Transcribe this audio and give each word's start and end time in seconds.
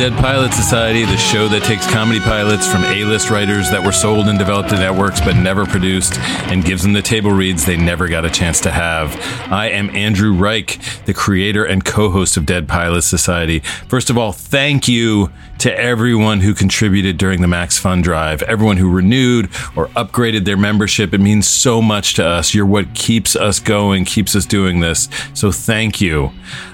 Dead 0.00 0.16
Pilot 0.16 0.54
Society, 0.54 1.04
the 1.04 1.18
show 1.18 1.46
that 1.48 1.62
takes 1.62 1.86
comedy 1.92 2.20
pilots 2.20 2.66
from 2.66 2.82
A-list 2.84 3.28
writers 3.28 3.70
that 3.70 3.84
were 3.84 3.92
sold 3.92 4.28
and 4.28 4.38
developed 4.38 4.70
to 4.70 4.76
networks 4.76 5.20
but 5.20 5.36
never 5.36 5.66
produced 5.66 6.18
and 6.48 6.64
gives 6.64 6.82
them 6.82 6.94
the 6.94 7.02
table 7.02 7.30
reads 7.30 7.66
they 7.66 7.76
never 7.76 8.08
got 8.08 8.24
a 8.24 8.30
chance 8.30 8.62
to 8.62 8.70
have. 8.70 9.14
I 9.52 9.68
am 9.68 9.94
Andrew 9.94 10.32
Reich, 10.32 10.78
the 11.04 11.12
creator 11.12 11.66
and 11.66 11.84
co-host 11.84 12.38
of 12.38 12.46
Dead 12.46 12.66
Pilot 12.66 13.02
Society. 13.02 13.58
First 13.88 14.08
of 14.08 14.16
all, 14.16 14.32
thank 14.32 14.88
you 14.88 15.30
to 15.58 15.78
everyone 15.78 16.40
who 16.40 16.54
contributed 16.54 17.18
during 17.18 17.42
the 17.42 17.46
MaxFun 17.46 18.02
Drive, 18.02 18.40
everyone 18.44 18.78
who 18.78 18.90
renewed 18.90 19.50
or 19.76 19.88
upgraded 19.88 20.46
their 20.46 20.56
membership. 20.56 21.12
It 21.12 21.20
means 21.20 21.46
so 21.46 21.82
much 21.82 22.14
to 22.14 22.24
us. 22.24 22.54
You're 22.54 22.64
what 22.64 22.94
keeps 22.94 23.36
us 23.36 23.60
going, 23.60 24.06
keeps 24.06 24.34
us 24.34 24.46
doing 24.46 24.80
this. 24.80 25.10
So 25.34 25.52
thank 25.52 26.00
you. 26.00 26.32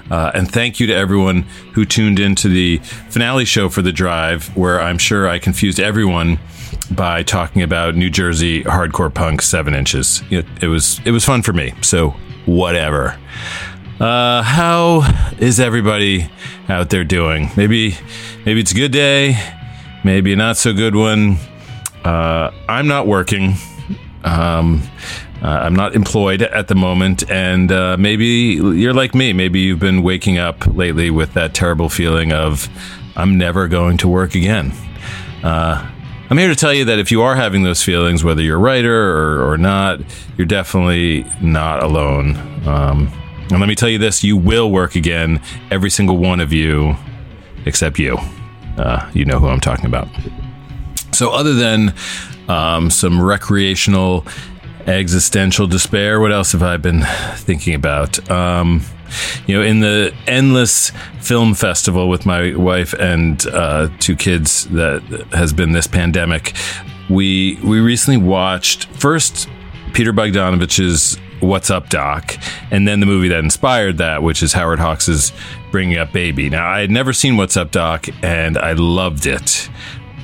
Uh, 0.09 0.31
and 0.33 0.49
thank 0.49 0.79
you 0.79 0.87
to 0.87 0.93
everyone 0.93 1.41
who 1.73 1.83
tuned 1.83 2.17
into 2.17 2.47
the 2.47 2.79
finale 3.17 3.45
show 3.45 3.67
for 3.67 3.81
the 3.81 3.91
drive, 3.91 4.55
where 4.55 4.79
I'm 4.79 4.99
sure 4.99 5.27
I 5.27 5.39
confused 5.39 5.79
everyone 5.79 6.37
by 6.91 7.23
talking 7.23 7.63
about 7.63 7.95
New 7.95 8.11
Jersey 8.11 8.63
hardcore 8.63 9.11
punk 9.11 9.41
seven 9.41 9.73
inches. 9.73 10.21
It, 10.29 10.45
it 10.61 10.67
was 10.67 11.01
it 11.03 11.09
was 11.09 11.25
fun 11.25 11.41
for 11.41 11.51
me. 11.51 11.73
So 11.81 12.09
whatever. 12.45 13.17
Uh, 13.99 14.43
how 14.43 15.01
is 15.39 15.59
everybody 15.59 16.29
out 16.69 16.91
there 16.91 17.03
doing? 17.03 17.49
Maybe 17.57 17.95
maybe 18.45 18.59
it's 18.59 18.71
a 18.71 18.75
good 18.75 18.91
day, 18.91 19.35
maybe 20.03 20.35
not 20.35 20.55
so 20.55 20.71
good 20.71 20.95
one. 20.95 21.37
Uh, 22.05 22.51
I'm 22.69 22.87
not 22.87 23.07
working. 23.07 23.55
Um, 24.23 24.83
uh, 25.41 25.47
I'm 25.47 25.75
not 25.75 25.95
employed 25.95 26.43
at 26.43 26.67
the 26.67 26.75
moment, 26.75 27.27
and 27.31 27.71
uh, 27.71 27.97
maybe 27.97 28.59
you're 28.61 28.93
like 28.93 29.15
me. 29.15 29.33
Maybe 29.33 29.61
you've 29.61 29.79
been 29.79 30.03
waking 30.03 30.37
up 30.37 30.67
lately 30.67 31.09
with 31.09 31.33
that 31.33 31.55
terrible 31.55 31.89
feeling 31.89 32.31
of 32.31 32.69
I'm 33.17 33.37
never 33.37 33.67
going 33.67 33.97
to 33.97 34.07
work 34.07 34.35
again. 34.35 34.71
Uh, 35.43 35.91
I'm 36.29 36.37
here 36.37 36.47
to 36.47 36.55
tell 36.55 36.73
you 36.73 36.85
that 36.85 36.99
if 36.99 37.11
you 37.11 37.21
are 37.23 37.35
having 37.35 37.63
those 37.63 37.83
feelings, 37.83 38.23
whether 38.23 38.41
you're 38.41 38.57
a 38.57 38.59
writer 38.59 38.93
or, 38.93 39.51
or 39.51 39.57
not, 39.57 39.99
you're 40.37 40.47
definitely 40.47 41.25
not 41.41 41.83
alone. 41.83 42.37
Um, 42.67 43.11
and 43.49 43.59
let 43.59 43.67
me 43.67 43.75
tell 43.75 43.89
you 43.89 43.97
this 43.97 44.23
you 44.23 44.37
will 44.37 44.71
work 44.71 44.95
again, 44.95 45.41
every 45.71 45.89
single 45.89 46.17
one 46.17 46.39
of 46.39 46.53
you, 46.53 46.95
except 47.65 47.99
you. 47.99 48.17
Uh, 48.77 49.09
you 49.13 49.25
know 49.25 49.39
who 49.39 49.47
I'm 49.47 49.59
talking 49.59 49.87
about. 49.87 50.07
So, 51.11 51.31
other 51.31 51.55
than 51.55 51.93
um, 52.47 52.89
some 52.89 53.21
recreational 53.21 54.25
existential 54.87 55.67
despair. 55.67 56.19
What 56.19 56.31
else 56.31 56.53
have 56.53 56.63
I 56.63 56.77
been 56.77 57.03
thinking 57.35 57.75
about? 57.75 58.29
Um, 58.31 58.81
you 59.45 59.55
know, 59.55 59.63
in 59.63 59.79
the 59.79 60.13
endless 60.27 60.91
film 61.21 61.53
festival 61.53 62.09
with 62.09 62.25
my 62.25 62.55
wife 62.55 62.93
and 62.93 63.45
uh, 63.47 63.89
two 63.99 64.15
kids 64.15 64.65
that 64.69 65.01
has 65.31 65.53
been 65.53 65.71
this 65.71 65.87
pandemic, 65.87 66.53
we 67.09 67.57
we 67.63 67.79
recently 67.79 68.17
watched 68.17 68.85
first 68.85 69.47
Peter 69.93 70.13
Bogdanovich's 70.13 71.17
What's 71.39 71.69
Up 71.69 71.89
Doc, 71.89 72.35
and 72.71 72.87
then 72.87 72.99
the 72.99 73.05
movie 73.05 73.27
that 73.27 73.39
inspired 73.39 73.99
that, 73.99 74.23
which 74.23 74.41
is 74.41 74.53
Howard 74.53 74.79
Hawks's 74.79 75.31
Bringing 75.71 75.97
Up 75.97 76.11
Baby. 76.11 76.49
Now, 76.49 76.67
I 76.67 76.79
had 76.79 76.89
never 76.89 77.13
seen 77.13 77.37
What's 77.37 77.55
Up 77.55 77.71
Doc, 77.71 78.07
and 78.23 78.57
I 78.57 78.73
loved 78.73 79.27
it. 79.27 79.69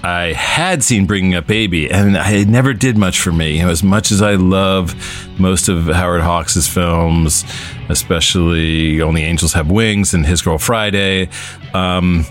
I 0.03 0.33
had 0.33 0.83
seen 0.83 1.05
Bringing 1.05 1.33
Up 1.33 1.47
Baby, 1.47 1.89
and 1.89 2.17
it 2.17 2.49
never 2.49 2.73
did 2.73 2.97
much 2.97 3.21
for 3.21 3.31
me. 3.31 3.57
You 3.57 3.63
know, 3.63 3.69
as 3.69 3.83
much 3.83 4.11
as 4.11 4.21
I 4.21 4.35
love 4.35 4.93
most 5.39 5.69
of 5.69 5.85
Howard 5.85 6.21
Hawks' 6.21 6.67
films, 6.67 7.45
especially 7.87 9.01
Only 9.01 9.23
Angels 9.23 9.53
Have 9.53 9.71
Wings 9.71 10.13
and 10.13 10.25
His 10.25 10.41
Girl 10.41 10.57
Friday, 10.57 11.29
um, 11.73 12.25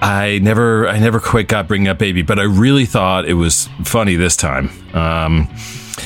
I 0.00 0.40
never, 0.42 0.88
I 0.88 0.98
never 0.98 1.20
quite 1.20 1.48
got 1.48 1.68
Bringing 1.68 1.88
Up 1.88 1.98
Baby, 1.98 2.22
but 2.22 2.38
I 2.38 2.44
really 2.44 2.86
thought 2.86 3.28
it 3.28 3.34
was 3.34 3.68
funny 3.84 4.16
this 4.16 4.34
time. 4.34 4.70
Um, 4.94 5.48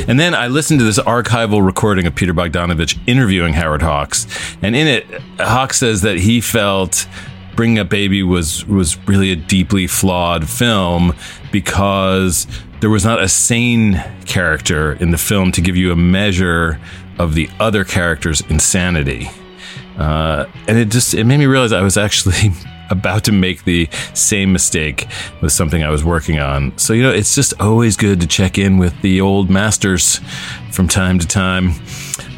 and 0.08 0.18
then 0.18 0.34
I 0.34 0.48
listened 0.48 0.80
to 0.80 0.84
this 0.84 0.98
archival 0.98 1.64
recording 1.64 2.06
of 2.06 2.16
Peter 2.16 2.34
Bogdanovich 2.34 2.98
interviewing 3.06 3.54
Howard 3.54 3.82
Hawks, 3.82 4.26
and 4.60 4.74
in 4.74 4.88
it, 4.88 5.06
Hawks 5.38 5.78
says 5.78 6.02
that 6.02 6.18
he 6.18 6.40
felt 6.40 7.06
Bringing 7.56 7.78
Up 7.78 7.88
Baby 7.88 8.22
was 8.22 8.66
was 8.66 8.96
really 9.08 9.32
a 9.32 9.36
deeply 9.36 9.86
flawed 9.86 10.48
film 10.48 11.14
because 11.50 12.46
there 12.80 12.90
was 12.90 13.04
not 13.04 13.20
a 13.20 13.28
sane 13.28 14.04
character 14.26 14.92
in 14.92 15.10
the 15.10 15.18
film 15.18 15.50
to 15.52 15.60
give 15.60 15.76
you 15.76 15.90
a 15.90 15.96
measure 15.96 16.78
of 17.18 17.34
the 17.34 17.48
other 17.58 17.84
character's 17.84 18.42
insanity. 18.42 19.28
Uh, 19.96 20.44
and 20.68 20.76
it 20.76 20.90
just 20.90 21.14
it 21.14 21.24
made 21.24 21.38
me 21.38 21.46
realize 21.46 21.72
I 21.72 21.80
was 21.82 21.96
actually 21.96 22.52
about 22.90 23.24
to 23.24 23.32
make 23.32 23.64
the 23.64 23.88
same 24.14 24.52
mistake 24.52 25.08
with 25.40 25.52
something 25.52 25.82
I 25.82 25.90
was 25.90 26.04
working 26.04 26.38
on. 26.38 26.76
So 26.78 26.92
you 26.92 27.02
know, 27.02 27.10
it's 27.12 27.34
just 27.34 27.58
always 27.60 27.96
good 27.96 28.20
to 28.20 28.26
check 28.26 28.58
in 28.58 28.78
with 28.78 29.00
the 29.00 29.20
old 29.20 29.50
masters 29.50 30.20
from 30.70 30.88
time 30.88 31.18
to 31.18 31.26
time. 31.26 31.72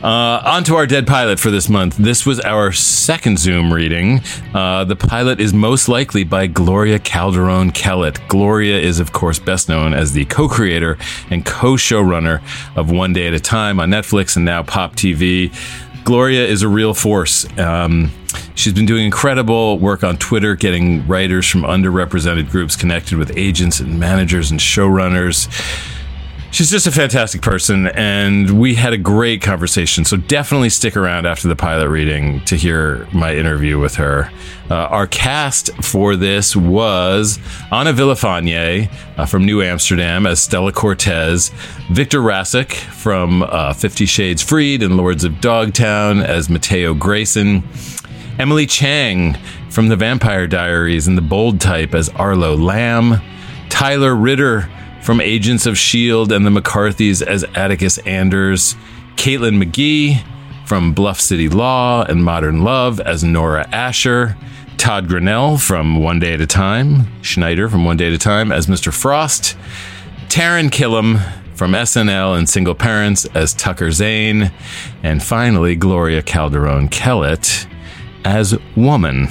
Uh, 0.02 0.40
on 0.44 0.62
to 0.62 0.76
our 0.76 0.86
dead 0.86 1.08
pilot 1.08 1.40
for 1.40 1.50
this 1.50 1.68
month. 1.68 1.96
This 1.96 2.24
was 2.24 2.38
our 2.40 2.70
second 2.70 3.36
Zoom 3.36 3.72
reading. 3.72 4.20
Uh, 4.54 4.84
the 4.84 4.94
pilot 4.94 5.40
is 5.40 5.52
most 5.52 5.88
likely 5.88 6.22
by 6.22 6.46
Gloria 6.46 7.00
Calderón 7.00 7.74
Kellett. 7.74 8.20
Gloria 8.28 8.78
is, 8.78 9.00
of 9.00 9.10
course, 9.12 9.40
best 9.40 9.68
known 9.68 9.94
as 9.94 10.12
the 10.12 10.24
co 10.26 10.48
creator 10.48 10.96
and 11.30 11.44
co 11.44 11.72
showrunner 11.72 12.40
of 12.76 12.92
One 12.92 13.12
Day 13.12 13.26
at 13.26 13.34
a 13.34 13.40
Time 13.40 13.80
on 13.80 13.90
Netflix 13.90 14.36
and 14.36 14.44
now 14.44 14.62
Pop 14.62 14.94
TV. 14.94 15.52
Gloria 16.04 16.46
is 16.46 16.62
a 16.62 16.68
real 16.68 16.94
force. 16.94 17.44
Um, 17.58 18.12
she's 18.54 18.72
been 18.72 18.86
doing 18.86 19.04
incredible 19.04 19.80
work 19.80 20.04
on 20.04 20.16
Twitter, 20.16 20.54
getting 20.54 21.04
writers 21.08 21.44
from 21.48 21.62
underrepresented 21.62 22.50
groups 22.50 22.76
connected 22.76 23.18
with 23.18 23.36
agents 23.36 23.80
and 23.80 23.98
managers 23.98 24.52
and 24.52 24.60
showrunners 24.60 25.48
she's 26.50 26.70
just 26.70 26.86
a 26.86 26.92
fantastic 26.92 27.42
person 27.42 27.88
and 27.88 28.58
we 28.58 28.74
had 28.74 28.92
a 28.92 28.98
great 28.98 29.42
conversation. 29.42 30.04
So 30.04 30.16
definitely 30.16 30.70
stick 30.70 30.96
around 30.96 31.26
after 31.26 31.48
the 31.48 31.56
pilot 31.56 31.88
reading 31.88 32.44
to 32.46 32.56
hear 32.56 33.06
my 33.12 33.34
interview 33.34 33.78
with 33.78 33.96
her. 33.96 34.30
Uh, 34.70 34.74
our 34.74 35.06
cast 35.06 35.74
for 35.82 36.16
this 36.16 36.54
was 36.54 37.38
Ana 37.72 37.92
Villafañe 37.92 38.90
uh, 39.16 39.26
from 39.26 39.44
New 39.44 39.62
Amsterdam 39.62 40.26
as 40.26 40.40
Stella 40.40 40.72
Cortez, 40.72 41.50
Victor 41.90 42.20
Rasuk 42.20 42.72
from 42.72 43.42
uh, 43.42 43.72
Fifty 43.72 44.04
Shades 44.04 44.42
Freed 44.42 44.82
and 44.82 44.96
Lords 44.96 45.24
of 45.24 45.40
Dogtown 45.40 46.20
as 46.20 46.50
Matteo 46.50 46.92
Greyson, 46.94 47.62
Emily 48.38 48.66
Chang 48.66 49.38
from 49.70 49.88
The 49.88 49.96
Vampire 49.96 50.46
Diaries 50.46 51.06
and 51.06 51.16
The 51.16 51.22
Bold 51.22 51.60
Type 51.60 51.94
as 51.94 52.10
Arlo 52.10 52.54
Lam, 52.54 53.22
Tyler 53.70 54.14
Ritter 54.14 54.68
from 55.08 55.22
Agents 55.22 55.64
of 55.64 55.72
S.H.I.E.L.D. 55.72 56.34
and 56.34 56.44
the 56.44 56.50
McCarthys 56.50 57.22
as 57.22 57.42
Atticus 57.54 57.96
Anders, 57.96 58.76
Caitlin 59.16 59.56
McGee 59.56 60.22
from 60.66 60.92
Bluff 60.92 61.18
City 61.18 61.48
Law 61.48 62.02
and 62.02 62.22
Modern 62.22 62.62
Love 62.62 63.00
as 63.00 63.24
Nora 63.24 63.66
Asher, 63.72 64.36
Todd 64.76 65.08
Grinnell 65.08 65.56
from 65.56 66.02
One 66.02 66.18
Day 66.18 66.34
at 66.34 66.42
a 66.42 66.46
Time, 66.46 67.06
Schneider 67.22 67.70
from 67.70 67.86
One 67.86 67.96
Day 67.96 68.08
at 68.08 68.12
a 68.12 68.18
Time 68.18 68.52
as 68.52 68.66
Mr. 68.66 68.92
Frost, 68.92 69.56
Taran 70.28 70.68
Killam 70.68 71.22
from 71.56 71.72
SNL 71.72 72.36
and 72.36 72.46
Single 72.46 72.74
Parents 72.74 73.24
as 73.34 73.54
Tucker 73.54 73.90
Zayne, 73.90 74.52
and 75.02 75.22
finally 75.22 75.74
Gloria 75.74 76.22
Calderón 76.22 76.90
Kellett 76.90 77.66
as 78.26 78.58
Woman. 78.76 79.28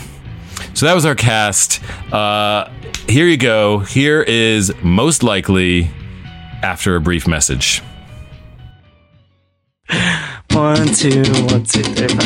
So 0.74 0.86
that 0.86 0.94
was 0.94 1.06
our 1.06 1.16
cast. 1.16 1.82
Uh, 2.14 2.70
here 3.08 3.26
you 3.28 3.38
go. 3.38 3.80
Here 3.80 4.22
is 4.22 4.74
most 4.84 5.24
likely 5.24 5.90
after 6.62 6.96
a 6.96 7.02
brief 7.02 7.28
message. 7.28 7.82
One, 10.58 10.88
two, 10.88 11.22
one, 11.52 11.64
two, 11.66 11.84
three, 11.84 12.08
five. 12.08 12.18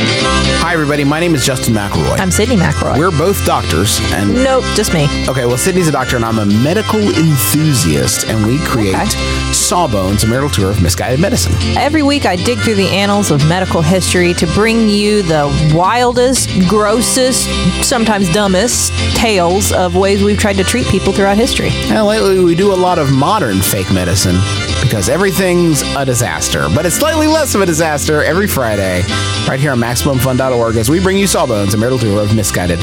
Hi, 0.64 0.74
everybody. 0.74 1.04
My 1.04 1.20
name 1.20 1.36
is 1.36 1.46
Justin 1.46 1.74
McElroy. 1.74 2.18
I'm 2.18 2.30
Sydnee 2.30 2.56
McElroy. 2.58 2.98
We're 2.98 3.12
both 3.12 3.44
doctors, 3.46 4.00
and 4.14 4.34
nope, 4.34 4.64
just 4.74 4.94
me. 4.94 5.04
okay. 5.28 5.46
Well, 5.46 5.58
Sydnee's 5.58 5.90
a 5.90 5.92
doctor, 5.92 6.16
and 6.16 6.24
I'm 6.24 6.40
a 6.40 6.46
medical 6.46 7.02
enthusiast, 7.02 8.26
and 8.28 8.48
we 8.48 8.58
create 8.60 8.96
Okay. 8.96 9.52
Sawbones, 9.52 10.24
a 10.24 10.28
marital 10.28 10.50
tour 10.50 10.70
of 10.72 10.82
misguided 10.82 11.20
medicine. 11.20 11.52
Every 11.78 12.04
week, 12.04 12.26
I 12.26 12.38
dig 12.38 12.60
through 12.60 12.76
the 12.76 12.88
annals 12.88 13.32
of 13.32 13.46
medical 13.50 13.82
history 13.82 14.34
to 14.36 14.48
bring 14.48 14.88
you 14.88 15.24
the 15.24 15.52
wildest, 15.76 16.50
grossest, 16.70 17.50
sometimes 17.84 18.32
dumbest 18.34 18.94
tales 19.18 19.74
of 19.74 19.96
ways 19.98 20.24
we've 20.24 20.40
tried 20.40 20.56
to 20.56 20.64
treat 20.64 20.88
people 20.88 21.12
throughout 21.12 21.36
history. 21.38 21.70
And 21.90 22.06
lately, 22.08 22.42
we 22.42 22.56
do 22.56 22.72
a 22.74 22.76
lot 22.76 22.98
of 22.98 23.12
modern 23.12 23.60
fake 23.62 23.92
medicine 23.92 24.38
because 24.82 25.10
everything's 25.10 25.82
a 25.96 26.06
disaster, 26.06 26.68
but 26.74 26.86
it's 26.86 26.96
slightly 26.96 27.28
less 27.28 27.56
of 27.56 27.62
a 27.62 27.66
disaster 27.66 28.21
every 28.24 28.48
Friday, 28.48 29.02
right 29.48 29.60
here 29.60 29.72
on 29.72 29.80
MaximumFun.org 29.80 30.76
as 30.76 30.90
we 30.90 31.00
bring 31.00 31.18
you 31.18 31.28
Sawbones, 31.28 31.74
a 31.74 31.78
marital 31.78 32.00
tour 32.00 32.22
of 32.22 32.36
misguided 32.36 32.80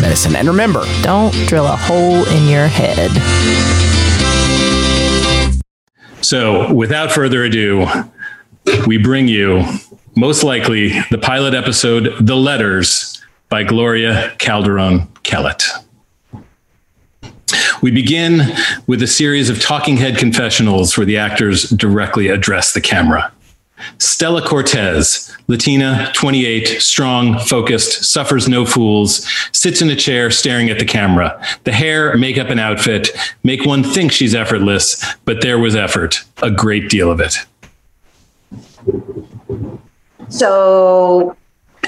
medicine. 0.00 0.36
And 0.36 0.48
remember, 0.48 0.84
don't 1.02 1.32
drill 1.46 1.66
a 1.66 1.76
hole 1.76 2.24
in 2.28 2.48
your 2.48 2.66
head. 2.66 3.10
So, 6.22 6.72
without 6.72 7.10
further 7.10 7.44
ado, 7.44 7.86
we 8.86 8.98
bring 8.98 9.26
you 9.28 9.64
most 10.16 10.44
likely 10.44 11.00
the 11.10 11.18
pilot 11.18 11.54
episode, 11.54 12.14
The 12.20 12.36
Letters 12.36 13.22
by 13.48 13.64
Gloria 13.64 14.34
Calderón 14.38 15.08
Kellett. 15.22 15.64
We 17.82 17.90
begin 17.90 18.42
with 18.86 19.02
a 19.02 19.06
series 19.06 19.48
of 19.48 19.60
talking 19.60 19.96
head 19.96 20.18
confessionals 20.18 20.96
where 20.96 21.06
the 21.06 21.16
actors 21.16 21.70
directly 21.70 22.28
address 22.28 22.74
the 22.74 22.80
camera. 22.80 23.32
Stella 23.98 24.46
Cortez, 24.46 25.34
Latina, 25.48 26.10
28, 26.14 26.80
strong, 26.80 27.38
focused, 27.38 28.04
suffers 28.04 28.48
no 28.48 28.64
fools, 28.64 29.26
sits 29.52 29.82
in 29.82 29.90
a 29.90 29.96
chair 29.96 30.30
staring 30.30 30.70
at 30.70 30.78
the 30.78 30.84
camera. 30.84 31.42
The 31.64 31.72
hair, 31.72 32.16
makeup, 32.16 32.48
and 32.48 32.60
outfit 32.60 33.10
make 33.42 33.64
one 33.64 33.82
think 33.82 34.12
she's 34.12 34.34
effortless, 34.34 35.04
but 35.24 35.42
there 35.42 35.58
was 35.58 35.74
effort, 35.74 36.22
a 36.42 36.50
great 36.50 36.88
deal 36.88 37.10
of 37.10 37.20
it. 37.20 37.36
So 40.28 41.36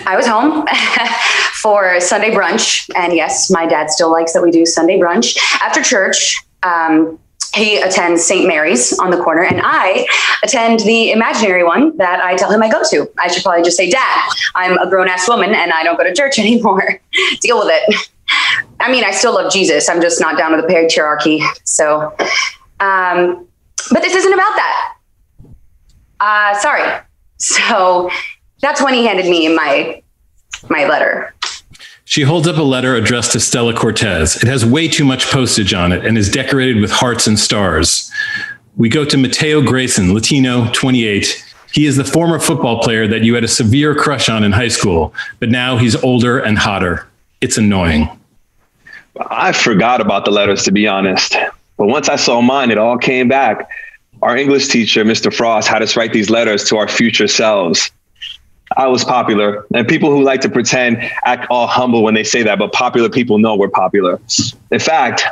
I 0.06 0.16
was 0.16 0.26
home 0.26 0.66
for 1.62 2.00
Sunday 2.00 2.30
brunch. 2.30 2.90
And 2.96 3.14
yes, 3.14 3.50
my 3.50 3.66
dad 3.66 3.90
still 3.90 4.10
likes 4.10 4.32
that 4.32 4.42
we 4.42 4.50
do 4.50 4.66
Sunday 4.66 4.98
brunch. 4.98 5.36
After 5.62 5.82
church, 5.82 6.42
um, 6.62 7.18
he 7.54 7.78
attends 7.78 8.24
St. 8.24 8.46
Mary's 8.46 8.98
on 8.98 9.10
the 9.10 9.22
corner, 9.22 9.42
and 9.42 9.60
I 9.62 10.06
attend 10.42 10.80
the 10.80 11.12
imaginary 11.12 11.64
one 11.64 11.96
that 11.98 12.20
I 12.20 12.34
tell 12.36 12.50
him 12.50 12.62
I 12.62 12.70
go 12.70 12.82
to. 12.90 13.10
I 13.18 13.28
should 13.28 13.42
probably 13.42 13.62
just 13.62 13.76
say, 13.76 13.90
Dad, 13.90 14.30
I'm 14.54 14.78
a 14.78 14.88
grown 14.88 15.08
ass 15.08 15.28
woman 15.28 15.54
and 15.54 15.72
I 15.72 15.82
don't 15.84 15.96
go 15.96 16.04
to 16.04 16.14
church 16.14 16.38
anymore. 16.38 17.00
Deal 17.40 17.58
with 17.58 17.68
it. 17.70 18.08
I 18.80 18.90
mean, 18.90 19.04
I 19.04 19.10
still 19.10 19.34
love 19.34 19.52
Jesus. 19.52 19.88
I'm 19.88 20.00
just 20.00 20.20
not 20.20 20.38
down 20.38 20.52
with 20.52 20.66
the 20.66 20.72
patriarchy. 20.72 21.46
So, 21.64 22.14
um, 22.80 23.46
but 23.90 24.02
this 24.02 24.14
isn't 24.14 24.32
about 24.32 24.56
that. 24.56 24.94
Uh, 26.20 26.58
sorry. 26.58 27.00
So 27.36 28.10
that's 28.60 28.80
when 28.82 28.94
he 28.94 29.04
handed 29.04 29.26
me 29.26 29.54
my 29.54 30.02
my 30.68 30.86
letter. 30.86 31.34
She 32.04 32.22
holds 32.22 32.48
up 32.48 32.56
a 32.56 32.62
letter 32.62 32.96
addressed 32.96 33.32
to 33.32 33.40
Stella 33.40 33.74
Cortez. 33.74 34.36
It 34.42 34.48
has 34.48 34.66
way 34.66 34.88
too 34.88 35.04
much 35.04 35.30
postage 35.30 35.72
on 35.72 35.92
it 35.92 36.04
and 36.04 36.18
is 36.18 36.28
decorated 36.28 36.80
with 36.80 36.90
hearts 36.90 37.26
and 37.26 37.38
stars. 37.38 38.10
We 38.76 38.88
go 38.88 39.04
to 39.04 39.16
Matteo 39.16 39.60
Greyson, 39.62 40.12
Latino, 40.12 40.70
28. 40.72 41.44
He 41.72 41.86
is 41.86 41.96
the 41.96 42.04
former 42.04 42.38
football 42.38 42.82
player 42.82 43.06
that 43.06 43.22
you 43.22 43.34
had 43.34 43.44
a 43.44 43.48
severe 43.48 43.94
crush 43.94 44.28
on 44.28 44.44
in 44.44 44.52
high 44.52 44.68
school, 44.68 45.14
but 45.38 45.48
now 45.50 45.76
he's 45.76 45.96
older 46.02 46.38
and 46.38 46.58
hotter. 46.58 47.06
It's 47.40 47.56
annoying. 47.56 48.08
I 49.30 49.52
forgot 49.52 50.00
about 50.00 50.24
the 50.24 50.30
letters, 50.30 50.64
to 50.64 50.72
be 50.72 50.86
honest. 50.86 51.36
But 51.76 51.86
once 51.86 52.08
I 52.08 52.16
saw 52.16 52.40
mine, 52.40 52.70
it 52.70 52.78
all 52.78 52.98
came 52.98 53.28
back. 53.28 53.70
Our 54.22 54.36
English 54.36 54.68
teacher, 54.68 55.04
Mr. 55.04 55.34
Frost, 55.34 55.68
had 55.68 55.82
us 55.82 55.96
write 55.96 56.12
these 56.12 56.30
letters 56.30 56.64
to 56.68 56.76
our 56.76 56.88
future 56.88 57.28
selves. 57.28 57.90
I 58.76 58.86
was 58.86 59.04
popular. 59.04 59.66
And 59.74 59.86
people 59.86 60.10
who 60.10 60.22
like 60.22 60.40
to 60.42 60.48
pretend 60.48 60.98
act 61.24 61.46
all 61.50 61.66
humble 61.66 62.02
when 62.02 62.14
they 62.14 62.24
say 62.24 62.42
that, 62.42 62.58
but 62.58 62.72
popular 62.72 63.08
people 63.08 63.38
know 63.38 63.54
we're 63.56 63.68
popular. 63.68 64.20
In 64.70 64.78
fact, 64.78 65.24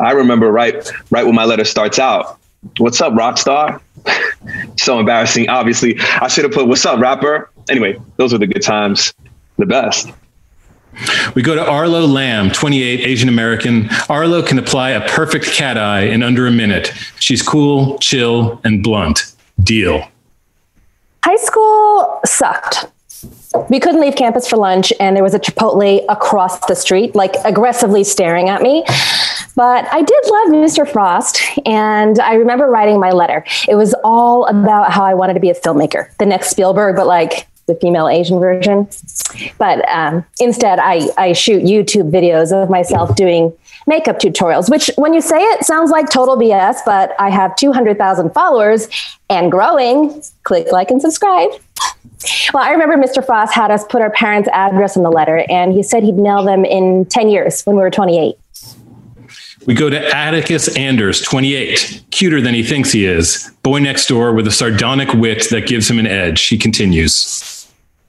I 0.00 0.12
remember 0.12 0.50
right 0.50 0.90
right 1.10 1.24
when 1.24 1.34
my 1.34 1.44
letter 1.44 1.64
starts 1.64 1.98
out. 1.98 2.38
What's 2.78 3.00
up, 3.00 3.14
rock 3.14 3.38
star? 3.38 3.80
so 4.76 4.98
embarrassing. 4.98 5.48
Obviously, 5.48 5.98
I 6.00 6.28
should 6.28 6.44
have 6.44 6.52
put 6.52 6.68
what's 6.68 6.84
up, 6.84 7.00
rapper. 7.00 7.50
Anyway, 7.68 8.00
those 8.16 8.32
were 8.32 8.38
the 8.38 8.46
good 8.46 8.62
times. 8.62 9.12
The 9.56 9.66
best. 9.66 10.10
We 11.34 11.42
go 11.42 11.54
to 11.54 11.68
Arlo 11.68 12.06
Lam, 12.06 12.50
28, 12.50 13.00
Asian 13.00 13.28
American. 13.28 13.88
Arlo 14.08 14.42
can 14.42 14.58
apply 14.58 14.90
a 14.90 15.08
perfect 15.08 15.46
cat 15.46 15.78
eye 15.78 16.02
in 16.02 16.22
under 16.22 16.46
a 16.46 16.50
minute. 16.50 16.92
She's 17.20 17.42
cool, 17.42 17.98
chill, 17.98 18.60
and 18.64 18.82
blunt. 18.82 19.32
Deal. 19.62 20.08
High 21.30 21.36
school 21.36 22.20
sucked. 22.24 22.86
We 23.68 23.80
couldn't 23.80 24.00
leave 24.00 24.16
campus 24.16 24.48
for 24.48 24.56
lunch, 24.56 24.94
and 24.98 25.14
there 25.14 25.22
was 25.22 25.34
a 25.34 25.38
Chipotle 25.38 26.02
across 26.08 26.58
the 26.68 26.74
street, 26.74 27.14
like 27.14 27.34
aggressively 27.44 28.02
staring 28.02 28.48
at 28.48 28.62
me. 28.62 28.82
But 29.54 29.86
I 29.92 30.00
did 30.00 30.26
love 30.26 30.48
Mr. 30.48 30.90
Frost, 30.90 31.42
and 31.66 32.18
I 32.18 32.32
remember 32.32 32.66
writing 32.68 32.98
my 32.98 33.10
letter. 33.10 33.44
It 33.68 33.74
was 33.74 33.94
all 34.04 34.46
about 34.46 34.90
how 34.90 35.04
I 35.04 35.12
wanted 35.12 35.34
to 35.34 35.40
be 35.40 35.50
a 35.50 35.54
filmmaker, 35.54 36.16
the 36.16 36.24
next 36.24 36.48
Spielberg, 36.48 36.96
but 36.96 37.06
like 37.06 37.46
the 37.66 37.74
female 37.74 38.08
Asian 38.08 38.40
version. 38.40 38.88
But 39.58 39.86
um, 39.86 40.24
instead, 40.40 40.78
I, 40.78 41.08
I 41.18 41.34
shoot 41.34 41.62
YouTube 41.62 42.10
videos 42.10 42.52
of 42.52 42.70
myself 42.70 43.14
doing 43.16 43.52
makeup 43.88 44.18
tutorials, 44.18 44.70
which 44.70 44.90
when 44.96 45.14
you 45.14 45.20
say 45.20 45.40
it 45.40 45.64
sounds 45.64 45.90
like 45.90 46.08
total 46.10 46.36
BS, 46.36 46.78
but 46.84 47.14
I 47.18 47.30
have 47.30 47.56
200,000 47.56 48.30
followers 48.32 48.88
and 49.28 49.50
growing. 49.50 50.22
Click 50.44 50.70
like 50.70 50.90
and 50.90 51.00
subscribe. 51.00 51.50
Well, 52.52 52.62
I 52.62 52.70
remember 52.70 52.96
Mr. 52.96 53.24
Frost 53.24 53.54
had 53.54 53.70
us 53.70 53.84
put 53.84 54.02
our 54.02 54.10
parents' 54.10 54.48
address 54.52 54.96
in 54.96 55.02
the 55.02 55.10
letter, 55.10 55.44
and 55.48 55.72
he 55.72 55.82
said 55.82 56.02
he'd 56.02 56.16
mail 56.16 56.42
them 56.42 56.64
in 56.64 57.06
10 57.06 57.28
years 57.28 57.62
when 57.62 57.76
we 57.76 57.82
were 57.82 57.90
28. 57.90 58.36
We 59.66 59.74
go 59.74 59.90
to 59.90 60.16
Atticus 60.16 60.74
Anders, 60.76 61.20
28, 61.20 62.04
cuter 62.10 62.40
than 62.40 62.54
he 62.54 62.62
thinks 62.62 62.90
he 62.90 63.04
is. 63.04 63.50
Boy 63.62 63.80
next 63.80 64.06
door 64.08 64.32
with 64.32 64.46
a 64.46 64.50
sardonic 64.50 65.12
wit 65.12 65.46
that 65.50 65.66
gives 65.66 65.90
him 65.90 65.98
an 65.98 66.06
edge. 66.06 66.46
He 66.46 66.56
continues. 66.56 67.68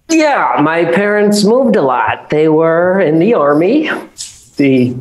Yeah, 0.10 0.60
my 0.64 0.86
parents 0.86 1.44
moved 1.44 1.76
a 1.76 1.82
lot. 1.82 2.30
They 2.30 2.48
were 2.50 3.00
in 3.00 3.20
the 3.20 3.34
army, 3.34 3.92
the 4.56 4.96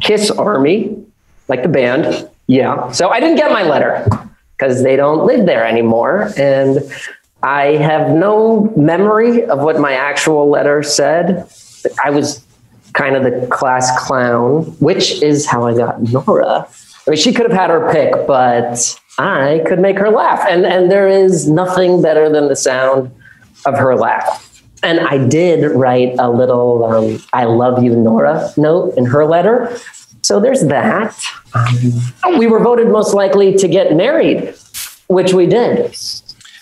Kiss 0.00 0.30
Army, 0.30 1.04
like 1.48 1.62
the 1.62 1.68
band. 1.68 2.28
Yeah. 2.46 2.90
So 2.92 3.08
I 3.08 3.20
didn't 3.20 3.36
get 3.36 3.50
my 3.50 3.62
letter 3.62 4.06
because 4.56 4.82
they 4.82 4.96
don't 4.96 5.26
live 5.26 5.46
there 5.46 5.66
anymore. 5.66 6.30
And 6.36 6.78
I 7.42 7.76
have 7.76 8.10
no 8.10 8.72
memory 8.76 9.44
of 9.44 9.60
what 9.60 9.78
my 9.78 9.92
actual 9.92 10.48
letter 10.48 10.82
said. 10.82 11.48
I 12.02 12.10
was 12.10 12.44
kind 12.94 13.16
of 13.16 13.24
the 13.24 13.46
class 13.48 13.90
clown, 14.06 14.64
which 14.80 15.22
is 15.22 15.46
how 15.46 15.66
I 15.66 15.74
got 15.74 16.00
Nora. 16.02 16.66
I 17.06 17.10
mean, 17.10 17.18
she 17.18 17.32
could 17.32 17.50
have 17.50 17.58
had 17.58 17.70
her 17.70 17.92
pick, 17.92 18.26
but 18.26 18.98
I 19.18 19.62
could 19.66 19.78
make 19.78 19.98
her 19.98 20.10
laugh. 20.10 20.46
And, 20.48 20.64
and 20.64 20.90
there 20.90 21.08
is 21.08 21.48
nothing 21.48 22.00
better 22.00 22.30
than 22.30 22.48
the 22.48 22.56
sound 22.56 23.10
of 23.66 23.76
her 23.76 23.94
laugh. 23.94 24.43
And 24.84 25.00
I 25.00 25.16
did 25.26 25.70
write 25.72 26.14
a 26.18 26.30
little 26.30 26.84
um, 26.84 27.22
I 27.32 27.44
love 27.44 27.82
you, 27.82 27.96
Nora 27.96 28.52
note 28.58 28.94
in 28.98 29.06
her 29.06 29.24
letter. 29.24 29.74
So 30.22 30.40
there's 30.40 30.62
that. 30.66 31.18
Um, 31.54 32.38
we 32.38 32.46
were 32.46 32.60
voted 32.60 32.88
most 32.88 33.14
likely 33.14 33.54
to 33.54 33.66
get 33.66 33.96
married, 33.96 34.54
which 35.08 35.32
we 35.32 35.46
did. 35.46 35.96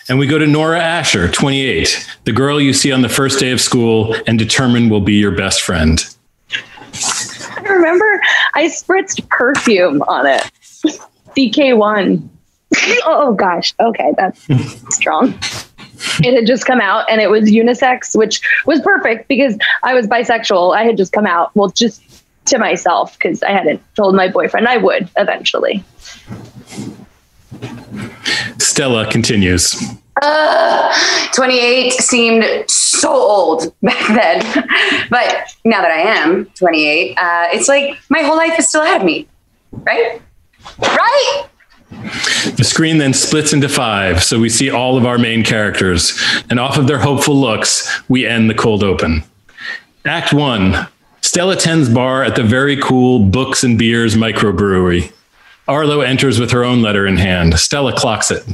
And 0.09 0.19
we 0.19 0.27
go 0.27 0.39
to 0.39 0.47
Nora 0.47 0.81
Asher, 0.81 1.29
28, 1.29 2.09
the 2.25 2.33
girl 2.33 2.61
you 2.61 2.73
see 2.73 2.93
on 2.93 3.03
the 3.03 3.09
first 3.09 3.41
day 3.41 3.51
of 3.51 3.61
school 3.61 4.15
and 4.27 4.39
determine 4.39 4.89
will 4.89 5.01
be 5.01 5.15
your 5.15 5.33
best 5.33 5.63
friend. 5.63 6.05
I 7.57 7.63
remember 7.69 8.21
I 8.55 8.67
spritzed 8.67 9.29
perfume 9.29 10.03
on 10.03 10.27
it. 10.27 10.43
CK1. 11.37 12.29
oh 13.05 13.35
gosh. 13.35 13.75
Okay, 13.81 14.13
that's 14.17 14.47
strong 14.95 15.39
it 16.23 16.35
had 16.35 16.47
just 16.47 16.67
come 16.67 16.81
out 16.81 17.09
and 17.11 17.21
it 17.21 17.31
was 17.31 17.51
unisex, 17.51 18.17
which 18.17 18.41
was 18.67 18.81
perfect 18.81 19.29
because 19.29 19.57
I 19.83 19.95
was 19.95 20.07
bisexual. 20.07 20.77
I 20.77 20.85
had 20.85 20.97
just 20.97 21.13
come 21.13 21.27
out, 21.27 21.55
well, 21.55 21.69
just 21.69 22.03
to 22.47 22.59
myself 22.59 23.15
because 23.19 23.43
I 23.43 23.51
hadn't 23.51 23.81
told 23.95 24.15
my 24.15 24.29
boyfriend 24.29 24.67
I 24.69 24.77
would 24.77 25.09
eventually. 25.17 25.85
Stella 28.59 29.11
continues. 29.11 29.81
Uh, 30.21 30.95
28 31.35 31.93
seemed 31.95 32.45
so 32.69 33.13
old 33.13 33.75
back 33.83 34.09
then. 34.09 34.69
but 35.11 35.55
now 35.65 35.81
that 35.83 35.91
I 35.91 36.01
am 36.01 36.47
28, 36.57 37.17
uh, 37.17 37.49
it's 37.53 37.69
like 37.69 37.99
my 38.09 38.21
whole 38.23 38.37
life 38.37 38.59
is 38.59 38.69
still 38.69 38.83
ahead 38.83 39.01
of 39.01 39.07
me. 39.07 39.27
Right? 39.73 40.21
Right? 40.79 41.45
The 42.57 42.65
screen 42.65 42.99
then 42.99 43.13
splits 43.15 43.53
into 43.53 43.69
five, 43.69 44.23
so 44.23 44.41
we 44.41 44.49
see 44.49 44.71
all 44.71 44.97
of 44.97 45.07
our 45.07 45.19
main 45.19 45.45
characters, 45.45 46.19
and 46.51 46.59
off 46.59 46.77
of 46.79 46.87
their 46.87 46.99
hopeful 46.99 47.37
looks, 47.37 47.89
we 48.09 48.27
end 48.27 48.49
the 48.51 48.55
cold 48.55 48.83
open. 48.83 49.23
Act 50.05 50.33
one 50.33 50.89
Stella 51.21 51.55
Ten's 51.57 51.89
bar 51.89 52.25
at 52.25 52.35
the 52.35 52.43
very 52.43 52.77
cool 52.77 53.21
Books 53.21 53.63
and 53.63 53.79
Beers 53.79 54.17
microbrewery. 54.17 55.13
Arlo 55.69 56.01
enters 56.01 56.41
with 56.41 56.51
her 56.51 56.65
own 56.65 56.83
letter 56.83 57.07
in 57.07 57.17
hand. 57.17 57.59
Stella 57.59 57.97
clocks 57.97 58.31
it. 58.33 58.45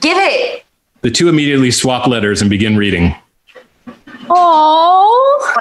Give 0.00 0.16
it. 0.18 0.64
The 1.00 1.10
two 1.10 1.28
immediately 1.30 1.70
swap 1.70 2.06
letters 2.06 2.42
and 2.42 2.50
begin 2.50 2.76
reading. 2.76 3.14
Oh, 4.28 5.56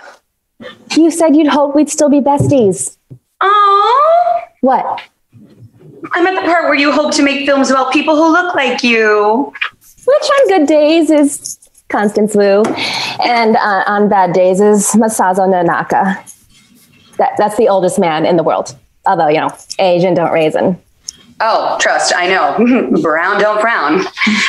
you 0.95 1.09
said 1.09 1.35
you'd 1.35 1.47
hope 1.47 1.75
we'd 1.75 1.89
still 1.89 2.09
be 2.09 2.19
besties. 2.19 2.97
Oh, 3.41 4.41
What? 4.61 5.01
I'm 6.11 6.27
at 6.27 6.35
the 6.35 6.47
part 6.47 6.65
where 6.65 6.75
you 6.75 6.91
hope 6.91 7.13
to 7.15 7.23
make 7.23 7.45
films 7.45 7.69
about 7.69 7.91
people 7.93 8.15
who 8.15 8.31
look 8.31 8.55
like 8.55 8.83
you. 8.83 9.53
Which 10.05 10.23
on 10.23 10.47
good 10.47 10.67
days 10.67 11.09
is 11.09 11.59
Constance 11.89 12.35
Wu, 12.35 12.63
and 13.23 13.55
uh, 13.55 13.83
on 13.87 14.09
bad 14.09 14.33
days 14.33 14.61
is 14.61 14.87
Masazo 14.91 15.47
Nonaka. 15.47 16.17
That, 17.17 17.33
that's 17.37 17.57
the 17.57 17.67
oldest 17.67 17.99
man 17.99 18.25
in 18.25 18.37
the 18.37 18.43
world. 18.43 18.75
Although, 19.05 19.27
you 19.27 19.39
know, 19.39 19.49
Asian 19.79 20.13
don't 20.13 20.31
raisin. 20.31 20.79
Oh, 21.41 21.77
trust, 21.79 22.13
I 22.15 22.27
know. 22.27 23.01
Brown 23.01 23.39
don't 23.39 23.61
frown. 23.61 24.01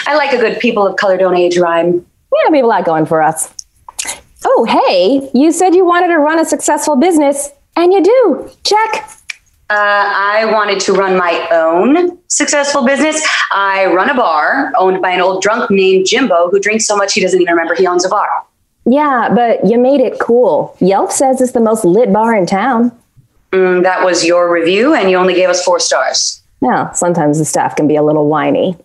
I 0.07 0.17
like 0.17 0.33
a 0.33 0.39
good 0.39 0.61
people 0.61 0.87
of 0.87 0.97
color 0.97 1.17
don't 1.17 1.37
age 1.37 1.57
rhyme. 1.57 1.95
Yeah, 2.33 2.51
we 2.51 2.59
have 2.59 2.65
a 2.65 2.69
lot 2.69 2.85
going 2.85 3.07
for 3.07 3.23
us. 3.23 3.53
Oh, 4.45 4.65
hey, 4.65 5.31
you 5.35 5.53
said 5.53 5.75
you 5.75 5.85
wanted 5.85 6.09
to 6.09 6.19
run 6.19 6.39
a 6.39 6.45
successful 6.45 6.97
business, 6.97 7.51
and 7.77 7.93
you 7.93 8.03
do. 8.03 8.51
Check. 8.65 9.09
Uh, 9.71 9.75
I 9.77 10.47
wanted 10.47 10.81
to 10.81 10.93
run 10.93 11.17
my 11.17 11.49
own 11.53 12.19
successful 12.27 12.85
business. 12.85 13.25
I 13.53 13.87
run 13.87 14.11
a 14.11 14.15
bar 14.15 14.73
owned 14.77 15.01
by 15.01 15.11
an 15.11 15.21
old 15.21 15.43
drunk 15.43 15.71
named 15.71 16.07
Jimbo 16.07 16.51
who 16.51 16.59
drinks 16.59 16.87
so 16.87 16.97
much 16.97 17.15
he 17.15 17.21
doesn't 17.21 17.41
even 17.41 17.55
remember 17.55 17.77
he 17.77 17.87
owns 17.87 18.05
a 18.05 18.09
bar. 18.09 18.29
Yeah, 18.85 19.29
but 19.33 19.65
you 19.65 19.79
made 19.79 20.01
it 20.01 20.19
cool. 20.19 20.77
Yelp 20.81 21.13
says 21.13 21.41
it's 21.41 21.53
the 21.53 21.61
most 21.61 21.85
lit 21.85 22.13
bar 22.13 22.35
in 22.35 22.47
town. 22.47 22.91
Mm, 23.53 23.85
that 23.85 24.05
was 24.05 24.25
your 24.25 24.53
review, 24.53 24.93
and 24.93 25.09
you 25.09 25.17
only 25.17 25.35
gave 25.35 25.49
us 25.49 25.63
four 25.63 25.79
stars. 25.79 26.43
Yeah, 26.61 26.91
sometimes 26.91 27.39
the 27.39 27.45
staff 27.45 27.77
can 27.77 27.87
be 27.87 27.95
a 27.95 28.03
little 28.03 28.29
whiny. 28.29 28.77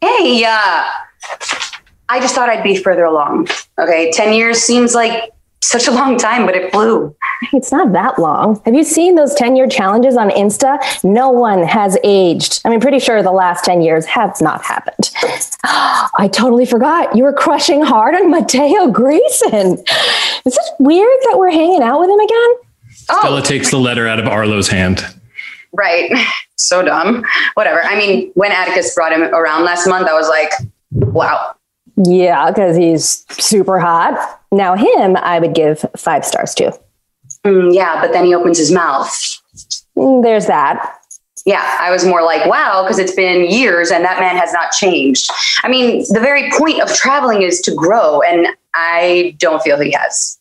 Hey, 0.00 0.44
uh, 0.44 0.90
I 2.08 2.18
just 2.18 2.34
thought 2.34 2.48
I'd 2.48 2.64
be 2.64 2.76
further 2.76 3.04
along. 3.04 3.48
Okay, 3.78 4.10
10 4.10 4.32
years 4.32 4.58
seems 4.58 4.92
like 4.92 5.30
such 5.62 5.86
a 5.86 5.90
long 5.90 6.16
time, 6.18 6.46
but 6.46 6.54
it 6.56 6.72
flew. 6.72 7.14
It's 7.52 7.70
not 7.72 7.92
that 7.92 8.18
long. 8.18 8.60
Have 8.64 8.74
you 8.74 8.82
seen 8.84 9.14
those 9.14 9.34
10 9.34 9.56
year 9.56 9.68
challenges 9.68 10.16
on 10.16 10.30
Insta? 10.30 10.78
No 11.04 11.30
one 11.30 11.62
has 11.62 11.96
aged. 12.04 12.60
I 12.64 12.70
mean, 12.70 12.80
pretty 12.80 12.98
sure 12.98 13.22
the 13.22 13.30
last 13.32 13.64
10 13.64 13.80
years 13.82 14.04
have 14.06 14.40
not 14.40 14.62
happened. 14.64 15.10
I 15.64 16.28
totally 16.32 16.66
forgot. 16.66 17.14
You 17.16 17.24
were 17.24 17.32
crushing 17.32 17.82
hard 17.82 18.14
on 18.14 18.30
Matteo 18.30 18.90
Greyson. 18.90 19.78
Is 20.44 20.56
it 20.56 20.74
weird 20.78 21.18
that 21.24 21.36
we're 21.38 21.50
hanging 21.50 21.82
out 21.82 22.00
with 22.00 22.10
him 22.10 22.20
again? 22.20 22.50
Oh. 23.10 23.18
Stella 23.20 23.38
Oh, 23.40 23.42
takes 23.42 23.70
the 23.70 23.78
letter 23.78 24.06
out 24.06 24.18
of 24.18 24.26
Arlo's 24.26 24.68
hand. 24.68 25.04
right. 25.72 26.10
So 26.62 26.82
dumb. 26.82 27.24
Whatever. 27.54 27.82
I 27.82 27.96
mean, 27.96 28.30
when 28.34 28.52
Atticus 28.52 28.94
brought 28.94 29.12
him 29.12 29.22
around 29.22 29.64
last 29.64 29.86
month, 29.88 30.06
I 30.06 30.12
was 30.12 30.28
like, 30.28 30.52
wow. 30.92 31.54
Yeah, 31.96 32.50
because 32.50 32.76
he's 32.76 33.24
super 33.30 33.80
hot. 33.80 34.39
Now, 34.52 34.74
him, 34.76 35.16
I 35.16 35.38
would 35.38 35.54
give 35.54 35.84
five 35.96 36.24
stars 36.24 36.54
to. 36.56 36.78
Mm, 37.44 37.74
yeah, 37.74 38.00
but 38.00 38.12
then 38.12 38.24
he 38.24 38.34
opens 38.34 38.58
his 38.58 38.72
mouth. 38.72 39.08
Mm, 39.96 40.22
There's 40.22 40.46
that. 40.46 40.96
Yeah, 41.46 41.78
I 41.80 41.90
was 41.90 42.04
more 42.04 42.22
like, 42.22 42.44
wow, 42.46 42.82
because 42.82 42.98
it's 42.98 43.14
been 43.14 43.50
years 43.50 43.90
and 43.90 44.04
that 44.04 44.20
man 44.20 44.36
has 44.36 44.52
not 44.52 44.72
changed. 44.72 45.30
I 45.62 45.68
mean, 45.68 46.04
the 46.10 46.20
very 46.20 46.50
point 46.50 46.80
of 46.82 46.92
traveling 46.94 47.42
is 47.42 47.60
to 47.62 47.74
grow, 47.74 48.20
and 48.20 48.48
I 48.74 49.36
don't 49.38 49.62
feel 49.62 49.80
he 49.80 49.92
has. 49.92 50.38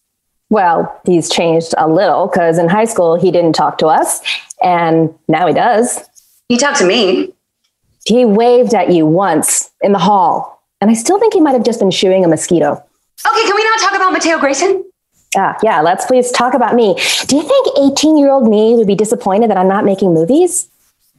Well, 0.49 0.99
he's 1.05 1.29
changed 1.29 1.73
a 1.77 1.87
little 1.87 2.27
because 2.27 2.57
in 2.57 2.67
high 2.67 2.85
school, 2.85 3.15
he 3.15 3.31
didn't 3.31 3.53
talk 3.53 3.77
to 3.77 3.87
us, 3.87 4.19
and 4.61 5.13
now 5.27 5.47
he 5.47 5.53
does. 5.53 5.99
He 6.49 6.57
talked 6.57 6.79
to 6.79 6.85
me. 6.85 7.33
He 8.05 8.25
waved 8.25 8.73
at 8.73 8.91
you 8.91 9.05
once 9.05 9.69
in 9.81 9.93
the 9.93 9.99
hall, 9.99 10.61
and 10.81 10.89
I 10.89 10.95
still 10.95 11.19
think 11.19 11.33
he 11.33 11.39
might 11.39 11.53
have 11.53 11.63
just 11.63 11.79
been 11.79 11.91
shooing 11.91 12.25
a 12.25 12.27
mosquito. 12.27 12.83
Okay, 13.27 13.43
can 13.43 13.55
we 13.55 13.63
not 13.63 13.79
talk 13.79 13.95
about 13.95 14.13
Matteo 14.13 14.38
Greyson? 14.38 14.83
Ah, 15.35 15.57
yeah, 15.61 15.81
let's 15.81 16.05
please 16.05 16.31
talk 16.31 16.53
about 16.53 16.73
me. 16.73 16.95
Do 17.27 17.35
you 17.35 17.43
think 17.43 17.67
18 17.77 18.17
year 18.17 18.31
old 18.31 18.47
me 18.47 18.75
would 18.75 18.88
be 18.88 18.95
disappointed 18.95 19.49
that 19.49 19.57
I'm 19.57 19.67
not 19.67 19.85
making 19.85 20.13
movies? 20.13 20.69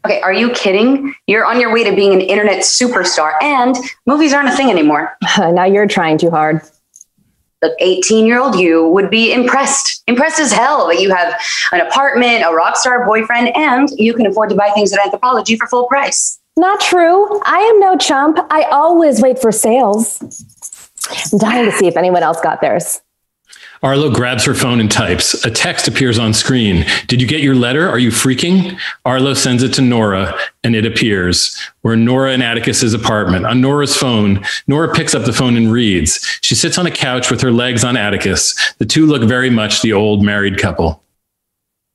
Okay, 0.04 0.20
are 0.22 0.32
you 0.32 0.50
kidding? 0.52 1.14
You're 1.26 1.44
on 1.44 1.60
your 1.60 1.72
way 1.72 1.84
to 1.84 1.94
being 1.94 2.14
an 2.14 2.22
internet 2.22 2.60
superstar, 2.60 3.34
and 3.42 3.76
movies 4.06 4.32
aren't 4.32 4.48
a 4.48 4.56
thing 4.56 4.70
anymore. 4.70 5.14
now 5.38 5.64
you're 5.64 5.86
trying 5.86 6.16
too 6.16 6.30
hard. 6.30 6.62
The 7.60 7.76
18 7.78 8.24
year 8.24 8.40
old 8.40 8.58
you 8.58 8.88
would 8.88 9.10
be 9.10 9.32
impressed, 9.32 10.02
impressed 10.06 10.40
as 10.40 10.50
hell 10.50 10.88
that 10.88 11.00
you 11.00 11.14
have 11.14 11.38
an 11.72 11.82
apartment, 11.82 12.42
a 12.46 12.54
rock 12.54 12.76
star 12.76 13.06
boyfriend, 13.06 13.54
and 13.54 13.90
you 13.90 14.14
can 14.14 14.26
afford 14.26 14.48
to 14.48 14.56
buy 14.56 14.70
things 14.70 14.92
at 14.94 15.00
Anthropologie 15.00 15.58
for 15.58 15.66
full 15.66 15.86
price. 15.86 16.40
Not 16.56 16.80
true. 16.80 17.40
I 17.44 17.58
am 17.58 17.80
no 17.80 17.98
chump. 17.98 18.38
I 18.50 18.62
always 18.64 19.20
wait 19.20 19.38
for 19.38 19.52
sales. 19.52 20.18
I'm 21.08 21.38
dying 21.38 21.64
to 21.64 21.72
see 21.72 21.86
if 21.86 21.96
anyone 21.96 22.22
else 22.22 22.40
got 22.40 22.60
theirs. 22.60 23.00
Arlo 23.82 24.10
grabs 24.10 24.44
her 24.44 24.54
phone 24.54 24.78
and 24.78 24.90
types. 24.90 25.32
A 25.46 25.50
text 25.50 25.88
appears 25.88 26.18
on 26.18 26.34
screen. 26.34 26.84
Did 27.06 27.22
you 27.22 27.26
get 27.26 27.40
your 27.40 27.54
letter? 27.54 27.88
Are 27.88 27.98
you 27.98 28.10
freaking? 28.10 28.78
Arlo 29.06 29.32
sends 29.32 29.62
it 29.62 29.72
to 29.74 29.82
Nora 29.82 30.38
and 30.62 30.76
it 30.76 30.84
appears. 30.84 31.58
We're 31.82 31.94
in 31.94 32.04
Nora 32.04 32.32
and 32.32 32.42
Atticus's 32.42 32.92
apartment. 32.92 33.46
On 33.46 33.62
Nora's 33.62 33.96
phone, 33.96 34.44
Nora 34.66 34.92
picks 34.92 35.14
up 35.14 35.24
the 35.24 35.32
phone 35.32 35.56
and 35.56 35.72
reads. 35.72 36.22
She 36.42 36.54
sits 36.54 36.76
on 36.76 36.86
a 36.86 36.90
couch 36.90 37.30
with 37.30 37.40
her 37.40 37.50
legs 37.50 37.82
on 37.82 37.96
Atticus. 37.96 38.54
The 38.76 38.84
two 38.84 39.06
look 39.06 39.22
very 39.22 39.48
much 39.48 39.80
the 39.80 39.94
old 39.94 40.22
married 40.22 40.58
couple. 40.58 41.02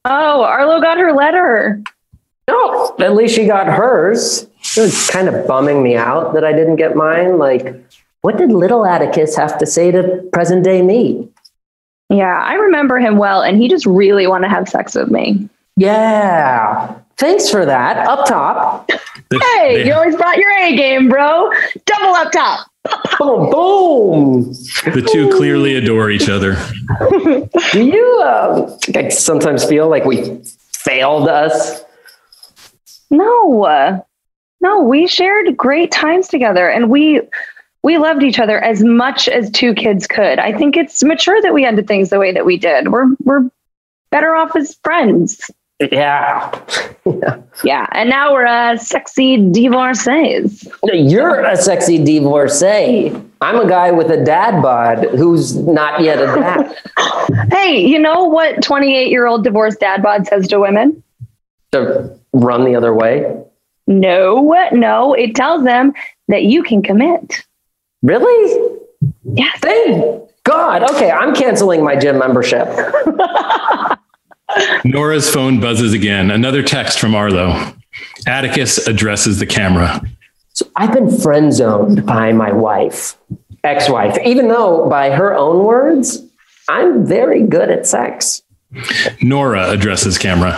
Oh, 0.05 0.43
Arlo 0.43 0.81
got 0.81 0.97
her 0.97 1.13
letter. 1.13 1.83
No, 2.47 2.95
at 2.99 3.15
least 3.15 3.35
she 3.35 3.45
got 3.45 3.67
hers. 3.67 4.47
It 4.75 4.81
was 4.81 5.07
kind 5.09 5.27
of 5.27 5.47
bumming 5.47 5.83
me 5.83 5.95
out 5.95 6.33
that 6.33 6.43
I 6.43 6.51
didn't 6.51 6.75
get 6.77 6.95
mine. 6.95 7.37
Like, 7.37 7.75
what 8.25 8.37
did 8.37 8.51
little 8.51 8.87
Atticus 8.87 9.35
have 9.35 9.55
to 9.59 9.67
say 9.67 9.91
to 9.91 10.27
present 10.33 10.63
day 10.63 10.81
me? 10.81 11.29
Yeah, 12.09 12.41
I 12.43 12.55
remember 12.55 12.97
him 12.97 13.17
well, 13.17 13.43
and 13.43 13.61
he 13.61 13.69
just 13.69 13.85
really 13.85 14.25
wanted 14.25 14.47
to 14.47 14.53
have 14.55 14.67
sex 14.67 14.95
with 14.95 15.11
me. 15.11 15.47
Yeah. 15.77 16.95
Thanks 17.17 17.51
for 17.51 17.65
that. 17.67 18.07
Up 18.07 18.25
top. 18.27 18.89
They- 19.29 19.37
Hey, 19.37 19.83
they- 19.83 19.87
you 19.87 19.93
always 19.93 20.15
brought 20.15 20.37
your 20.37 20.51
A 20.57 20.75
game, 20.75 21.07
bro. 21.07 21.51
Double 21.85 22.15
up 22.15 22.31
top. 22.31 22.67
Boom, 23.19 23.49
boom. 23.51 24.43
the 24.93 25.07
two 25.11 25.29
clearly 25.37 25.75
adore 25.75 26.09
each 26.09 26.27
other. 26.29 26.55
Do 27.71 27.83
you 27.85 28.21
uh, 28.23 28.75
like 28.95 29.11
sometimes 29.11 29.63
feel 29.65 29.87
like 29.87 30.05
we 30.05 30.41
failed 30.73 31.27
us? 31.29 31.83
No, 33.11 33.65
uh, 33.65 33.99
no, 34.61 34.81
we 34.81 35.05
shared 35.07 35.55
great 35.57 35.91
times 35.91 36.27
together, 36.27 36.67
and 36.69 36.89
we 36.89 37.21
we 37.85 37.99
loved 37.99 38.23
each 38.23 38.39
other 38.39 38.59
as 38.63 38.83
much 38.83 39.29
as 39.29 39.51
two 39.51 39.75
kids 39.75 40.07
could. 40.07 40.39
I 40.39 40.51
think 40.57 40.75
it's 40.75 41.03
mature 41.03 41.39
that 41.43 41.53
we 41.53 41.63
ended 41.63 41.87
things 41.87 42.09
the 42.09 42.17
way 42.17 42.31
that 42.31 42.43
we 42.43 42.57
did. 42.57 42.91
We're 42.91 43.05
we're 43.23 43.47
better 44.09 44.35
off 44.35 44.55
as 44.55 44.73
friends. 44.83 45.51
Yeah. 45.79 46.59
yeah. 47.05 47.41
Yeah, 47.63 47.85
and 47.91 48.09
now 48.09 48.33
we're 48.33 48.47
uh, 48.47 48.77
sexy 48.77 49.51
divorcees. 49.51 50.67
You're 50.83 51.41
a 51.45 51.55
sexy 51.55 52.03
divorcee. 52.03 53.13
I'm 53.41 53.59
a 53.59 53.69
guy 53.69 53.91
with 53.91 54.09
a 54.09 54.23
dad 54.23 54.63
bod 54.63 55.05
who's 55.11 55.55
not 55.55 56.01
yet 56.01 56.19
a 56.19 56.25
dad. 56.25 56.75
Hey, 57.51 57.85
you 57.85 57.99
know 57.99 58.23
what 58.23 58.63
28 58.63 59.09
year 59.11 59.27
old 59.27 59.43
divorced 59.43 59.79
dad 59.79 60.01
bod 60.01 60.25
says 60.25 60.47
to 60.47 60.59
women? 60.59 61.03
to 61.71 62.17
run 62.33 62.63
the 62.63 62.75
other 62.75 62.93
way. 62.93 63.31
No, 63.85 64.41
no, 64.71 65.13
it 65.13 65.35
tells 65.35 65.63
them 65.63 65.93
that 66.29 66.43
you 66.43 66.63
can 66.63 66.81
commit. 66.81 67.43
Really? 68.05 68.77
Yes. 69.23 69.59
Thank 69.61 70.29
God. 70.43 70.83
Okay, 70.91 71.09
I'm 71.09 71.33
canceling 71.33 71.83
my 71.83 71.95
gym 71.95 72.19
membership. 72.19 72.67
Nora's 74.85 75.33
phone 75.33 75.59
buzzes 75.59 75.93
again. 75.93 76.29
Another 76.29 76.61
text 76.61 76.99
from 76.99 77.15
Arlo. 77.15 77.73
Atticus 78.27 78.87
addresses 78.87 79.39
the 79.39 79.47
camera. 79.47 80.01
So 80.53 80.67
I've 80.75 80.93
been 80.93 81.17
friend 81.19 81.51
zoned 81.51 82.05
by 82.05 82.31
my 82.31 82.51
wife, 82.51 83.17
ex 83.63 83.89
wife, 83.89 84.17
even 84.23 84.49
though, 84.49 84.87
by 84.87 85.09
her 85.09 85.35
own 85.35 85.65
words, 85.65 86.21
I'm 86.69 87.05
very 87.05 87.41
good 87.41 87.71
at 87.71 87.87
sex. 87.87 88.43
Nora 89.21 89.71
addresses 89.71 90.19
camera. 90.19 90.55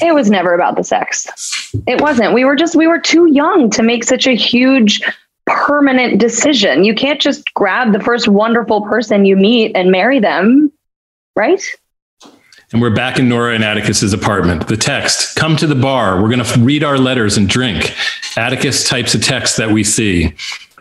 It 0.00 0.14
was 0.14 0.30
never 0.30 0.54
about 0.54 0.76
the 0.76 0.84
sex. 0.84 1.74
It 1.86 2.00
wasn't. 2.00 2.32
We 2.32 2.44
were 2.44 2.56
just, 2.56 2.74
we 2.74 2.86
were 2.86 3.00
too 3.00 3.30
young 3.30 3.68
to 3.70 3.82
make 3.82 4.04
such 4.04 4.26
a 4.26 4.34
huge 4.34 5.02
permanent 5.50 6.20
decision. 6.20 6.84
You 6.84 6.94
can't 6.94 7.20
just 7.20 7.52
grab 7.54 7.92
the 7.92 8.00
first 8.00 8.28
wonderful 8.28 8.82
person 8.82 9.24
you 9.24 9.36
meet 9.36 9.72
and 9.74 9.90
marry 9.90 10.18
them, 10.18 10.72
right? 11.36 11.62
And 12.72 12.80
we're 12.80 12.94
back 12.94 13.18
in 13.18 13.28
Nora 13.28 13.54
and 13.54 13.64
Atticus's 13.64 14.12
apartment. 14.12 14.68
The 14.68 14.76
text, 14.76 15.36
come 15.36 15.56
to 15.56 15.66
the 15.66 15.74
bar. 15.74 16.22
We're 16.22 16.28
going 16.28 16.44
to 16.44 16.60
read 16.60 16.84
our 16.84 16.98
letters 16.98 17.36
and 17.36 17.48
drink. 17.48 17.92
Atticus 18.36 18.88
types 18.88 19.12
a 19.14 19.18
text 19.18 19.56
that 19.56 19.70
we 19.70 19.82
see. 19.82 20.34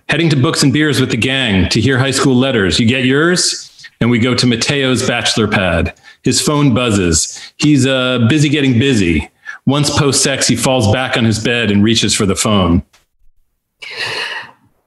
Heading 0.08 0.30
to 0.30 0.36
books 0.36 0.62
and 0.62 0.72
beers 0.72 1.00
with 1.00 1.10
the 1.10 1.18
gang 1.18 1.68
to 1.70 1.82
hear 1.82 1.98
high 1.98 2.12
school 2.12 2.36
letters. 2.36 2.80
You 2.80 2.88
get 2.88 3.06
yours? 3.06 3.88
And 4.02 4.12
we 4.12 4.20
go 4.20 4.36
to 4.36 4.46
Matteo's 4.46 5.06
bachelor 5.08 5.48
pad. 5.48 6.00
His 6.24 6.40
phone 6.40 6.74
buzzes. 6.74 7.54
He's 7.58 7.88
uh, 7.88 8.26
busy 8.30 8.50
getting 8.50 8.78
busy. 8.78 9.30
Once 9.66 9.90
post 9.98 10.24
sex, 10.24 10.48
he 10.48 10.56
falls 10.56 10.92
back 10.92 11.18
on 11.18 11.26
his 11.26 11.44
bed 11.44 11.72
and 11.72 11.84
reaches 11.84 12.14
for 12.14 12.26
the 12.26 12.36
phone. 12.36 12.84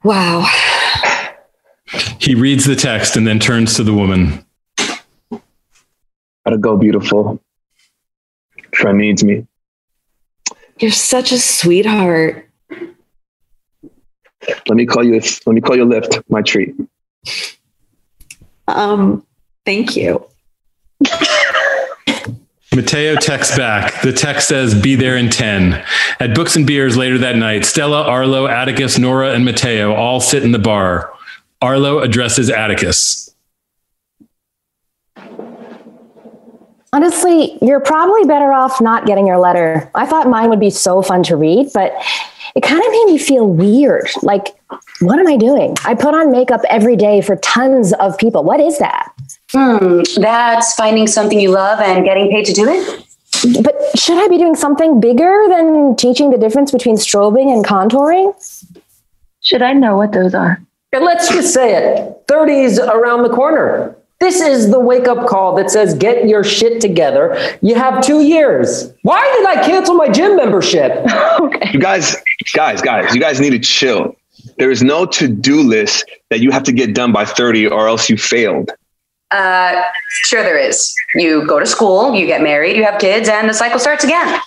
Wow. 0.04 0.48
He 2.18 2.34
reads 2.34 2.64
the 2.64 2.76
text 2.76 3.16
and 3.16 3.26
then 3.26 3.38
turns 3.38 3.74
to 3.76 3.84
the 3.84 3.92
woman. 3.92 4.44
Gotta 6.44 6.58
go, 6.58 6.76
beautiful. 6.76 7.40
Friend 8.74 8.98
needs 8.98 9.22
me. 9.22 9.46
You're 10.78 10.90
such 10.90 11.30
a 11.30 11.38
sweetheart. 11.38 12.48
Let 14.48 14.70
me 14.70 14.86
call 14.86 15.04
you. 15.04 15.20
Let 15.46 15.46
me 15.46 15.60
call 15.60 15.76
you 15.76 15.84
Lyft. 15.84 16.22
My 16.28 16.42
treat. 16.42 16.74
Um, 18.66 19.24
thank 19.64 19.96
you. 19.96 20.26
Matteo 22.74 23.16
texts 23.16 23.56
back. 23.56 24.00
The 24.00 24.12
text 24.12 24.48
says, 24.48 24.74
Be 24.74 24.94
there 24.94 25.16
in 25.16 25.28
10. 25.28 25.84
At 26.20 26.34
Books 26.34 26.56
and 26.56 26.66
Beers 26.66 26.96
later 26.96 27.18
that 27.18 27.36
night, 27.36 27.66
Stella, 27.66 28.02
Arlo, 28.02 28.46
Atticus, 28.46 28.98
Nora, 28.98 29.32
and 29.32 29.44
Matteo 29.44 29.94
all 29.94 30.20
sit 30.20 30.42
in 30.42 30.52
the 30.52 30.58
bar. 30.58 31.12
Arlo 31.60 32.00
addresses 32.00 32.48
Atticus. 32.48 33.34
Honestly, 36.94 37.58
you're 37.62 37.80
probably 37.80 38.24
better 38.24 38.52
off 38.52 38.80
not 38.80 39.06
getting 39.06 39.26
your 39.26 39.38
letter. 39.38 39.90
I 39.94 40.06
thought 40.06 40.28
mine 40.28 40.50
would 40.50 40.60
be 40.60 40.70
so 40.70 41.02
fun 41.02 41.22
to 41.24 41.36
read, 41.36 41.68
but 41.72 41.92
it 42.54 42.62
kind 42.62 42.82
of 42.82 42.90
made 42.90 43.04
me 43.06 43.18
feel 43.18 43.46
weird. 43.46 44.08
Like, 44.22 44.48
what 45.00 45.18
am 45.18 45.26
I 45.26 45.36
doing? 45.36 45.76
I 45.84 45.94
put 45.94 46.14
on 46.14 46.30
makeup 46.30 46.60
every 46.68 46.96
day 46.96 47.20
for 47.20 47.36
tons 47.36 47.92
of 47.94 48.16
people. 48.18 48.44
What 48.44 48.60
is 48.60 48.78
that? 48.78 49.11
Hmm, 49.52 50.02
that's 50.16 50.74
finding 50.74 51.06
something 51.06 51.38
you 51.38 51.50
love 51.50 51.80
and 51.80 52.04
getting 52.04 52.30
paid 52.30 52.46
to 52.46 52.52
do 52.52 52.68
it. 52.68 53.04
But 53.62 53.74
should 53.98 54.18
I 54.18 54.28
be 54.28 54.38
doing 54.38 54.54
something 54.54 55.00
bigger 55.00 55.44
than 55.48 55.96
teaching 55.96 56.30
the 56.30 56.38
difference 56.38 56.70
between 56.70 56.96
strobing 56.96 57.52
and 57.52 57.64
contouring? 57.64 58.32
Should 59.40 59.62
I 59.62 59.72
know 59.72 59.96
what 59.96 60.12
those 60.12 60.34
are? 60.34 60.62
And 60.92 61.04
let's 61.04 61.28
just 61.28 61.52
say 61.52 61.74
it 61.74 62.26
30's 62.28 62.78
around 62.78 63.22
the 63.22 63.30
corner. 63.30 63.96
This 64.20 64.40
is 64.40 64.70
the 64.70 64.78
wake 64.78 65.08
up 65.08 65.26
call 65.26 65.56
that 65.56 65.70
says, 65.70 65.94
get 65.94 66.28
your 66.28 66.44
shit 66.44 66.80
together. 66.80 67.36
You 67.60 67.74
have 67.74 68.04
two 68.04 68.20
years. 68.20 68.92
Why 69.02 69.20
did 69.36 69.58
I 69.58 69.66
cancel 69.66 69.96
my 69.96 70.08
gym 70.08 70.36
membership? 70.36 71.04
You 71.72 71.80
guys, 71.80 72.14
guys, 72.54 72.82
guys, 72.82 73.14
you 73.14 73.20
guys 73.20 73.40
need 73.40 73.50
to 73.50 73.58
chill. 73.58 74.14
There 74.58 74.70
is 74.70 74.82
no 74.82 75.06
to 75.06 75.26
do 75.26 75.62
list 75.62 76.04
that 76.28 76.40
you 76.40 76.50
have 76.50 76.62
to 76.64 76.72
get 76.72 76.94
done 76.94 77.12
by 77.12 77.24
30 77.24 77.68
or 77.68 77.88
else 77.88 78.10
you 78.10 78.18
failed. 78.18 78.70
Uh, 79.32 79.82
sure, 80.08 80.42
there 80.42 80.58
is. 80.58 80.94
You 81.14 81.46
go 81.46 81.58
to 81.58 81.66
school, 81.66 82.14
you 82.14 82.26
get 82.26 82.42
married, 82.42 82.76
you 82.76 82.84
have 82.84 83.00
kids, 83.00 83.28
and 83.28 83.48
the 83.48 83.54
cycle 83.54 83.78
starts 83.78 84.04
again. 84.04 84.40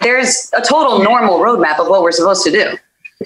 There's 0.00 0.50
a 0.56 0.60
total 0.60 1.02
normal 1.02 1.38
roadmap 1.38 1.80
of 1.80 1.88
what 1.88 2.02
we're 2.02 2.12
supposed 2.12 2.44
to 2.44 2.50
do. 2.50 2.78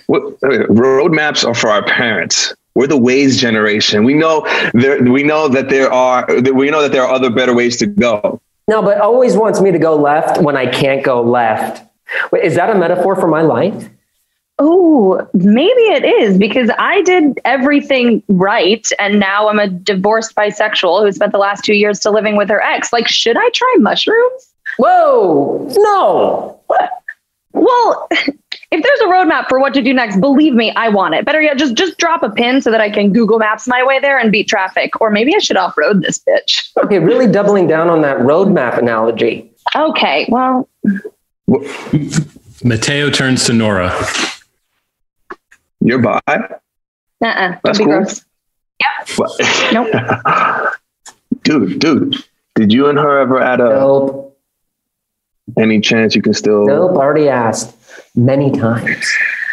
What, 0.06 0.40
roadmaps 0.40 1.46
are 1.46 1.54
for 1.54 1.68
our 1.68 1.84
parents. 1.84 2.54
We're 2.74 2.86
the 2.86 2.98
Waze 2.98 3.36
generation. 3.38 4.04
We 4.04 4.14
know 4.14 4.46
there. 4.72 5.02
We 5.02 5.22
know 5.22 5.48
that 5.48 5.68
there 5.68 5.92
are. 5.92 6.26
We 6.54 6.70
know 6.70 6.80
that 6.80 6.92
there 6.92 7.02
are 7.02 7.12
other 7.12 7.28
better 7.28 7.54
ways 7.54 7.76
to 7.78 7.86
go. 7.86 8.40
No, 8.66 8.80
but 8.80 8.98
always 8.98 9.36
wants 9.36 9.60
me 9.60 9.70
to 9.72 9.78
go 9.78 9.94
left 9.94 10.40
when 10.40 10.56
I 10.56 10.66
can't 10.66 11.04
go 11.04 11.20
left. 11.20 11.84
Wait, 12.30 12.44
is 12.44 12.54
that 12.54 12.70
a 12.70 12.78
metaphor 12.78 13.14
for 13.16 13.28
my 13.28 13.42
life? 13.42 13.90
Oh, 14.58 15.26
maybe 15.34 15.82
it 15.82 16.04
is 16.04 16.38
because 16.38 16.70
I 16.78 17.02
did 17.02 17.40
everything 17.44 18.22
right. 18.28 18.86
And 18.98 19.18
now 19.18 19.48
I'm 19.48 19.58
a 19.58 19.68
divorced 19.68 20.34
bisexual 20.34 21.04
who 21.04 21.12
spent 21.12 21.32
the 21.32 21.38
last 21.38 21.64
two 21.64 21.74
years 21.74 21.98
still 21.98 22.12
living 22.12 22.36
with 22.36 22.48
her 22.48 22.62
ex. 22.62 22.92
Like, 22.92 23.08
should 23.08 23.36
I 23.36 23.50
try 23.54 23.76
mushrooms? 23.80 24.52
Whoa, 24.76 25.66
no. 25.76 26.60
Well, 27.52 28.08
if 28.10 28.82
there's 28.82 29.00
a 29.00 29.04
roadmap 29.04 29.48
for 29.48 29.58
what 29.58 29.74
to 29.74 29.82
do 29.82 29.92
next, 29.92 30.20
believe 30.20 30.54
me, 30.54 30.72
I 30.74 30.88
want 30.88 31.14
it. 31.14 31.24
Better 31.24 31.42
yet, 31.42 31.58
just 31.58 31.74
just 31.74 31.98
drop 31.98 32.22
a 32.22 32.30
pin 32.30 32.62
so 32.62 32.70
that 32.70 32.80
I 32.80 32.90
can 32.90 33.12
Google 33.12 33.38
Maps 33.38 33.66
my 33.68 33.84
way 33.84 34.00
there 34.00 34.18
and 34.18 34.32
beat 34.32 34.48
traffic. 34.48 35.00
Or 35.00 35.10
maybe 35.10 35.34
I 35.34 35.38
should 35.38 35.56
off 35.56 35.76
road 35.76 36.02
this 36.02 36.18
bitch. 36.18 36.70
Okay, 36.82 36.98
really 36.98 37.30
doubling 37.30 37.66
down 37.66 37.88
on 37.88 38.00
that 38.02 38.18
roadmap 38.18 38.78
analogy. 38.78 39.50
Okay, 39.76 40.26
well, 40.28 40.68
Matteo 42.64 43.10
turns 43.10 43.44
to 43.44 43.52
Nora. 43.52 43.92
You're 45.84 45.98
bi. 46.00 46.20
uh-uh. 46.26 46.48
Don't 47.20 47.58
That's 47.64 47.78
be 47.78 47.84
cool. 47.84 47.94
gross. 47.94 48.24
What? 49.16 49.32
Nope. 49.72 49.92
dude, 51.42 51.78
dude, 51.78 52.16
did 52.54 52.72
you 52.72 52.88
and 52.88 52.98
her 52.98 53.18
ever 53.20 53.40
at 53.40 53.60
a 53.60 53.64
Nope, 53.64 54.38
any 55.58 55.80
chance 55.80 56.14
you 56.14 56.22
can 56.22 56.34
still? 56.34 56.66
nope, 56.66 56.92
already 56.96 57.28
asked 57.28 57.74
many 58.16 58.50
times. 58.52 59.04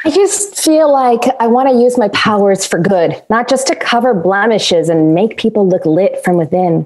I 0.06 0.12
just 0.12 0.56
feel 0.64 0.92
like 0.92 1.22
I 1.40 1.48
want 1.48 1.70
to 1.70 1.76
use 1.76 1.98
my 1.98 2.08
powers 2.10 2.66
for 2.66 2.80
good, 2.80 3.22
not 3.30 3.50
just 3.50 3.68
to 3.68 3.76
cover 3.76 4.14
blemishes 4.14 4.88
and 4.90 5.14
make 5.14 5.38
people 5.38 5.68
look 5.68 5.86
lit 5.86 6.24
from 6.24 6.38
within. 6.38 6.86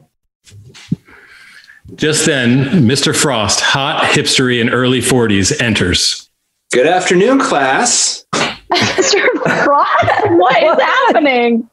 Just 1.95 2.25
then, 2.25 2.65
Mr. 2.87 3.15
Frost, 3.15 3.59
hot, 3.61 4.03
hipstery, 4.13 4.59
and 4.59 4.73
early 4.73 4.99
40s, 4.99 5.61
enters. 5.61 6.29
Good 6.71 6.87
afternoon, 6.87 7.39
class. 7.39 8.25
Mr. 8.73 9.27
Frost, 9.43 10.29
what 10.31 10.63
is 10.63 10.81
happening? 10.81 11.69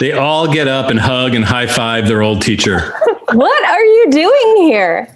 They 0.00 0.12
all 0.12 0.52
get 0.52 0.68
up 0.68 0.90
and 0.90 0.98
hug 0.98 1.34
and 1.34 1.44
high 1.44 1.66
five 1.66 2.06
their 2.08 2.22
old 2.22 2.42
teacher. 2.42 2.92
What 3.32 3.64
are 3.64 3.84
you 3.84 4.10
doing 4.10 4.68
here? 4.68 5.14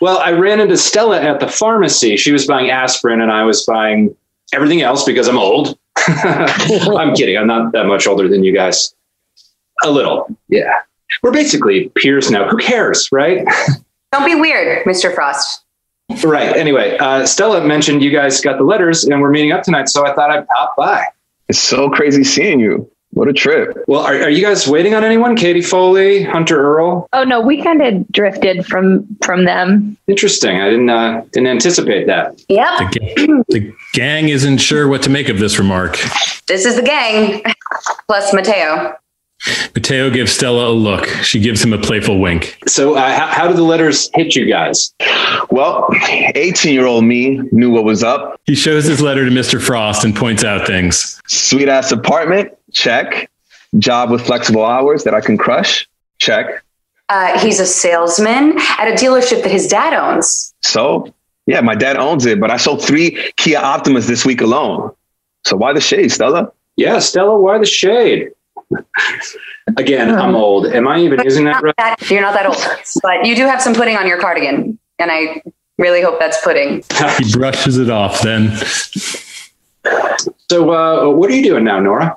Well, 0.00 0.18
I 0.18 0.32
ran 0.32 0.60
into 0.60 0.76
Stella 0.76 1.20
at 1.20 1.40
the 1.40 1.48
pharmacy. 1.48 2.16
She 2.16 2.32
was 2.32 2.46
buying 2.46 2.70
aspirin 2.70 3.20
and 3.20 3.30
I 3.30 3.44
was 3.44 3.64
buying 3.64 4.14
everything 4.52 4.82
else 4.82 5.04
because 5.04 5.28
I'm 5.28 5.38
old. 5.38 5.78
I'm 5.96 7.14
kidding. 7.14 7.36
I'm 7.38 7.46
not 7.46 7.72
that 7.72 7.86
much 7.86 8.06
older 8.06 8.28
than 8.28 8.44
you 8.44 8.52
guys. 8.52 8.94
A 9.82 9.90
little. 9.90 10.26
Yeah. 10.48 10.80
We're 11.22 11.32
basically 11.32 11.90
peers 11.96 12.30
now. 12.30 12.48
Who 12.48 12.56
cares, 12.56 13.08
right? 13.12 13.46
Don't 14.12 14.26
be 14.26 14.34
weird, 14.34 14.84
Mr. 14.84 15.14
Frost. 15.14 15.62
right. 16.24 16.54
Anyway, 16.56 16.96
uh, 16.98 17.24
Stella 17.24 17.64
mentioned 17.64 18.02
you 18.02 18.10
guys 18.10 18.40
got 18.40 18.58
the 18.58 18.64
letters 18.64 19.04
and 19.04 19.20
we're 19.20 19.30
meeting 19.30 19.52
up 19.52 19.62
tonight. 19.62 19.88
So 19.88 20.06
I 20.06 20.14
thought 20.14 20.30
I'd 20.30 20.46
pop 20.48 20.76
by. 20.76 21.06
It's 21.48 21.58
so 21.58 21.90
crazy 21.90 22.24
seeing 22.24 22.60
you. 22.60 22.90
What 23.10 23.28
a 23.28 23.32
trip. 23.32 23.76
Well, 23.86 24.00
are, 24.00 24.14
are 24.22 24.28
you 24.30 24.42
guys 24.44 24.66
waiting 24.66 24.94
on 24.94 25.04
anyone? 25.04 25.36
Katie 25.36 25.60
Foley, 25.62 26.24
Hunter 26.24 26.60
Earl? 26.60 27.06
Oh 27.12 27.22
no, 27.22 27.40
we 27.40 27.62
kind 27.62 27.80
of 27.80 28.08
drifted 28.08 28.66
from 28.66 29.06
from 29.22 29.44
them. 29.44 29.96
Interesting. 30.08 30.60
I 30.60 30.68
didn't 30.68 30.90
uh, 30.90 31.22
didn't 31.32 31.46
anticipate 31.46 32.06
that. 32.08 32.40
Yep, 32.48 32.66
The, 32.78 32.98
ga- 32.98 33.42
the 33.50 33.72
gang 33.92 34.28
isn't 34.30 34.58
sure 34.58 34.88
what 34.88 35.02
to 35.04 35.10
make 35.10 35.28
of 35.28 35.38
this 35.38 35.60
remark. 35.60 35.96
this 36.48 36.64
is 36.64 36.74
the 36.74 36.82
gang, 36.82 37.40
plus 38.08 38.32
Matteo. 38.34 38.96
Matteo 39.74 40.10
gives 40.10 40.32
Stella 40.32 40.70
a 40.70 40.72
look. 40.72 41.06
She 41.22 41.40
gives 41.40 41.62
him 41.62 41.72
a 41.72 41.78
playful 41.78 42.20
wink. 42.20 42.58
So, 42.66 42.96
uh, 42.96 43.12
how, 43.12 43.26
how 43.26 43.48
did 43.48 43.56
the 43.56 43.62
letters 43.62 44.10
hit 44.14 44.34
you 44.34 44.46
guys? 44.46 44.94
Well, 45.50 45.88
18 46.34 46.72
year 46.72 46.86
old 46.86 47.04
me 47.04 47.40
knew 47.52 47.70
what 47.70 47.84
was 47.84 48.02
up. 48.02 48.40
He 48.44 48.54
shows 48.54 48.84
his 48.84 49.00
letter 49.00 49.24
to 49.24 49.30
Mr. 49.30 49.60
Frost 49.60 50.04
and 50.04 50.14
points 50.14 50.44
out 50.44 50.66
things. 50.66 51.20
Sweet 51.26 51.68
ass 51.68 51.92
apartment, 51.92 52.56
check. 52.72 53.30
Job 53.78 54.10
with 54.10 54.24
flexible 54.24 54.64
hours 54.64 55.04
that 55.04 55.14
I 55.14 55.20
can 55.20 55.36
crush, 55.36 55.88
check. 56.18 56.62
Uh, 57.08 57.38
he's 57.40 57.60
a 57.60 57.66
salesman 57.66 58.56
at 58.78 58.88
a 58.88 58.92
dealership 58.92 59.42
that 59.42 59.50
his 59.50 59.66
dad 59.66 59.92
owns. 59.92 60.54
So, 60.62 61.12
yeah, 61.46 61.60
my 61.60 61.74
dad 61.74 61.96
owns 61.96 62.24
it, 62.24 62.40
but 62.40 62.50
I 62.50 62.56
sold 62.56 62.82
three 62.82 63.32
Kia 63.36 63.58
Optimas 63.58 64.06
this 64.06 64.24
week 64.24 64.40
alone. 64.40 64.90
So 65.44 65.56
why 65.56 65.72
the 65.74 65.80
shade, 65.80 66.10
Stella? 66.10 66.50
Yeah, 66.76 66.98
Stella, 67.00 67.38
why 67.38 67.58
the 67.58 67.66
shade? 67.66 68.30
Again, 69.76 70.14
I'm 70.14 70.34
old. 70.34 70.66
Am 70.66 70.86
I 70.86 70.98
even 71.00 71.22
using 71.22 71.44
that 71.44 71.62
right? 71.62 71.74
that, 71.78 72.10
you're 72.10 72.20
not 72.20 72.34
that 72.34 72.46
old, 72.46 72.64
but 73.02 73.26
you 73.26 73.34
do 73.34 73.46
have 73.46 73.62
some 73.62 73.74
pudding 73.74 73.96
on 73.96 74.06
your 74.06 74.20
cardigan, 74.20 74.78
and 74.98 75.10
I 75.10 75.42
really 75.78 76.02
hope 76.02 76.18
that's 76.18 76.42
pudding. 76.42 76.82
He 77.18 77.32
brushes 77.32 77.78
it 77.78 77.90
off 77.90 78.22
then. 78.22 78.56
So, 80.50 80.70
uh, 80.70 81.10
what 81.10 81.30
are 81.30 81.34
you 81.34 81.42
doing 81.42 81.64
now, 81.64 81.80
Nora? 81.80 82.14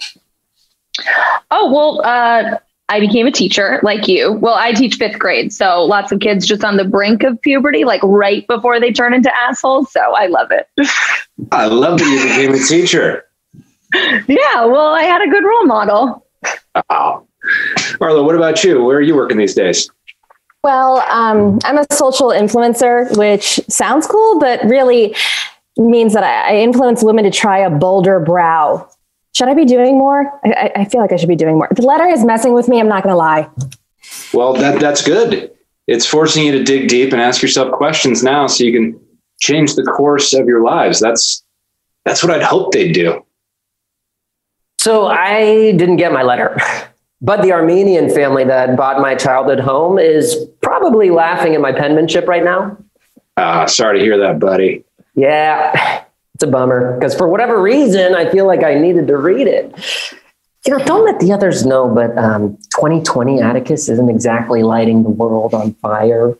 Oh 1.52 1.72
well, 1.72 2.02
uh, 2.06 2.58
I 2.90 3.00
became 3.00 3.28
a 3.28 3.32
teacher 3.32 3.80
like 3.84 4.08
you. 4.08 4.34
Well, 4.34 4.56
I 4.56 4.72
teach 4.72 4.96
fifth 4.96 5.20
grade, 5.20 5.52
so 5.52 5.84
lots 5.84 6.12
of 6.12 6.20
kids 6.20 6.46
just 6.46 6.64
on 6.64 6.78
the 6.78 6.86
brink 6.86 7.24
of 7.24 7.42
puberty, 7.42 7.84
like 7.84 8.02
right 8.04 8.48
before 8.48 8.80
they 8.80 8.92
turn 8.92 9.14
into 9.14 9.36
assholes. 9.36 9.92
So 9.92 10.00
I 10.00 10.28
love 10.28 10.52
it. 10.52 10.68
I 11.52 11.66
love 11.66 12.00
that 12.00 12.06
you 12.06 12.24
became 12.24 12.54
a 12.54 12.66
teacher. 12.66 13.26
yeah, 13.94 14.66
well, 14.66 14.94
I 14.94 15.04
had 15.04 15.22
a 15.22 15.30
good 15.30 15.44
role 15.44 15.66
model. 15.66 16.27
Arlo, 18.02 18.24
what 18.24 18.36
about 18.36 18.64
you? 18.64 18.84
Where 18.84 18.98
are 18.98 19.02
you 19.02 19.16
working 19.16 19.38
these 19.38 19.54
days? 19.56 19.90
Well, 20.64 21.00
um, 21.10 21.60
I'm 21.64 21.78
a 21.78 21.86
social 21.94 22.30
influencer, 22.30 23.16
which 23.18 23.60
sounds 23.70 24.06
cool, 24.08 24.40
but 24.40 24.64
really 24.66 25.16
means 25.78 26.14
that 26.14 26.24
I, 26.24 26.56
I 26.56 26.60
influence 26.62 27.04
women 27.04 27.24
to 27.24 27.32
try 27.32 27.60
a 27.60 27.70
bolder 27.70 28.20
brow. 28.20 28.90
Should 29.34 29.48
I 29.48 29.54
be 29.54 29.66
doing 29.66 29.98
more? 29.98 30.40
I, 30.44 30.52
I- 30.76 30.82
I 30.82 30.86
feel 30.86 31.00
like 31.00 31.12
I 31.12 31.16
should 31.18 31.30
be 31.30 31.36
doing 31.36 31.56
more. 31.58 31.68
The 31.72 31.84
letter 31.84 32.06
is 32.08 32.26
messing 32.26 32.54
with 32.54 32.68
me. 32.68 32.80
I'm 32.80 32.88
not 32.90 33.04
going 33.04 33.14
to 33.14 33.18
lie. 33.18 33.50
Well, 34.34 34.54
that 34.54 34.80
that's 34.80 35.06
good. 35.06 35.52
It's 35.88 36.06
forcing 36.06 36.46
you 36.46 36.52
to 36.54 36.64
dig 36.64 36.90
deep 36.90 37.14
and 37.14 37.22
ask 37.22 37.42
yourself 37.42 37.72
questions 37.72 38.24
now 38.24 38.48
so 38.48 38.64
you 38.64 38.74
can 38.74 39.00
change 39.40 39.76
the 39.76 39.84
course 39.84 40.34
of 40.34 40.48
your 40.48 40.64
lives. 40.64 41.00
That's 41.00 41.44
that's 42.04 42.24
what 42.24 42.32
I'd 42.34 42.42
hope 42.44 42.72
they'd 42.74 42.92
do. 42.94 43.24
So 44.88 45.08
I 45.08 45.74
didn't 45.74 45.98
get 45.98 46.14
my 46.14 46.24
letter. 46.24 46.58
But 47.20 47.42
the 47.42 47.52
Armenian 47.52 48.10
family 48.10 48.46
that 48.46 48.78
bought 48.78 49.02
my 49.02 49.16
childhood 49.16 49.60
home 49.60 50.00
is 50.00 50.48
probably 50.62 51.10
laughing 51.10 51.56
at 51.56 51.60
my 51.60 51.74
penmanship 51.74 52.26
right 52.26 52.44
now. 52.44 52.78
Ah, 53.36 53.66
sorry 53.66 54.00
to 54.00 54.06
hear 54.06 54.18
that, 54.20 54.40
buddy. 54.40 54.86
Yeah, 55.14 56.04
it's 56.36 56.44
a 56.46 56.48
bummer 56.48 56.94
because 56.94 57.14
for 57.16 57.28
whatever 57.28 57.62
reason, 57.62 58.16
I 58.16 58.30
feel 58.30 58.48
like 58.48 58.64
I 58.64 58.76
needed 58.76 59.08
to 59.08 59.18
read 59.18 59.48
it. 59.48 59.76
You 60.66 60.78
know, 60.78 60.86
don't 60.86 61.04
let 61.04 61.20
the 61.20 61.34
others 61.34 61.66
know, 61.66 61.94
but 61.94 62.18
um, 62.18 62.56
2020 62.76 63.42
Atticus 63.42 63.90
isn't 63.90 64.10
exactly 64.10 64.64
lighting 64.64 65.04
the 65.04 65.10
world 65.10 65.54
on 65.54 65.74
fire. 65.82 66.38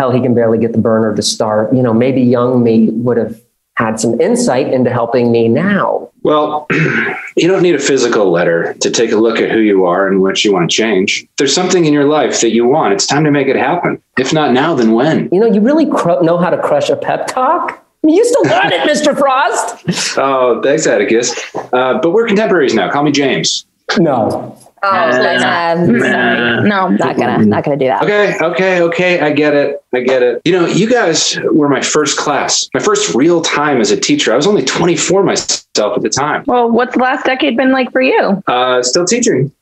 Hell, 0.00 0.10
he 0.10 0.20
can 0.20 0.34
barely 0.34 0.58
get 0.58 0.72
the 0.72 0.78
burner 0.78 1.14
to 1.14 1.22
start. 1.22 1.72
You 1.72 1.82
know, 1.82 1.94
maybe 1.94 2.22
young 2.22 2.64
me 2.64 2.88
would 2.90 3.18
have 3.18 3.40
had 3.76 4.00
some 4.00 4.20
insight 4.20 4.72
into 4.72 4.90
helping 4.90 5.30
me 5.30 5.48
now. 5.48 6.11
Well, 6.22 6.66
you 7.36 7.48
don't 7.48 7.62
need 7.62 7.74
a 7.74 7.78
physical 7.80 8.30
letter 8.30 8.74
to 8.74 8.90
take 8.90 9.12
a 9.12 9.16
look 9.16 9.38
at 9.38 9.50
who 9.50 9.58
you 9.58 9.84
are 9.84 10.06
and 10.06 10.20
what 10.22 10.44
you 10.44 10.52
want 10.52 10.70
to 10.70 10.74
change. 10.76 11.26
There's 11.38 11.54
something 11.54 11.84
in 11.84 11.92
your 11.92 12.04
life 12.04 12.40
that 12.40 12.50
you 12.50 12.66
want, 12.66 12.94
it's 12.94 13.06
time 13.06 13.24
to 13.24 13.30
make 13.30 13.48
it 13.48 13.56
happen. 13.56 14.00
If 14.18 14.32
not 14.32 14.52
now, 14.52 14.74
then 14.74 14.92
when? 14.92 15.28
You 15.32 15.40
know, 15.40 15.46
you 15.46 15.60
really 15.60 15.86
cr- 15.86 16.22
know 16.22 16.38
how 16.38 16.50
to 16.50 16.58
crush 16.60 16.88
a 16.90 16.96
pep 16.96 17.26
talk. 17.26 17.84
I 18.04 18.06
mean, 18.06 18.16
you 18.16 18.24
still 18.24 18.44
got 18.44 18.72
it, 18.72 18.80
Mr. 18.88 19.16
Frost. 19.16 19.78
Oh, 20.18 20.60
thanks, 20.62 20.86
Atticus. 20.86 21.32
Uh, 21.72 21.98
but 22.02 22.10
we're 22.10 22.26
contemporaries 22.26 22.74
now. 22.74 22.90
Call 22.90 23.02
me 23.02 23.12
James. 23.12 23.64
No. 23.98 24.58
Oh, 24.84 24.90
Nah. 24.90 25.10
sorry. 25.12 26.68
No, 26.68 26.88
not 26.88 27.16
gonna, 27.16 27.44
not 27.44 27.62
gonna 27.64 27.76
do 27.76 27.86
that. 27.86 28.02
Okay, 28.02 28.36
okay, 28.40 28.80
okay. 28.82 29.20
I 29.20 29.30
get 29.32 29.54
it. 29.54 29.82
I 29.94 30.00
get 30.00 30.22
it. 30.22 30.40
You 30.44 30.52
know, 30.52 30.66
you 30.66 30.90
guys 30.90 31.38
were 31.52 31.68
my 31.68 31.80
first 31.80 32.18
class, 32.18 32.68
my 32.74 32.80
first 32.80 33.14
real 33.14 33.42
time 33.42 33.80
as 33.80 33.90
a 33.92 33.96
teacher. 33.96 34.32
I 34.32 34.36
was 34.36 34.46
only 34.46 34.64
24 34.64 35.22
myself 35.22 35.96
at 35.96 36.02
the 36.02 36.08
time. 36.10 36.42
Well, 36.46 36.68
what's 36.70 36.94
the 36.94 37.00
last 37.02 37.24
decade 37.24 37.56
been 37.56 37.70
like 37.70 37.92
for 37.92 38.02
you? 38.02 38.42
Uh, 38.46 38.82
still 38.82 39.04
teaching. 39.04 39.52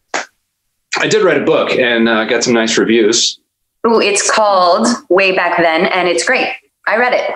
I 0.98 1.06
did 1.06 1.22
write 1.22 1.40
a 1.40 1.44
book 1.44 1.70
and 1.72 2.08
uh, 2.08 2.24
got 2.24 2.42
some 2.42 2.54
nice 2.54 2.76
reviews. 2.78 3.38
Ooh, 3.86 4.00
it's 4.00 4.30
called 4.30 4.86
Way 5.08 5.32
Back 5.36 5.56
Then, 5.58 5.86
and 5.86 6.08
it's 6.08 6.24
great. 6.24 6.48
I 6.86 6.96
read 6.96 7.12
it 7.14 7.30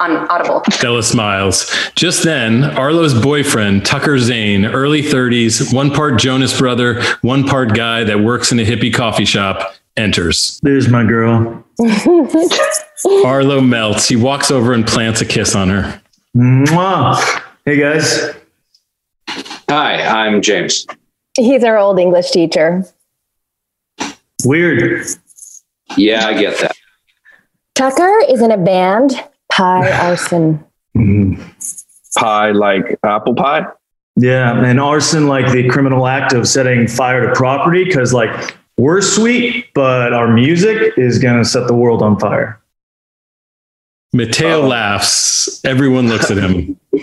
on 0.00 0.28
Audible. 0.28 0.62
Stella 0.70 1.02
smiles. 1.02 1.70
Just 1.94 2.22
then, 2.22 2.64
Arlo's 2.64 3.14
boyfriend, 3.20 3.86
Tucker 3.86 4.18
Zayne, 4.18 4.66
early 4.66 5.02
30s, 5.02 5.72
one 5.72 5.90
part 5.90 6.18
Jonas 6.18 6.58
brother, 6.58 7.02
one 7.22 7.44
part 7.44 7.74
guy 7.74 8.04
that 8.04 8.20
works 8.20 8.52
in 8.52 8.58
a 8.58 8.64
hippie 8.64 8.92
coffee 8.92 9.24
shop, 9.24 9.74
enters. 9.96 10.60
There's 10.62 10.88
my 10.88 11.04
girl. 11.04 11.64
Arlo 13.24 13.60
melts. 13.60 14.08
He 14.08 14.16
walks 14.16 14.50
over 14.50 14.72
and 14.72 14.86
plants 14.86 15.20
a 15.20 15.24
kiss 15.24 15.54
on 15.54 15.68
her. 15.70 16.00
Mwah. 16.36 17.42
Hey 17.64 17.78
guys. 17.78 18.34
Hi, 19.68 20.02
I'm 20.02 20.42
James. 20.42 20.86
He's 21.36 21.64
our 21.64 21.78
old 21.78 21.98
English 21.98 22.30
teacher. 22.30 22.84
Weird. 24.44 25.06
Yeah, 25.96 26.26
I 26.26 26.38
get 26.38 26.58
that. 26.60 26.76
Tucker 27.74 28.20
is 28.28 28.40
in 28.40 28.50
a 28.50 28.58
band, 28.58 29.22
Pie 29.56 29.90
Arson. 30.08 30.64
Mm-hmm. 30.96 31.42
Pie 32.18 32.50
like 32.52 32.98
apple 33.02 33.34
pie. 33.34 33.66
Yeah, 34.18 34.64
and 34.64 34.80
arson 34.80 35.26
like 35.26 35.52
the 35.52 35.68
criminal 35.68 36.06
act 36.06 36.32
of 36.32 36.48
setting 36.48 36.88
fire 36.88 37.26
to 37.26 37.34
property 37.34 37.84
because 37.84 38.14
like 38.14 38.56
we're 38.78 39.02
sweet, 39.02 39.66
but 39.74 40.14
our 40.14 40.32
music 40.32 40.94
is 40.96 41.18
gonna 41.18 41.44
set 41.44 41.66
the 41.66 41.74
world 41.74 42.02
on 42.02 42.18
fire. 42.18 42.60
Matteo 44.14 44.66
laughs. 44.66 45.62
Everyone 45.64 46.08
looks 46.08 46.30
at 46.30 46.38
him. 46.38 46.78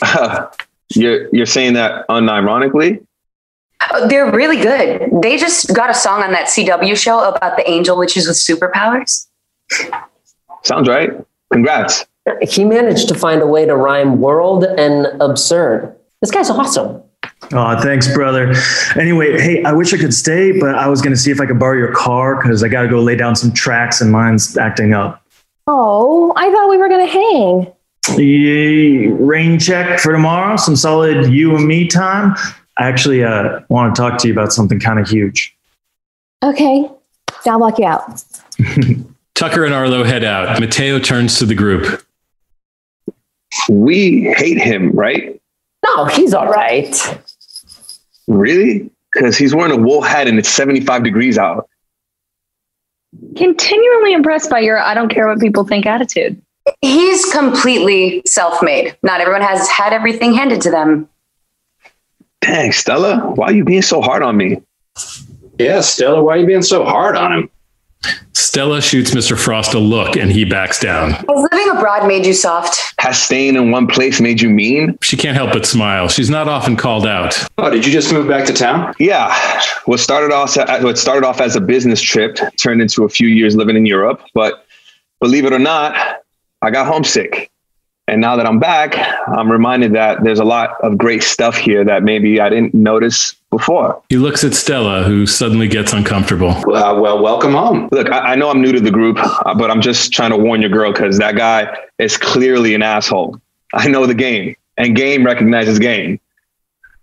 you're 0.94 1.28
you're 1.34 1.46
saying 1.46 1.74
that 1.74 2.06
unironically? 2.08 3.04
Oh, 3.90 4.08
they're 4.08 4.30
really 4.30 4.56
good. 4.56 5.10
They 5.22 5.36
just 5.36 5.74
got 5.74 5.90
a 5.90 5.94
song 5.94 6.22
on 6.22 6.32
that 6.32 6.46
CW 6.46 6.96
show 6.96 7.28
about 7.28 7.56
the 7.56 7.70
angel 7.70 7.98
witches 7.98 8.26
with 8.26 8.36
superpowers. 8.36 9.26
Sounds 10.62 10.88
right. 10.88 11.12
Congrats. 11.52 12.06
He 12.42 12.64
managed 12.64 13.08
to 13.08 13.14
find 13.14 13.40
a 13.40 13.46
way 13.46 13.66
to 13.66 13.76
rhyme 13.76 14.20
world 14.20 14.64
and 14.64 15.06
absurd. 15.20 15.96
This 16.20 16.30
guy's 16.30 16.50
awesome. 16.50 17.02
Oh, 17.52 17.80
thanks, 17.80 18.12
brother. 18.12 18.52
Anyway, 18.96 19.40
hey, 19.40 19.62
I 19.62 19.72
wish 19.72 19.94
I 19.94 19.98
could 19.98 20.14
stay, 20.14 20.58
but 20.58 20.74
I 20.74 20.88
was 20.88 21.02
gonna 21.02 21.16
see 21.16 21.30
if 21.30 21.40
I 21.40 21.46
could 21.46 21.58
borrow 21.58 21.76
your 21.76 21.94
car 21.94 22.36
because 22.36 22.64
I 22.64 22.68
gotta 22.68 22.88
go 22.88 23.00
lay 23.00 23.14
down 23.14 23.36
some 23.36 23.52
tracks 23.52 24.00
and 24.00 24.10
mine's 24.10 24.56
acting 24.56 24.94
up. 24.94 25.22
Oh, 25.66 26.32
I 26.36 26.50
thought 26.50 26.68
we 26.68 26.78
were 26.78 26.88
gonna 26.88 27.06
hang. 27.06 27.72
Yay, 28.16 29.08
rain 29.08 29.58
check 29.58 30.00
for 30.00 30.12
tomorrow. 30.12 30.56
Some 30.56 30.76
solid 30.76 31.32
you 31.32 31.54
and 31.56 31.66
me 31.66 31.86
time. 31.86 32.34
I 32.78 32.88
actually 32.88 33.24
uh, 33.24 33.60
want 33.68 33.94
to 33.94 34.00
talk 34.00 34.18
to 34.18 34.28
you 34.28 34.32
about 34.32 34.52
something 34.52 34.80
kind 34.80 34.98
of 34.98 35.08
huge. 35.08 35.56
Okay, 36.42 36.90
I'll 37.46 37.58
block 37.58 37.78
you 37.78 37.86
out. 37.86 38.24
Tucker 39.36 39.64
and 39.66 39.74
Arlo 39.74 40.02
head 40.02 40.24
out. 40.24 40.58
Matteo 40.60 40.98
turns 40.98 41.38
to 41.38 41.44
the 41.44 41.54
group. 41.54 42.02
We 43.68 44.32
hate 44.34 44.58
him, 44.58 44.92
right? 44.92 45.40
No, 45.84 46.06
he's 46.06 46.32
all 46.32 46.48
right. 46.48 46.96
Really? 48.26 48.90
Because 49.12 49.36
he's 49.36 49.54
wearing 49.54 49.78
a 49.78 49.80
wool 49.80 50.00
hat 50.00 50.26
and 50.26 50.38
it's 50.38 50.48
75 50.48 51.04
degrees 51.04 51.36
out. 51.36 51.68
Continually 53.36 54.14
impressed 54.14 54.48
by 54.48 54.60
your 54.60 54.78
I 54.78 54.94
don't 54.94 55.10
care 55.10 55.28
what 55.28 55.38
people 55.38 55.64
think 55.64 55.84
attitude. 55.84 56.40
He's 56.80 57.24
completely 57.26 58.22
self 58.26 58.62
made. 58.62 58.96
Not 59.02 59.20
everyone 59.20 59.42
has 59.42 59.68
had 59.68 59.92
everything 59.92 60.32
handed 60.32 60.62
to 60.62 60.70
them. 60.70 61.08
Dang, 62.40 62.72
Stella, 62.72 63.32
why 63.34 63.46
are 63.46 63.52
you 63.52 63.64
being 63.64 63.82
so 63.82 64.00
hard 64.00 64.22
on 64.22 64.36
me? 64.36 64.62
Yeah, 65.58 65.80
Stella, 65.82 66.22
why 66.22 66.36
are 66.36 66.38
you 66.38 66.46
being 66.46 66.62
so 66.62 66.84
hard 66.84 67.16
on 67.16 67.32
him? 67.32 67.50
Stella 68.32 68.80
shoots 68.80 69.12
Mr. 69.12 69.38
Frost 69.38 69.74
a 69.74 69.78
look 69.78 70.16
and 70.16 70.30
he 70.32 70.44
backs 70.44 70.78
down. 70.78 71.10
Has 71.12 71.48
living 71.52 71.70
abroad 71.76 72.06
made 72.06 72.24
you 72.24 72.32
soft? 72.32 72.94
Has 72.98 73.22
staying 73.22 73.56
in 73.56 73.70
one 73.70 73.86
place 73.86 74.20
made 74.20 74.40
you 74.40 74.48
mean? 74.48 74.98
She 75.02 75.16
can't 75.16 75.36
help 75.36 75.52
but 75.52 75.66
smile. 75.66 76.08
She's 76.08 76.30
not 76.30 76.48
often 76.48 76.76
called 76.76 77.06
out. 77.06 77.46
Oh, 77.58 77.70
did 77.70 77.84
you 77.84 77.92
just 77.92 78.12
move 78.12 78.28
back 78.28 78.46
to 78.46 78.52
town? 78.52 78.94
Yeah. 78.98 79.34
What 79.84 80.00
started 80.00 80.32
off 80.32 80.56
uh, 80.56 80.80
what 80.80 80.98
started 80.98 81.26
off 81.26 81.40
as 81.40 81.56
a 81.56 81.60
business 81.60 82.00
trip 82.00 82.38
turned 82.56 82.80
into 82.80 83.04
a 83.04 83.08
few 83.08 83.28
years 83.28 83.56
living 83.56 83.76
in 83.76 83.86
Europe. 83.86 84.22
But 84.34 84.66
believe 85.20 85.44
it 85.44 85.52
or 85.52 85.58
not, 85.58 86.22
I 86.62 86.70
got 86.70 86.86
homesick. 86.86 87.50
And 88.08 88.20
now 88.20 88.36
that 88.36 88.46
I'm 88.46 88.60
back, 88.60 88.94
I'm 89.26 89.50
reminded 89.50 89.94
that 89.94 90.22
there's 90.22 90.38
a 90.38 90.44
lot 90.44 90.80
of 90.82 90.96
great 90.96 91.24
stuff 91.24 91.56
here 91.56 91.84
that 91.84 92.04
maybe 92.04 92.40
I 92.40 92.48
didn't 92.48 92.72
notice 92.72 93.34
before. 93.50 94.00
He 94.08 94.16
looks 94.16 94.44
at 94.44 94.54
Stella, 94.54 95.02
who 95.02 95.26
suddenly 95.26 95.66
gets 95.66 95.92
uncomfortable. 95.92 96.50
Uh, 96.50 97.00
well, 97.00 97.20
welcome 97.20 97.52
home. 97.52 97.88
Look, 97.90 98.08
I, 98.10 98.32
I 98.32 98.34
know 98.36 98.48
I'm 98.48 98.62
new 98.62 98.70
to 98.70 98.80
the 98.80 98.92
group, 98.92 99.18
uh, 99.20 99.54
but 99.54 99.72
I'm 99.72 99.80
just 99.80 100.12
trying 100.12 100.30
to 100.30 100.36
warn 100.36 100.60
your 100.60 100.70
girl 100.70 100.92
because 100.92 101.18
that 101.18 101.36
guy 101.36 101.76
is 101.98 102.16
clearly 102.16 102.74
an 102.74 102.82
asshole. 102.82 103.40
I 103.74 103.88
know 103.88 104.06
the 104.06 104.14
game, 104.14 104.54
and 104.76 104.94
game 104.94 105.26
recognizes 105.26 105.80
game. 105.80 106.20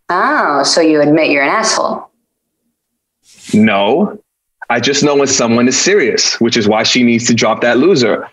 Oh, 0.08 0.64
so 0.64 0.80
you 0.80 1.02
admit 1.02 1.32
you're 1.32 1.44
an 1.44 1.50
asshole. 1.50 2.10
No, 3.54 4.22
I 4.70 4.80
just 4.80 5.04
know 5.04 5.16
when 5.16 5.28
someone 5.28 5.68
is 5.68 5.80
serious, 5.80 6.40
which 6.40 6.56
is 6.56 6.68
why 6.68 6.84
she 6.84 7.04
needs 7.04 7.28
to 7.28 7.34
drop 7.34 7.62
that 7.62 7.78
loser 7.78 8.30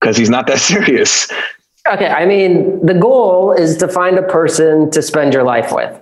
because 0.00 0.16
he's 0.16 0.30
not 0.30 0.46
that 0.48 0.58
serious. 0.72 1.30
Okay, 1.88 2.06
I 2.06 2.26
mean, 2.26 2.84
the 2.84 2.94
goal 2.94 3.52
is 3.52 3.76
to 3.78 3.88
find 3.88 4.16
a 4.18 4.22
person 4.22 4.90
to 4.92 5.02
spend 5.02 5.34
your 5.34 5.42
life 5.42 5.72
with. 5.72 6.00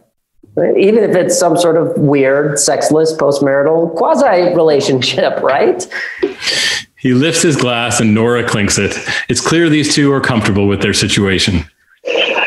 right? 0.54 0.76
Even 0.76 1.02
if 1.04 1.16
it's 1.16 1.38
some 1.38 1.56
sort 1.56 1.76
of 1.76 1.96
weird, 1.96 2.58
sexless, 2.58 3.14
postmarital, 3.16 3.94
quasi 3.96 4.54
relationship, 4.54 5.36
right? 5.42 5.86
He 6.98 7.14
lifts 7.14 7.40
his 7.42 7.56
glass 7.56 7.98
and 8.00 8.14
Nora 8.14 8.46
clinks 8.46 8.76
it. 8.78 8.94
It's 9.30 9.40
clear 9.40 9.70
these 9.70 9.94
two 9.94 10.12
are 10.12 10.20
comfortable 10.20 10.68
with 10.68 10.82
their 10.82 10.92
situation. 10.92 11.64
I 12.06 12.46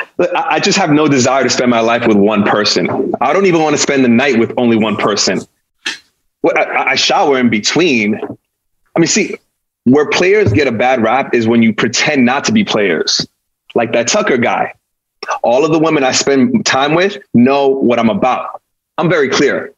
I 0.55 0.59
just 0.59 0.77
have 0.77 0.91
no 0.91 1.07
desire 1.07 1.41
to 1.43 1.49
spend 1.49 1.71
my 1.71 1.79
life 1.79 2.05
with 2.07 2.17
one 2.17 2.43
person. 2.43 3.13
I 3.19 3.33
don't 3.33 3.47
even 3.47 3.63
want 3.63 3.75
to 3.75 3.81
spend 3.81 4.05
the 4.05 4.09
night 4.09 4.37
with 4.37 4.53
only 4.57 4.77
one 4.77 4.95
person. 4.95 5.41
I, 6.45 6.85
I 6.89 6.95
shower 6.95 7.39
in 7.39 7.49
between. 7.49 8.19
I 8.95 8.99
mean, 8.99 9.07
see, 9.07 9.37
where 9.85 10.09
players 10.09 10.53
get 10.53 10.67
a 10.67 10.71
bad 10.71 11.01
rap 11.01 11.33
is 11.33 11.47
when 11.47 11.61
you 11.61 11.73
pretend 11.73 12.25
not 12.25 12.45
to 12.45 12.51
be 12.51 12.63
players, 12.63 13.27
like 13.75 13.91
that 13.93 14.07
Tucker 14.07 14.37
guy. 14.37 14.73
All 15.41 15.65
of 15.65 15.71
the 15.71 15.79
women 15.79 16.03
I 16.03 16.11
spend 16.11 16.65
time 16.65 16.95
with 16.95 17.17
know 17.33 17.67
what 17.67 17.99
I'm 17.99 18.09
about. 18.09 18.61
I'm 18.97 19.09
very 19.09 19.29
clear. 19.29 19.73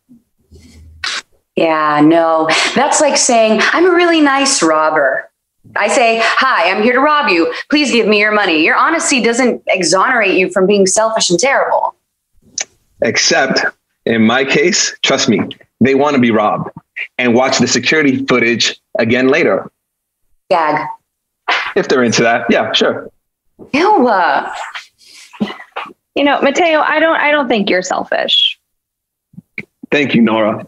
Yeah, 1.56 2.02
no. 2.04 2.50
That's 2.76 3.00
like 3.00 3.16
saying, 3.16 3.62
I'm 3.64 3.86
a 3.86 3.92
really 3.92 4.22
nice 4.22 4.62
robber. 4.62 5.30
I 5.76 5.88
say, 5.88 6.20
Hi, 6.22 6.70
I'm 6.70 6.84
here 6.84 6.94
to 6.94 7.00
rob 7.00 7.30
you. 7.30 7.54
Please 7.70 7.92
give 7.92 8.08
me 8.08 8.20
your 8.20 8.32
money. 8.32 8.64
Your 8.64 8.76
honesty 8.76 9.22
doesn't 9.22 9.64
exonerate 9.68 10.38
you 10.38 10.50
from 10.52 10.68
being 10.68 10.86
selfish 10.86 11.30
and 11.30 11.40
terrible. 11.40 11.96
Except 13.02 13.62
in 14.06 14.24
my 14.26 14.44
case, 14.44 14.96
trust 15.02 15.30
me, 15.30 15.40
they 15.80 15.96
want 15.96 16.16
to 16.16 16.22
be 16.22 16.32
robbed 16.32 16.70
and 17.18 17.34
watch 17.34 17.60
the 17.60 17.68
security 17.68 18.26
footage 18.26 18.80
again 19.00 19.28
later. 19.28 19.72
Gag. 20.50 20.88
If 21.76 21.88
they're 21.88 22.04
into 22.04 22.24
that. 22.24 22.46
Yeah, 22.50 22.72
sure. 22.74 23.10
Ew. 23.74 24.10
You 26.16 26.24
know, 26.24 26.42
Matteo, 26.42 26.80
I 26.80 27.00
don't 27.00 27.18
I 27.18 27.32
don't 27.32 27.48
think 27.48 27.70
you're 27.70 27.82
selfish. 27.82 28.60
Thank 29.92 30.16
you, 30.16 30.22
Nora. 30.22 30.66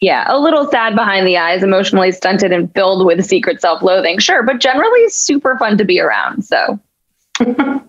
Yeah, 0.00 0.26
a 0.28 0.38
little 0.38 0.70
sad 0.70 0.94
behind 0.94 1.26
the 1.26 1.38
eyes, 1.38 1.62
emotionally 1.62 2.12
stunted 2.12 2.52
and 2.52 2.72
filled 2.74 3.06
with 3.06 3.24
secret 3.24 3.62
self-loathing. 3.62 4.18
Sure, 4.18 4.42
but 4.42 4.60
generally 4.60 5.08
super 5.08 5.56
fun 5.56 5.78
to 5.78 5.84
be 5.84 5.98
around. 5.98 6.44
So 6.44 6.78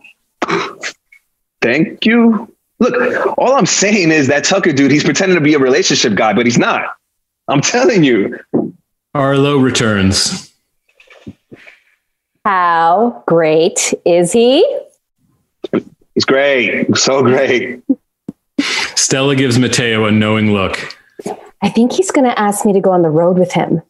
Thank 1.61 2.05
you. 2.05 2.53
Look, 2.79 3.37
all 3.37 3.53
I'm 3.53 3.65
saying 3.65 4.11
is 4.11 4.27
that 4.27 4.43
Tucker 4.43 4.71
dude, 4.71 4.91
he's 4.91 5.03
pretending 5.03 5.35
to 5.35 5.43
be 5.43 5.55
a 5.55 5.59
relationship 5.59 6.15
guy, 6.15 6.33
but 6.33 6.45
he's 6.45 6.57
not. 6.57 6.95
I'm 7.47 7.61
telling 7.61 8.03
you. 8.03 8.39
Arlo 9.13 9.57
returns. 9.57 10.53
How 12.47 13.23
great 13.25 13.93
is 14.05 14.31
he? 14.31 14.65
He's 16.13 16.23
great. 16.23 16.95
So 16.95 17.21
great. 17.21 17.83
Stella 18.95 19.35
gives 19.35 19.59
Matteo 19.59 20.05
a 20.05 20.11
knowing 20.13 20.53
look. 20.53 20.95
I 21.61 21.67
think 21.67 21.91
he's 21.91 22.09
going 22.09 22.23
to 22.23 22.39
ask 22.39 22.65
me 22.65 22.71
to 22.71 22.79
go 22.79 22.91
on 22.91 23.01
the 23.01 23.09
road 23.09 23.37
with 23.37 23.51
him. 23.51 23.81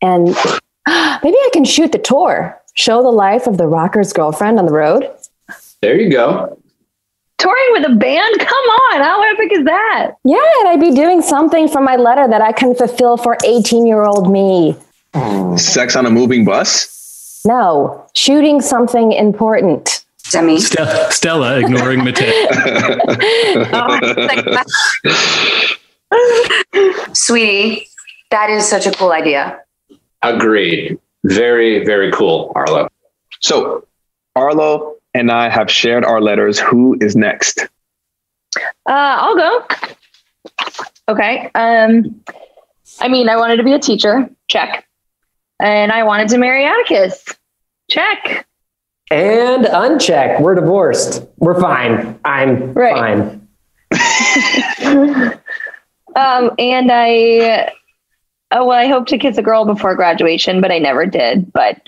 And 0.00 0.26
maybe 0.86 1.36
I 1.36 1.50
can 1.52 1.64
shoot 1.64 1.90
the 1.90 1.98
tour, 1.98 2.56
show 2.74 3.02
the 3.02 3.10
life 3.10 3.48
of 3.48 3.58
the 3.58 3.66
rocker's 3.66 4.12
girlfriend 4.12 4.60
on 4.60 4.66
the 4.66 4.72
road. 4.72 5.10
There 5.82 6.00
you 6.00 6.08
go. 6.08 6.56
touring 7.38 7.72
with 7.72 7.84
a 7.90 7.96
band? 7.96 8.38
Come 8.38 8.48
on, 8.92 9.00
how 9.00 9.28
epic 9.32 9.50
is 9.50 9.64
that? 9.64 10.12
Yeah, 10.22 10.38
and 10.60 10.68
I'd 10.68 10.80
be 10.80 10.94
doing 10.94 11.20
something 11.20 11.66
from 11.66 11.82
my 11.82 11.96
letter 11.96 12.28
that 12.28 12.40
I 12.40 12.52
can 12.52 12.76
fulfill 12.76 13.16
for 13.16 13.36
18 13.44 13.88
year 13.88 14.04
old 14.04 14.30
me. 14.30 14.76
Sex 15.56 15.96
on 15.96 16.06
a 16.06 16.10
moving 16.10 16.44
bus? 16.44 16.92
No, 17.46 18.06
shooting 18.14 18.60
something 18.60 19.12
important. 19.12 20.04
Demi. 20.30 20.58
Ste- 20.58 21.10
Stella 21.10 21.60
ignoring 21.60 22.02
Matteo. 22.04 22.26
Sweetie, 27.12 27.86
that 28.30 28.50
is 28.50 28.66
such 28.68 28.86
a 28.86 28.90
cool 28.90 29.12
idea. 29.12 29.60
Agreed. 30.22 30.98
Very, 31.24 31.84
very 31.84 32.10
cool, 32.10 32.52
Arlo. 32.56 32.88
So, 33.40 33.86
Arlo 34.34 34.96
and 35.14 35.30
I 35.30 35.48
have 35.48 35.70
shared 35.70 36.04
our 36.04 36.20
letters. 36.20 36.58
Who 36.58 36.96
is 37.00 37.14
next? 37.14 37.60
Uh, 38.58 38.60
I'll 38.90 39.36
go. 39.36 39.66
Okay. 41.08 41.50
Um, 41.54 42.20
I 43.00 43.08
mean, 43.08 43.28
I 43.28 43.36
wanted 43.36 43.56
to 43.56 43.62
be 43.62 43.72
a 43.72 43.78
teacher. 43.78 44.28
Check. 44.48 44.86
And 45.60 45.92
I 45.92 46.02
wanted 46.04 46.28
to 46.30 46.38
marry 46.38 46.64
Atticus. 46.64 47.24
Check. 47.90 48.46
And 49.10 49.64
uncheck. 49.66 50.40
We're 50.40 50.54
divorced. 50.56 51.24
We're 51.38 51.60
fine. 51.60 52.18
I'm 52.24 52.74
Right. 52.74 53.38
fine. 53.92 55.38
Um, 56.16 56.52
and 56.58 56.90
I, 56.90 57.72
oh, 58.50 58.64
well, 58.64 58.78
I 58.78 58.86
hope 58.86 59.06
to 59.08 59.18
kiss 59.18 59.36
a 59.36 59.42
girl 59.42 59.66
before 59.66 59.94
graduation, 59.94 60.62
but 60.62 60.72
I 60.72 60.78
never 60.78 61.04
did. 61.04 61.52
But 61.52 61.78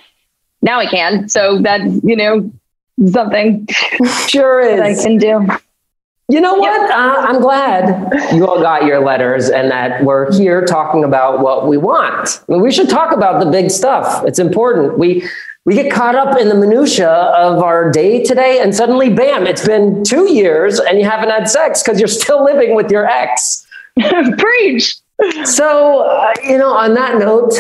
now 0.60 0.78
I 0.80 0.86
can. 0.86 1.30
So 1.30 1.60
that's, 1.62 2.04
you 2.04 2.14
know, 2.14 2.52
something 3.10 3.66
Sure 4.28 4.76
that 4.76 4.84
I 4.84 4.94
can 4.94 5.16
do. 5.16 5.46
You 6.30 6.42
know 6.42 6.56
what? 6.56 6.90
Uh, 6.90 7.16
I'm 7.20 7.40
glad 7.40 8.34
you 8.34 8.46
all 8.46 8.60
got 8.60 8.84
your 8.84 9.02
letters 9.02 9.48
and 9.48 9.70
that 9.70 10.04
we're 10.04 10.30
here 10.36 10.62
talking 10.62 11.02
about 11.02 11.40
what 11.40 11.66
we 11.66 11.78
want. 11.78 12.42
I 12.46 12.52
mean, 12.52 12.60
we 12.60 12.70
should 12.70 12.90
talk 12.90 13.14
about 13.14 13.42
the 13.42 13.50
big 13.50 13.70
stuff. 13.70 14.26
It's 14.26 14.38
important. 14.38 14.98
We 14.98 15.26
we 15.64 15.74
get 15.74 15.90
caught 15.90 16.14
up 16.14 16.38
in 16.38 16.50
the 16.50 16.54
minutia 16.54 17.08
of 17.08 17.62
our 17.62 17.90
day 17.90 18.22
today, 18.22 18.60
and 18.60 18.74
suddenly, 18.74 19.08
bam! 19.08 19.46
It's 19.46 19.66
been 19.66 20.04
two 20.04 20.30
years, 20.30 20.78
and 20.78 20.98
you 20.98 21.04
haven't 21.04 21.30
had 21.30 21.48
sex 21.48 21.82
because 21.82 21.98
you're 21.98 22.08
still 22.08 22.44
living 22.44 22.74
with 22.74 22.90
your 22.90 23.06
ex. 23.06 23.66
Preach. 24.38 24.96
So, 25.44 26.00
uh, 26.02 26.34
you 26.44 26.58
know, 26.58 26.74
on 26.74 26.92
that 26.94 27.18
note, 27.18 27.54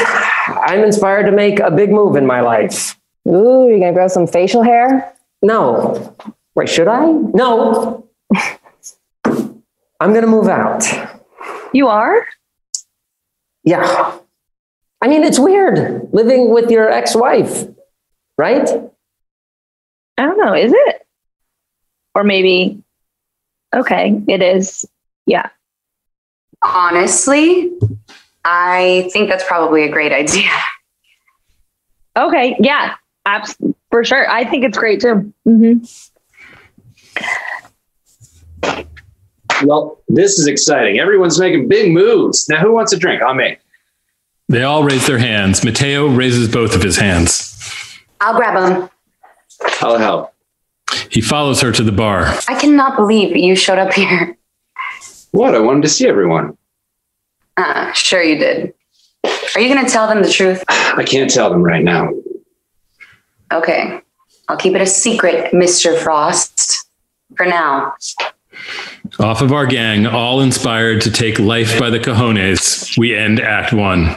I'm 0.46 0.84
inspired 0.84 1.24
to 1.24 1.32
make 1.32 1.58
a 1.58 1.70
big 1.70 1.90
move 1.90 2.16
in 2.16 2.26
my 2.26 2.42
life. 2.42 2.98
Ooh, 3.26 3.66
you're 3.68 3.78
going 3.78 3.92
to 3.92 3.92
grow 3.92 4.08
some 4.08 4.26
facial 4.26 4.62
hair? 4.62 5.12
No. 5.42 6.14
Wait, 6.54 6.68
should 6.68 6.88
I? 6.88 7.06
No. 7.06 8.06
I'm 10.00 10.10
going 10.10 10.24
to 10.24 10.30
move 10.30 10.48
out. 10.48 10.84
You 11.72 11.88
are? 11.88 12.26
Yeah. 13.64 14.18
I 15.00 15.08
mean, 15.08 15.22
it's 15.24 15.38
weird 15.38 16.08
living 16.12 16.50
with 16.50 16.70
your 16.70 16.88
ex 16.90 17.14
wife, 17.14 17.66
right? 18.36 18.68
I 20.16 20.22
don't 20.22 20.38
know. 20.38 20.54
Is 20.54 20.72
it? 20.74 21.06
Or 22.14 22.24
maybe, 22.24 22.82
okay, 23.74 24.20
it 24.28 24.42
is. 24.42 24.84
Yeah. 25.26 25.50
Honestly, 26.64 27.70
I 28.44 29.08
think 29.12 29.28
that's 29.28 29.44
probably 29.44 29.84
a 29.84 29.88
great 29.90 30.12
idea. 30.12 30.50
Okay. 32.16 32.56
Yeah. 32.58 32.94
Abs- 33.26 33.56
for 33.92 34.02
sure. 34.02 34.28
I 34.28 34.44
think 34.44 34.64
it's 34.64 34.76
great 34.78 35.00
too. 35.00 35.32
hmm 35.44 35.74
Well, 39.64 40.00
this 40.08 40.38
is 40.38 40.46
exciting. 40.46 40.98
Everyone's 40.98 41.38
making 41.38 41.68
big 41.68 41.92
moves. 41.92 42.48
Now, 42.48 42.60
who 42.60 42.72
wants 42.72 42.92
a 42.92 42.98
drink? 42.98 43.22
I'll 43.22 43.34
make. 43.34 43.58
They 44.48 44.62
all 44.62 44.82
raise 44.84 45.06
their 45.06 45.18
hands. 45.18 45.64
Matteo 45.64 46.06
raises 46.06 46.48
both 46.50 46.74
of 46.74 46.82
his 46.82 46.96
hands. 46.96 47.98
I'll 48.20 48.34
grab 48.34 48.54
them. 48.54 48.90
I'll 49.80 49.98
help. 49.98 50.32
He 51.10 51.20
follows 51.20 51.60
her 51.60 51.72
to 51.72 51.82
the 51.82 51.92
bar. 51.92 52.26
I 52.48 52.58
cannot 52.58 52.96
believe 52.96 53.36
you 53.36 53.54
showed 53.54 53.78
up 53.78 53.92
here. 53.92 54.36
What? 55.32 55.54
I 55.54 55.58
wanted 55.58 55.82
to 55.82 55.88
see 55.88 56.08
everyone. 56.08 56.56
Uh, 57.56 57.92
sure 57.92 58.22
you 58.22 58.38
did. 58.38 58.72
Are 59.54 59.60
you 59.60 59.72
going 59.72 59.84
to 59.84 59.90
tell 59.90 60.06
them 60.06 60.22
the 60.22 60.30
truth? 60.30 60.64
I 60.68 61.04
can't 61.04 61.30
tell 61.30 61.50
them 61.50 61.62
right 61.62 61.82
now. 61.82 62.10
Okay. 63.52 64.00
I'll 64.48 64.56
keep 64.56 64.74
it 64.74 64.80
a 64.80 64.86
secret, 64.86 65.52
Mr. 65.52 65.98
Frost. 65.98 66.88
For 67.36 67.44
now. 67.44 67.94
Off 69.20 69.42
of 69.42 69.52
our 69.52 69.66
gang, 69.66 70.06
all 70.06 70.40
inspired 70.40 71.00
to 71.00 71.10
take 71.10 71.40
life 71.40 71.76
by 71.76 71.90
the 71.90 71.98
cojones, 71.98 72.96
we 72.96 73.16
end 73.16 73.40
Act 73.40 73.72
One. 73.72 74.16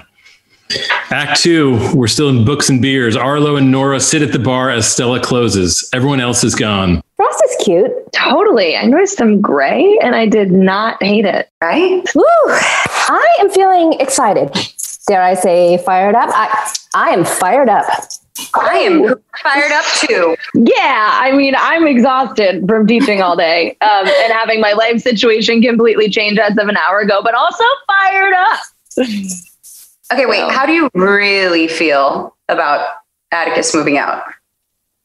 Act 1.09 1.41
Two, 1.41 1.79
we're 1.95 2.07
still 2.07 2.29
in 2.29 2.45
books 2.45 2.69
and 2.69 2.83
beers. 2.83 3.15
Arlo 3.15 3.55
and 3.55 3.71
Nora 3.71 3.99
sit 3.99 4.21
at 4.21 4.31
the 4.31 4.37
bar 4.37 4.69
as 4.69 4.89
Stella 4.89 5.19
closes. 5.19 5.89
Everyone 5.91 6.21
else 6.21 6.43
is 6.43 6.53
gone. 6.53 7.01
Frost 7.17 7.43
is 7.45 7.65
cute. 7.65 7.91
Totally. 8.13 8.77
I 8.77 8.85
noticed 8.85 9.17
some 9.17 9.41
gray 9.41 9.97
and 10.03 10.15
I 10.15 10.27
did 10.27 10.51
not 10.51 11.01
hate 11.01 11.25
it. 11.25 11.49
Right? 11.63 12.03
Woo! 12.13 12.23
I 12.47 13.37
am 13.39 13.49
feeling 13.49 13.93
excited. 13.93 14.55
Dare 15.07 15.23
I 15.23 15.33
say 15.33 15.79
fired 15.79 16.13
up? 16.13 16.29
I, 16.31 16.73
I 16.93 17.09
am 17.09 17.25
fired 17.25 17.69
up. 17.69 17.85
I 18.55 18.77
am 18.79 19.15
fired 19.43 19.71
up 19.71 19.85
too. 19.95 20.35
Yeah. 20.53 21.09
I 21.13 21.31
mean, 21.31 21.53
I'm 21.57 21.87
exhausted 21.87 22.65
from 22.67 22.87
teaching 22.87 23.21
all 23.21 23.35
day 23.35 23.77
um, 23.81 24.07
and 24.07 24.33
having 24.33 24.61
my 24.61 24.73
life 24.73 25.01
situation 25.01 25.61
completely 25.61 26.09
change 26.09 26.37
as 26.39 26.57
of 26.57 26.67
an 26.67 26.77
hour 26.77 26.99
ago, 26.99 27.21
but 27.23 27.33
also 27.35 27.63
fired 27.87 28.33
up. 28.33 28.59
Okay, 30.13 30.25
wait. 30.25 30.39
So- 30.39 30.49
How 30.49 30.65
do 30.65 30.73
you 30.73 30.89
really 30.93 31.67
feel 31.67 32.35
about 32.49 32.87
Atticus 33.31 33.73
moving 33.73 33.97
out? 33.97 34.23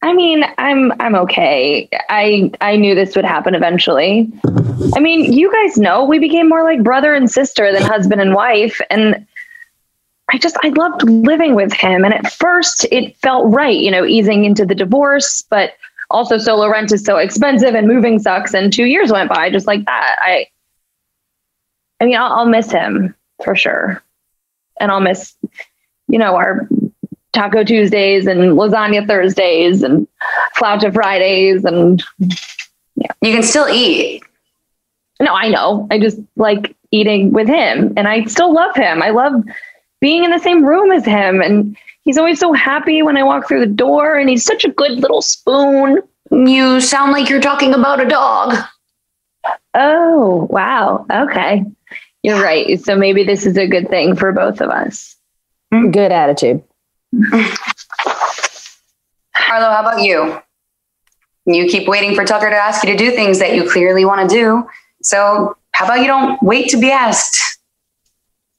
I 0.03 0.13
mean, 0.13 0.45
I'm 0.59 0.93
I'm 1.01 1.15
okay. 1.17 1.89
I 2.11 2.51
I 2.61 2.77
knew 2.77 2.95
this 2.95 3.17
would 3.17 3.25
happen 3.25 3.55
eventually. 3.55 4.31
I 4.95 5.01
mean, 5.01 5.33
you 5.33 5.51
guys 5.51 5.79
know 5.79 6.05
we 6.05 6.19
became 6.19 6.49
more 6.49 6.63
like 6.63 6.83
brother 6.83 7.15
and 7.15 7.31
sister 7.31 7.73
than 7.73 7.83
husband 7.83 8.21
and 8.21 8.35
wife 8.35 8.81
and 8.91 9.27
I 10.33 10.39
just 10.39 10.57
I 10.65 10.69
loved 10.71 11.09
living 11.09 11.55
with 11.55 11.73
him 11.73 12.05
and 12.05 12.13
at 12.13 12.33
first 12.33 12.85
it 12.91 13.17
felt 13.19 13.53
right, 13.53 13.77
you 13.77 13.91
know, 13.91 14.05
easing 14.05 14.45
into 14.45 14.67
the 14.67 14.75
divorce, 14.75 15.43
but 15.49 15.75
also 16.11 16.39
solo 16.39 16.69
rent 16.69 16.93
is 16.93 17.05
so 17.05 17.17
expensive 17.17 17.75
and 17.75 17.87
moving 17.87 18.19
sucks 18.19 18.55
and 18.55 18.73
2 18.73 18.85
years 18.85 19.13
went 19.13 19.29
by 19.29 19.51
just 19.51 19.67
like 19.67 19.85
that. 19.87 20.17
I 20.21 20.47
I 22.01 22.05
mean, 22.05 22.17
I'll, 22.17 22.33
I'll 22.33 22.47
miss 22.47 22.71
him 22.71 23.15
for 23.45 23.55
sure. 23.55 24.03
And 24.81 24.91
I'll 24.91 25.01
miss 25.01 25.35
you 26.09 26.19
know, 26.19 26.37
our 26.37 26.69
Taco 27.33 27.65
Tuesdays 27.65 28.27
and 28.27 28.41
lasagna 28.57 29.07
Thursdays 29.07 29.83
and 29.83 30.07
flauta 30.57 30.93
Fridays 30.93 31.65
and 31.65 32.03
You 32.97 33.33
can 33.33 33.43
still 33.43 33.69
eat. 33.69 34.23
no, 35.21 35.33
I 35.35 35.49
know. 35.49 35.87
I 35.91 35.99
just 35.99 36.19
like 36.37 36.75
eating 36.91 37.33
with 37.33 37.49
him 37.49 37.93
and 37.97 38.09
I 38.09 38.25
still 38.25 38.53
love 38.53 38.75
him. 38.75 39.03
I 39.03 39.11
love 39.11 39.33
being 40.01 40.25
in 40.25 40.31
the 40.31 40.39
same 40.39 40.65
room 40.65 40.93
as 40.93 41.05
him 41.05 41.41
and 41.41 41.77
he's 42.05 42.19
always 42.19 42.39
so 42.39 42.53
happy 42.53 43.03
when 43.03 43.17
I 43.17 43.23
walk 43.23 43.49
through 43.49 43.61
the 43.61 43.67
door 43.67 44.17
and 44.17 44.29
he's 44.29 44.45
such 44.45 44.65
a 44.65 44.71
good 44.71 44.93
little 44.93 45.23
spoon. 45.23 46.03
You 46.31 46.81
sound 46.81 47.13
like 47.13 47.29
you're 47.29 47.41
talking 47.41 47.75
about 47.75 48.01
a 48.01 48.09
dog. 48.09 48.57
Oh, 49.75 50.49
wow. 50.51 51.07
Okay. 51.11 51.65
You're 52.23 52.43
right. 52.43 52.81
So 52.81 52.97
maybe 52.97 53.23
this 53.25 53.47
is 53.47 53.57
a 53.57 53.67
good 53.67 53.89
thing 53.89 54.17
for 54.17 54.33
both 54.33 54.61
of 54.61 54.71
us. 54.71 55.17
Good 55.71 56.13
attitude. 56.13 56.63
Arlo, 59.49 59.71
how 59.71 59.81
about 59.81 60.03
you? 60.03 60.41
You 61.47 61.67
keep 61.67 61.87
waiting 61.87 62.15
for 62.15 62.25
Tucker 62.25 62.51
to 62.51 62.57
ask 62.57 62.83
you 62.85 62.91
to 62.91 62.99
do 62.99 63.13
things 63.13 63.39
that 63.39 63.55
you 63.55 63.71
clearly 63.71 64.05
want 64.05 64.29
to 64.29 64.35
do. 64.35 64.69
So, 65.03 65.57
how 65.73 65.85
about 65.85 66.01
you 66.01 66.07
don't 66.07 66.43
wait 66.43 66.69
to 66.71 66.81
be 66.81 66.91
asked? 66.91 67.61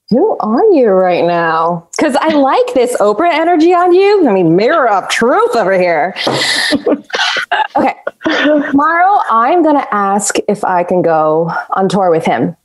Who 0.10 0.38
are 0.38 0.64
you 0.72 0.90
right 0.90 1.26
now? 1.26 1.90
Because 1.98 2.16
I 2.16 2.30
like 2.30 2.74
this 2.74 2.96
Oprah 2.98 3.32
energy 3.32 3.74
on 3.74 3.94
you. 3.94 4.28
I 4.28 4.32
mean, 4.32 4.56
mirror 4.56 4.90
of 4.90 5.10
truth 5.10 5.56
over 5.56 5.74
here. 5.78 6.16
okay. 7.76 7.96
Tomorrow, 8.24 9.22
I'm 9.30 9.64
going 9.64 9.76
to 9.76 9.94
ask 9.94 10.38
if 10.48 10.64
I 10.64 10.86
can 10.86 11.02
go 11.02 11.52
on 11.72 11.90
tour 11.90 12.10
with 12.10 12.26
him. 12.26 12.56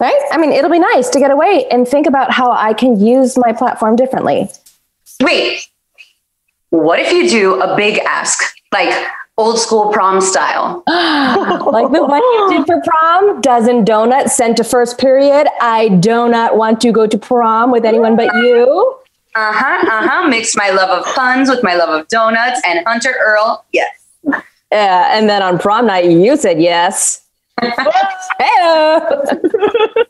Right? 0.00 0.22
I 0.30 0.38
mean, 0.38 0.52
it'll 0.52 0.70
be 0.70 0.78
nice 0.78 1.10
to 1.10 1.18
get 1.18 1.30
away 1.30 1.66
and 1.70 1.86
think 1.86 2.06
about 2.06 2.32
how 2.32 2.52
I 2.52 2.72
can 2.72 2.98
use 2.98 3.36
my 3.36 3.52
platform 3.52 3.96
differently. 3.96 4.48
Wait, 5.20 5.68
what 6.70 7.00
if 7.00 7.12
you 7.12 7.28
do 7.28 7.60
a 7.60 7.76
big 7.76 7.98
ask, 7.98 8.54
like 8.72 9.06
old 9.38 9.58
school 9.58 9.90
prom 9.90 10.20
style? 10.20 10.82
like 10.86 11.90
the 11.92 12.04
one 12.04 12.20
you 12.22 12.48
did 12.50 12.66
for 12.66 12.82
prom, 12.82 13.40
dozen 13.40 13.84
donuts 13.84 14.36
sent 14.36 14.58
to 14.58 14.64
first 14.64 14.98
period. 14.98 15.48
I 15.60 15.88
do 15.88 16.28
not 16.28 16.56
want 16.56 16.80
to 16.82 16.92
go 16.92 17.06
to 17.06 17.16
prom 17.16 17.70
with 17.70 17.86
anyone 17.86 18.16
but 18.16 18.34
you. 18.34 18.96
Uh 19.34 19.52
huh, 19.52 19.86
uh 19.86 20.08
huh. 20.08 20.28
Mixed 20.28 20.56
my 20.56 20.70
love 20.70 20.90
of 20.90 21.14
puns 21.14 21.48
with 21.48 21.62
my 21.62 21.74
love 21.74 21.88
of 21.88 22.08
donuts 22.08 22.60
and 22.66 22.84
Hunter 22.86 23.14
Earl. 23.18 23.64
Yes. 23.72 23.88
Yeah, 24.70 25.16
and 25.16 25.30
then 25.30 25.42
on 25.42 25.58
prom 25.58 25.86
night, 25.86 26.04
you 26.04 26.36
said 26.36 26.60
yes. 26.60 27.24
Hello. 27.60 29.24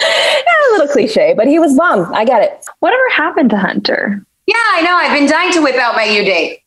a 0.00 0.72
little 0.72 0.88
cliche, 0.88 1.34
but 1.36 1.46
he 1.46 1.58
was 1.58 1.76
bummed. 1.76 2.06
I 2.14 2.24
get 2.24 2.42
it. 2.42 2.64
Whatever 2.80 3.02
happened 3.10 3.50
to 3.50 3.56
Hunter? 3.56 4.24
Yeah, 4.46 4.54
I 4.56 4.82
know. 4.82 4.94
I've 4.94 5.18
been 5.18 5.28
dying 5.28 5.52
to 5.52 5.60
whip 5.60 5.76
out 5.76 5.96
my 5.96 6.04
U 6.04 6.24
date. 6.24 6.60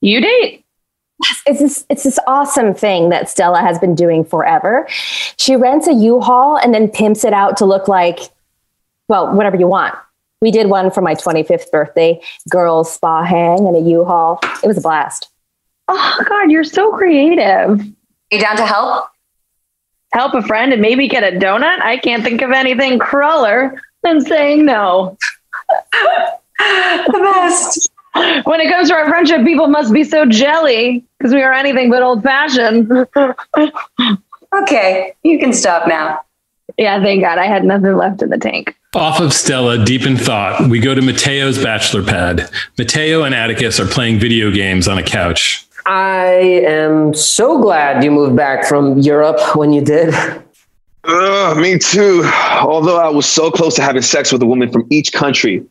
U 0.00 0.20
date? 0.20 0.61
It's 1.46 1.60
this, 1.60 1.84
it's 1.88 2.02
this 2.02 2.18
awesome 2.26 2.74
thing 2.74 3.08
that 3.10 3.28
Stella 3.28 3.60
has 3.60 3.78
been 3.78 3.94
doing 3.94 4.24
forever. 4.24 4.86
She 5.36 5.56
rents 5.56 5.86
a 5.86 5.92
U-Haul 5.92 6.56
and 6.58 6.74
then 6.74 6.88
pimps 6.88 7.24
it 7.24 7.32
out 7.32 7.56
to 7.58 7.64
look 7.64 7.88
like, 7.88 8.20
well, 9.08 9.34
whatever 9.34 9.56
you 9.56 9.66
want. 9.66 9.94
We 10.40 10.50
did 10.50 10.68
one 10.68 10.90
for 10.90 11.00
my 11.00 11.14
25th 11.14 11.70
birthday, 11.70 12.20
girls 12.48 12.92
spa 12.92 13.22
hang 13.22 13.66
in 13.66 13.74
a 13.76 13.80
U-Haul. 13.80 14.40
It 14.62 14.66
was 14.66 14.78
a 14.78 14.80
blast. 14.80 15.28
Oh 15.88 16.24
God, 16.28 16.50
you're 16.50 16.64
so 16.64 16.92
creative. 16.92 17.84
You 18.30 18.40
down 18.40 18.56
to 18.56 18.66
help? 18.66 19.06
Help 20.12 20.34
a 20.34 20.42
friend 20.42 20.72
and 20.72 20.82
maybe 20.82 21.08
get 21.08 21.22
a 21.22 21.36
donut? 21.38 21.80
I 21.80 21.96
can't 21.96 22.22
think 22.22 22.42
of 22.42 22.50
anything 22.50 22.98
cruller 22.98 23.80
than 24.02 24.20
saying 24.20 24.64
no. 24.64 25.16
the 26.58 27.18
best. 27.22 27.91
When 28.44 28.60
it 28.60 28.70
comes 28.70 28.88
to 28.88 28.94
our 28.94 29.08
friendship, 29.08 29.44
people 29.44 29.68
must 29.68 29.92
be 29.92 30.04
so 30.04 30.26
jelly 30.26 31.04
because 31.18 31.32
we 31.32 31.42
are 31.42 31.52
anything 31.52 31.90
but 31.90 32.02
old 32.02 32.22
fashioned. 32.22 32.90
okay, 34.54 35.14
you 35.22 35.38
can 35.38 35.52
stop 35.52 35.88
now. 35.88 36.20
Yeah, 36.76 37.02
thank 37.02 37.22
God. 37.22 37.38
I 37.38 37.46
had 37.46 37.64
nothing 37.64 37.96
left 37.96 38.22
in 38.22 38.28
the 38.28 38.38
tank. 38.38 38.76
Off 38.94 39.20
of 39.20 39.32
Stella, 39.32 39.82
deep 39.82 40.02
in 40.02 40.18
thought, 40.18 40.68
we 40.68 40.78
go 40.78 40.94
to 40.94 41.00
Matteo's 41.00 41.62
bachelor 41.62 42.02
pad. 42.02 42.50
Matteo 42.76 43.22
and 43.22 43.34
Atticus 43.34 43.80
are 43.80 43.86
playing 43.86 44.18
video 44.18 44.50
games 44.50 44.88
on 44.88 44.98
a 44.98 45.02
couch. 45.02 45.66
I 45.86 46.62
am 46.66 47.14
so 47.14 47.60
glad 47.60 48.04
you 48.04 48.10
moved 48.10 48.36
back 48.36 48.66
from 48.66 48.98
Europe 48.98 49.56
when 49.56 49.72
you 49.72 49.80
did. 49.82 50.14
Uh, 51.04 51.54
me 51.58 51.78
too. 51.78 52.22
Although 52.60 52.98
I 52.98 53.08
was 53.08 53.26
so 53.26 53.50
close 53.50 53.74
to 53.76 53.82
having 53.82 54.02
sex 54.02 54.30
with 54.30 54.42
a 54.42 54.46
woman 54.46 54.70
from 54.70 54.86
each 54.90 55.12
country, 55.12 55.64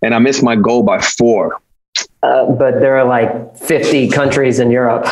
and 0.00 0.14
I 0.14 0.18
missed 0.20 0.42
my 0.42 0.56
goal 0.56 0.84
by 0.84 1.00
four. 1.00 1.60
Uh, 2.22 2.46
but 2.52 2.80
there 2.80 2.96
are 2.98 3.04
like 3.04 3.56
50 3.56 4.08
countries 4.08 4.58
in 4.58 4.70
Europe. 4.70 5.06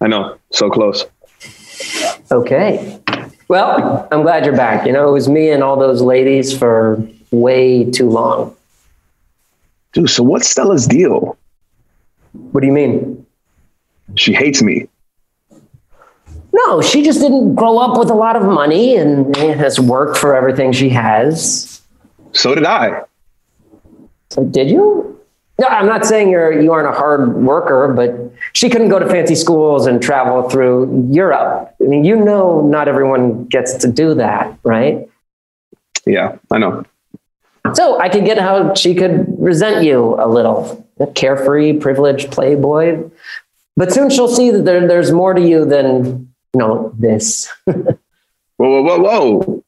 I 0.00 0.08
know, 0.08 0.38
so 0.50 0.70
close. 0.70 1.04
Okay. 2.30 3.00
Well, 3.48 4.08
I'm 4.10 4.22
glad 4.22 4.44
you're 4.44 4.56
back. 4.56 4.86
You 4.86 4.92
know, 4.92 5.08
it 5.08 5.12
was 5.12 5.28
me 5.28 5.50
and 5.50 5.62
all 5.62 5.76
those 5.78 6.02
ladies 6.02 6.56
for 6.56 7.06
way 7.30 7.90
too 7.90 8.08
long. 8.08 8.56
Dude, 9.92 10.10
so 10.10 10.22
what's 10.22 10.48
Stella's 10.48 10.86
deal? 10.86 11.36
What 12.32 12.60
do 12.60 12.66
you 12.66 12.72
mean? 12.72 13.26
She 14.16 14.32
hates 14.32 14.62
me. 14.62 14.88
No, 16.52 16.82
she 16.82 17.02
just 17.02 17.20
didn't 17.20 17.54
grow 17.54 17.78
up 17.78 17.98
with 17.98 18.10
a 18.10 18.14
lot 18.14 18.36
of 18.36 18.42
money 18.42 18.96
and 18.96 19.34
has 19.36 19.80
worked 19.80 20.16
for 20.16 20.36
everything 20.36 20.72
she 20.72 20.88
has. 20.90 21.82
So 22.32 22.54
did 22.54 22.64
I. 22.64 23.02
So 24.30 24.44
did 24.44 24.70
you? 24.70 25.13
No, 25.58 25.68
I'm 25.68 25.86
not 25.86 26.04
saying 26.04 26.30
you're 26.30 26.60
you 26.60 26.72
aren't 26.72 26.88
a 26.88 26.98
hard 26.98 27.34
worker, 27.34 27.92
but 27.94 28.32
she 28.54 28.68
couldn't 28.68 28.88
go 28.88 28.98
to 28.98 29.08
fancy 29.08 29.36
schools 29.36 29.86
and 29.86 30.02
travel 30.02 30.48
through 30.50 31.08
Europe. 31.12 31.74
I 31.80 31.84
mean, 31.84 32.04
you 32.04 32.16
know, 32.16 32.60
not 32.62 32.88
everyone 32.88 33.44
gets 33.44 33.74
to 33.74 33.88
do 33.90 34.14
that, 34.14 34.58
right? 34.64 35.08
Yeah, 36.06 36.38
I 36.50 36.58
know. 36.58 36.84
So 37.74 37.98
I 38.00 38.08
could 38.08 38.24
get 38.24 38.38
how 38.38 38.74
she 38.74 38.94
could 38.94 39.26
resent 39.38 39.84
you 39.84 40.16
a 40.18 40.28
little, 40.28 40.86
a 40.98 41.06
carefree, 41.06 41.78
privileged 41.78 42.30
playboy. 42.30 43.08
But 43.76 43.92
soon 43.92 44.10
she'll 44.10 44.28
see 44.28 44.50
that 44.50 44.64
there, 44.64 44.86
there's 44.86 45.12
more 45.12 45.34
to 45.34 45.40
you 45.40 45.64
than 45.64 46.32
you 46.52 46.58
know 46.58 46.92
this. 46.98 47.48
whoa, 47.64 47.98
whoa, 48.56 48.82
whoa, 48.82 48.98
whoa! 48.98 49.64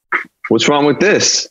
What's 0.48 0.68
wrong 0.68 0.84
with 0.84 1.00
this? 1.00 1.48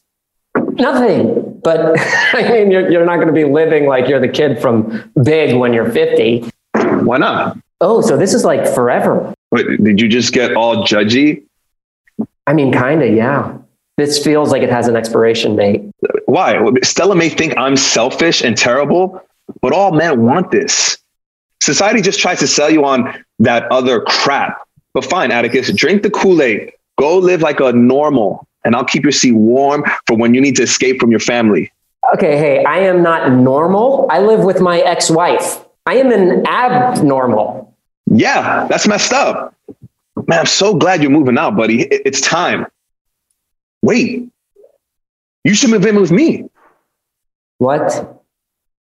Nothing. 0.55 1.44
But 1.65 1.99
I 2.33 2.43
mean, 2.49 2.71
you're, 2.71 2.89
you're 2.89 3.05
not 3.05 3.15
going 3.15 3.27
to 3.27 3.33
be 3.33 3.43
living 3.43 3.87
like 3.87 4.07
you're 4.07 4.21
the 4.21 4.29
kid 4.29 4.61
from 4.61 5.11
Big 5.21 5.57
when 5.57 5.73
you're 5.73 5.91
50. 5.91 6.49
Why 7.01 7.17
not? 7.17 7.57
Oh, 7.81 7.99
so 7.99 8.15
this 8.15 8.33
is 8.33 8.45
like 8.45 8.65
forever. 8.73 9.33
Wait, 9.51 9.83
did 9.83 9.99
you 9.99 10.07
just 10.07 10.31
get 10.31 10.55
all 10.55 10.85
judgy? 10.85 11.43
I 12.47 12.53
mean, 12.53 12.71
kind 12.71 13.01
of, 13.03 13.13
yeah. 13.13 13.57
This 13.97 14.23
feels 14.23 14.51
like 14.51 14.61
it 14.61 14.69
has 14.69 14.87
an 14.87 14.95
expiration 14.95 15.55
date. 15.55 15.89
Why? 16.25 16.61
Stella 16.83 17.15
may 17.15 17.29
think 17.29 17.57
I'm 17.57 17.75
selfish 17.75 18.43
and 18.43 18.55
terrible, 18.55 19.21
but 19.61 19.73
all 19.73 19.91
men 19.91 20.21
want 20.21 20.51
this. 20.51 20.97
Society 21.61 22.01
just 22.01 22.19
tries 22.19 22.39
to 22.39 22.47
sell 22.47 22.69
you 22.69 22.85
on 22.85 23.23
that 23.39 23.71
other 23.71 24.01
crap. 24.01 24.61
But 24.93 25.05
fine, 25.05 25.31
Atticus, 25.31 25.73
drink 25.73 26.03
the 26.03 26.09
Kool 26.11 26.41
Aid. 26.41 26.73
Go 26.99 27.17
live 27.17 27.41
like 27.41 27.59
a 27.59 27.71
normal, 27.71 28.47
and 28.65 28.75
I'll 28.75 28.83
keep 28.83 29.03
your 29.03 29.13
seat 29.13 29.31
warm 29.31 29.85
for 30.07 30.17
when 30.17 30.33
you 30.33 30.41
need 30.41 30.57
to 30.57 30.63
escape 30.63 30.99
from 30.99 31.11
your 31.11 31.21
family. 31.21 31.71
Okay, 32.15 32.37
hey, 32.37 32.63
I 32.65 32.79
am 32.79 33.01
not 33.01 33.31
normal. 33.31 34.07
I 34.11 34.19
live 34.19 34.43
with 34.43 34.59
my 34.59 34.79
ex 34.79 35.09
wife. 35.09 35.63
I 35.85 35.95
am 35.95 36.11
an 36.11 36.45
abnormal. 36.45 37.73
Yeah, 38.07 38.67
that's 38.67 38.87
messed 38.87 39.13
up. 39.13 39.55
Man, 40.27 40.39
I'm 40.39 40.45
so 40.45 40.75
glad 40.75 41.01
you're 41.01 41.11
moving 41.11 41.37
out, 41.37 41.55
buddy. 41.55 41.83
It's 41.83 42.21
time. 42.21 42.65
Wait, 43.81 44.29
you 45.43 45.53
should 45.53 45.69
move 45.69 45.85
in 45.85 45.99
with 45.99 46.11
me. 46.11 46.49
What? 47.59 48.23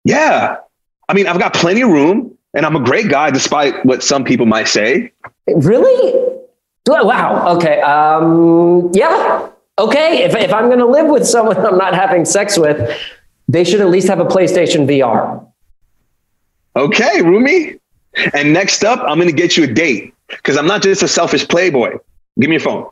Yeah. 0.05 0.57
I 1.09 1.15
mean, 1.15 1.27
I've 1.27 1.39
got 1.39 1.55
plenty 1.55 1.83
of 1.83 1.91
room 1.91 2.37
and 2.55 2.67
I'm 2.67 2.77
a 2.77 2.81
great 2.81 3.09
guy, 3.09 3.31
despite 3.31 3.87
what 3.87 4.03
some 4.03 4.25
people 4.25 4.47
might 4.47 4.69
say. 4.69 5.13
Really? 5.47 6.37
Wow. 6.87 7.57
Okay. 7.57 7.81
Um, 7.81 8.91
yeah. 8.93 9.49
Okay. 9.79 10.25
If, 10.25 10.35
if 10.35 10.53
I'm 10.53 10.67
going 10.67 10.79
to 10.81 10.87
live 10.87 11.07
with 11.07 11.27
someone 11.27 11.57
I'm 11.67 11.79
not 11.79 11.95
having 11.95 12.25
sex 12.25 12.59
with, 12.59 12.99
they 13.49 13.65
should 13.65 13.81
at 13.81 13.89
least 13.89 14.09
have 14.09 14.21
a 14.21 14.25
PlayStation 14.25 14.87
VR. 14.87 15.47
Okay, 16.77 17.21
roomie. 17.21 17.81
And 18.35 18.53
next 18.53 18.85
up, 18.85 19.01
I'm 19.01 19.17
going 19.19 19.29
to 19.29 19.35
get 19.35 19.57
you 19.57 19.65
a 19.65 19.67
date 19.67 20.15
because 20.29 20.57
I'm 20.57 20.67
not 20.67 20.83
just 20.83 21.03
a 21.03 21.09
selfish 21.09 21.47
playboy. 21.49 21.99
Give 22.39 22.49
me 22.51 22.57
your 22.57 22.61
phone. 22.61 22.87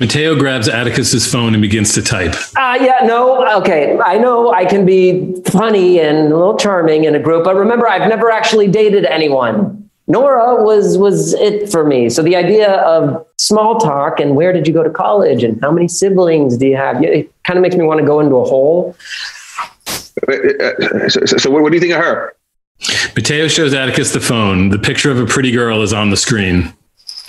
Matteo 0.00 0.36
grabs 0.36 0.68
Atticus's 0.68 1.30
phone 1.30 1.54
and 1.54 1.60
begins 1.60 1.92
to 1.94 2.02
type. 2.02 2.34
Uh, 2.56 2.78
yeah, 2.80 3.00
no, 3.04 3.46
okay. 3.60 3.98
I 3.98 4.18
know 4.18 4.52
I 4.52 4.64
can 4.64 4.86
be 4.86 5.34
funny 5.46 6.00
and 6.00 6.32
a 6.32 6.36
little 6.36 6.56
charming 6.56 7.04
in 7.04 7.14
a 7.14 7.18
group, 7.18 7.44
but 7.44 7.54
remember, 7.54 7.88
I've 7.88 8.08
never 8.08 8.30
actually 8.30 8.68
dated 8.68 9.04
anyone. 9.04 9.87
Nora 10.08 10.62
was 10.64 10.96
was 10.96 11.34
it 11.34 11.70
for 11.70 11.84
me. 11.84 12.08
So 12.08 12.22
the 12.22 12.34
idea 12.34 12.80
of 12.80 13.26
small 13.36 13.78
talk 13.78 14.18
and 14.18 14.34
where 14.34 14.52
did 14.52 14.66
you 14.66 14.72
go 14.72 14.82
to 14.82 14.90
college 14.90 15.44
and 15.44 15.60
how 15.60 15.70
many 15.70 15.86
siblings 15.86 16.56
do 16.56 16.66
you 16.66 16.76
have? 16.76 17.02
It 17.04 17.30
kind 17.44 17.58
of 17.58 17.62
makes 17.62 17.76
me 17.76 17.84
want 17.84 18.00
to 18.00 18.06
go 18.06 18.18
into 18.18 18.36
a 18.36 18.44
hole. 18.44 18.96
So, 20.26 21.20
so 21.26 21.50
what 21.50 21.68
do 21.68 21.74
you 21.74 21.80
think 21.80 21.92
of 21.92 22.00
her? 22.00 22.34
Matteo 23.14 23.48
shows 23.48 23.74
Atticus 23.74 24.12
the 24.12 24.20
phone. 24.20 24.70
The 24.70 24.78
picture 24.78 25.10
of 25.10 25.18
a 25.18 25.26
pretty 25.26 25.50
girl 25.50 25.82
is 25.82 25.92
on 25.92 26.10
the 26.10 26.16
screen. 26.16 26.72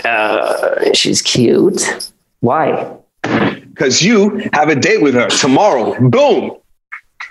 Uh, 0.06 0.94
she's 0.94 1.22
cute. 1.22 2.12
Why? 2.40 2.96
Because 3.24 4.02
you 4.02 4.50
have 4.54 4.70
a 4.70 4.76
date 4.76 5.02
with 5.02 5.16
her 5.16 5.28
tomorrow. 5.28 6.00
Boom. 6.00 6.58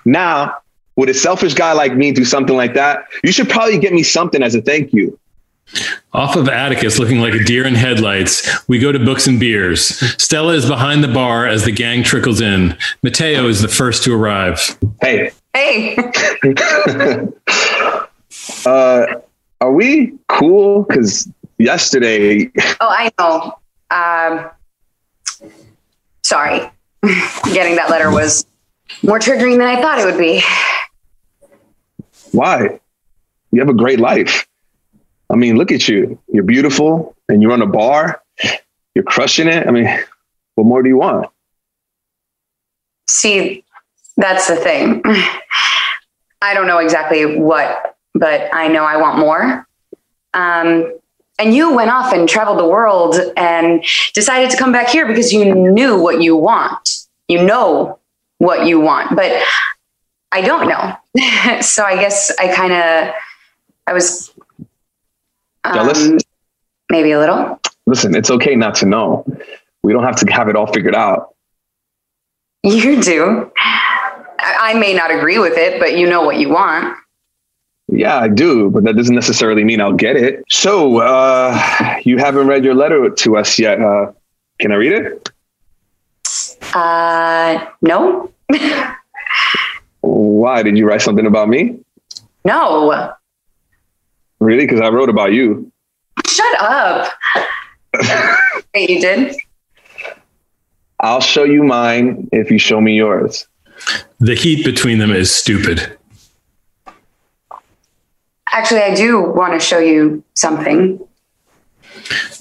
Now, 0.04 0.56
would 0.96 1.08
a 1.08 1.14
selfish 1.14 1.54
guy 1.54 1.72
like 1.72 1.94
me 1.94 2.12
do 2.12 2.24
something 2.24 2.56
like 2.56 2.74
that? 2.74 3.06
You 3.24 3.32
should 3.32 3.48
probably 3.48 3.78
get 3.78 3.92
me 3.92 4.02
something 4.02 4.42
as 4.42 4.54
a 4.54 4.60
thank 4.60 4.92
you. 4.92 5.18
Off 6.12 6.36
of 6.36 6.48
Atticus, 6.48 6.98
looking 6.98 7.20
like 7.20 7.34
a 7.34 7.44
deer 7.44 7.66
in 7.66 7.74
headlights, 7.74 8.66
we 8.68 8.78
go 8.78 8.90
to 8.90 8.98
Books 8.98 9.26
and 9.26 9.38
Beers. 9.38 9.84
Stella 10.22 10.54
is 10.54 10.66
behind 10.66 11.04
the 11.04 11.08
bar 11.08 11.46
as 11.46 11.64
the 11.64 11.72
gang 11.72 12.02
trickles 12.02 12.40
in. 12.40 12.76
Matteo 13.02 13.46
is 13.48 13.60
the 13.60 13.68
first 13.68 14.02
to 14.04 14.14
arrive. 14.14 14.78
Hey, 15.02 15.30
Hey, 15.54 15.96
uh, 18.66 19.06
are 19.60 19.72
we 19.72 20.12
cool? 20.28 20.84
Because 20.84 21.28
yesterday, 21.58 22.48
oh, 22.58 22.74
I 22.80 23.10
know. 23.18 23.58
Um, 23.90 24.50
sorry. 26.22 26.70
Getting 27.52 27.74
that 27.74 27.90
letter 27.90 28.12
was 28.12 28.46
more 29.02 29.18
triggering 29.18 29.58
than 29.58 29.66
I 29.66 29.80
thought 29.80 29.98
it 29.98 30.04
would 30.04 30.18
be. 30.18 30.42
why? 32.30 32.78
You 33.50 33.60
have 33.60 33.68
a 33.68 33.74
great 33.74 33.98
life. 33.98 34.46
I 35.30 35.36
mean, 35.36 35.56
look 35.56 35.72
at 35.72 35.88
you. 35.88 36.18
You're 36.28 36.44
beautiful 36.44 37.16
and 37.28 37.42
you 37.42 37.48
run 37.48 37.62
a 37.62 37.66
bar. 37.66 38.22
You're 38.94 39.04
crushing 39.04 39.48
it. 39.48 39.66
I 39.66 39.70
mean, 39.70 39.86
what 40.54 40.66
more 40.66 40.82
do 40.82 40.88
you 40.88 40.96
want? 40.96 41.26
See, 43.08 43.64
that's 44.16 44.48
the 44.48 44.56
thing. 44.56 45.02
I 46.40 46.54
don't 46.54 46.66
know 46.66 46.78
exactly 46.78 47.38
what, 47.38 47.96
but 48.14 48.48
I 48.52 48.68
know 48.68 48.84
I 48.84 48.96
want 48.96 49.18
more. 49.18 49.66
Um, 50.34 50.98
and 51.38 51.54
you 51.54 51.74
went 51.74 51.90
off 51.90 52.12
and 52.12 52.28
traveled 52.28 52.58
the 52.58 52.66
world 52.66 53.16
and 53.36 53.84
decided 54.14 54.50
to 54.50 54.56
come 54.56 54.72
back 54.72 54.88
here 54.88 55.06
because 55.06 55.32
you 55.32 55.54
knew 55.54 56.00
what 56.00 56.20
you 56.20 56.36
want. 56.36 57.06
You 57.28 57.42
know 57.44 57.98
what 58.38 58.66
you 58.66 58.80
want, 58.80 59.14
but 59.14 59.42
I 60.32 60.40
don't 60.40 60.68
know. 60.68 61.60
so 61.60 61.84
I 61.84 61.96
guess 61.96 62.32
I 62.38 62.54
kind 62.54 62.72
of, 62.72 63.14
I 63.86 63.92
was 63.92 64.32
Jealous? 65.74 66.06
um, 66.06 66.18
maybe 66.90 67.12
a 67.12 67.18
little. 67.18 67.60
Listen, 67.86 68.14
it's 68.14 68.30
okay 68.30 68.54
not 68.54 68.74
to 68.76 68.86
know. 68.86 69.24
We 69.82 69.92
don't 69.92 70.04
have 70.04 70.16
to 70.16 70.32
have 70.32 70.48
it 70.48 70.56
all 70.56 70.66
figured 70.66 70.94
out. 70.94 71.34
You 72.62 73.00
do. 73.02 73.50
I 73.58 73.94
I 74.40 74.74
may 74.74 74.92
not 74.94 75.10
agree 75.10 75.38
with 75.38 75.56
it, 75.56 75.80
but 75.80 75.96
you 75.96 76.08
know 76.08 76.22
what 76.22 76.38
you 76.38 76.50
want. 76.50 76.96
Yeah, 77.90 78.18
I 78.18 78.28
do, 78.28 78.70
but 78.70 78.84
that 78.84 78.96
doesn't 78.96 79.14
necessarily 79.14 79.64
mean 79.64 79.80
I'll 79.80 79.94
get 79.94 80.16
it. 80.16 80.44
So, 80.50 80.98
uh, 80.98 81.96
you 82.04 82.18
haven't 82.18 82.46
read 82.46 82.62
your 82.62 82.74
letter 82.74 83.08
to 83.08 83.36
us 83.38 83.58
yet. 83.58 83.80
Uh, 83.80 84.12
can 84.58 84.72
I 84.72 84.74
read 84.74 84.92
it? 84.92 85.30
Uh, 86.74 87.66
no, 87.80 88.30
Why? 90.00 90.62
Did 90.62 90.76
you 90.76 90.86
write 90.86 91.02
something 91.02 91.26
about 91.26 91.48
me? 91.48 91.78
no. 92.44 93.12
Really? 94.40 94.66
Because 94.66 94.80
I 94.80 94.88
wrote 94.88 95.08
about 95.08 95.32
you. 95.32 95.70
Shut 96.26 96.60
up. 96.60 97.12
Wait, 98.74 98.90
you 98.90 99.00
did? 99.00 99.36
I'll 101.00 101.20
show 101.20 101.44
you 101.44 101.62
mine 101.62 102.28
if 102.32 102.50
you 102.50 102.58
show 102.58 102.80
me 102.80 102.96
yours. 102.96 103.46
The 104.18 104.34
heat 104.34 104.64
between 104.64 104.98
them 104.98 105.12
is 105.12 105.30
stupid. 105.30 105.96
Actually, 108.50 108.80
I 108.80 108.94
do 108.94 109.20
want 109.20 109.52
to 109.52 109.60
show 109.60 109.78
you 109.78 110.24
something. 110.34 110.98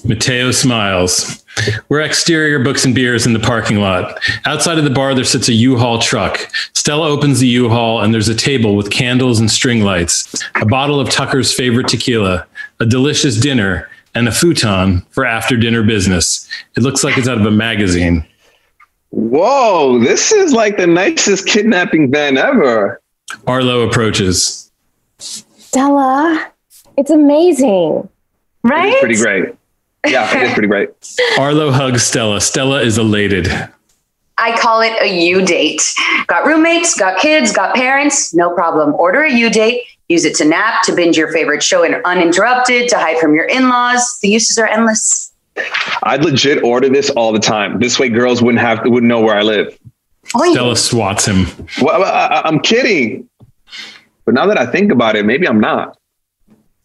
Matteo 0.04 0.50
smiles. 0.50 1.44
We're 1.88 2.00
exterior 2.00 2.58
books 2.62 2.84
and 2.84 2.94
beers 2.94 3.26
in 3.26 3.32
the 3.32 3.40
parking 3.40 3.78
lot. 3.78 4.18
Outside 4.44 4.78
of 4.78 4.84
the 4.84 4.90
bar, 4.90 5.14
there 5.14 5.24
sits 5.24 5.48
a 5.48 5.52
U-Haul 5.52 5.98
truck. 5.98 6.38
Stella 6.72 7.08
opens 7.08 7.40
the 7.40 7.48
U-Haul 7.48 8.00
and 8.00 8.14
there's 8.14 8.28
a 8.28 8.34
table 8.34 8.76
with 8.76 8.90
candles 8.90 9.40
and 9.40 9.50
string 9.50 9.82
lights, 9.82 10.42
a 10.60 10.66
bottle 10.66 11.00
of 11.00 11.10
Tucker's 11.10 11.52
favorite 11.52 11.88
tequila, 11.88 12.46
a 12.80 12.86
delicious 12.86 13.38
dinner, 13.40 13.88
and 14.14 14.28
a 14.28 14.32
futon 14.32 15.04
for 15.10 15.24
after 15.24 15.56
dinner 15.56 15.82
business. 15.82 16.48
It 16.76 16.82
looks 16.82 17.04
like 17.04 17.18
it's 17.18 17.28
out 17.28 17.38
of 17.38 17.46
a 17.46 17.50
magazine. 17.50 18.26
Whoa, 19.10 19.98
this 20.00 20.32
is 20.32 20.52
like 20.52 20.76
the 20.76 20.86
nicest 20.86 21.46
kidnapping 21.46 22.10
van 22.10 22.36
ever. 22.36 23.00
Arlo 23.46 23.86
approaches. 23.86 24.70
Stella, 25.18 26.52
it's 26.96 27.10
amazing. 27.10 28.08
It 28.70 28.94
is 28.94 29.00
pretty 29.00 29.16
great. 29.16 29.54
Yeah, 30.06 30.36
it 30.36 30.42
is 30.44 30.52
pretty 30.52 30.68
great. 30.68 30.90
Arlo 31.38 31.70
hugs 31.70 32.02
Stella. 32.02 32.40
Stella 32.40 32.82
is 32.82 32.98
elated. 32.98 33.48
I 34.38 34.56
call 34.56 34.80
it 34.80 34.92
a 35.02 35.06
U 35.06 35.44
date. 35.44 35.82
Got 36.28 36.46
roommates, 36.46 36.96
got 36.96 37.18
kids, 37.18 37.52
got 37.52 37.74
parents, 37.74 38.32
no 38.32 38.54
problem. 38.54 38.94
Order 38.94 39.22
a 39.22 39.32
U 39.32 39.50
date, 39.50 39.82
use 40.08 40.24
it 40.24 40.36
to 40.36 40.44
nap, 40.44 40.82
to 40.84 40.94
binge 40.94 41.16
your 41.16 41.32
favorite 41.32 41.62
show 41.62 41.82
in 41.82 41.96
uninterrupted, 42.04 42.88
to 42.90 42.98
hide 42.98 43.18
from 43.18 43.34
your 43.34 43.46
in 43.46 43.68
laws. 43.68 44.18
The 44.22 44.28
uses 44.28 44.56
are 44.56 44.66
endless. 44.66 45.32
I'd 46.04 46.24
legit 46.24 46.62
order 46.62 46.88
this 46.88 47.10
all 47.10 47.32
the 47.32 47.40
time. 47.40 47.80
This 47.80 47.98
way, 47.98 48.08
girls 48.08 48.40
wouldn't 48.40 48.60
have 48.60 48.80
wouldn't 48.84 49.08
know 49.08 49.20
where 49.20 49.36
I 49.36 49.42
live. 49.42 49.76
Stella 50.26 50.76
swats 50.76 51.26
him. 51.26 51.46
Well, 51.80 52.04
I, 52.04 52.42
I'm 52.44 52.60
kidding. 52.60 53.28
But 54.24 54.34
now 54.34 54.46
that 54.46 54.58
I 54.58 54.66
think 54.66 54.92
about 54.92 55.16
it, 55.16 55.24
maybe 55.24 55.48
I'm 55.48 55.58
not. 55.58 55.98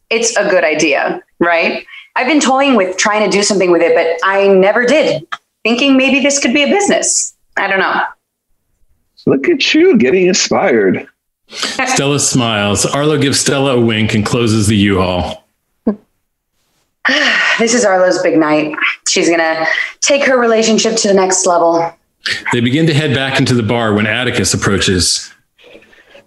It's 0.09 0.35
a 0.37 0.49
good 0.49 0.63
idea, 0.63 1.21
right? 1.43 1.85
I've 2.15 2.27
been 2.27 2.39
toying 2.39 2.75
with 2.75 2.97
trying 2.97 3.29
to 3.29 3.35
do 3.35 3.43
something 3.43 3.71
with 3.71 3.81
it, 3.81 3.95
but 3.95 4.27
I 4.27 4.47
never 4.47 4.85
did, 4.85 5.27
thinking 5.63 5.97
maybe 5.97 6.19
this 6.21 6.39
could 6.39 6.53
be 6.53 6.63
a 6.63 6.67
business. 6.67 7.35
I 7.57 7.67
don't 7.67 7.79
know. 7.79 8.01
Look 9.25 9.47
at 9.47 9.73
you 9.73 9.97
getting 9.97 10.27
inspired. 10.27 11.07
Stella 11.47 12.19
smiles. 12.19 12.85
Arlo 12.85 13.17
gives 13.17 13.39
Stella 13.39 13.77
a 13.77 13.81
wink 13.81 14.13
and 14.13 14.25
closes 14.25 14.67
the 14.67 14.75
U-Haul. 14.75 15.43
This 17.59 17.75
is 17.75 17.85
Arlo's 17.85 18.19
big 18.23 18.39
night. 18.39 18.75
She's 19.07 19.27
going 19.27 19.39
to 19.39 19.67
take 20.01 20.25
her 20.25 20.39
relationship 20.39 20.95
to 20.95 21.07
the 21.07 21.13
next 21.13 21.45
level. 21.45 21.93
They 22.51 22.61
begin 22.61 22.87
to 22.87 22.95
head 22.95 23.13
back 23.13 23.39
into 23.39 23.53
the 23.53 23.61
bar 23.61 23.93
when 23.93 24.07
Atticus 24.07 24.55
approaches. 24.55 25.31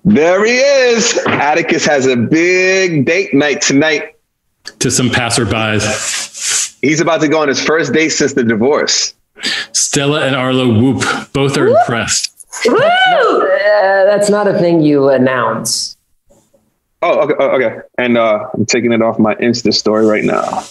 There 0.05 0.45
he 0.45 0.59
is. 0.59 1.19
Atticus 1.27 1.85
has 1.85 2.07
a 2.07 2.14
big 2.14 3.07
date 3.07 3.35
night 3.35 3.61
tonight. 3.61 4.16
To 4.81 4.91
some 4.91 5.09
passerbys. 5.09 6.77
He's 6.81 7.01
about 7.01 7.21
to 7.23 7.29
go 7.29 7.41
on 7.41 7.49
his 7.49 7.62
first 7.62 7.93
date 7.93 8.11
since 8.11 8.35
the 8.35 8.45
divorce. 8.45 9.14
Stella 9.73 10.27
and 10.27 10.37
Arlo 10.37 10.69
whoop. 10.69 11.03
Both 11.33 11.57
are 11.57 11.69
impressed. 11.69 12.33
Uh, 12.67 14.05
that's 14.05 14.31
not 14.31 14.47
a 14.47 14.59
thing 14.59 14.83
you 14.83 15.09
announce. 15.09 15.97
Oh, 17.03 17.21
okay. 17.21 17.35
oh, 17.39 17.49
okay. 17.51 17.81
And 17.99 18.17
uh, 18.17 18.49
I'm 18.55 18.67
taking 18.67 18.93
it 18.93 19.03
off 19.03 19.19
my 19.19 19.35
Insta 19.37 19.73
story 19.73 20.07
right 20.07 20.25
now. 20.25 20.64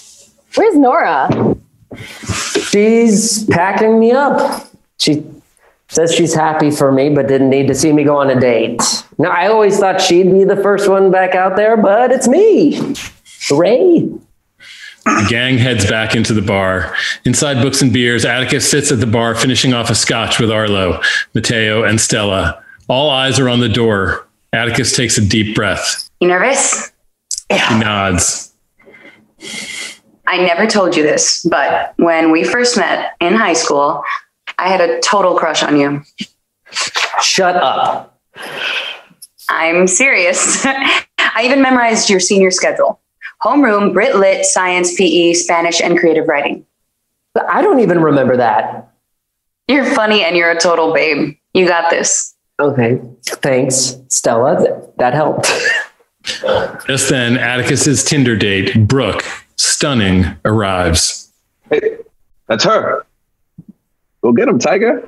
Where's 0.55 0.75
Nora? 0.75 1.55
She's 2.69 3.45
packing 3.45 3.99
me 3.99 4.11
up. 4.11 4.67
She 4.99 5.23
says 5.89 6.13
she's 6.13 6.33
happy 6.33 6.71
for 6.71 6.91
me, 6.91 7.09
but 7.09 7.27
didn't 7.27 7.49
need 7.49 7.67
to 7.67 7.75
see 7.75 7.93
me 7.93 8.03
go 8.03 8.17
on 8.17 8.29
a 8.29 8.39
date. 8.39 8.81
Now, 9.17 9.29
I 9.29 9.47
always 9.47 9.79
thought 9.79 10.01
she'd 10.01 10.31
be 10.31 10.43
the 10.43 10.57
first 10.57 10.89
one 10.89 11.11
back 11.11 11.35
out 11.35 11.55
there, 11.55 11.77
but 11.77 12.11
it's 12.11 12.27
me. 12.27 12.95
Hooray. 13.47 14.09
The 15.05 15.27
gang 15.29 15.59
heads 15.59 15.87
back 15.87 16.15
into 16.15 16.33
the 16.33 16.41
bar. 16.41 16.95
Inside 17.25 17.61
Books 17.61 17.81
and 17.83 17.93
Beers, 17.93 18.25
Atticus 18.25 18.69
sits 18.69 18.91
at 18.91 18.99
the 18.99 19.05
bar 19.05 19.35
finishing 19.35 19.71
off 19.71 19.91
a 19.91 19.95
scotch 19.95 20.39
with 20.39 20.49
Arlo, 20.49 20.99
Matteo, 21.35 21.83
and 21.83 22.01
Stella. 22.01 22.63
All 22.87 23.11
eyes 23.11 23.39
are 23.39 23.47
on 23.47 23.59
the 23.59 23.69
door. 23.69 24.27
Atticus 24.51 24.95
takes 24.95 25.17
a 25.19 25.21
deep 25.25 25.55
breath. 25.55 26.09
You 26.19 26.29
nervous? 26.29 26.91
He 27.49 27.79
nods. 27.79 28.51
I 30.27 30.37
never 30.37 30.65
told 30.65 30.95
you 30.95 31.03
this, 31.03 31.45
but 31.47 31.93
when 31.97 32.31
we 32.31 32.43
first 32.43 32.75
met 32.75 33.13
in 33.21 33.35
high 33.35 33.53
school, 33.53 34.03
I 34.57 34.69
had 34.69 34.81
a 34.81 34.99
total 35.01 35.37
crush 35.37 35.61
on 35.61 35.79
you. 35.79 36.01
Shut 37.21 37.55
up. 37.55 38.19
I'm 39.49 39.85
serious. 39.85 40.65
I 40.65 41.43
even 41.43 41.61
memorized 41.61 42.09
your 42.09 42.19
senior 42.19 42.49
schedule 42.49 42.99
homeroom, 43.43 43.93
Brit 43.93 44.15
Lit, 44.15 44.45
science, 44.45 44.95
PE, 44.95 45.33
Spanish, 45.33 45.81
and 45.81 45.97
creative 45.97 46.27
writing. 46.27 46.65
I 47.49 47.61
don't 47.61 47.79
even 47.79 47.99
remember 48.01 48.37
that. 48.37 48.91
You're 49.67 49.85
funny 49.85 50.23
and 50.23 50.37
you're 50.37 50.51
a 50.51 50.59
total 50.59 50.93
babe. 50.93 51.35
You 51.53 51.67
got 51.67 51.89
this. 51.89 52.35
Okay. 52.59 53.01
Thanks, 53.25 53.97
Stella. 54.09 54.57
Th- 54.59 54.73
That 54.97 55.13
helped. 55.13 55.49
Just 56.87 57.09
then, 57.09 57.37
Atticus's 57.37 58.03
Tinder 58.03 58.35
date, 58.35 58.87
Brooke, 58.87 59.23
stunning, 59.57 60.25
arrives. 60.45 61.31
Hey, 61.69 61.97
that's 62.47 62.63
her. 62.63 63.05
Go 64.23 64.31
get 64.31 64.47
him, 64.47 64.57
Tiger. 64.57 65.07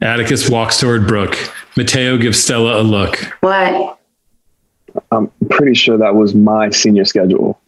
Atticus 0.00 0.48
walks 0.50 0.80
toward 0.80 1.06
Brooke. 1.06 1.36
Matteo 1.76 2.16
gives 2.16 2.42
Stella 2.42 2.80
a 2.80 2.82
look. 2.82 3.16
What? 3.40 3.98
I'm 5.10 5.30
pretty 5.50 5.74
sure 5.74 5.96
that 5.98 6.14
was 6.14 6.34
my 6.34 6.70
senior 6.70 7.04
schedule. 7.04 7.60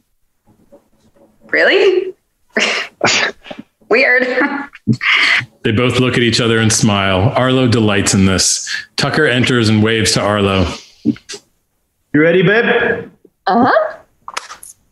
Really? 1.49 2.15
Weird. 3.89 4.27
They 5.63 5.73
both 5.73 6.01
look 6.01 6.15
at 6.15 6.23
each 6.23 6.41
other 6.41 6.59
and 6.59 6.73
smile. 6.73 7.33
Arlo 7.37 7.69
delights 7.69 8.15
in 8.15 8.27
this. 8.27 8.69
Tucker 8.97 9.27
enters 9.27 9.69
and 9.69 9.83
waves 9.83 10.13
to 10.13 10.21
Arlo. 10.21 10.67
You 11.05 11.15
ready, 12.15 12.43
babe? 12.43 13.11
Uh 13.47 13.71
huh. 13.71 13.97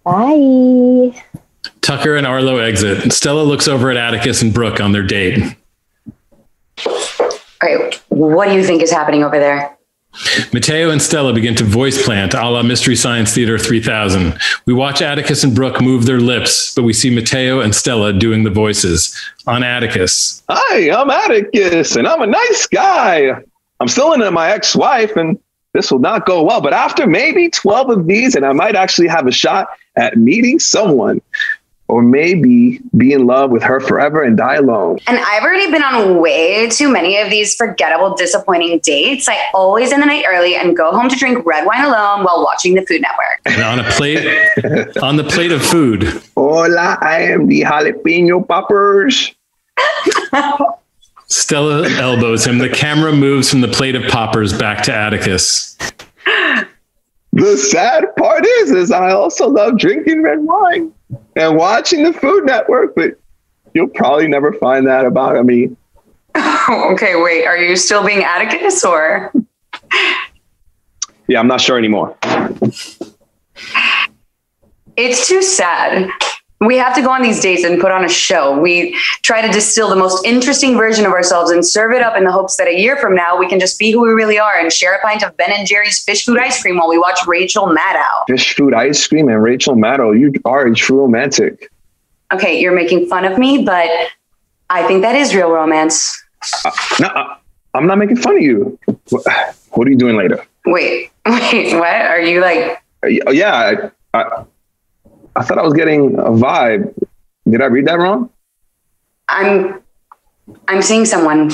Bye. 0.05 1.23
Tucker 1.81 2.17
and 2.17 2.27
Arlo 2.27 2.59
exit. 2.59 3.13
Stella 3.13 3.43
looks 3.43 3.69
over 3.69 3.91
at 3.91 3.97
Atticus 3.97 4.43
and 4.43 4.53
Brooke 4.53 4.81
on 4.81 4.93
their 4.93 5.03
date. 5.03 5.57
All 6.87 6.99
right, 7.63 7.95
what 8.09 8.49
do 8.49 8.55
you 8.55 8.65
think 8.65 8.83
is 8.83 8.91
happening 8.91 9.23
over 9.23 9.39
there? 9.39 9.77
Matteo 10.53 10.91
and 10.91 11.01
Stella 11.01 11.33
begin 11.33 11.55
to 11.57 11.65
voice 11.65 12.03
plant 12.05 12.35
a 12.35 12.49
la 12.49 12.63
Mystery 12.63 12.97
Science 12.97 13.35
Theater 13.35 13.59
3000. 13.59 14.39
We 14.67 14.75
watch 14.75 15.01
Atticus 15.01 15.43
and 15.43 15.55
Brooke 15.55 15.81
move 15.81 16.05
their 16.05 16.21
lips, 16.21 16.75
but 16.75 16.83
we 16.83 16.93
see 16.93 17.09
Matteo 17.09 17.61
and 17.61 17.75
Stella 17.75 18.13
doing 18.13 18.45
the 18.45 18.51
voices. 18.51 19.19
On 19.47 19.63
Atticus, 19.63 20.43
Hi, 20.49 20.91
I'm 20.91 21.11
Atticus, 21.11 21.97
and 21.97 22.07
I'm 22.07 22.23
a 22.23 22.27
nice 22.27 22.67
guy. 22.67 23.33
I'm 23.81 23.89
still 23.89 24.13
into 24.13 24.31
my 24.31 24.51
ex-wife, 24.51 25.17
and 25.17 25.39
this 25.73 25.91
will 25.91 25.99
not 25.99 26.27
go 26.27 26.43
well. 26.43 26.61
But 26.61 26.75
after 26.75 27.07
maybe 27.07 27.49
12 27.49 27.91
of 27.91 28.07
these, 28.07 28.37
and 28.37 28.45
I 28.45 28.53
might 28.53 28.77
actually 28.77 29.09
have 29.09 29.27
a 29.27 29.33
shot 29.33 29.69
at 29.97 30.17
meeting 30.17 30.59
someone, 30.59 31.21
or 31.93 32.01
maybe 32.01 32.81
be 32.97 33.13
in 33.13 33.27
love 33.27 33.51
with 33.51 33.63
her 33.63 33.79
forever 33.79 34.23
and 34.23 34.35
die 34.39 34.55
alone. 34.55 34.99
And 35.07 35.19
I've 35.19 35.43
already 35.43 35.71
been 35.71 35.83
on 35.83 36.23
way 36.23 36.67
too 36.71 36.91
many 36.91 37.19
of 37.19 37.29
these 37.29 37.55
forgettable, 37.55 38.15
disappointing 38.15 38.81
dates. 38.83 39.29
I 39.29 39.39
always 39.53 39.93
end 39.93 40.01
the 40.03 40.07
night 40.07 40.25
early 40.27 40.57
and 40.57 40.75
go 40.75 40.91
home 40.91 41.11
to 41.11 41.17
drink 41.17 41.45
red 41.45 41.67
wine 41.67 41.85
alone 41.85 42.25
while 42.25 42.43
watching 42.43 42.73
the 42.73 42.87
Food 42.87 43.03
Network. 43.03 43.43
and 43.45 43.63
on 43.63 43.79
a 43.81 43.91
plate, 43.91 44.97
on 45.03 45.17
the 45.17 45.25
plate 45.25 45.53
of 45.53 45.63
food, 45.63 46.23
Hola, 46.35 46.97
I 47.03 47.25
am 47.25 47.47
the 47.47 47.61
jalapeno 47.61 48.49
poppers. 48.49 49.35
Stella 51.27 51.87
elbows 51.91 52.47
him. 52.47 52.57
The 52.57 52.71
camera 52.71 53.13
moves 53.13 53.51
from 53.51 53.61
the 53.61 53.69
plate 53.69 53.97
of 53.97 54.11
poppers 54.11 54.59
back 54.59 54.83
to 54.85 54.95
Atticus. 54.95 55.77
The 57.35 57.57
sad 57.57 58.05
part 58.17 58.47
is, 58.47 58.71
is 58.71 58.91
I 58.91 59.13
also 59.13 59.49
love 59.49 59.79
drinking 59.79 60.23
red 60.23 60.41
wine 60.41 60.93
and 61.37 61.57
watching 61.57 62.05
the 62.05 62.13
Food 62.13 62.45
Network, 62.45 62.95
but 62.95 63.13
you'll 63.75 63.89
probably 63.89 64.29
never 64.29 64.53
find 64.55 64.87
that 64.87 65.05
about 65.05 65.45
me. 65.45 65.77
okay, 66.37 67.15
wait, 67.17 67.47
are 67.47 67.57
you 67.57 67.77
still 67.77 68.05
being 68.05 68.23
Atticus 68.23 68.85
or? 68.85 69.33
Yeah, 71.29 71.41
I'm 71.41 71.47
not 71.47 71.61
sure 71.61 71.79
anymore. 71.79 72.17
It's 74.97 75.27
too 75.27 75.43
sad. 75.43 76.11
We 76.67 76.77
have 76.79 76.95
to 76.95 77.03
go 77.03 77.11
on 77.11 77.23
these 77.23 77.41
dates 77.41 77.65
and 77.65 77.81
put 77.81 77.91
on 77.91 78.05
a 78.05 78.09
show. 78.09 78.59
We 78.59 78.97
try 79.23 79.45
to 79.45 79.53
distill 79.53 79.89
the 79.89 79.97
most 79.97 80.25
interesting 80.25 80.77
version 80.77 81.05
of 81.05 81.13
ourselves 81.13 81.51
and 81.51 81.67
serve 81.67 81.93
it 81.93 82.03
up 82.03 82.17
in 82.17 82.25
the 82.25 82.31
hopes 82.33 82.57
that 82.57 82.69
a 82.69 82.79
year 82.79 82.97
from 82.97 83.15
now 83.17 83.37
we 83.37 83.49
can 83.49 83.59
just 83.59 83.79
be 83.79 83.91
who 83.91 84.01
we 84.03 84.11
really 84.11 84.39
are 84.39 84.59
and 84.59 84.73
share 84.73 84.95
a 84.95 85.01
pint 85.03 85.23
of 85.25 85.37
Ben 85.37 85.51
and 85.53 85.67
Jerry's 85.67 86.05
Phish 86.05 86.25
Food 86.25 86.39
ice 86.39 86.63
cream 86.63 86.77
while 86.77 86.89
we 86.89 86.99
watch 86.99 87.19
Rachel 87.27 87.67
Maddow. 87.67 88.27
Phish 88.31 88.55
Food 88.55 88.75
ice 88.75 89.07
cream 89.07 89.29
and 89.29 89.43
Rachel 89.43 89.75
Maddow, 89.75 90.19
you 90.19 90.33
are 90.45 90.67
a 90.67 90.75
true 90.75 91.01
romantic. 91.01 91.69
Okay, 92.33 92.61
you're 92.61 92.75
making 92.75 93.09
fun 93.09 93.25
of 93.25 93.39
me, 93.39 93.65
but 93.65 93.91
I 94.71 94.87
think 94.87 95.03
that 95.03 95.15
is 95.17 95.35
real 95.35 95.51
romance. 95.51 96.17
No, 97.01 97.09
I- 97.09 97.37
I'm 97.75 97.87
not 97.87 97.97
making 97.99 98.17
fun 98.17 98.37
of 98.37 98.43
you. 98.43 98.79
What 99.09 99.25
what 99.71 99.87
are 99.87 99.91
you 99.91 99.97
doing 99.97 100.17
later? 100.17 100.45
Wait, 100.67 101.11
wait, 101.27 101.75
what? 101.75 101.85
Are 102.13 102.21
you 102.21 102.41
like, 102.41 102.79
Uh, 103.03 103.31
Yeah, 103.31 103.91
I, 104.15 104.19
I, 104.19 104.45
I 105.37 105.43
thought 105.45 105.59
I 105.59 105.63
was 105.63 105.75
getting 105.75 106.15
a 106.19 106.31
vibe. 106.31 106.95
Did 107.49 107.63
I 107.63 107.67
read 107.67 107.87
that 107.87 107.99
wrong? 107.99 108.31
I'm, 109.29 109.83
I'm 110.69 110.83
seeing 110.83 111.05
someone. 111.05 111.51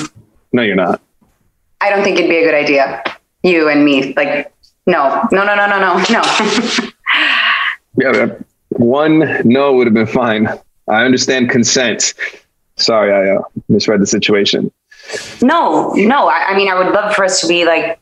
No, 0.51 0.61
you're 0.61 0.75
not. 0.75 1.01
I 1.81 1.89
don't 1.89 2.03
think 2.03 2.17
it'd 2.17 2.29
be 2.29 2.37
a 2.37 2.43
good 2.43 2.55
idea. 2.55 3.03
You 3.43 3.69
and 3.69 3.85
me, 3.85 4.13
like, 4.13 4.53
no, 4.85 5.27
no, 5.31 5.45
no, 5.45 5.55
no, 5.55 5.67
no, 5.67 5.79
no, 5.79 6.03
no. 6.09 6.89
Yeah, 7.97 8.35
one 8.69 9.41
no 9.43 9.73
would 9.73 9.87
have 9.87 9.93
been 9.93 10.07
fine. 10.07 10.47
I 10.87 11.03
understand 11.03 11.49
consent. 11.49 12.13
Sorry, 12.77 13.11
I 13.11 13.35
uh, 13.35 13.41
misread 13.67 13.99
the 13.99 14.05
situation. 14.05 14.71
No, 15.41 15.91
no. 15.93 16.29
I, 16.29 16.49
I 16.49 16.55
mean, 16.55 16.69
I 16.69 16.75
would 16.75 16.93
love 16.93 17.13
for 17.13 17.25
us 17.25 17.41
to 17.41 17.47
be 17.47 17.65
like 17.65 17.99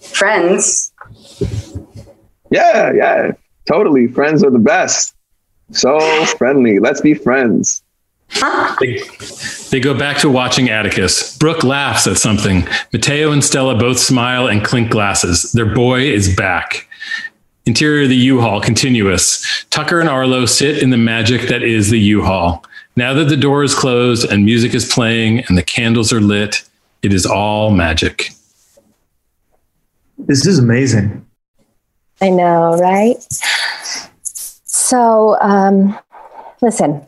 friends. 0.00 0.92
Yeah, 2.50 2.92
yeah, 2.92 3.32
totally. 3.70 4.08
Friends 4.08 4.42
are 4.42 4.50
the 4.50 4.58
best. 4.58 5.14
So 5.70 6.00
friendly. 6.38 6.80
Let's 6.80 7.00
be 7.00 7.14
friends. 7.14 7.82
They, 8.80 9.02
they 9.70 9.80
go 9.80 9.96
back 9.96 10.18
to 10.18 10.30
watching 10.30 10.70
Atticus. 10.70 11.36
Brooke 11.38 11.64
laughs 11.64 12.06
at 12.06 12.16
something. 12.16 12.66
Matteo 12.92 13.32
and 13.32 13.42
Stella 13.42 13.76
both 13.76 13.98
smile 13.98 14.48
and 14.48 14.64
clink 14.64 14.90
glasses. 14.90 15.52
Their 15.52 15.72
boy 15.72 16.02
is 16.02 16.34
back. 16.34 16.88
Interior 17.66 18.04
of 18.04 18.08
the 18.08 18.16
U-Haul, 18.16 18.60
continuous. 18.60 19.64
Tucker 19.70 20.00
and 20.00 20.08
Arlo 20.08 20.46
sit 20.46 20.82
in 20.82 20.90
the 20.90 20.96
magic 20.96 21.42
that 21.48 21.62
is 21.62 21.90
the 21.90 21.98
U-Haul. 21.98 22.64
Now 22.96 23.14
that 23.14 23.28
the 23.28 23.36
door 23.36 23.62
is 23.62 23.74
closed 23.74 24.30
and 24.30 24.44
music 24.44 24.74
is 24.74 24.90
playing 24.92 25.40
and 25.44 25.56
the 25.56 25.62
candles 25.62 26.12
are 26.12 26.20
lit, 26.20 26.62
it 27.02 27.12
is 27.12 27.26
all 27.26 27.70
magic. 27.70 28.30
This 30.18 30.46
is 30.46 30.58
amazing. 30.58 31.24
I 32.20 32.28
know, 32.28 32.76
right? 32.76 33.16
So, 34.90 35.38
um, 35.40 35.96
listen, 36.62 37.06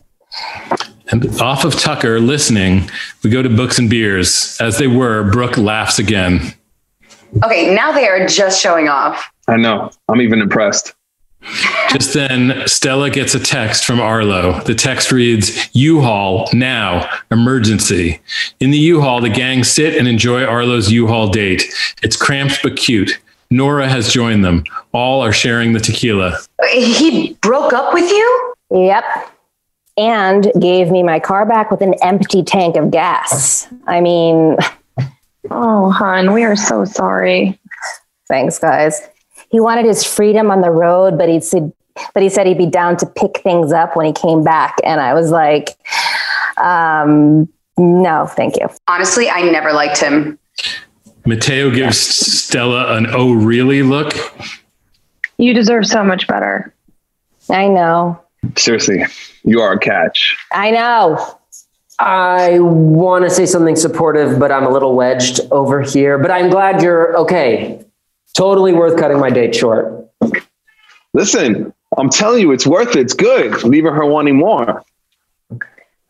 And 1.08 1.40
off 1.40 1.64
of 1.64 1.74
Tucker 1.74 2.20
listening, 2.20 2.88
we 3.24 3.30
go 3.30 3.42
to 3.42 3.48
books 3.48 3.76
and 3.76 3.90
beers. 3.90 4.56
As 4.60 4.78
they 4.78 4.86
were, 4.86 5.28
Brooke 5.32 5.58
laughs 5.58 5.98
again. 5.98 6.54
Okay, 7.42 7.74
now 7.74 7.90
they 7.90 8.06
are 8.06 8.24
just 8.28 8.62
showing 8.62 8.86
off. 8.86 9.32
I 9.48 9.56
know. 9.56 9.90
I'm 10.08 10.20
even 10.20 10.40
impressed. 10.40 10.94
Just 11.90 12.14
then, 12.14 12.62
Stella 12.68 13.10
gets 13.10 13.34
a 13.34 13.40
text 13.40 13.84
from 13.84 13.98
Arlo. 13.98 14.60
The 14.60 14.76
text 14.76 15.10
reads, 15.10 15.68
U-Haul, 15.74 16.48
now, 16.52 17.10
emergency. 17.32 18.20
In 18.60 18.70
the 18.70 18.78
U-Haul, 18.78 19.20
the 19.20 19.28
gang 19.28 19.64
sit 19.64 19.96
and 19.96 20.06
enjoy 20.06 20.44
Arlo's 20.44 20.92
U-Haul 20.92 21.30
date. 21.30 21.64
It's 22.00 22.16
cramped 22.16 22.60
but 22.62 22.76
cute. 22.76 23.18
Nora 23.52 23.88
has 23.88 24.12
joined 24.12 24.44
them. 24.44 24.64
All 24.92 25.22
are 25.22 25.32
sharing 25.32 25.72
the 25.72 25.80
tequila. 25.80 26.38
He 26.72 27.34
broke 27.42 27.72
up 27.72 27.92
with 27.94 28.10
you? 28.10 28.54
Yep. 28.70 29.04
And 29.98 30.50
gave 30.58 30.90
me 30.90 31.02
my 31.02 31.20
car 31.20 31.44
back 31.44 31.70
with 31.70 31.82
an 31.82 31.94
empty 32.02 32.42
tank 32.42 32.76
of 32.76 32.90
gas. 32.90 33.68
I 33.86 34.00
mean, 34.00 34.56
Oh, 35.50 35.90
hon, 35.90 36.32
we 36.32 36.44
are 36.44 36.56
so 36.56 36.84
sorry. 36.84 37.58
thanks, 38.28 38.58
guys. 38.58 39.02
He 39.50 39.60
wanted 39.60 39.84
his 39.84 40.02
freedom 40.04 40.50
on 40.50 40.60
the 40.62 40.70
road, 40.70 41.18
but 41.18 41.28
he 41.28 41.40
said, 41.40 41.72
but 42.14 42.22
he 42.22 42.30
said 42.30 42.46
he'd 42.46 42.56
be 42.56 42.64
down 42.66 42.96
to 42.98 43.06
pick 43.06 43.40
things 43.42 43.70
up 43.72 43.94
when 43.96 44.06
he 44.06 44.12
came 44.12 44.42
back. 44.42 44.76
And 44.82 45.00
I 45.00 45.12
was 45.12 45.30
like, 45.30 45.76
um, 46.56 47.48
no, 47.76 48.26
thank 48.26 48.56
you. 48.56 48.68
Honestly, 48.88 49.28
I 49.28 49.42
never 49.42 49.72
liked 49.72 49.98
him. 49.98 50.38
Matteo 51.24 51.70
gives 51.70 51.98
Stella 51.98 52.96
an 52.96 53.06
oh 53.10 53.32
really 53.32 53.82
look. 53.82 54.14
You 55.38 55.54
deserve 55.54 55.86
so 55.86 56.02
much 56.02 56.26
better. 56.26 56.74
I 57.48 57.68
know. 57.68 58.20
Seriously, 58.56 59.04
you 59.44 59.60
are 59.60 59.72
a 59.72 59.78
catch. 59.78 60.36
I 60.52 60.70
know. 60.72 61.38
I 61.98 62.58
want 62.58 63.24
to 63.24 63.30
say 63.30 63.46
something 63.46 63.76
supportive, 63.76 64.38
but 64.38 64.50
I'm 64.50 64.64
a 64.64 64.70
little 64.70 64.96
wedged 64.96 65.40
over 65.52 65.82
here. 65.82 66.18
But 66.18 66.32
I'm 66.32 66.50
glad 66.50 66.82
you're 66.82 67.16
okay. 67.18 67.84
Totally 68.34 68.72
worth 68.72 68.98
cutting 68.98 69.20
my 69.20 69.30
date 69.30 69.54
short. 69.54 70.08
Listen, 71.14 71.72
I'm 71.98 72.10
telling 72.10 72.40
you, 72.40 72.52
it's 72.52 72.66
worth 72.66 72.96
it. 72.96 73.00
It's 73.00 73.14
good. 73.14 73.62
Leaving 73.62 73.92
her 73.92 74.06
wanting 74.06 74.36
more. 74.36 74.82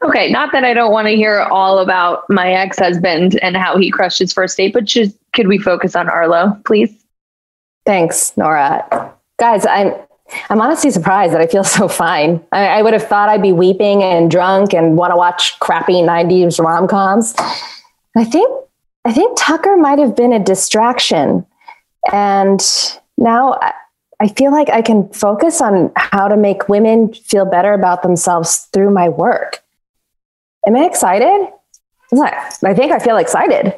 Okay, 0.04 0.30
not 0.30 0.50
that 0.52 0.64
I 0.64 0.74
don't 0.74 0.90
want 0.90 1.06
to 1.06 1.14
hear 1.14 1.40
all 1.40 1.78
about 1.78 2.24
my 2.28 2.52
ex 2.52 2.78
husband 2.78 3.38
and 3.40 3.56
how 3.56 3.76
he 3.78 3.90
crushed 3.90 4.18
his 4.18 4.32
first 4.32 4.56
date, 4.56 4.72
but 4.72 4.84
just 4.84 5.16
could 5.32 5.46
we 5.46 5.58
focus 5.58 5.94
on 5.94 6.08
Arlo, 6.08 6.60
please? 6.64 6.92
Thanks, 7.86 8.36
Nora. 8.36 9.14
Guys, 9.38 9.64
I'm 9.66 9.94
I'm 10.50 10.60
honestly 10.60 10.90
surprised 10.90 11.34
that 11.34 11.40
I 11.40 11.46
feel 11.46 11.64
so 11.78 11.88
fine. 11.88 12.42
I, 12.52 12.66
I 12.66 12.82
would 12.82 12.92
have 12.94 13.06
thought 13.06 13.28
I'd 13.28 13.42
be 13.42 13.52
weeping 13.52 14.02
and 14.02 14.30
drunk 14.30 14.74
and 14.74 14.96
want 14.96 15.12
to 15.12 15.16
watch 15.16 15.58
crappy 15.60 15.94
'90s 15.94 16.58
rom 16.58 16.88
coms. 16.88 17.34
I 18.16 18.24
think 18.24 18.50
I 19.04 19.12
think 19.12 19.36
Tucker 19.38 19.76
might 19.76 19.98
have 19.98 20.16
been 20.16 20.32
a 20.32 20.38
distraction, 20.38 21.46
and 22.12 22.60
now 23.18 23.54
I, 23.60 23.72
I 24.20 24.28
feel 24.28 24.52
like 24.52 24.68
I 24.70 24.82
can 24.82 25.08
focus 25.10 25.60
on 25.60 25.92
how 25.96 26.28
to 26.28 26.36
make 26.36 26.68
women 26.68 27.12
feel 27.12 27.44
better 27.44 27.72
about 27.72 28.02
themselves 28.02 28.68
through 28.72 28.90
my 28.90 29.08
work. 29.08 29.62
Am 30.66 30.76
I 30.76 30.84
excited? 30.84 31.48
I 32.14 32.74
think 32.74 32.92
I 32.92 32.98
feel 32.98 33.16
excited. 33.16 33.74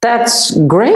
That's 0.00 0.56
great. 0.66 0.94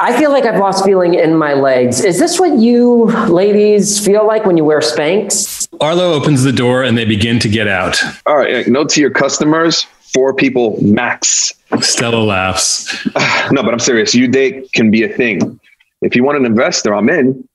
I 0.00 0.18
feel 0.18 0.30
like 0.30 0.44
I've 0.44 0.58
lost 0.58 0.84
feeling 0.84 1.14
in 1.14 1.36
my 1.36 1.54
legs. 1.54 2.04
Is 2.04 2.18
this 2.18 2.40
what 2.40 2.58
you 2.58 3.04
ladies 3.28 4.04
feel 4.04 4.26
like 4.26 4.44
when 4.44 4.56
you 4.56 4.64
wear 4.64 4.80
Spanx? 4.80 5.68
Arlo 5.80 6.12
opens 6.12 6.42
the 6.42 6.52
door 6.52 6.82
and 6.82 6.96
they 6.96 7.04
begin 7.04 7.38
to 7.40 7.48
get 7.48 7.68
out. 7.68 8.02
All 8.26 8.36
right, 8.36 8.66
note 8.66 8.88
to 8.90 9.00
your 9.00 9.10
customers: 9.10 9.86
four 10.12 10.34
people 10.34 10.82
max. 10.82 11.52
Stella 11.80 12.22
laughs. 12.22 13.06
No, 13.50 13.62
but 13.62 13.72
I'm 13.72 13.80
serious. 13.80 14.14
U 14.14 14.28
date 14.28 14.72
can 14.72 14.90
be 14.90 15.02
a 15.02 15.08
thing. 15.08 15.60
If 16.00 16.16
you 16.16 16.24
want 16.24 16.38
an 16.38 16.46
investor, 16.46 16.94
I'm 16.94 17.08
in. 17.10 17.46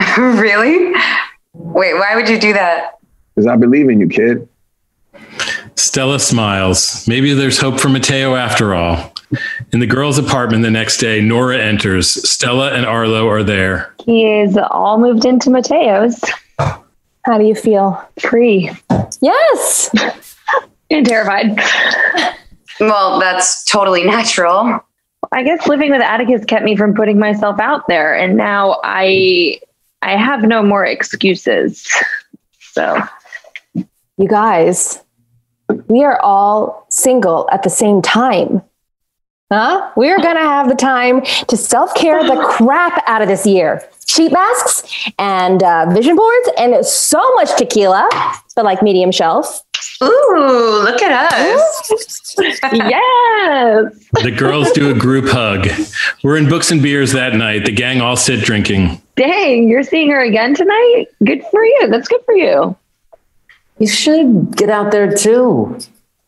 really? 0.16 0.92
Wait, 1.52 1.94
why 1.94 2.16
would 2.16 2.28
you 2.28 2.40
do 2.40 2.52
that? 2.54 2.98
Because 3.34 3.46
I 3.46 3.56
believe 3.56 3.88
in 3.88 4.00
you, 4.00 4.08
kid. 4.08 4.48
Stella 5.76 6.18
smiles. 6.18 7.06
Maybe 7.06 7.32
there's 7.34 7.58
hope 7.58 7.78
for 7.80 7.88
Matteo 7.88 8.34
after 8.34 8.74
all. 8.74 9.12
In 9.72 9.80
the 9.80 9.86
girls' 9.86 10.18
apartment 10.18 10.62
the 10.62 10.70
next 10.70 10.96
day, 10.98 11.20
Nora 11.20 11.58
enters. 11.58 12.10
Stella 12.28 12.72
and 12.72 12.86
Arlo 12.86 13.28
are 13.28 13.42
there. 13.42 13.94
He 14.04 14.26
is 14.26 14.56
all 14.70 14.98
moved 14.98 15.24
into 15.24 15.50
Matteo's. 15.50 16.18
How 16.58 17.36
do 17.38 17.44
you 17.44 17.54
feel? 17.54 18.02
Free. 18.20 18.70
Yes. 19.20 19.90
and 20.90 21.06
terrified. 21.06 21.58
Well, 22.80 23.18
that's 23.20 23.64
totally 23.64 24.04
natural. 24.04 24.80
I 25.32 25.42
guess 25.42 25.66
living 25.68 25.90
with 25.90 26.00
Atticus 26.00 26.44
kept 26.46 26.64
me 26.64 26.74
from 26.74 26.94
putting 26.94 27.18
myself 27.18 27.60
out 27.60 27.86
there, 27.86 28.14
and 28.14 28.36
now 28.36 28.80
I 28.82 29.60
I 30.00 30.16
have 30.16 30.42
no 30.42 30.62
more 30.62 30.86
excuses. 30.86 31.86
So 32.60 32.98
You 33.74 34.28
guys, 34.28 35.02
we 35.88 36.04
are 36.04 36.20
all 36.20 36.86
single 36.90 37.48
at 37.50 37.62
the 37.62 37.70
same 37.70 38.02
time. 38.02 38.62
Huh? 39.50 39.90
We're 39.96 40.18
going 40.18 40.36
to 40.36 40.42
have 40.42 40.68
the 40.68 40.74
time 40.74 41.22
to 41.48 41.56
self 41.56 41.94
care 41.94 42.22
the 42.22 42.36
crap 42.50 43.02
out 43.06 43.22
of 43.22 43.28
this 43.28 43.46
year. 43.46 43.82
Sheet 44.06 44.32
masks 44.32 45.10
and 45.18 45.62
uh, 45.62 45.86
vision 45.90 46.16
boards 46.16 46.50
and 46.58 46.84
so 46.84 47.34
much 47.34 47.56
tequila, 47.56 48.08
but 48.56 48.64
like 48.64 48.82
medium 48.82 49.10
shelf. 49.10 49.62
Ooh, 50.02 50.80
look 50.84 51.02
at 51.02 51.32
us. 51.32 51.92
yes. 52.72 53.94
The 54.22 54.34
girls 54.36 54.70
do 54.72 54.90
a 54.90 54.98
group 54.98 55.28
hug. 55.28 55.68
We're 56.22 56.36
in 56.36 56.48
Books 56.48 56.70
and 56.70 56.82
Beers 56.82 57.12
that 57.12 57.34
night. 57.34 57.64
The 57.64 57.72
gang 57.72 58.00
all 58.00 58.16
sit 58.16 58.44
drinking. 58.44 59.00
Dang, 59.16 59.68
you're 59.68 59.82
seeing 59.82 60.10
her 60.10 60.20
again 60.20 60.54
tonight? 60.54 61.06
Good 61.24 61.42
for 61.50 61.64
you. 61.64 61.88
That's 61.90 62.08
good 62.08 62.20
for 62.24 62.34
you. 62.34 62.76
You 63.78 63.86
should 63.86 64.56
get 64.56 64.70
out 64.70 64.90
there 64.90 65.12
too. 65.12 65.78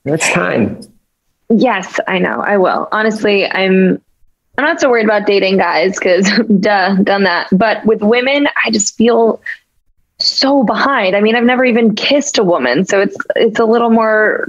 It's 0.04 0.30
time. 0.30 0.80
Yes, 1.48 1.98
I 2.06 2.18
know. 2.18 2.40
I 2.40 2.56
will. 2.56 2.88
Honestly, 2.92 3.46
I'm 3.46 4.00
I'm 4.56 4.64
not 4.64 4.80
so 4.80 4.90
worried 4.90 5.04
about 5.04 5.26
dating 5.26 5.56
guys 5.56 5.98
because 5.98 6.30
duh, 6.60 6.96
done 6.96 7.24
that. 7.24 7.48
But 7.52 7.84
with 7.84 8.02
women, 8.02 8.48
I 8.64 8.70
just 8.70 8.96
feel 8.96 9.40
so 10.18 10.62
behind. 10.62 11.16
I 11.16 11.20
mean, 11.20 11.34
I've 11.34 11.44
never 11.44 11.64
even 11.64 11.94
kissed 11.94 12.38
a 12.38 12.44
woman, 12.44 12.84
so 12.84 13.00
it's 13.00 13.16
it's 13.36 13.58
a 13.58 13.64
little 13.64 13.90
more 13.90 14.46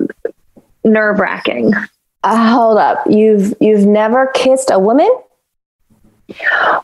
nerve 0.84 1.20
wracking. 1.20 1.74
Uh, 2.24 2.54
hold 2.54 2.78
up. 2.78 3.04
You've 3.10 3.54
you've 3.60 3.86
never 3.86 4.28
kissed 4.36 4.70
a 4.70 4.80
woman? 4.80 5.10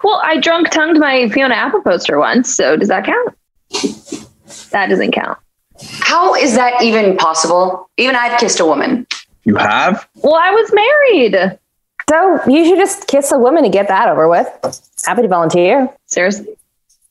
Well, 0.04 0.22
I 0.24 0.40
drunk 0.42 0.72
tongued 0.72 1.00
my 1.00 1.30
Fiona 1.30 1.56
Apple 1.56 1.82
poster 1.82 2.18
once, 2.18 2.54
so 2.54 2.76
does 2.76 2.90
that 2.90 3.06
count? 3.06 3.34
That 4.72 4.88
doesn't 4.90 5.12
count. 5.12 5.38
How 5.82 6.36
is 6.36 6.56
that 6.56 6.82
even 6.82 7.18
possible? 7.18 7.90
Even 7.98 8.16
I've 8.16 8.40
kissed 8.40 8.60
a 8.60 8.66
woman. 8.66 9.06
You 9.44 9.56
have? 9.56 10.08
Well, 10.16 10.36
I 10.36 10.52
was 10.52 10.72
married. 10.74 11.60
So 12.10 12.40
you 12.50 12.66
should 12.66 12.78
just 12.78 13.08
kiss 13.08 13.32
a 13.32 13.38
woman 13.38 13.64
to 13.64 13.70
get 13.70 13.88
that 13.90 14.08
over 14.08 14.28
with. 14.28 14.48
Happy 15.06 15.22
to 15.22 15.28
volunteer. 15.28 15.90
Seriously? 16.06 16.58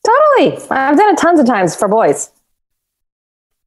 Totally. 0.04 0.56
I've 0.70 0.96
done 0.96 1.14
it 1.14 1.18
tons 1.18 1.40
of 1.40 1.46
times 1.46 1.74
for 1.76 1.88
boys. 1.88 2.30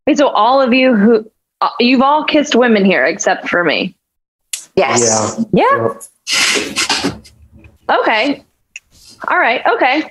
Wait, 0.08 0.18
so 0.18 0.30
all 0.30 0.62
of 0.62 0.74
you 0.74 0.96
who 0.96 1.30
uh, 1.62 1.70
you've 1.80 2.02
all 2.02 2.24
kissed 2.24 2.56
women 2.56 2.84
here 2.86 3.06
except 3.06 3.48
for 3.48 3.64
me. 3.64 3.96
Yes. 4.76 5.46
Yeah. 5.52 5.94
Okay. 7.90 8.44
All 9.28 9.38
right. 9.38 9.62
Okay. 9.68 10.04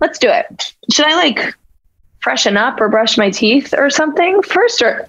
Let's 0.00 0.18
do 0.18 0.28
it. 0.28 0.74
Should 0.92 1.06
I 1.06 1.14
like 1.14 1.54
freshen 2.26 2.56
up 2.56 2.80
or 2.80 2.88
brush 2.88 3.16
my 3.16 3.30
teeth 3.30 3.72
or 3.78 3.88
something 3.88 4.42
first 4.42 4.82
or 4.82 5.08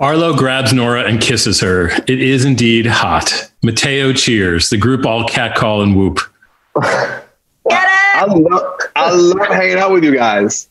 Arlo 0.00 0.36
grabs 0.36 0.72
Nora 0.72 1.04
and 1.04 1.20
kisses 1.20 1.60
her. 1.60 1.90
It 2.08 2.20
is 2.20 2.44
indeed 2.44 2.86
hot. 2.86 3.52
Matteo 3.62 4.12
cheers. 4.12 4.68
The 4.68 4.76
group 4.76 5.06
all 5.06 5.28
catcall 5.28 5.82
and 5.82 5.94
whoop. 5.94 6.18
I 6.76 8.24
love, 8.26 8.80
I 8.96 9.14
love 9.14 9.46
hanging 9.46 9.78
out 9.78 9.92
with 9.92 10.02
you 10.02 10.16
guys. 10.16 10.68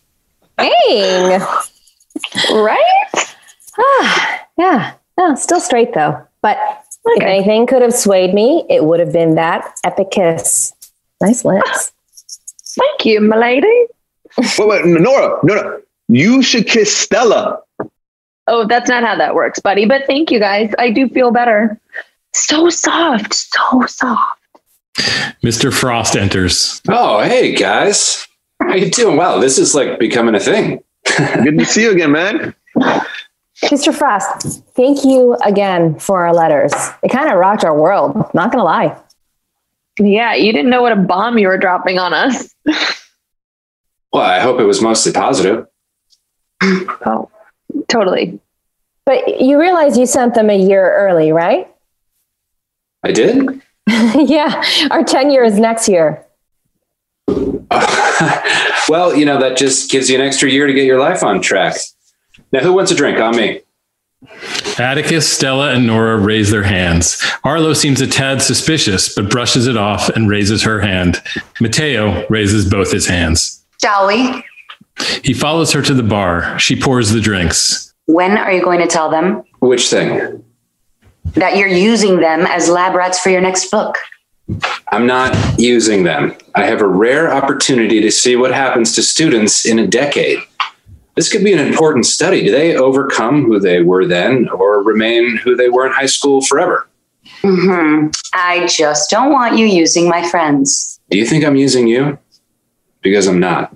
Dang. 0.58 1.39
right? 2.52 3.34
Ah, 3.80 4.46
yeah. 4.58 4.96
No, 5.18 5.36
still 5.36 5.62
straight 5.62 5.93
though. 5.93 6.22
But 6.41 6.58
if 7.06 7.24
anything 7.24 7.68
could 7.68 7.82
have 7.82 7.93
swayed 7.93 8.34
me, 8.34 8.66
it 8.70 8.84
would 8.84 9.00
have 9.00 9.14
been 9.14 9.36
that 9.36 9.80
epic 9.86 10.12
kiss. 10.12 10.74
Nice 11.22 11.46
lips. 11.46 11.93
Thank 12.78 13.06
you, 13.06 13.22
my 13.22 13.38
lady. 13.38 13.86
Wait, 14.38 14.68
wait, 14.68 14.86
Nora, 14.86 15.39
Nora, 15.43 15.80
you 16.08 16.41
should 16.41 16.68
kiss 16.68 16.95
Stella. 16.95 17.60
Oh, 18.47 18.68
that's 18.68 18.89
not 18.89 19.03
how 19.03 19.16
that 19.18 19.34
works, 19.34 19.60
buddy. 19.60 19.86
But 19.86 20.06
thank 20.06 20.32
you 20.32 20.39
guys. 20.39 20.74
I 20.78 20.91
do 20.91 21.10
feel 21.10 21.32
better. 21.32 21.80
So 22.34 22.70
soft, 22.70 23.34
so 23.34 23.86
soft. 23.88 24.39
Mr. 25.43 25.74
Frost 25.74 26.16
enters. 26.16 26.82
Oh, 26.88 27.22
hey 27.22 27.56
guys. 27.56 28.28
How 28.62 28.70
are 28.70 28.78
you 28.78 28.89
doing? 28.89 29.18
Wow, 29.18 29.39
this 29.39 29.58
is 29.58 29.76
like 29.76 29.99
becoming 29.99 30.36
a 30.36 30.39
thing. 30.39 30.84
Good 31.18 31.58
to 31.58 31.66
see 31.66 31.84
you 31.84 31.91
again, 31.91 32.12
man. 32.12 32.56
Mr. 33.64 33.93
Frost, 33.93 34.64
thank 34.76 35.03
you 35.03 35.36
again 35.45 35.97
for 35.99 36.26
our 36.26 36.34
letters. 36.34 36.74
It 37.03 37.10
kind 37.10 37.30
of 37.30 37.38
rocked 37.38 37.64
our 37.64 37.78
world, 37.78 38.16
not 38.34 38.51
gonna 38.51 38.64
lie. 38.64 38.97
Yeah, 39.99 40.34
you 40.34 40.51
didn't 40.51 40.70
know 40.70 40.82
what 40.82 40.91
a 40.91 40.97
bomb 40.97 41.38
you 41.38 41.47
were 41.47 41.58
dropping 41.58 41.99
on 41.99 42.14
us. 42.14 42.53
Well, 44.14 44.24
I 44.24 44.39
hope 44.39 44.62
it 44.62 44.64
was 44.64 44.82
mostly 44.82 45.12
positive. 45.12 45.66
Oh, 46.62 47.30
totally. 47.88 48.39
But 49.06 49.41
you 49.41 49.60
realize 49.60 49.97
you 49.97 50.06
sent 50.06 50.34
them 50.34 50.49
a 50.49 50.58
year 50.58 50.95
early, 50.95 51.32
right? 51.32 51.68
I 53.03 53.12
did? 53.12 53.62
yeah, 53.88 54.64
our 54.89 55.03
tenure 55.03 55.43
is 55.43 55.60
next 55.60 55.88
year. 55.88 56.26
well, 58.89 59.16
you 59.16 59.26
know, 59.26 59.39
that 59.39 59.58
just 59.58 59.91
gives 59.91 60.10
you 60.10 60.16
an 60.16 60.22
extra 60.22 60.49
year 60.49 60.66
to 60.66 60.74
get 60.74 60.86
your 60.86 60.99
life 60.99 61.24
on 61.24 61.41
track. 61.41 61.76
Now, 62.51 62.62
who 62.62 62.74
wants 62.74 62.91
a 62.91 62.95
drink? 62.95 63.20
On 63.20 63.36
me. 63.36 63.62
Atticus, 64.80 65.32
Stella, 65.32 65.74
and 65.74 65.86
Nora 65.86 66.18
raise 66.18 66.49
their 66.49 66.64
hands. 66.64 67.24
Arlo 67.43 67.74
seems 67.74 68.01
a 68.01 68.08
tad 68.08 68.41
suspicious, 68.41 69.14
but 69.14 69.30
brushes 69.30 69.68
it 69.68 69.78
off 69.78 70.10
and 70.10 70.30
raises 70.30 70.64
her 70.64 70.80
hand. 70.82 71.22
Matteo 71.62 72.26
raises 72.30 72.70
both 72.70 72.91
his 72.91 73.06
hands. 73.08 73.64
Shall 73.82 74.08
we? 74.08 74.43
He 75.24 75.34
follows 75.34 75.72
her 75.74 75.82
to 75.82 75.93
the 75.93 76.04
bar. 76.04 76.58
She 76.60 76.80
pours 76.80 77.10
the 77.12 77.20
drinks. 77.22 77.93
When 78.06 78.38
are 78.38 78.52
you 78.52 78.64
going 78.64 78.80
to 78.82 78.88
tell 78.88 79.10
them 79.10 79.43
Which 79.60 79.89
thing? 79.89 80.43
that 81.34 81.58
you're 81.58 81.68
using 81.68 82.20
them 82.20 82.46
as 82.48 82.70
lab 82.70 82.96
rats 82.96 83.20
for 83.20 83.30
your 83.30 83.41
next 83.41 83.72
book? 83.72 83.98
I'm 84.91 85.08
not 85.08 85.36
using 85.60 86.04
them. 86.04 86.36
I 86.54 86.66
have 86.66 86.82
a 86.82 86.88
rare 86.88 87.34
opportunity 87.34 88.00
to 88.02 88.12
see 88.12 88.36
what 88.36 88.54
happens 88.54 88.93
to 88.96 89.04
students 89.04 89.66
in 89.66 89.80
a 89.80 89.88
decade. 89.88 90.38
This 91.16 91.32
could 91.32 91.43
be 91.43 91.52
an 91.54 91.60
important 91.60 92.06
study. 92.06 92.43
Do 92.43 92.52
they 92.52 92.76
overcome 92.76 93.46
who 93.46 93.60
they 93.60 93.82
were 93.82 94.06
then 94.06 94.48
or 94.50 94.84
remain 94.84 95.38
who 95.38 95.56
they 95.56 95.70
were 95.70 95.88
in 95.88 95.93
high 95.93 96.06
school 96.06 96.41
forever? 96.41 96.88
Mm-hmm. 97.41 98.10
I 98.34 98.68
just 98.68 99.10
don't 99.10 99.32
want 99.32 99.58
you 99.58 99.66
using 99.66 100.08
my 100.08 100.28
friends. 100.30 101.00
Do 101.10 101.18
you 101.18 101.26
think 101.26 101.43
I'm 101.43 101.56
using 101.56 101.88
you? 101.88 102.20
Because 103.02 103.28
I'm 103.28 103.39
not. 103.39 103.76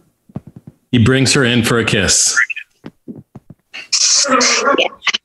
He 0.92 1.04
brings 1.04 1.34
her 1.34 1.44
in 1.44 1.64
for 1.64 1.80
a 1.80 1.86
kiss. 1.86 2.38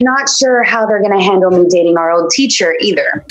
Not 0.00 0.28
sure 0.28 0.62
how 0.62 0.86
they're 0.86 1.00
going 1.00 1.18
to 1.18 1.24
handle 1.24 1.50
me 1.50 1.66
dating 1.68 1.96
our 1.96 2.10
old 2.10 2.30
teacher 2.30 2.74
either. 2.80 3.24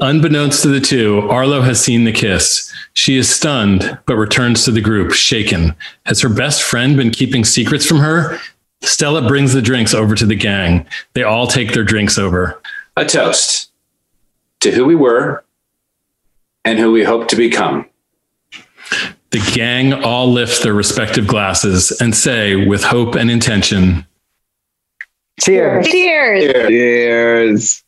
Unbeknownst 0.00 0.62
to 0.62 0.68
the 0.68 0.80
two, 0.80 1.20
Arlo 1.30 1.62
has 1.62 1.82
seen 1.82 2.04
the 2.04 2.12
kiss. 2.12 2.72
She 2.92 3.16
is 3.16 3.28
stunned, 3.28 3.98
but 4.06 4.16
returns 4.16 4.64
to 4.64 4.70
the 4.70 4.80
group, 4.80 5.12
shaken. 5.12 5.74
Has 6.04 6.20
her 6.20 6.28
best 6.28 6.62
friend 6.62 6.96
been 6.96 7.10
keeping 7.10 7.44
secrets 7.44 7.86
from 7.86 7.98
her? 7.98 8.38
Stella 8.82 9.26
brings 9.26 9.54
the 9.54 9.62
drinks 9.62 9.94
over 9.94 10.14
to 10.14 10.26
the 10.26 10.36
gang. 10.36 10.86
They 11.14 11.22
all 11.22 11.46
take 11.46 11.72
their 11.72 11.84
drinks 11.84 12.18
over. 12.18 12.60
A 12.96 13.04
toast 13.04 13.70
to 14.60 14.70
who 14.70 14.84
we 14.84 14.94
were 14.94 15.44
and 16.64 16.78
who 16.78 16.92
we 16.92 17.02
hope 17.02 17.28
to 17.28 17.36
become. 17.36 17.86
The 19.30 19.40
gang 19.54 19.92
all 19.92 20.32
lift 20.32 20.62
their 20.62 20.72
respective 20.72 21.26
glasses 21.26 21.90
and 22.00 22.14
say, 22.16 22.56
with 22.56 22.82
hope 22.82 23.14
and 23.14 23.30
intention, 23.30 24.06
Cheers. 25.40 25.86
Cheers. 25.86 26.52
Cheers. 26.68 27.84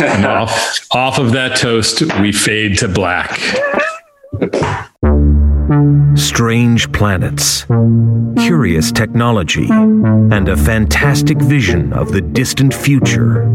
and 0.00 0.24
off, 0.24 0.78
off 0.90 1.18
of 1.18 1.32
that 1.32 1.56
toast, 1.56 2.02
we 2.20 2.32
fade 2.32 2.78
to 2.78 2.88
black. 2.88 3.40
strange 6.16 6.90
planets, 6.92 7.64
curious 8.44 8.92
technology, 8.92 9.66
and 9.70 10.48
a 10.48 10.56
fantastic 10.56 11.38
vision 11.40 11.92
of 11.92 12.12
the 12.12 12.20
distant 12.20 12.74
future. 12.74 13.50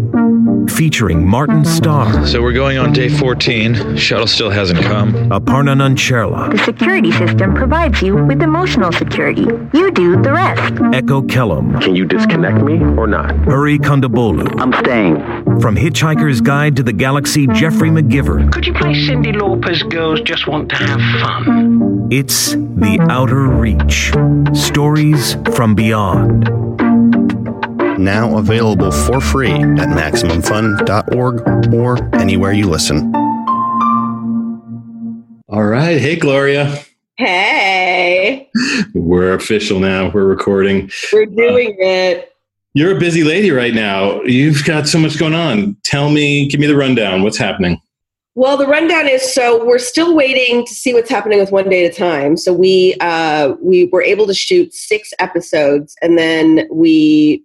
Featuring 0.70 1.28
Martin 1.28 1.66
Starr, 1.66 2.26
So 2.28 2.41
we're 2.41 2.53
going 2.53 2.78
on 2.78 2.93
day 2.93 3.10
14. 3.10 3.97
Shuttle 3.97 4.28
still 4.28 4.49
hasn't 4.49 4.82
come. 4.82 5.14
Aparna 5.30 5.76
Nancherla, 5.76 6.51
The 6.51 6.64
security 6.64 7.12
system 7.12 7.53
provides 7.53 8.01
you 8.01 8.16
with 8.16 8.41
emotional 8.41 8.91
security. 8.91 9.41
You 9.74 9.91
do 9.91 10.22
the 10.22 10.32
rest. 10.32 10.74
Echo 10.93 11.22
Kellum, 11.24 11.80
Can 11.82 11.95
you 11.95 12.05
disconnect 12.05 12.64
me 12.64 12.76
or 12.97 13.07
not? 13.07 13.36
Hari 13.45 13.80
Kondabolu. 13.80 14.60
I'm 14.62 14.74
staying. 14.84 15.16
From 15.60 15.76
Hitchhiker's 15.76 16.39
Guide 16.41 16.76
to 16.78 16.84
the 16.84 16.93
Galaxy, 16.93 17.47
Geoffrey 17.47 17.89
McGivern. 17.89 18.51
Could 18.51 18.66
you 18.68 18.74
play 18.74 18.93
Cyndi 18.93 19.34
Lauper's 19.36 19.84
Girls 19.84 20.22
Just 20.22 20.47
Want 20.47 20.70
to 20.70 20.76
Have 20.76 20.99
Fun? 21.22 22.09
It's 22.12 22.53
The 22.53 22.97
Outer 23.07 23.47
Reach. 23.47 24.12
Stories 24.57 25.36
from 25.55 25.76
Beyond. 25.76 26.49
Now 27.99 28.39
available 28.39 28.91
for 28.91 29.22
free 29.22 29.51
at 29.51 29.89
MaximumFun.org 29.89 31.74
or 31.74 32.16
anywhere 32.16 32.51
you 32.51 32.68
listen. 32.68 33.14
All 35.49 35.64
right. 35.66 36.01
Hey, 36.01 36.16
Gloria. 36.16 36.80
Hey, 37.18 38.49
We're 38.95 39.36
official 39.36 39.80
now. 39.80 40.10
We're 40.10 40.26
recording. 40.26 40.89
we're 41.14 41.28
doing 41.28 41.78
uh, 41.80 41.86
it. 41.86 42.34
You're 42.74 42.97
a 42.97 42.99
busy 42.99 43.24
lady 43.24 43.51
right 43.51 43.76
now. 43.76 44.24
You've 44.24 44.66
got 44.66 44.88
so 44.88 44.97
much 44.97 45.20
going 45.20 45.36
on. 45.36 45.78
Tell 45.84 46.10
me, 46.10 46.47
give 46.49 46.60
me 46.60 46.66
the 46.66 46.76
rundown. 46.76 47.22
What's 47.22 47.38
happening? 47.38 47.80
Well, 48.36 48.57
the 48.57 48.67
rundown 48.67 49.07
is 49.07 49.34
so 49.34 49.65
we're 49.65 49.80
still 49.80 50.15
waiting 50.15 50.65
to 50.65 50.73
see 50.73 50.93
what's 50.93 51.09
happening 51.09 51.39
with 51.39 51.51
One 51.51 51.69
Day 51.69 51.86
at 51.86 51.91
a 51.91 51.95
Time. 51.95 52.38
So 52.38 52.53
we 52.53 52.95
uh, 53.01 53.55
we 53.61 53.86
were 53.86 54.03
able 54.03 54.27
to 54.27 54.34
shoot 54.34 54.73
six 54.73 55.11
episodes, 55.19 55.95
and 56.01 56.17
then 56.17 56.67
we 56.71 57.43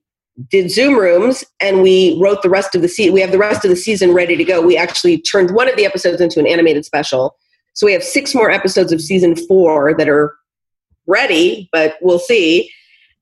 did 0.50 0.70
Zoom 0.70 0.98
rooms, 0.98 1.44
and 1.60 1.82
we 1.82 2.18
wrote 2.20 2.42
the 2.42 2.50
rest 2.50 2.74
of 2.74 2.82
the 2.82 2.88
season. 2.88 3.14
We 3.14 3.20
have 3.20 3.32
the 3.32 3.38
rest 3.38 3.64
of 3.64 3.70
the 3.70 3.76
season 3.76 4.12
ready 4.12 4.36
to 4.36 4.44
go. 4.44 4.60
We 4.60 4.76
actually 4.76 5.20
turned 5.20 5.52
one 5.52 5.68
of 5.68 5.76
the 5.76 5.86
episodes 5.86 6.20
into 6.20 6.38
an 6.38 6.46
animated 6.46 6.84
special. 6.84 7.36
So 7.72 7.86
we 7.86 7.92
have 7.92 8.04
six 8.04 8.34
more 8.34 8.50
episodes 8.50 8.92
of 8.92 9.00
season 9.00 9.34
four 9.34 9.94
that 9.96 10.08
are 10.08 10.36
ready, 11.06 11.68
but 11.72 11.96
we'll 12.02 12.18
see. 12.18 12.70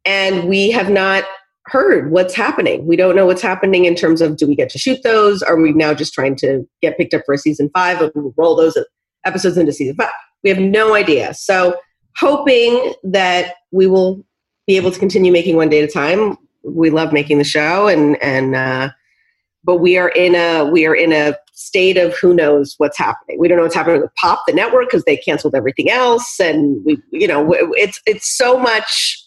And 0.05 0.49
we 0.49 0.71
have 0.71 0.91
not 0.91 1.25
heard 1.67 2.11
what's 2.11 2.35
happening. 2.35 2.87
We 2.87 2.97
don't 2.97 3.15
know 3.15 3.27
what's 3.27 3.43
happening 3.43 3.85
in 3.85 3.95
terms 3.95 4.21
of 4.21 4.37
do 4.37 4.47
we 4.47 4.57
get 4.57 4.69
to 4.71 4.79
shoot 4.79 5.03
those? 5.03 5.43
Are 5.43 5.57
we 5.57 5.73
now 5.73 5.95
just 5.95 6.13
trying 6.13 6.37
to 6.37 6.69
get 6.81 6.97
picked 6.97 7.15
up 7.15 7.23
for 7.25 7.35
a 7.35 7.39
season 7.39 7.71
five 7.73 8.01
and 8.01 8.11
we'll 8.15 8.35
roll 8.37 8.57
those 8.57 8.77
episodes 9.25 9.57
into 9.57 9.73
season 9.73 9.97
five? 9.97 10.11
We 10.43 10.51
have 10.51 10.59
no 10.59 10.95
idea. 10.95 11.35
So 11.35 11.77
hoping 12.17 12.95
that 13.05 13.55
we 13.71 13.87
will 13.87 14.25
be 14.67 14.77
able 14.77 14.91
to 14.91 14.99
continue 14.99 15.33
making 15.33 15.57
one 15.57 15.69
day 15.69 15.83
at 15.83 15.89
a 15.89 15.93
time. 15.93 16.37
We 16.65 16.91
love 16.91 17.13
making 17.13 17.39
the 17.39 17.45
show 17.45 17.89
and 17.89 18.21
and 18.23 18.55
uh, 18.55 18.91
but 19.65 19.77
we 19.77 19.97
are 19.99 20.09
in 20.11 20.35
a 20.35 20.65
we 20.65 20.87
are 20.87 20.95
in 20.95 21.13
a 21.13 21.37
state 21.53 21.97
of 21.97 22.17
who 22.17 22.35
knows 22.35 22.75
what's 22.79 22.99
happening. 22.99 23.39
We 23.39 23.49
don't 23.49 23.57
know 23.57 23.65
what's 23.65 23.75
happening 23.75 24.01
with 24.01 24.15
Pop, 24.17 24.43
the 24.47 24.53
network, 24.53 24.87
because 24.87 25.05
they 25.05 25.17
canceled 25.17 25.55
everything 25.55 25.91
else, 25.91 26.39
and 26.41 26.85
we 26.85 27.01
you 27.11 27.27
know 27.27 27.53
it's 27.77 28.01
it's 28.07 28.37
so 28.37 28.59
much 28.59 29.19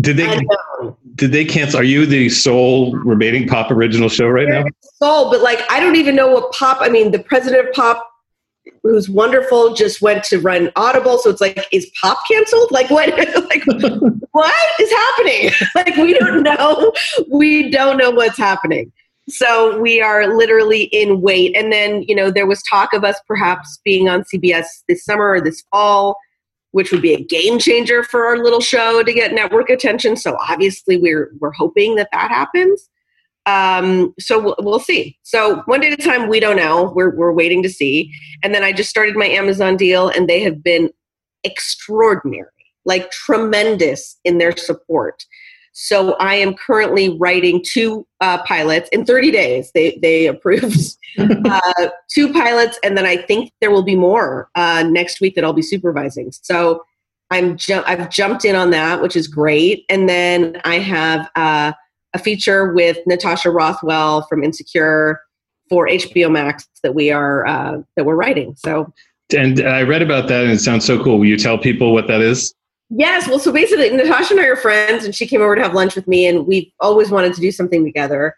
Did 0.00 0.18
they 0.18 0.46
did 1.14 1.32
they 1.32 1.44
cancel? 1.44 1.80
Are 1.80 1.84
you 1.84 2.04
the 2.04 2.28
sole 2.28 2.94
remaining 2.96 3.48
pop 3.48 3.70
original 3.70 4.10
show 4.10 4.28
right 4.28 4.48
now? 4.48 4.64
Sole, 5.02 5.30
but 5.30 5.40
like 5.40 5.60
I 5.70 5.80
don't 5.80 5.96
even 5.96 6.14
know 6.14 6.28
what 6.28 6.52
pop. 6.52 6.78
I 6.80 6.88
mean, 6.90 7.12
the 7.12 7.18
president 7.18 7.66
of 7.66 7.74
pop, 7.74 8.06
who's 8.82 9.08
wonderful, 9.08 9.72
just 9.72 10.02
went 10.02 10.22
to 10.24 10.38
run 10.38 10.70
Audible. 10.76 11.18
So 11.18 11.30
it's 11.30 11.40
like, 11.40 11.66
is 11.72 11.90
pop 12.00 12.18
canceled? 12.30 12.70
Like 12.70 12.90
what? 12.90 13.08
like 13.48 13.64
what 14.32 14.80
is 14.80 14.92
happening? 14.92 15.50
like 15.74 15.96
we 15.96 16.12
don't 16.12 16.42
know. 16.42 16.92
We 17.30 17.70
don't 17.70 17.96
know 17.96 18.10
what's 18.10 18.36
happening. 18.36 18.92
So 19.28 19.80
we 19.80 20.02
are 20.02 20.36
literally 20.36 20.84
in 20.84 21.22
wait. 21.22 21.56
And 21.56 21.72
then 21.72 22.02
you 22.02 22.14
know 22.14 22.30
there 22.30 22.46
was 22.46 22.62
talk 22.64 22.92
of 22.92 23.02
us 23.02 23.18
perhaps 23.26 23.80
being 23.82 24.10
on 24.10 24.24
CBS 24.24 24.66
this 24.88 25.06
summer 25.06 25.30
or 25.30 25.40
this 25.40 25.64
fall. 25.72 26.18
Which 26.72 26.92
would 26.92 27.02
be 27.02 27.14
a 27.14 27.22
game 27.22 27.58
changer 27.58 28.02
for 28.02 28.26
our 28.26 28.38
little 28.38 28.60
show 28.60 29.02
to 29.02 29.12
get 29.12 29.32
network 29.32 29.70
attention. 29.70 30.16
So 30.16 30.36
obviously, 30.48 30.98
we're 30.98 31.32
we're 31.38 31.52
hoping 31.52 31.96
that 31.96 32.08
that 32.12 32.30
happens 32.30 32.88
um, 33.46 34.12
so 34.18 34.40
we'll, 34.40 34.56
we'll 34.58 34.80
see. 34.80 35.18
So 35.22 35.62
one 35.66 35.80
day 35.80 35.92
at 35.92 35.98
a 35.98 36.02
time, 36.02 36.28
we 36.28 36.40
don't 36.40 36.56
know. 36.56 36.92
We're 36.94 37.14
we're 37.14 37.32
waiting 37.32 37.62
to 37.62 37.68
see. 37.68 38.12
And 38.42 38.54
then 38.54 38.64
I 38.64 38.72
just 38.72 38.90
started 38.90 39.16
my 39.16 39.26
Amazon 39.26 39.76
deal, 39.76 40.08
and 40.08 40.28
they 40.28 40.40
have 40.42 40.62
been 40.62 40.90
extraordinary, 41.44 42.50
like 42.84 43.10
tremendous 43.12 44.18
in 44.24 44.38
their 44.38 44.56
support. 44.56 45.24
So 45.78 46.14
I 46.14 46.36
am 46.36 46.54
currently 46.54 47.10
writing 47.18 47.62
two 47.62 48.06
uh, 48.22 48.42
pilots 48.44 48.88
in 48.92 49.04
30 49.04 49.30
days. 49.30 49.70
They 49.74 49.98
they 50.00 50.26
approved 50.34 50.96
uh, 51.18 51.88
two 52.10 52.32
pilots, 52.32 52.78
and 52.82 52.96
then 52.96 53.04
I 53.04 53.18
think 53.18 53.52
there 53.60 53.70
will 53.70 53.82
be 53.82 53.94
more 53.94 54.48
uh, 54.54 54.84
next 54.88 55.20
week 55.20 55.34
that 55.34 55.44
I'll 55.44 55.52
be 55.52 55.60
supervising. 55.60 56.32
So 56.32 56.82
I'm 57.30 57.58
ju- 57.58 57.82
I've 57.86 58.08
jumped 58.08 58.46
in 58.46 58.56
on 58.56 58.70
that, 58.70 59.02
which 59.02 59.16
is 59.16 59.28
great. 59.28 59.84
And 59.90 60.08
then 60.08 60.62
I 60.64 60.78
have 60.78 61.28
uh, 61.36 61.72
a 62.14 62.18
feature 62.18 62.72
with 62.72 62.96
Natasha 63.06 63.50
Rothwell 63.50 64.26
from 64.28 64.42
Insecure 64.42 65.20
for 65.68 65.88
HBO 65.88 66.30
Max 66.30 66.66
that 66.84 66.94
we 66.94 67.10
are 67.10 67.46
uh, 67.46 67.82
that 67.96 68.06
we're 68.06 68.14
writing. 68.14 68.54
So 68.56 68.90
And 69.36 69.60
I 69.60 69.82
read 69.82 70.00
about 70.00 70.28
that 70.28 70.44
and 70.44 70.52
it 70.52 70.60
sounds 70.60 70.86
so 70.86 71.02
cool. 71.04 71.18
Will 71.18 71.26
you 71.26 71.36
tell 71.36 71.58
people 71.58 71.92
what 71.92 72.06
that 72.06 72.22
is? 72.22 72.54
Yes, 72.90 73.28
well, 73.28 73.38
so 73.38 73.52
basically 73.52 73.90
Natasha 73.90 74.34
and 74.34 74.40
I 74.40 74.46
are 74.46 74.56
friends, 74.56 75.04
and 75.04 75.14
she 75.14 75.26
came 75.26 75.42
over 75.42 75.54
to 75.54 75.62
have 75.62 75.74
lunch 75.74 75.94
with 75.94 76.06
me, 76.06 76.26
and 76.26 76.46
we've 76.46 76.70
always 76.80 77.10
wanted 77.10 77.34
to 77.34 77.40
do 77.40 77.50
something 77.50 77.84
together. 77.84 78.34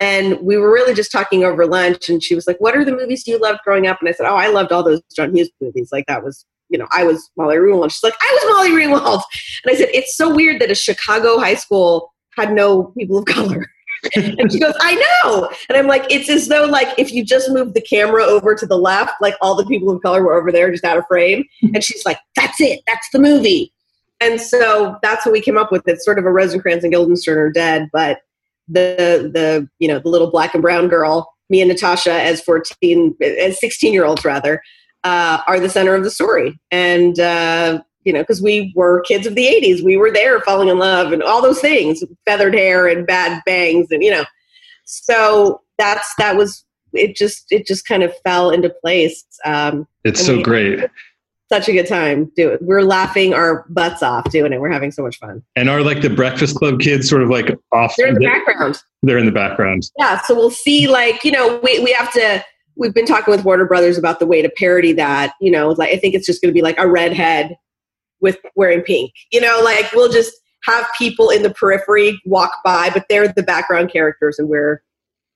And 0.00 0.40
we 0.40 0.56
were 0.56 0.72
really 0.72 0.94
just 0.94 1.12
talking 1.12 1.44
over 1.44 1.66
lunch, 1.66 2.08
and 2.08 2.22
she 2.22 2.34
was 2.34 2.46
like, 2.46 2.60
"What 2.60 2.76
are 2.76 2.84
the 2.84 2.94
movies 2.94 3.26
you 3.26 3.38
loved 3.38 3.60
growing 3.64 3.86
up?" 3.86 4.00
And 4.00 4.08
I 4.08 4.12
said, 4.12 4.26
"Oh, 4.26 4.36
I 4.36 4.48
loved 4.48 4.72
all 4.72 4.82
those 4.82 5.00
John 5.14 5.34
Hughes 5.34 5.50
movies. 5.60 5.90
Like 5.92 6.06
that 6.06 6.24
was." 6.24 6.44
You 6.70 6.78
know, 6.78 6.88
I 6.92 7.04
was 7.04 7.30
Molly 7.36 7.56
Ringwald. 7.56 7.92
She's 7.92 8.02
like, 8.02 8.14
I 8.20 8.38
was 8.42 8.56
Molly 8.56 8.70
Ringwald. 8.70 9.22
And 9.64 9.74
I 9.74 9.78
said, 9.78 9.90
it's 9.92 10.16
so 10.16 10.34
weird 10.34 10.60
that 10.62 10.70
a 10.70 10.74
Chicago 10.74 11.38
high 11.38 11.54
school 11.54 12.10
had 12.36 12.52
no 12.52 12.84
people 12.98 13.18
of 13.18 13.26
color. 13.26 13.66
and 14.14 14.50
she 14.52 14.58
goes, 14.58 14.74
I 14.80 14.94
know. 15.24 15.50
And 15.68 15.78
I'm 15.78 15.86
like, 15.86 16.04
it's 16.10 16.28
as 16.28 16.48
though 16.48 16.64
like 16.64 16.88
if 16.98 17.12
you 17.12 17.24
just 17.24 17.50
moved 17.50 17.74
the 17.74 17.80
camera 17.80 18.24
over 18.24 18.54
to 18.54 18.66
the 18.66 18.78
left, 18.78 19.12
like 19.20 19.34
all 19.40 19.54
the 19.54 19.66
people 19.66 19.90
of 19.90 20.02
color 20.02 20.22
were 20.22 20.34
over 20.34 20.52
there 20.52 20.70
just 20.70 20.84
out 20.84 20.98
of 20.98 21.04
frame. 21.06 21.44
And 21.74 21.82
she's 21.82 22.04
like, 22.04 22.18
that's 22.36 22.60
it. 22.60 22.80
That's 22.86 23.08
the 23.12 23.18
movie. 23.18 23.73
And 24.24 24.40
so 24.40 24.96
that's 25.02 25.26
what 25.26 25.32
we 25.32 25.40
came 25.40 25.58
up 25.58 25.70
with. 25.70 25.82
It's 25.86 26.04
sort 26.04 26.18
of 26.18 26.24
a 26.24 26.32
Rosencrantz 26.32 26.82
and 26.82 26.92
Guildenstern 26.92 27.36
are 27.38 27.50
dead, 27.50 27.90
but 27.92 28.20
the 28.66 29.30
the 29.32 29.68
you 29.78 29.86
know 29.88 29.98
the 29.98 30.08
little 30.08 30.30
black 30.30 30.54
and 30.54 30.62
brown 30.62 30.88
girl, 30.88 31.34
me 31.50 31.60
and 31.60 31.68
Natasha 31.68 32.12
as 32.12 32.40
14 32.40 33.14
as 33.20 33.60
16 33.60 33.92
year 33.92 34.06
olds 34.06 34.24
rather, 34.24 34.62
uh, 35.04 35.40
are 35.46 35.60
the 35.60 35.68
center 35.68 35.94
of 35.94 36.02
the 36.04 36.10
story. 36.10 36.58
And 36.70 37.20
uh, 37.20 37.82
you 38.04 38.12
know, 38.12 38.20
because 38.20 38.40
we 38.40 38.72
were 38.74 39.02
kids 39.02 39.26
of 39.26 39.34
the 39.34 39.46
80s. 39.46 39.82
We 39.84 39.96
were 39.98 40.10
there 40.10 40.40
falling 40.40 40.68
in 40.68 40.78
love 40.78 41.12
and 41.12 41.22
all 41.22 41.42
those 41.42 41.60
things, 41.60 42.02
feathered 42.24 42.54
hair 42.54 42.86
and 42.86 43.06
bad 43.06 43.42
bangs 43.44 43.88
and 43.90 44.02
you 44.02 44.10
know. 44.10 44.24
So 44.84 45.60
that's 45.76 46.14
that 46.18 46.36
was 46.36 46.64
it 46.94 47.16
just 47.16 47.46
it 47.50 47.66
just 47.66 47.86
kind 47.86 48.02
of 48.02 48.14
fell 48.24 48.50
into 48.50 48.70
place. 48.70 49.24
Um 49.44 49.86
It's 50.04 50.24
so 50.24 50.36
we- 50.38 50.42
great. 50.42 50.80
Such 51.50 51.68
a 51.68 51.72
good 51.72 51.86
time. 51.86 52.32
Do 52.36 52.48
it. 52.50 52.62
We're 52.62 52.82
laughing 52.82 53.34
our 53.34 53.66
butts 53.68 54.02
off 54.02 54.30
doing 54.30 54.52
it. 54.52 54.60
We're 54.60 54.70
having 54.70 54.90
so 54.90 55.02
much 55.02 55.18
fun. 55.18 55.42
And 55.56 55.68
are 55.68 55.82
like 55.82 56.00
the 56.00 56.08
Breakfast 56.08 56.56
Club 56.56 56.80
kids 56.80 57.08
sort 57.08 57.22
of 57.22 57.28
like 57.28 57.54
off? 57.70 57.94
They're 57.96 58.08
in 58.08 58.14
the 58.14 58.24
background. 58.24 58.82
They're 59.02 59.18
in 59.18 59.26
the 59.26 59.32
background. 59.32 59.90
Yeah, 59.98 60.22
so 60.22 60.34
we'll 60.34 60.50
see. 60.50 60.88
Like 60.88 61.22
you 61.22 61.32
know, 61.32 61.60
we 61.62 61.78
we 61.80 61.92
have 61.92 62.12
to. 62.14 62.42
We've 62.76 62.94
been 62.94 63.06
talking 63.06 63.30
with 63.30 63.44
Warner 63.44 63.66
Brothers 63.66 63.98
about 63.98 64.18
the 64.18 64.26
way 64.26 64.42
to 64.42 64.48
parody 64.48 64.92
that. 64.94 65.34
You 65.40 65.50
know, 65.50 65.70
like 65.70 65.90
I 65.90 65.96
think 65.98 66.14
it's 66.14 66.26
just 66.26 66.40
going 66.40 66.52
to 66.52 66.56
be 66.56 66.62
like 66.62 66.78
a 66.78 66.88
redhead 66.88 67.56
with 68.20 68.38
wearing 68.56 68.80
pink. 68.80 69.12
You 69.30 69.42
know, 69.42 69.60
like 69.62 69.92
we'll 69.92 70.10
just 70.10 70.34
have 70.64 70.86
people 70.96 71.28
in 71.28 71.42
the 71.42 71.50
periphery 71.50 72.18
walk 72.24 72.52
by, 72.64 72.88
but 72.88 73.04
they're 73.10 73.28
the 73.28 73.42
background 73.42 73.92
characters, 73.92 74.38
and 74.38 74.48
we're, 74.48 74.82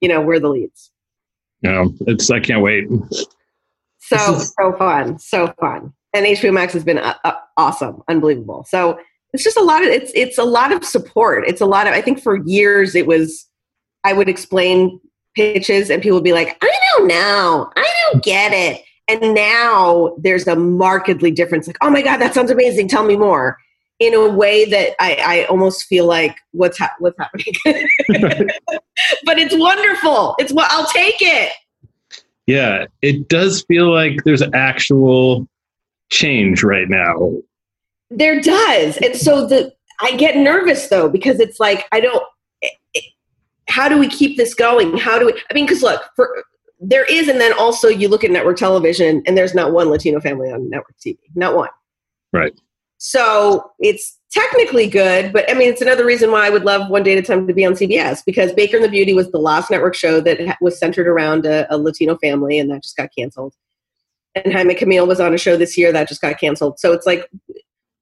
you 0.01 0.09
know, 0.09 0.21
we're 0.21 0.39
the 0.39 0.49
leads. 0.49 0.91
Yeah, 1.61 1.85
it's 2.07 2.31
I 2.31 2.39
can't 2.39 2.61
wait. 2.61 2.87
So 3.99 4.39
so 4.39 4.73
fun, 4.73 5.19
so 5.19 5.53
fun. 5.59 5.93
And 6.13 6.25
HBO 6.25 6.53
Max 6.53 6.73
has 6.73 6.83
been 6.83 6.97
uh, 6.97 7.13
uh, 7.23 7.33
awesome, 7.57 8.01
unbelievable. 8.07 8.65
So 8.67 8.99
it's 9.33 9.43
just 9.43 9.57
a 9.57 9.63
lot 9.63 9.83
of 9.83 9.89
it's 9.89 10.11
it's 10.15 10.37
a 10.37 10.43
lot 10.43 10.71
of 10.71 10.83
support. 10.83 11.47
It's 11.47 11.61
a 11.61 11.65
lot 11.65 11.87
of 11.87 11.93
I 11.93 12.01
think 12.01 12.21
for 12.21 12.37
years 12.47 12.95
it 12.95 13.05
was 13.05 13.47
I 14.03 14.13
would 14.13 14.29
explain 14.29 14.99
pitches 15.35 15.89
and 15.89 16.01
people 16.01 16.17
would 16.17 16.23
be 16.23 16.33
like, 16.33 16.57
I 16.61 16.79
don't 16.97 17.07
know, 17.07 17.71
I 17.75 17.93
don't 18.03 18.23
get 18.23 18.51
it. 18.53 18.83
And 19.07 19.33
now 19.33 20.15
there's 20.19 20.47
a 20.47 20.55
markedly 20.55 21.31
difference. 21.31 21.67
Like, 21.67 21.77
oh 21.81 21.89
my 21.89 22.01
god, 22.01 22.17
that 22.17 22.33
sounds 22.33 22.51
amazing. 22.51 22.87
Tell 22.87 23.03
me 23.03 23.17
more. 23.17 23.57
In 23.99 24.13
a 24.13 24.29
way 24.29 24.63
that 24.63 24.95
I, 25.01 25.15
I 25.25 25.43
almost 25.45 25.83
feel 25.83 26.05
like 26.05 26.37
what's 26.51 26.77
ha- 26.77 26.93
what's 26.99 27.17
happening, 27.19 27.53
but 29.25 29.37
it's 29.37 29.53
wonderful. 29.53 30.35
It's 30.39 30.53
what 30.53 30.71
I'll 30.71 30.87
take 30.87 31.17
it. 31.19 31.51
Yeah, 32.47 32.85
it 33.01 33.27
does 33.27 33.65
feel 33.67 33.91
like 33.91 34.23
there's 34.23 34.41
actual 34.53 35.49
change 36.09 36.63
right 36.63 36.89
now. 36.89 37.33
There 38.09 38.41
does. 38.41 38.97
And 38.97 39.15
so 39.15 39.47
the 39.47 39.73
I 40.01 40.15
get 40.15 40.37
nervous 40.37 40.87
though 40.87 41.09
because 41.09 41.39
it's 41.39 41.59
like 41.59 41.87
I 41.91 41.99
don't 41.99 42.23
how 43.67 43.87
do 43.87 43.99
we 43.99 44.07
keep 44.07 44.35
this 44.35 44.53
going? 44.53 44.97
How 44.97 45.19
do 45.19 45.27
we 45.27 45.33
I 45.33 45.53
mean 45.53 45.67
cuz 45.67 45.83
look, 45.83 46.01
for 46.15 46.43
there 46.79 47.05
is 47.05 47.27
and 47.27 47.39
then 47.39 47.53
also 47.53 47.87
you 47.87 48.07
look 48.07 48.23
at 48.23 48.31
network 48.31 48.57
television 48.57 49.21
and 49.25 49.37
there's 49.37 49.53
not 49.53 49.73
one 49.73 49.89
Latino 49.89 50.19
family 50.19 50.51
on 50.51 50.69
network 50.69 50.95
TV. 51.05 51.17
Not 51.35 51.55
one. 51.55 51.69
Right. 52.33 52.53
So 52.99 53.71
it's 53.79 54.19
technically 54.31 54.87
good, 54.87 55.31
but 55.31 55.49
I 55.49 55.53
mean, 55.53 55.69
it's 55.69 55.81
another 55.81 56.05
reason 56.05 56.31
why 56.31 56.45
I 56.45 56.49
would 56.49 56.65
love 56.65 56.89
One 56.89 57.01
Day 57.01 57.13
at 57.13 57.19
a 57.19 57.21
Time 57.21 57.47
to 57.47 57.53
be 57.53 57.65
on 57.65 57.73
CBS 57.73 58.23
because 58.25 58.51
Baker 58.51 58.75
and 58.75 58.85
the 58.85 58.89
Beauty 58.89 59.13
was 59.13 59.31
the 59.31 59.39
last 59.39 59.71
network 59.71 59.95
show 59.95 60.19
that 60.21 60.57
was 60.61 60.77
centered 60.77 61.07
around 61.07 61.45
a, 61.45 61.65
a 61.73 61.77
Latino 61.77 62.17
family, 62.17 62.59
and 62.59 62.69
that 62.69 62.83
just 62.83 62.97
got 62.97 63.09
canceled. 63.17 63.53
And 64.45 64.53
Jaime 64.53 64.75
Camil 64.75 65.07
was 65.07 65.19
on 65.19 65.33
a 65.33 65.37
show 65.37 65.57
this 65.57 65.77
year 65.77 65.91
that 65.91 66.07
just 66.07 66.21
got 66.21 66.39
canceled. 66.39 66.79
So 66.79 66.91
it's 66.93 67.05
like 67.05 67.29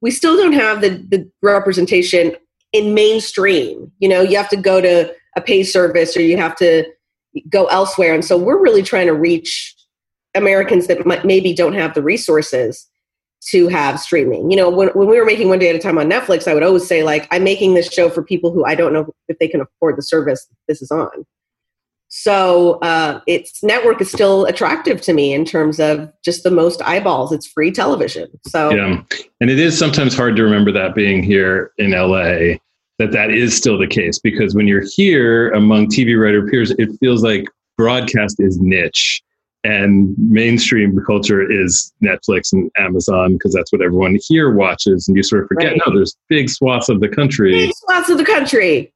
we 0.01 0.11
still 0.11 0.37
don't 0.37 0.53
have 0.53 0.81
the, 0.81 0.89
the 1.09 1.29
representation 1.41 2.35
in 2.73 2.93
mainstream. 2.93 3.91
You 3.99 4.09
know, 4.09 4.21
you 4.21 4.37
have 4.37 4.49
to 4.49 4.57
go 4.57 4.81
to 4.81 5.13
a 5.35 5.41
pay 5.41 5.63
service 5.63 6.15
or 6.15 6.21
you 6.21 6.37
have 6.37 6.55
to 6.57 6.85
go 7.49 7.65
elsewhere. 7.65 8.13
And 8.13 8.25
so 8.25 8.37
we're 8.37 8.61
really 8.61 8.83
trying 8.83 9.07
to 9.07 9.13
reach 9.13 9.75
Americans 10.35 10.87
that 10.87 11.05
might, 11.05 11.25
maybe 11.25 11.53
don't 11.53 11.73
have 11.73 11.93
the 11.93 12.01
resources 12.01 12.87
to 13.49 13.67
have 13.67 13.99
streaming. 13.99 14.49
You 14.49 14.57
know, 14.57 14.69
when, 14.69 14.89
when 14.89 15.07
we 15.07 15.19
were 15.19 15.25
making 15.25 15.49
One 15.49 15.59
Day 15.59 15.69
at 15.69 15.75
a 15.75 15.79
Time 15.79 15.97
on 15.97 16.09
Netflix, 16.09 16.47
I 16.47 16.53
would 16.53 16.63
always 16.63 16.87
say, 16.87 17.03
like, 17.03 17.27
I'm 17.31 17.43
making 17.43 17.75
this 17.75 17.91
show 17.91 18.09
for 18.09 18.23
people 18.23 18.51
who 18.51 18.65
I 18.65 18.75
don't 18.75 18.93
know 18.93 19.13
if 19.27 19.37
they 19.39 19.47
can 19.47 19.61
afford 19.61 19.97
the 19.97 20.01
service 20.01 20.47
this 20.67 20.81
is 20.81 20.91
on. 20.91 21.25
So 22.09 22.79
uh, 22.79 23.19
its 23.27 23.63
network 23.63 24.01
is 24.01 24.09
still 24.09 24.45
attractive 24.45 25.01
to 25.01 25.13
me 25.13 25.33
in 25.33 25.43
terms 25.43 25.79
of 25.79 26.11
just 26.23 26.43
the 26.43 26.51
most 26.51 26.81
eyeballs. 26.83 27.31
It's 27.31 27.47
free 27.47 27.71
television. 27.71 28.29
So 28.47 28.73
yeah, 28.73 29.01
and 29.41 29.49
it 29.49 29.59
is 29.59 29.77
sometimes 29.77 30.15
hard 30.15 30.35
to 30.37 30.43
remember 30.43 30.71
that 30.71 30.95
being 30.95 31.21
here 31.21 31.71
in 31.77 31.91
LA 31.91 32.57
that 32.99 33.11
that 33.11 33.29
is 33.29 33.55
still 33.55 33.77
the 33.77 33.87
case 33.87 34.19
because 34.19 34.55
when 34.55 34.67
you're 34.67 34.85
here 34.95 35.51
among 35.51 35.87
TV 35.87 36.19
writer 36.19 36.47
peers, 36.47 36.71
it 36.71 36.89
feels 36.99 37.23
like 37.23 37.45
broadcast 37.77 38.37
is 38.39 38.57
niche 38.59 39.21
and 39.63 40.15
mainstream 40.17 40.97
culture 41.05 41.49
is 41.49 41.93
Netflix 42.01 42.53
and 42.53 42.71
Amazon 42.77 43.33
because 43.33 43.53
that's 43.53 43.71
what 43.71 43.81
everyone 43.81 44.17
here 44.27 44.53
watches, 44.53 45.07
and 45.07 45.17
you 45.17 45.23
sort 45.23 45.43
of 45.43 45.47
forget 45.49 45.71
right. 45.73 45.81
no, 45.85 45.93
there's 45.93 46.15
big 46.29 46.49
swaths 46.49 46.89
of 46.89 47.01
the 47.01 47.09
country, 47.09 47.51
big 47.51 47.73
swaths 47.75 48.09
of 48.09 48.17
the 48.17 48.25
country 48.25 48.93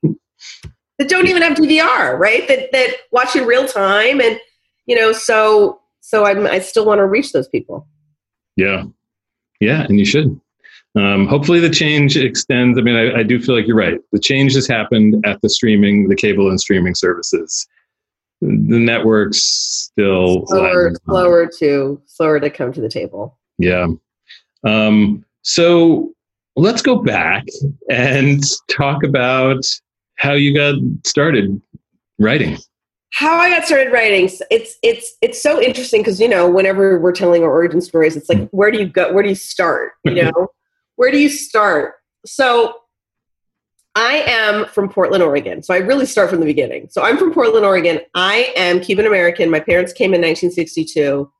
that 1.02 1.10
don't 1.10 1.28
even 1.28 1.42
have 1.42 1.58
DVR, 1.58 2.18
right? 2.18 2.48
That 2.48 2.72
that 2.72 2.98
watch 3.12 3.36
in 3.36 3.46
real 3.46 3.68
time, 3.68 4.22
and 4.22 4.40
you 4.86 4.96
know, 4.96 5.12
so 5.12 5.80
so 6.02 6.26
I'm, 6.26 6.46
I 6.46 6.60
still 6.60 6.86
want 6.86 7.00
to 7.00 7.06
reach 7.06 7.32
those 7.32 7.48
people. 7.48 7.88
Yeah, 8.56 8.84
yeah, 9.60 9.84
and 9.84 9.98
you 10.00 10.06
should. 10.06 10.40
Um, 10.96 11.28
hopefully, 11.28 11.60
the 11.60 11.70
change 11.70 12.18
extends. 12.18 12.78
I 12.78 12.82
mean, 12.82 12.96
I, 12.96 13.20
I 13.20 13.24
do 13.24 13.42
feel 13.42 13.56
like 13.56 13.66
you're 13.66 13.78
right. 13.78 14.00
The 14.12 14.20
change 14.20 14.54
has 14.56 14.68
happened 14.68 15.26
at 15.26 15.42
the 15.42 15.50
streaming, 15.50 16.10
the 16.10 16.16
cable 16.16 16.50
and 16.50 16.60
streaming 16.60 16.96
services 16.96 17.68
the 18.42 18.80
networks 18.80 19.40
still 19.40 20.46
slower, 20.48 20.92
slower 21.06 21.48
to 21.60 22.02
slower 22.08 22.40
to 22.40 22.50
come 22.50 22.74
to 22.74 22.82
the 22.82 22.90
table. 22.90 23.38
Yeah. 23.60 23.88
Um, 24.64 25.24
so 25.44 26.12
let's 26.56 26.82
go 26.82 26.98
back 26.98 27.46
and 27.90 28.44
talk 28.68 29.04
about 29.04 29.64
how 30.22 30.34
you 30.34 30.54
got 30.54 30.76
started 31.04 31.60
writing. 32.20 32.56
How 33.12 33.40
I 33.40 33.50
got 33.50 33.66
started 33.66 33.92
writing. 33.92 34.30
It's 34.52 34.78
it's 34.84 35.18
it's 35.22 35.42
so 35.42 35.60
interesting 35.60 36.02
because 36.02 36.22
you 36.22 36.30
know 36.30 36.48
whenever 36.48 37.00
we're 37.00 37.12
telling 37.12 37.44
our 37.44 37.50
origin 37.50 37.82
stories, 37.82 38.16
it's 38.16 38.30
like 38.30 38.38
mm-hmm. 38.38 38.56
where 38.56 38.70
do 38.70 38.78
you 38.78 38.86
go? 38.86 39.12
Where 39.12 39.24
do 39.24 39.30
you 39.30 39.36
start? 39.36 39.94
You 40.04 40.24
know, 40.32 40.48
where 40.96 41.12
do 41.12 41.18
you 41.18 41.28
start? 41.28 41.96
So 42.24 42.76
I 43.96 44.24
am 44.28 44.68
from 44.68 44.90
Portland, 44.90 45.24
Oregon. 45.24 45.64
So 45.64 45.74
I 45.74 45.78
really 45.78 46.06
start 46.06 46.30
from 46.30 46.40
the 46.40 46.46
beginning. 46.46 46.88
So 46.92 47.02
I'm 47.02 47.18
from 47.18 47.34
Portland, 47.34 47.66
Oregon. 47.66 48.00
I 48.14 48.54
am 48.56 48.80
Cuban 48.80 49.08
American. 49.08 49.50
My 49.50 49.60
parents 49.60 49.92
came 49.92 50.14
in 50.14 50.22
1962. 50.22 51.32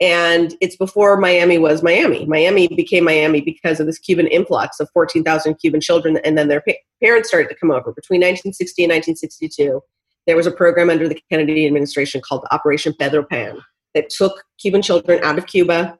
And 0.00 0.54
it's 0.60 0.76
before 0.76 1.16
Miami 1.16 1.58
was 1.58 1.82
Miami. 1.82 2.24
Miami 2.26 2.68
became 2.68 3.04
Miami 3.04 3.40
because 3.40 3.80
of 3.80 3.86
this 3.86 3.98
Cuban 3.98 4.28
influx 4.28 4.78
of 4.78 4.88
14,000 4.92 5.56
Cuban 5.56 5.80
children. 5.80 6.18
And 6.24 6.38
then 6.38 6.48
their 6.48 6.60
pa- 6.60 6.74
parents 7.02 7.28
started 7.28 7.48
to 7.48 7.56
come 7.56 7.70
over. 7.70 7.92
Between 7.92 8.20
1960 8.20 8.84
and 8.84 8.90
1962, 8.90 9.80
there 10.26 10.36
was 10.36 10.46
a 10.46 10.52
program 10.52 10.88
under 10.88 11.08
the 11.08 11.20
Kennedy 11.30 11.66
administration 11.66 12.20
called 12.20 12.46
Operation 12.52 12.94
Pedro 12.98 13.24
Pan 13.24 13.58
that 13.94 14.10
took 14.10 14.44
Cuban 14.60 14.82
children 14.82 15.22
out 15.24 15.38
of 15.38 15.46
Cuba 15.46 15.98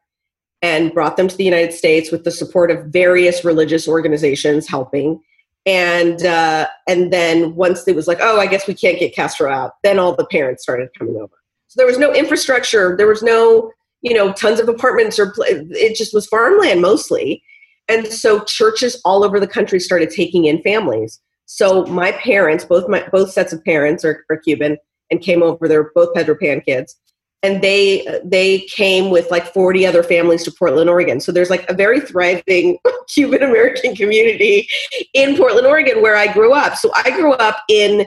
and 0.63 0.93
brought 0.93 1.17
them 1.17 1.29
to 1.29 1.37
the 1.37 1.45
United 1.45 1.73
States 1.73 2.13
with 2.13 2.25
the 2.25 2.31
support 2.31 2.71
of 2.71 2.87
various 2.87 3.45
religious 3.45 3.89
organizations 3.89 4.69
helping 4.69 5.21
and 5.69 6.25
uh, 6.25 6.67
and 6.87 7.13
then 7.13 7.55
once 7.55 7.87
it 7.87 7.95
was 7.95 8.09
like, 8.09 8.19
oh, 8.23 8.41
I 8.41 8.47
guess 8.47 8.67
we 8.67 8.75
can't 8.75 8.99
get 8.99 9.15
Castro 9.15 9.53
out, 9.53 9.73
then 9.83 9.99
all 9.99 10.15
the 10.15 10.25
parents 10.25 10.63
started 10.63 10.89
coming 10.99 11.17
over. 11.17 11.35
So 11.67 11.77
there 11.77 11.87
was 11.87 11.99
no 11.99 12.13
infrastructure, 12.13 12.97
there 12.97 13.07
was 13.07 13.23
no 13.23 13.71
you 14.03 14.15
know 14.15 14.33
tons 14.33 14.61
of 14.61 14.69
apartments 14.69 15.19
or 15.19 15.33
it 15.39 15.97
just 15.97 16.15
was 16.15 16.27
farmland 16.27 16.81
mostly, 16.81 17.43
and 17.89 18.07
so 18.07 18.45
churches 18.45 19.01
all 19.05 19.25
over 19.25 19.41
the 19.41 19.47
country 19.47 19.81
started 19.81 20.11
taking 20.11 20.45
in 20.45 20.63
families. 20.63 21.21
So 21.47 21.87
my 21.87 22.13
parents, 22.13 22.65
both 22.65 22.89
my 22.89 23.07
both 23.11 23.31
sets 23.31 23.53
of 23.53 23.65
parents 23.65 24.05
are, 24.05 24.25
are 24.31 24.37
Cuban 24.37 24.77
and 25.11 25.21
came 25.21 25.43
over. 25.43 25.67
They're 25.67 25.91
both 25.95 26.15
Pedro 26.15 26.37
Pan 26.37 26.61
kids, 26.61 26.97
and 27.43 27.63
they 27.63 28.07
they 28.25 28.61
came 28.61 29.11
with 29.11 29.31
like 29.31 29.53
40 29.53 29.87
other 29.87 30.03
families 30.03 30.45
to 30.45 30.53
Portland, 30.53 30.91
Oregon. 30.91 31.21
So 31.21 31.33
there's 31.33 31.51
like 31.51 31.69
a 31.71 31.75
very 31.75 32.01
thriving 32.01 32.79
Cuban 33.09 33.43
American 33.43 33.95
community 33.95 34.69
in 35.15 35.37
Portland, 35.37 35.67
Oregon, 35.67 36.03
where 36.03 36.17
I 36.17 36.33
grew 36.33 36.53
up. 36.53 36.77
So 36.77 36.91
I 36.95 37.11
grew 37.11 37.33
up 37.33 37.63
in 37.69 38.07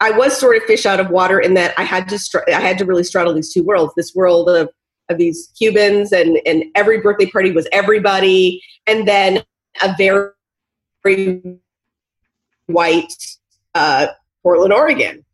I 0.00 0.10
was 0.12 0.36
sort 0.36 0.56
of 0.56 0.62
fish 0.64 0.86
out 0.86 0.98
of 0.98 1.10
water 1.10 1.38
in 1.38 1.54
that 1.54 1.74
I 1.78 1.84
had 1.84 2.08
to 2.08 2.18
str- 2.18 2.48
I 2.48 2.60
had 2.60 2.78
to 2.78 2.84
really 2.84 3.04
straddle 3.04 3.34
these 3.34 3.52
two 3.52 3.62
worlds. 3.62 3.92
This 3.96 4.14
world 4.14 4.48
of 4.48 4.70
of 5.10 5.18
these 5.18 5.50
Cubans 5.58 6.12
and 6.12 6.40
and 6.46 6.64
every 6.74 7.00
birthday 7.00 7.26
party 7.26 7.50
was 7.50 7.68
everybody, 7.72 8.62
and 8.86 9.06
then 9.06 9.42
a 9.82 9.94
very, 9.96 10.30
very 11.02 11.58
white 12.66 13.12
uh, 13.74 14.08
Portland, 14.42 14.72
Oregon. 14.72 15.24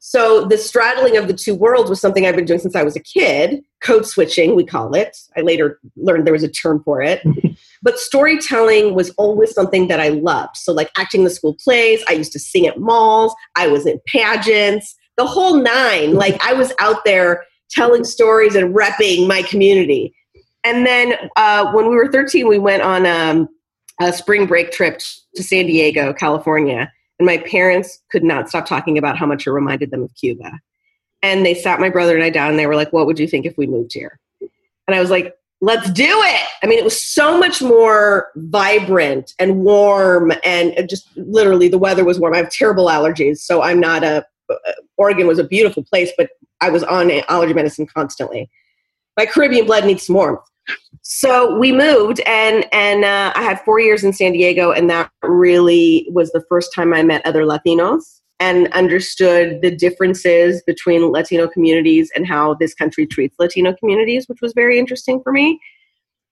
So 0.00 0.46
the 0.46 0.56
straddling 0.56 1.16
of 1.16 1.28
the 1.28 1.34
two 1.34 1.54
worlds 1.54 1.90
was 1.90 2.00
something 2.00 2.24
I've 2.24 2.36
been 2.36 2.44
doing 2.44 2.60
since 2.60 2.76
I 2.76 2.82
was 2.82 2.96
a 2.96 3.00
kid. 3.00 3.62
Code 3.82 4.06
switching, 4.06 4.54
we 4.54 4.64
call 4.64 4.94
it. 4.94 5.16
I 5.36 5.40
later 5.40 5.80
learned 5.96 6.26
there 6.26 6.32
was 6.32 6.44
a 6.44 6.48
term 6.48 6.82
for 6.82 7.02
it. 7.02 7.20
but 7.82 7.98
storytelling 7.98 8.94
was 8.94 9.10
always 9.18 9.52
something 9.52 9.88
that 9.88 10.00
I 10.00 10.08
loved. 10.08 10.56
So 10.56 10.72
like 10.72 10.90
acting 10.96 11.24
the 11.24 11.30
school 11.30 11.56
plays, 11.62 12.02
I 12.08 12.12
used 12.12 12.32
to 12.32 12.38
sing 12.38 12.66
at 12.66 12.78
malls, 12.78 13.34
I 13.56 13.66
was 13.66 13.86
in 13.86 14.00
pageants, 14.06 14.96
the 15.16 15.26
whole 15.26 15.56
nine. 15.56 16.14
Like 16.14 16.42
I 16.42 16.54
was 16.54 16.72
out 16.78 17.04
there 17.04 17.44
telling 17.70 18.04
stories 18.04 18.54
and 18.54 18.74
repping 18.74 19.26
my 19.26 19.42
community. 19.42 20.14
And 20.64 20.86
then 20.86 21.14
uh, 21.36 21.72
when 21.72 21.88
we 21.88 21.94
were 21.94 22.10
13, 22.10 22.48
we 22.48 22.58
went 22.58 22.82
on 22.82 23.06
um, 23.06 23.48
a 24.00 24.12
spring 24.12 24.46
break 24.46 24.70
trip 24.70 25.00
to 25.36 25.42
San 25.42 25.66
Diego, 25.66 26.12
California 26.12 26.90
and 27.18 27.26
my 27.26 27.38
parents 27.38 28.00
could 28.10 28.24
not 28.24 28.48
stop 28.48 28.66
talking 28.66 28.96
about 28.96 29.16
how 29.16 29.26
much 29.26 29.46
it 29.46 29.50
reminded 29.50 29.90
them 29.90 30.02
of 30.02 30.14
Cuba. 30.14 30.60
And 31.22 31.44
they 31.44 31.54
sat 31.54 31.80
my 31.80 31.90
brother 31.90 32.14
and 32.14 32.24
I 32.24 32.30
down 32.30 32.50
and 32.50 32.58
they 32.58 32.66
were 32.66 32.76
like, 32.76 32.92
What 32.92 33.06
would 33.06 33.18
you 33.18 33.26
think 33.26 33.44
if 33.44 33.58
we 33.58 33.66
moved 33.66 33.92
here? 33.92 34.18
And 34.40 34.94
I 34.94 35.00
was 35.00 35.10
like, 35.10 35.34
Let's 35.60 35.90
do 35.90 36.06
it. 36.06 36.48
I 36.62 36.66
mean, 36.66 36.78
it 36.78 36.84
was 36.84 37.02
so 37.02 37.36
much 37.36 37.60
more 37.60 38.28
vibrant 38.36 39.34
and 39.40 39.64
warm, 39.64 40.32
and 40.44 40.88
just 40.88 41.08
literally 41.16 41.66
the 41.66 41.78
weather 41.78 42.04
was 42.04 42.20
warm. 42.20 42.34
I 42.34 42.36
have 42.36 42.50
terrible 42.50 42.86
allergies, 42.86 43.38
so 43.38 43.62
I'm 43.62 43.80
not 43.80 44.04
a. 44.04 44.24
Uh, 44.50 44.72
Oregon 44.96 45.26
was 45.26 45.38
a 45.38 45.44
beautiful 45.44 45.82
place, 45.82 46.10
but 46.16 46.30
I 46.60 46.70
was 46.70 46.82
on 46.84 47.10
allergy 47.28 47.54
medicine 47.54 47.86
constantly. 47.86 48.50
My 49.16 49.26
Caribbean 49.26 49.66
blood 49.66 49.84
needs 49.84 50.08
warmth 50.08 50.40
so 51.02 51.56
we 51.58 51.72
moved 51.72 52.20
and 52.20 52.66
and 52.72 53.04
uh, 53.04 53.32
i 53.34 53.42
had 53.42 53.60
four 53.60 53.80
years 53.80 54.04
in 54.04 54.12
san 54.12 54.32
diego 54.32 54.70
and 54.70 54.88
that 54.90 55.10
really 55.22 56.06
was 56.10 56.30
the 56.32 56.44
first 56.48 56.72
time 56.74 56.92
i 56.92 57.02
met 57.02 57.24
other 57.24 57.44
latinos 57.44 58.20
and 58.40 58.72
understood 58.72 59.60
the 59.62 59.74
differences 59.74 60.62
between 60.66 61.10
latino 61.10 61.48
communities 61.48 62.10
and 62.14 62.26
how 62.26 62.54
this 62.54 62.74
country 62.74 63.06
treats 63.06 63.36
latino 63.38 63.74
communities 63.74 64.28
which 64.28 64.40
was 64.40 64.52
very 64.52 64.78
interesting 64.78 65.20
for 65.22 65.32
me 65.32 65.58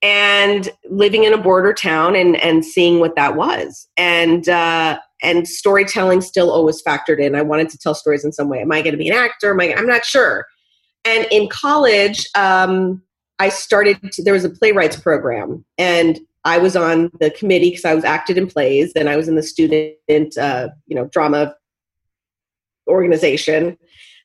and 0.02 0.70
living 0.90 1.24
in 1.24 1.32
a 1.32 1.38
border 1.38 1.72
town 1.72 2.14
and 2.14 2.36
and 2.36 2.64
seeing 2.64 3.00
what 3.00 3.16
that 3.16 3.36
was. 3.36 3.88
And 3.96 4.48
uh, 4.48 4.98
and 5.22 5.48
storytelling 5.48 6.20
still 6.20 6.50
always 6.50 6.82
factored 6.82 7.18
in. 7.18 7.34
I 7.34 7.42
wanted 7.42 7.70
to 7.70 7.78
tell 7.78 7.94
stories 7.94 8.24
in 8.24 8.32
some 8.32 8.48
way. 8.48 8.60
Am 8.60 8.72
i 8.72 8.82
going 8.82 8.92
to 8.92 8.98
be 8.98 9.08
an 9.08 9.16
actor? 9.16 9.52
Am 9.52 9.60
I, 9.60 9.74
i'm 9.74 9.86
not 9.86 10.04
sure. 10.04 10.46
And 11.04 11.26
in 11.30 11.48
college 11.48 12.26
um, 12.34 13.02
I 13.38 13.48
started, 13.48 13.98
to, 14.12 14.22
there 14.22 14.34
was 14.34 14.44
a 14.44 14.50
playwrights 14.50 14.96
program, 14.96 15.64
and 15.78 16.18
I 16.44 16.58
was 16.58 16.76
on 16.76 17.10
the 17.20 17.30
committee 17.30 17.70
because 17.70 17.84
I 17.84 17.94
was 17.94 18.04
acted 18.04 18.38
in 18.38 18.46
plays, 18.46 18.92
and 18.94 19.08
I 19.08 19.16
was 19.16 19.28
in 19.28 19.36
the 19.36 19.42
student, 19.42 20.38
uh, 20.38 20.68
you 20.86 20.96
know, 20.96 21.06
drama 21.06 21.54
organization, 22.88 23.76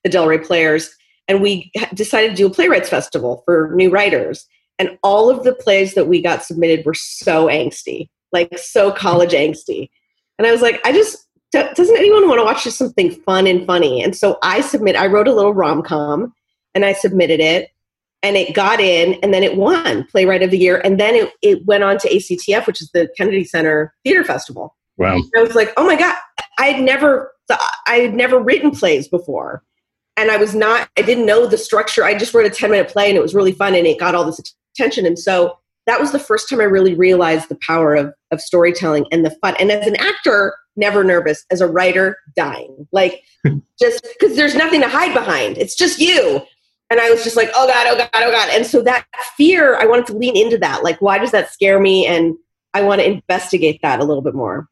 the 0.03 0.09
Del 0.09 0.28
Rey 0.28 0.38
Players, 0.38 0.89
and 1.28 1.41
we 1.41 1.72
decided 1.93 2.32
to 2.32 2.36
do 2.36 2.47
a 2.47 2.49
playwrights 2.49 2.89
festival 2.89 3.43
for 3.45 3.72
new 3.76 3.89
writers. 3.89 4.47
And 4.82 4.98
all 5.04 5.30
of 5.30 5.44
the 5.44 5.54
plays 5.54 5.94
that 5.94 6.08
we 6.08 6.24
got 6.24 6.44
submitted 6.44 6.84
were 6.88 6.96
so 6.96 7.46
angsty, 7.46 8.10
like 8.32 8.58
so 8.58 8.92
college 8.92 9.30
angsty. 9.32 9.92
And 10.40 10.48
I 10.48 10.52
was 10.52 10.64
like, 10.64 10.82
I 10.84 10.92
just 10.92 11.28
doesn't 11.52 11.98
anyone 11.98 12.28
want 12.28 12.40
to 12.40 12.44
watch 12.44 12.64
just 12.64 12.80
something 12.80 13.12
fun 13.12 13.46
and 13.46 13.64
funny? 13.68 14.02
And 14.02 14.18
so 14.18 14.40
I 14.42 14.62
submit. 14.62 14.96
I 14.96 15.06
wrote 15.06 15.28
a 15.28 15.34
little 15.34 15.54
rom 15.54 15.84
com, 15.84 16.34
and 16.74 16.84
I 16.84 16.94
submitted 16.94 17.40
it, 17.40 17.70
and 18.24 18.36
it 18.36 18.56
got 18.56 18.80
in, 18.80 19.20
and 19.22 19.32
then 19.36 19.44
it 19.44 19.56
won 19.56 20.04
Playwright 20.06 20.42
of 20.42 20.50
the 20.50 20.58
Year, 20.58 20.82
and 20.84 21.00
then 21.00 21.14
it 21.14 21.32
it 21.44 21.64
went 21.68 21.84
on 21.84 22.00
to 22.00 22.10
ACTF, 22.10 22.66
which 22.66 22.82
is 22.82 22.90
the 22.92 23.08
Kennedy 23.16 23.44
Center 23.44 23.94
Theater 24.04 24.24
Festival. 24.24 24.76
Wow! 24.98 25.18
And 25.18 25.32
I 25.38 25.44
was 25.44 25.54
like, 25.54 25.74
oh 25.78 25.86
my 25.86 25.96
god, 25.96 26.16
I 26.58 26.70
had 26.70 26.84
never 26.84 27.32
I 27.86 27.98
had 27.98 28.16
never 28.16 28.40
written 28.40 28.72
plays 28.72 29.08
before, 29.08 29.62
and 30.18 30.32
I 30.32 30.38
was 30.38 30.56
not. 30.56 30.90
I 30.98 31.04
didn't 31.04 31.28
know 31.28 31.46
the 31.46 31.58
structure. 31.58 32.04
I 32.04 32.18
just 32.18 32.34
wrote 32.34 32.48
a 32.48 32.50
ten 32.50 32.72
minute 32.72 32.90
play, 32.90 33.10
and 33.10 33.18
it 33.18 33.22
was 33.22 33.36
really 33.36 33.52
fun, 33.52 33.76
and 33.76 33.86
it 33.86 34.00
got 34.00 34.16
all 34.16 34.26
this 34.26 34.40
attention, 34.76 35.05
and 35.05 35.17
so 35.17 35.57
that 35.88 35.99
was 35.99 36.11
the 36.11 36.19
first 36.19 36.49
time 36.49 36.61
I 36.61 36.65
really 36.65 36.93
realized 36.93 37.49
the 37.49 37.59
power 37.65 37.95
of 37.95 38.13
of 38.32 38.41
storytelling 38.41 39.05
and 39.11 39.26
the 39.26 39.36
fun. 39.41 39.55
And 39.59 39.72
as 39.72 39.88
an 39.88 39.95
actor 39.97 40.55
never 40.76 41.03
nervous. 41.03 41.45
As 41.51 41.61
a 41.61 41.67
writer, 41.67 42.17
dying. 42.36 42.88
Like 42.91 43.24
just 43.80 44.05
because 44.19 44.36
there's 44.36 44.55
nothing 44.55 44.82
to 44.82 44.88
hide 44.88 45.13
behind. 45.13 45.57
It's 45.57 45.76
just 45.76 45.99
you. 45.99 46.41
And 46.89 46.99
I 46.99 47.09
was 47.09 47.24
just 47.24 47.38
like, 47.38 47.49
oh 47.55 47.67
God, 47.67 47.88
oh 47.88 47.97
God, 47.97 48.09
oh 48.15 48.32
God. 48.32 48.49
And 48.51 48.65
so 48.65 48.82
that 48.82 49.05
fear, 49.38 49.78
I 49.78 49.86
wanted 49.86 50.07
to 50.07 50.17
lean 50.17 50.36
into 50.36 50.57
that. 50.57 50.84
Like, 50.84 51.01
why 51.01 51.19
does 51.19 51.32
that 51.32 51.51
scare 51.51 51.80
me? 51.80 52.05
And 52.05 52.36
I 52.74 52.82
want 52.82 52.99
to 52.99 53.09
investigate 53.09 53.80
that 53.82 54.01
a 54.01 54.03
little 54.03 54.22
bit 54.22 54.36
more. 54.36 54.67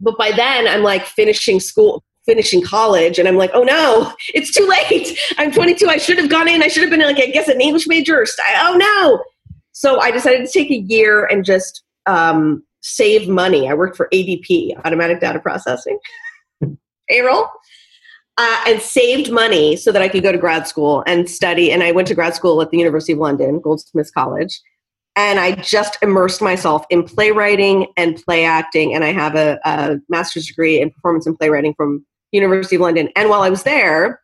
But 0.00 0.18
by 0.18 0.30
then, 0.30 0.68
I'm 0.68 0.82
like 0.82 1.06
finishing 1.06 1.58
school, 1.58 2.04
finishing 2.28 2.62
college, 2.62 3.18
and 3.18 3.26
I'm 3.26 3.36
like, 3.36 3.50
oh 3.54 3.62
no, 3.62 4.12
it's 4.34 4.52
too 4.52 4.66
late. 4.66 5.18
I'm 5.38 5.50
22. 5.50 5.88
I 5.88 5.96
should 5.96 6.18
have 6.18 6.30
gone 6.30 6.46
in. 6.46 6.62
I 6.62 6.68
should 6.68 6.82
have 6.82 6.90
been 6.90 7.00
like, 7.00 7.18
I 7.18 7.26
guess, 7.26 7.48
an 7.48 7.60
English 7.60 7.86
major. 7.88 8.24
Oh 8.60 8.76
no. 8.78 9.24
So 9.72 10.00
I 10.00 10.10
decided 10.10 10.46
to 10.46 10.52
take 10.52 10.70
a 10.70 10.78
year 10.78 11.24
and 11.24 11.44
just 11.44 11.82
um, 12.06 12.64
save 12.80 13.28
money. 13.28 13.68
I 13.68 13.74
worked 13.74 13.96
for 13.96 14.08
ADP, 14.12 14.84
Automatic 14.84 15.20
Data 15.20 15.38
Processing, 15.38 15.98
payroll, 17.08 17.48
uh, 18.36 18.64
and 18.66 18.80
saved 18.80 19.30
money 19.30 19.76
so 19.76 19.92
that 19.92 20.02
I 20.02 20.08
could 20.08 20.22
go 20.22 20.32
to 20.32 20.38
grad 20.38 20.66
school 20.66 21.02
and 21.06 21.30
study. 21.30 21.72
And 21.72 21.82
I 21.82 21.92
went 21.92 22.08
to 22.08 22.14
grad 22.14 22.34
school 22.34 22.60
at 22.60 22.70
the 22.70 22.78
University 22.78 23.12
of 23.12 23.18
London, 23.18 23.60
Goldsmiths 23.60 24.10
College. 24.10 24.60
And 25.16 25.40
I 25.40 25.52
just 25.52 25.98
immersed 26.00 26.40
myself 26.40 26.84
in 26.90 27.02
playwriting 27.02 27.88
and 27.96 28.16
play 28.24 28.44
acting. 28.44 28.94
And 28.94 29.02
I 29.02 29.12
have 29.12 29.34
a, 29.34 29.58
a 29.64 29.96
master's 30.08 30.46
degree 30.46 30.80
in 30.80 30.90
performance 30.90 31.26
and 31.26 31.36
playwriting 31.36 31.74
from 31.74 32.06
University 32.32 32.76
of 32.76 32.82
London. 32.82 33.08
And 33.16 33.28
while 33.30 33.42
I 33.42 33.50
was 33.50 33.62
there, 33.62 34.20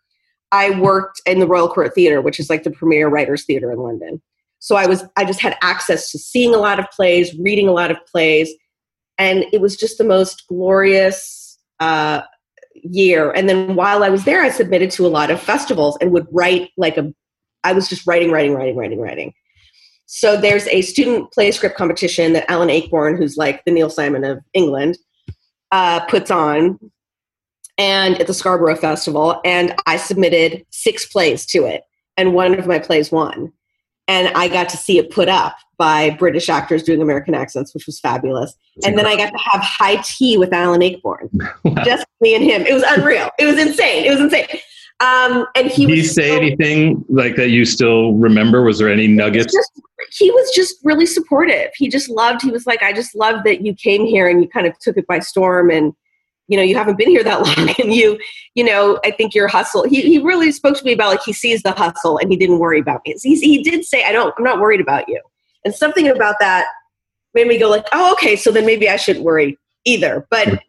I 0.52 0.78
worked 0.78 1.20
in 1.26 1.40
the 1.40 1.46
Royal 1.46 1.68
Court 1.68 1.94
Theatre, 1.94 2.20
which 2.20 2.38
is 2.38 2.48
like 2.48 2.62
the 2.62 2.70
premier 2.70 3.09
writers' 3.09 3.44
theatre 3.44 3.72
in 3.72 3.78
London. 3.78 4.22
So 4.64 4.76
i 4.76 4.86
was 4.86 5.05
i 5.16 5.26
just 5.26 5.40
had 5.40 5.59
access 5.61 6.11
to 6.11 6.18
seeing 6.18 6.55
a 6.55 6.59
lot 6.59 6.78
of 6.78 6.90
plays 6.90 7.38
reading 7.38 7.68
a 7.68 7.72
lot 7.72 7.90
of 7.90 7.98
plays 8.07 8.50
and 9.18 9.44
it 9.52 9.61
was 9.61 9.76
just 9.76 9.98
the 9.98 10.05
most 10.05 10.44
glorious 10.48 11.59
uh, 11.80 12.22
year. 12.74 13.30
And 13.32 13.46
then 13.46 13.76
while 13.76 14.02
i 14.02 14.09
was 14.09 14.24
there 14.24 14.42
i 14.42 14.48
submitted 14.48 14.90
to 14.92 15.07
a 15.07 15.14
lot 15.18 15.30
of 15.30 15.38
festivals 15.38 15.98
and 16.00 16.12
would 16.12 16.26
write 16.32 16.70
like 16.78 16.96
a 16.96 17.12
i 17.62 17.74
was 17.74 17.88
just 17.88 18.07
writing 18.07 18.30
writing 18.30 18.55
writing 18.55 18.74
writing 18.74 19.00
writing. 19.00 19.34
So 20.07 20.40
there's 20.40 20.66
a 20.68 20.80
student 20.80 21.30
play 21.30 21.50
script 21.50 21.76
competition 21.76 22.32
that 22.32 22.50
alan 22.50 22.70
ayckbourn 22.70 23.18
who's 23.18 23.36
like 23.36 23.62
the 23.66 23.70
neil 23.70 23.90
simon 23.90 24.24
of 24.24 24.38
england 24.55 24.96
uh, 25.72 26.07
puts 26.07 26.30
on 26.30 26.78
and 27.79 28.20
at 28.20 28.27
the 28.27 28.35
scarborough 28.35 28.77
festival 28.77 29.41
and 29.45 29.75
i 29.87 29.97
submitted 29.97 30.64
six 30.70 31.07
plays 31.07 31.45
to 31.45 31.64
it 31.64 31.83
and 32.16 32.35
one 32.35 32.59
of 32.59 32.66
my 32.66 32.79
plays 32.79 33.11
won 33.11 33.53
and 34.09 34.29
I 34.35 34.49
got 34.49 34.68
to 34.70 34.77
see 34.77 34.99
it 34.99 35.11
put 35.11 35.29
up 35.29 35.57
by 35.79 36.11
British 36.11 36.49
actors 36.49 36.83
doing 36.83 37.01
American 37.01 37.35
accents, 37.35 37.75
which 37.75 37.87
was 37.87 37.99
fabulous. 37.99 38.55
That's 38.77 38.87
and 38.87 38.95
incredible. 38.95 39.16
then 39.16 39.29
I 39.29 39.31
got 39.31 39.37
to 39.37 39.51
have 39.51 39.62
high 39.62 40.03
tea 40.03 40.37
with 40.37 40.53
Alan 40.53 40.81
Ayckbourn, 40.81 41.31
just 41.85 42.05
me 42.20 42.35
and 42.35 42.45
him. 42.45 42.62
It 42.62 42.75
was 42.75 42.85
unreal. 42.87 43.31
It 43.39 43.47
was 43.47 43.59
insane. 43.59 44.05
It 44.05 44.11
was 44.11 44.20
insane. 44.20 44.47
Um, 45.01 45.47
and 45.57 45.66
he 45.66 45.87
Did 45.87 45.97
he 45.97 46.05
say 46.05 46.31
so, 46.31 46.37
anything 46.37 47.05
like 47.09 47.37
that 47.37 47.49
you 47.49 47.64
still 47.64 48.12
remember? 48.14 48.62
Was 48.62 48.79
there 48.79 48.91
any 48.91 49.09
nuggets? 49.09 49.53
Just, 49.53 49.81
he 50.12 50.31
was 50.31 50.51
just 50.55 50.77
really 50.85 51.07
supportive. 51.07 51.70
He 51.77 51.89
just 51.89 52.09
loved. 52.09 52.43
He 52.43 52.51
was 52.51 52.66
like, 52.66 52.83
I 52.83 52.93
just 52.93 53.14
love 53.14 53.43
that 53.45 53.62
you 53.62 53.75
came 53.75 54.07
here 54.07 54.29
and 54.29 54.41
you 54.41 54.49
kind 54.49 54.66
of 54.66 54.79
took 54.79 54.97
it 54.97 55.07
by 55.07 55.18
storm 55.18 55.70
and 55.70 55.93
you 56.49 56.57
know 56.57 56.62
you 56.62 56.74
haven't 56.74 56.99
been 56.99 57.09
here 57.09 57.24
that 57.24 57.40
long 57.59 57.70
and 57.80 57.95
you 57.95 58.18
you 58.55 58.64
know 58.64 58.99
i 59.05 59.11
think 59.11 59.34
your 59.34 59.49
hustle 59.49 59.84
he, 59.84 60.03
he 60.03 60.18
really 60.18 60.53
spoke 60.53 60.76
to 60.76 60.84
me 60.84 60.92
about 60.92 61.11
like 61.11 61.22
he 61.24 61.32
sees 61.32 61.62
the 61.62 61.72
hustle 61.72 62.18
and 62.18 62.30
he 62.30 62.36
didn't 62.36 62.59
worry 62.59 62.80
about 62.80 63.01
me. 63.07 63.14
He, 63.22 63.36
he 63.36 63.62
did 63.62 63.84
say 63.84 64.05
i 64.05 64.12
don't 64.12 64.34
i'm 64.38 64.45
not 64.45 64.61
worried 64.61 64.80
about 64.80 65.09
you. 65.09 65.20
And 65.64 65.74
something 65.74 66.09
about 66.09 66.36
that 66.40 66.66
made 67.32 67.47
me 67.47 67.59
go 67.59 67.68
like 67.68 67.86
oh 67.92 68.12
okay 68.12 68.36
so 68.36 68.51
then 68.51 68.66
maybe 68.66 68.88
i 68.88 68.97
shouldn't 68.97 69.24
worry 69.24 69.59
either. 69.84 70.26
But 70.30 70.62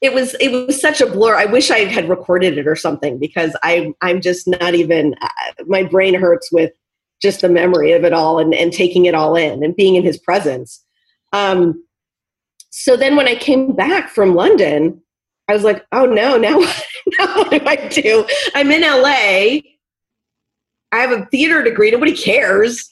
it 0.00 0.14
was 0.14 0.34
it 0.40 0.50
was 0.50 0.80
such 0.80 1.00
a 1.00 1.06
blur. 1.06 1.34
I 1.34 1.44
wish 1.46 1.70
i 1.70 1.80
had 1.80 2.08
recorded 2.08 2.56
it 2.56 2.66
or 2.66 2.76
something 2.76 3.18
because 3.18 3.56
i 3.62 3.92
i'm 4.00 4.20
just 4.20 4.46
not 4.46 4.74
even 4.74 5.14
uh, 5.20 5.28
my 5.66 5.82
brain 5.82 6.14
hurts 6.14 6.52
with 6.52 6.72
just 7.20 7.40
the 7.40 7.48
memory 7.48 7.90
of 7.90 8.04
it 8.04 8.12
all 8.12 8.38
and, 8.38 8.54
and 8.54 8.72
taking 8.72 9.06
it 9.06 9.14
all 9.14 9.34
in 9.34 9.64
and 9.64 9.74
being 9.74 9.96
in 9.96 10.04
his 10.04 10.18
presence. 10.18 10.84
Um, 11.32 11.82
so 12.70 12.96
then 12.96 13.16
when 13.16 13.26
i 13.26 13.34
came 13.34 13.72
back 13.72 14.08
from 14.08 14.34
london 14.34 15.00
I 15.48 15.54
was 15.54 15.64
like, 15.64 15.84
oh 15.92 16.04
no, 16.06 16.36
now, 16.36 16.58
now 17.18 17.36
what 17.36 17.50
do 17.50 17.60
I 17.66 17.88
do? 17.88 18.26
I'm 18.54 18.70
in 18.70 18.82
LA. 18.82 19.60
I 20.90 21.00
have 21.00 21.12
a 21.12 21.26
theater 21.26 21.62
degree. 21.62 21.90
Nobody 21.90 22.16
cares. 22.16 22.90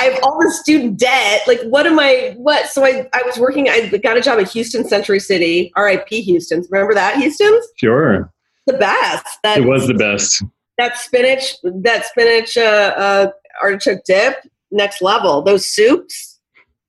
I 0.00 0.04
have 0.04 0.20
all 0.22 0.38
this 0.40 0.60
student 0.60 0.98
debt. 0.98 1.42
Like, 1.46 1.60
what 1.62 1.86
am 1.86 1.98
I? 1.98 2.34
What? 2.36 2.68
So 2.68 2.84
I, 2.84 3.08
I 3.12 3.22
was 3.24 3.38
working. 3.38 3.68
I 3.68 3.88
got 3.98 4.16
a 4.16 4.20
job 4.20 4.38
at 4.38 4.50
Houston 4.50 4.86
Century 4.86 5.20
City, 5.20 5.72
RIP 5.76 6.08
Houston's. 6.08 6.68
Remember 6.70 6.94
that 6.94 7.16
Houston's? 7.16 7.66
Sure. 7.76 8.32
The 8.66 8.74
best. 8.74 9.26
That 9.42 9.58
it 9.58 9.66
was 9.66 9.86
the 9.86 9.94
best. 9.94 10.42
That 10.78 10.98
spinach, 10.98 11.56
that 11.62 12.06
spinach 12.06 12.56
uh, 12.56 12.94
uh, 12.96 13.30
artichoke 13.62 14.04
dip, 14.04 14.36
next 14.70 15.02
level. 15.02 15.42
Those 15.42 15.66
soups. 15.66 16.38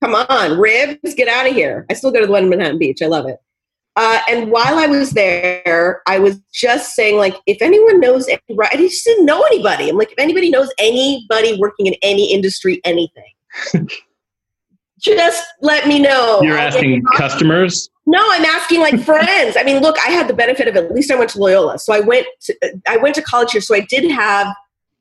Come 0.04 0.16
on, 0.16 0.58
ribs. 0.58 1.14
Get 1.16 1.28
out 1.28 1.48
of 1.48 1.54
here. 1.54 1.86
I 1.90 1.94
still 1.94 2.12
go 2.12 2.20
to 2.20 2.26
the 2.26 2.32
one 2.32 2.44
in 2.44 2.50
Manhattan 2.50 2.80
Beach. 2.80 3.02
I 3.02 3.08
love 3.08 3.28
it. 3.28 3.38
Uh, 3.98 4.22
and 4.30 4.50
while 4.50 4.78
I 4.78 4.88
was 4.88 5.12
there, 5.12 6.02
I 6.08 6.18
was 6.20 6.40
just 6.54 6.96
saying, 6.96 7.18
like, 7.18 7.36
if 7.46 7.62
anyone 7.62 8.00
knows, 8.00 8.28
any, 8.28 8.40
I 8.62 8.78
just 8.78 9.04
didn't 9.04 9.26
know 9.26 9.42
anybody. 9.44 9.90
I'm 9.90 9.98
like, 9.98 10.12
if 10.12 10.20
anybody 10.20 10.50
knows 10.50 10.72
anybody 10.80 11.58
working 11.60 11.88
in 11.88 11.96
any 12.02 12.32
industry, 12.34 12.80
anything, 12.86 13.34
just 15.00 15.44
let 15.62 15.88
me 15.88 16.00
know. 16.00 16.42
You're 16.42 16.58
asking 16.58 17.04
customers? 17.18 17.90
No, 18.06 18.26
I'm 18.32 18.46
asking 18.46 18.80
like 18.80 19.00
friends. 19.02 19.58
I 19.60 19.64
mean, 19.64 19.82
look, 19.82 19.98
I 20.06 20.12
had 20.12 20.28
the 20.28 20.34
benefit 20.34 20.70
of 20.70 20.76
at 20.78 20.92
least 20.94 21.12
I 21.12 21.16
went 21.16 21.30
to 21.32 21.40
Loyola, 21.40 21.78
so 21.78 21.94
I 21.94 22.00
went 22.00 22.28
to, 22.42 22.56
I 22.88 22.96
went 22.98 23.16
to 23.16 23.22
college 23.22 23.52
here, 23.52 23.62
so 23.62 23.76
I 23.76 23.82
did 23.82 24.10
have 24.10 24.48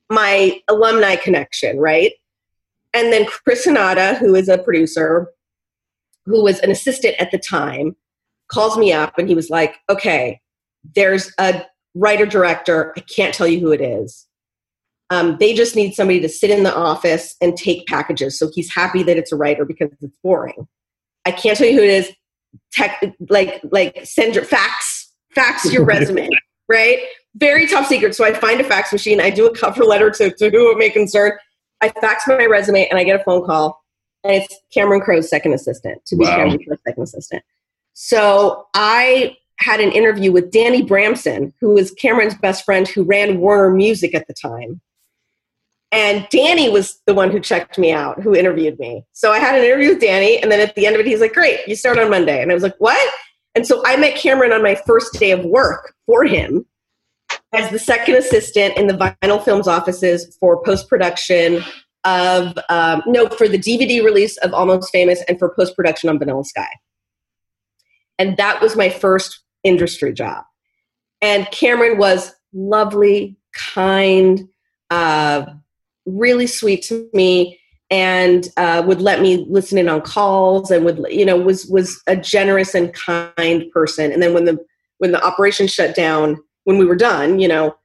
my 0.09 0.61
alumni 0.67 1.15
connection, 1.15 1.77
right? 1.77 2.11
And 2.93 3.13
then 3.13 3.25
Chris 3.25 3.65
Sanada, 3.65 4.17
who 4.17 4.35
is 4.35 4.49
a 4.49 4.57
producer, 4.57 5.29
who 6.25 6.43
was 6.43 6.59
an 6.59 6.71
assistant 6.71 7.15
at 7.19 7.31
the 7.31 7.37
time 7.37 7.95
calls 8.51 8.77
me 8.77 8.91
up 8.91 9.17
and 9.17 9.27
he 9.27 9.35
was 9.35 9.49
like, 9.49 9.77
okay, 9.89 10.39
there's 10.95 11.31
a 11.39 11.65
writer 11.95 12.25
director. 12.25 12.93
I 12.97 13.01
can't 13.01 13.33
tell 13.33 13.47
you 13.47 13.59
who 13.59 13.71
it 13.71 13.81
is. 13.81 14.27
Um, 15.09 15.37
they 15.39 15.53
just 15.53 15.75
need 15.75 15.93
somebody 15.93 16.21
to 16.21 16.29
sit 16.29 16.49
in 16.49 16.63
the 16.63 16.73
office 16.73 17.35
and 17.41 17.57
take 17.57 17.85
packages. 17.85 18.39
So 18.39 18.49
he's 18.53 18.73
happy 18.73 19.03
that 19.03 19.17
it's 19.17 19.31
a 19.31 19.35
writer 19.35 19.65
because 19.65 19.89
it's 19.91 20.05
boring. 20.23 20.67
I 21.25 21.31
can't 21.31 21.57
tell 21.57 21.67
you 21.67 21.77
who 21.77 21.83
it 21.83 21.89
is. 21.89 22.11
Tech, 22.73 23.01
like, 23.29 23.61
like 23.71 23.99
send 24.03 24.35
your 24.35 24.43
fax, 24.43 25.11
fax 25.33 25.71
your 25.71 25.83
resume, 25.85 26.29
right? 26.67 26.99
Very 27.35 27.67
top 27.67 27.85
secret. 27.85 28.15
So 28.15 28.25
I 28.25 28.33
find 28.33 28.59
a 28.59 28.63
fax 28.63 28.91
machine. 28.91 29.21
I 29.21 29.29
do 29.29 29.45
a 29.45 29.55
cover 29.55 29.83
letter 29.83 30.09
to, 30.11 30.31
to 30.31 30.49
who 30.49 30.71
it 30.71 30.77
may 30.77 30.89
concern. 30.89 31.33
I 31.81 31.89
fax 31.89 32.25
my 32.27 32.45
resume 32.45 32.87
and 32.89 32.99
I 32.99 33.03
get 33.03 33.19
a 33.19 33.23
phone 33.23 33.45
call, 33.45 33.81
and 34.23 34.33
it's 34.33 34.55
Cameron 34.73 35.01
Crowe's 35.01 35.29
second 35.29 35.53
assistant 35.53 36.05
to 36.05 36.15
be 36.15 36.25
wow. 36.25 36.37
Cameron 36.37 36.59
Crowe's 36.63 36.79
second 36.85 37.03
assistant. 37.03 37.43
So 37.93 38.67
I 38.73 39.37
had 39.59 39.79
an 39.79 39.91
interview 39.91 40.31
with 40.31 40.51
Danny 40.51 40.81
Bramson, 40.81 41.53
who 41.61 41.73
was 41.73 41.91
Cameron's 41.91 42.35
best 42.35 42.65
friend 42.65 42.87
who 42.87 43.03
ran 43.03 43.39
Warner 43.39 43.69
Music 43.69 44.15
at 44.15 44.27
the 44.27 44.33
time. 44.33 44.81
And 45.91 46.25
Danny 46.31 46.69
was 46.69 46.99
the 47.05 47.13
one 47.13 47.31
who 47.31 47.39
checked 47.39 47.77
me 47.77 47.91
out, 47.91 48.21
who 48.21 48.33
interviewed 48.33 48.79
me. 48.79 49.03
So 49.11 49.31
I 49.31 49.39
had 49.39 49.55
an 49.55 49.65
interview 49.65 49.89
with 49.89 50.01
Danny, 50.01 50.41
and 50.41 50.51
then 50.51 50.61
at 50.61 50.73
the 50.75 50.85
end 50.85 50.95
of 50.95 51.01
it, 51.01 51.05
he's 51.05 51.19
like, 51.19 51.33
Great, 51.33 51.59
you 51.67 51.75
start 51.75 51.99
on 51.99 52.09
Monday. 52.09 52.41
And 52.41 52.49
I 52.49 52.53
was 52.53 52.63
like, 52.63 52.75
What? 52.79 53.13
And 53.55 53.67
so 53.67 53.83
I 53.85 53.97
met 53.97 54.15
Cameron 54.15 54.53
on 54.53 54.63
my 54.63 54.75
first 54.87 55.19
day 55.19 55.31
of 55.31 55.43
work 55.43 55.93
for 56.05 56.23
him 56.23 56.65
as 57.53 57.69
the 57.69 57.79
second 57.79 58.15
assistant 58.15 58.77
in 58.77 58.87
the 58.87 58.93
vinyl 58.93 59.43
films 59.43 59.67
offices 59.67 60.37
for 60.39 60.63
post 60.63 60.87
production 60.87 61.61
of, 62.05 62.57
um, 62.69 63.03
no, 63.05 63.27
for 63.27 63.49
the 63.49 63.59
DVD 63.59 64.03
release 64.03 64.37
of 64.37 64.53
Almost 64.53 64.91
Famous 64.91 65.21
and 65.27 65.37
for 65.37 65.53
post 65.53 65.75
production 65.75 66.09
on 66.09 66.17
Vanilla 66.17 66.45
Sky. 66.45 66.69
And 68.19 68.37
that 68.37 68.61
was 68.61 68.75
my 68.75 68.89
first 68.89 69.39
industry 69.63 70.13
job. 70.13 70.43
And 71.21 71.49
Cameron 71.51 71.97
was 71.97 72.33
lovely, 72.53 73.37
kind, 73.53 74.47
uh, 74.89 75.45
really 76.05 76.47
sweet 76.47 76.83
to 76.83 77.09
me. 77.13 77.59
and 77.91 78.47
uh, 78.55 78.81
would 78.85 79.01
let 79.01 79.21
me 79.21 79.45
listen 79.49 79.77
in 79.77 79.89
on 79.89 80.01
calls 80.01 80.71
and 80.71 80.85
would 80.85 81.05
you 81.09 81.25
know 81.25 81.37
was 81.37 81.65
was 81.67 82.01
a 82.07 82.15
generous 82.15 82.73
and 82.73 82.93
kind 82.93 83.69
person 83.71 84.11
and 84.11 84.23
then 84.23 84.33
when 84.33 84.45
the 84.45 84.57
when 84.97 85.11
the 85.11 85.23
operation 85.23 85.67
shut 85.67 85.93
down 85.93 86.41
when 86.63 86.77
we 86.77 86.85
were 86.85 86.95
done 86.95 87.37
you 87.37 87.47
know 87.47 87.75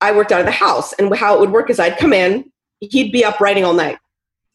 i 0.00 0.12
worked 0.12 0.32
out 0.32 0.40
of 0.40 0.46
the 0.46 0.52
house 0.52 0.92
and 0.94 1.14
how 1.16 1.34
it 1.34 1.40
would 1.40 1.50
work 1.50 1.68
is 1.68 1.80
i'd 1.80 1.98
come 1.98 2.12
in 2.12 2.50
he'd 2.78 3.12
be 3.12 3.24
up 3.24 3.40
writing 3.40 3.64
all 3.64 3.74
night 3.74 3.98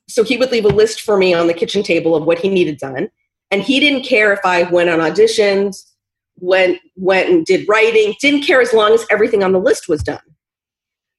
so 0.08 0.24
he 0.24 0.38
would 0.38 0.52
leave 0.52 0.66
a 0.66 0.70
list 0.70 1.02
for 1.02 1.18
me 1.18 1.34
on 1.34 1.48
the 1.48 1.54
kitchen 1.54 1.84
table 1.84 2.16
of 2.16 2.24
what 2.24 2.40
he 2.40 2.48
needed 2.48 2.78
done 2.78 3.10
and 3.52 3.62
he 3.62 3.80
didn't 3.80 4.04
care 4.04 4.34
if 4.34 4.40
i 4.46 4.64
went 4.64 4.90
on 4.90 5.00
auditions 5.00 5.84
went 6.38 6.80
went 6.96 7.30
and 7.30 7.46
did 7.46 7.68
writing 7.68 8.14
didn't 8.20 8.44
care 8.44 8.62
as 8.62 8.74
long 8.74 8.94
as 8.94 9.06
everything 9.10 9.44
on 9.44 9.52
the 9.52 9.60
list 9.60 9.88
was 9.88 10.04
done. 10.04 10.20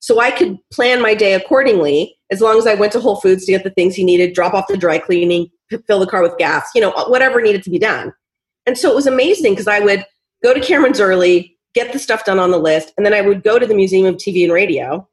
So 0.01 0.21
i 0.21 0.31
could 0.31 0.59
plan 0.73 1.03
my 1.03 1.15
day 1.15 1.35
accordingly 1.35 2.17
as 2.31 2.41
long 2.41 2.59
as 2.59 2.67
i 2.67 2.75
went 2.75 2.93
to 2.93 3.01
whole 3.01 3.21
foods 3.21 3.45
to 3.47 3.53
get 3.53 3.65
the 3.65 3.71
things 3.71 3.95
he 3.95 4.05
needed 4.05 4.35
drop 4.35 4.55
off 4.55 4.69
the 4.69 4.77
dry 4.77 4.99
cleaning 4.99 5.49
fill 5.87 6.01
the 6.01 6.07
car 6.07 6.23
with 6.23 6.37
gas 6.39 6.71
you 6.75 6.81
know 6.81 6.91
uh, 6.93 7.09
whatever 7.09 7.41
needed 7.41 7.63
to 7.65 7.71
be 7.71 7.79
done. 7.79 8.13
And 8.67 8.77
so 8.77 8.91
it 8.91 8.95
was 8.95 9.07
amazing 9.07 9.53
because 9.53 9.69
i 9.69 9.81
would 9.81 10.05
go 10.43 10.53
to 10.53 10.61
cameron's 10.61 11.01
early 11.01 11.57
get 11.75 11.93
the 11.93 11.99
stuff 11.99 12.25
done 12.25 12.39
on 12.39 12.51
the 12.51 12.59
list 12.59 12.93
and 12.97 13.07
then 13.07 13.15
i 13.15 13.21
would 13.21 13.43
go 13.43 13.59
to 13.59 13.67
the 13.67 13.75
museum 13.75 14.07
of 14.07 14.17
tv 14.17 14.45
and 14.45 14.53
radio 14.53 15.09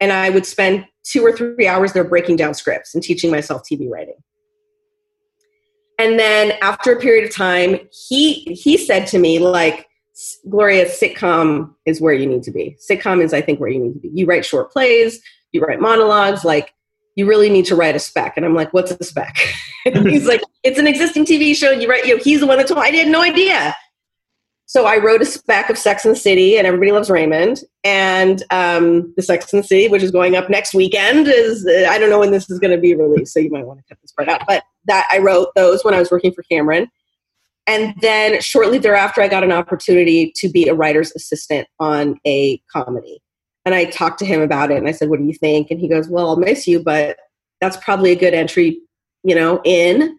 and 0.00 0.12
i 0.12 0.30
would 0.30 0.46
spend 0.46 0.86
two 1.04 1.22
or 1.22 1.32
three 1.32 1.66
hours 1.66 1.92
there 1.92 2.04
breaking 2.04 2.36
down 2.36 2.54
scripts 2.54 2.94
and 2.94 3.02
teaching 3.02 3.30
myself 3.30 3.62
tv 3.70 3.88
writing 3.90 4.16
and 5.98 6.18
then 6.18 6.52
after 6.62 6.92
a 6.92 7.00
period 7.00 7.24
of 7.24 7.34
time 7.34 7.78
he 8.08 8.44
he 8.54 8.76
said 8.76 9.06
to 9.08 9.18
me 9.18 9.38
like 9.38 9.88
gloria 10.48 10.86
sitcom 10.86 11.72
is 11.86 12.00
where 12.00 12.14
you 12.14 12.26
need 12.26 12.42
to 12.42 12.50
be. 12.50 12.76
Sitcom 12.90 13.22
is 13.22 13.32
i 13.32 13.40
think 13.40 13.60
where 13.60 13.70
you 13.70 13.80
need 13.80 13.94
to 13.94 14.00
be. 14.00 14.10
You 14.12 14.26
write 14.26 14.44
short 14.44 14.72
plays 14.72 15.20
you 15.52 15.60
write 15.60 15.80
monologues 15.80 16.44
like 16.44 16.74
you 17.16 17.26
really 17.26 17.50
need 17.50 17.64
to 17.66 17.74
write 17.74 17.96
a 17.96 17.98
spec. 17.98 18.36
And 18.36 18.46
i'm 18.46 18.54
like 18.54 18.72
what's 18.72 18.90
a 18.90 19.04
spec? 19.04 19.36
He's 19.84 20.26
like 20.26 20.42
it's 20.62 20.78
an 20.78 20.86
existing 20.86 21.24
tv 21.24 21.54
show. 21.54 21.70
You 21.70 21.88
write 21.88 22.04
you 22.06 22.16
know 22.16 22.22
he's 22.22 22.40
the 22.40 22.46
one 22.46 22.58
that 22.58 22.68
told 22.68 22.80
me. 22.80 22.86
I 22.86 22.90
had 22.90 23.08
no 23.08 23.22
idea 23.22 23.74
so 24.68 24.84
I 24.84 24.98
wrote 24.98 25.22
a 25.22 25.24
spec 25.24 25.70
of 25.70 25.78
Sex 25.78 26.04
and 26.04 26.14
the 26.14 26.18
City 26.18 26.58
and 26.58 26.66
Everybody 26.66 26.92
Loves 26.92 27.08
Raymond, 27.08 27.62
and 27.84 28.42
um, 28.50 29.14
the 29.16 29.22
Sex 29.22 29.50
and 29.50 29.62
the 29.62 29.66
City, 29.66 29.88
which 29.88 30.02
is 30.02 30.10
going 30.10 30.36
up 30.36 30.50
next 30.50 30.74
weekend, 30.74 31.26
is 31.26 31.66
I 31.66 31.96
don't 31.98 32.10
know 32.10 32.18
when 32.18 32.32
this 32.32 32.50
is 32.50 32.58
going 32.58 32.72
to 32.72 32.78
be 32.78 32.94
released, 32.94 33.32
so 33.32 33.40
you 33.40 33.48
might 33.48 33.64
want 33.64 33.80
to 33.80 33.84
cut 33.88 33.98
this 34.02 34.12
part 34.12 34.28
out. 34.28 34.42
But 34.46 34.64
that 34.84 35.08
I 35.10 35.18
wrote 35.20 35.54
those 35.56 35.84
when 35.84 35.94
I 35.94 35.98
was 35.98 36.10
working 36.10 36.32
for 36.32 36.42
Cameron, 36.42 36.86
and 37.66 37.94
then 38.02 38.42
shortly 38.42 38.76
thereafter, 38.76 39.22
I 39.22 39.28
got 39.28 39.42
an 39.42 39.52
opportunity 39.52 40.34
to 40.36 40.50
be 40.50 40.68
a 40.68 40.74
writer's 40.74 41.12
assistant 41.16 41.66
on 41.80 42.20
a 42.26 42.60
comedy, 42.70 43.22
and 43.64 43.74
I 43.74 43.86
talked 43.86 44.18
to 44.18 44.26
him 44.26 44.42
about 44.42 44.70
it, 44.70 44.76
and 44.76 44.86
I 44.86 44.92
said, 44.92 45.08
"What 45.08 45.18
do 45.18 45.24
you 45.24 45.32
think?" 45.32 45.70
And 45.70 45.80
he 45.80 45.88
goes, 45.88 46.10
"Well, 46.10 46.28
I'll 46.28 46.36
miss 46.36 46.68
you, 46.68 46.82
but 46.82 47.16
that's 47.62 47.78
probably 47.78 48.12
a 48.12 48.16
good 48.16 48.34
entry, 48.34 48.82
you 49.24 49.34
know, 49.34 49.62
in." 49.64 50.18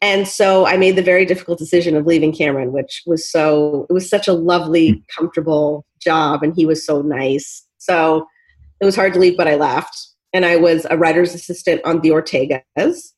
And 0.00 0.26
so 0.28 0.66
i 0.66 0.76
made 0.76 0.96
the 0.96 1.02
very 1.02 1.24
difficult 1.24 1.58
decision 1.58 1.96
of 1.96 2.06
leaving 2.06 2.32
cameron 2.32 2.72
which 2.72 3.02
was 3.06 3.28
so 3.30 3.86
it 3.88 3.92
was 3.92 4.08
such 4.08 4.26
a 4.28 4.32
lovely 4.32 4.90
Hmm. 4.90 4.98
comfortable 5.16 5.84
job 6.00 6.42
and 6.42 6.54
he 6.54 6.66
was 6.66 6.84
so 6.84 7.00
nice 7.02 7.66
so 7.78 8.26
it 8.80 8.84
was 8.84 8.96
hard 8.96 9.12
to 9.14 9.18
leave 9.18 9.36
but 9.36 9.48
i 9.48 9.54
left 9.54 10.08
and 10.32 10.44
i 10.44 10.56
was 10.56 10.86
a 10.90 10.96
writer's 10.98 11.34
assistant 11.34 11.80
on 11.84 12.00
the 12.00 12.10
ortegas 12.10 13.12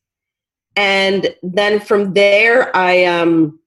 and 0.77 1.35
then 1.43 1.81
from 1.81 2.12
there 2.14 2.74
i 2.77 3.05
um 3.05 3.59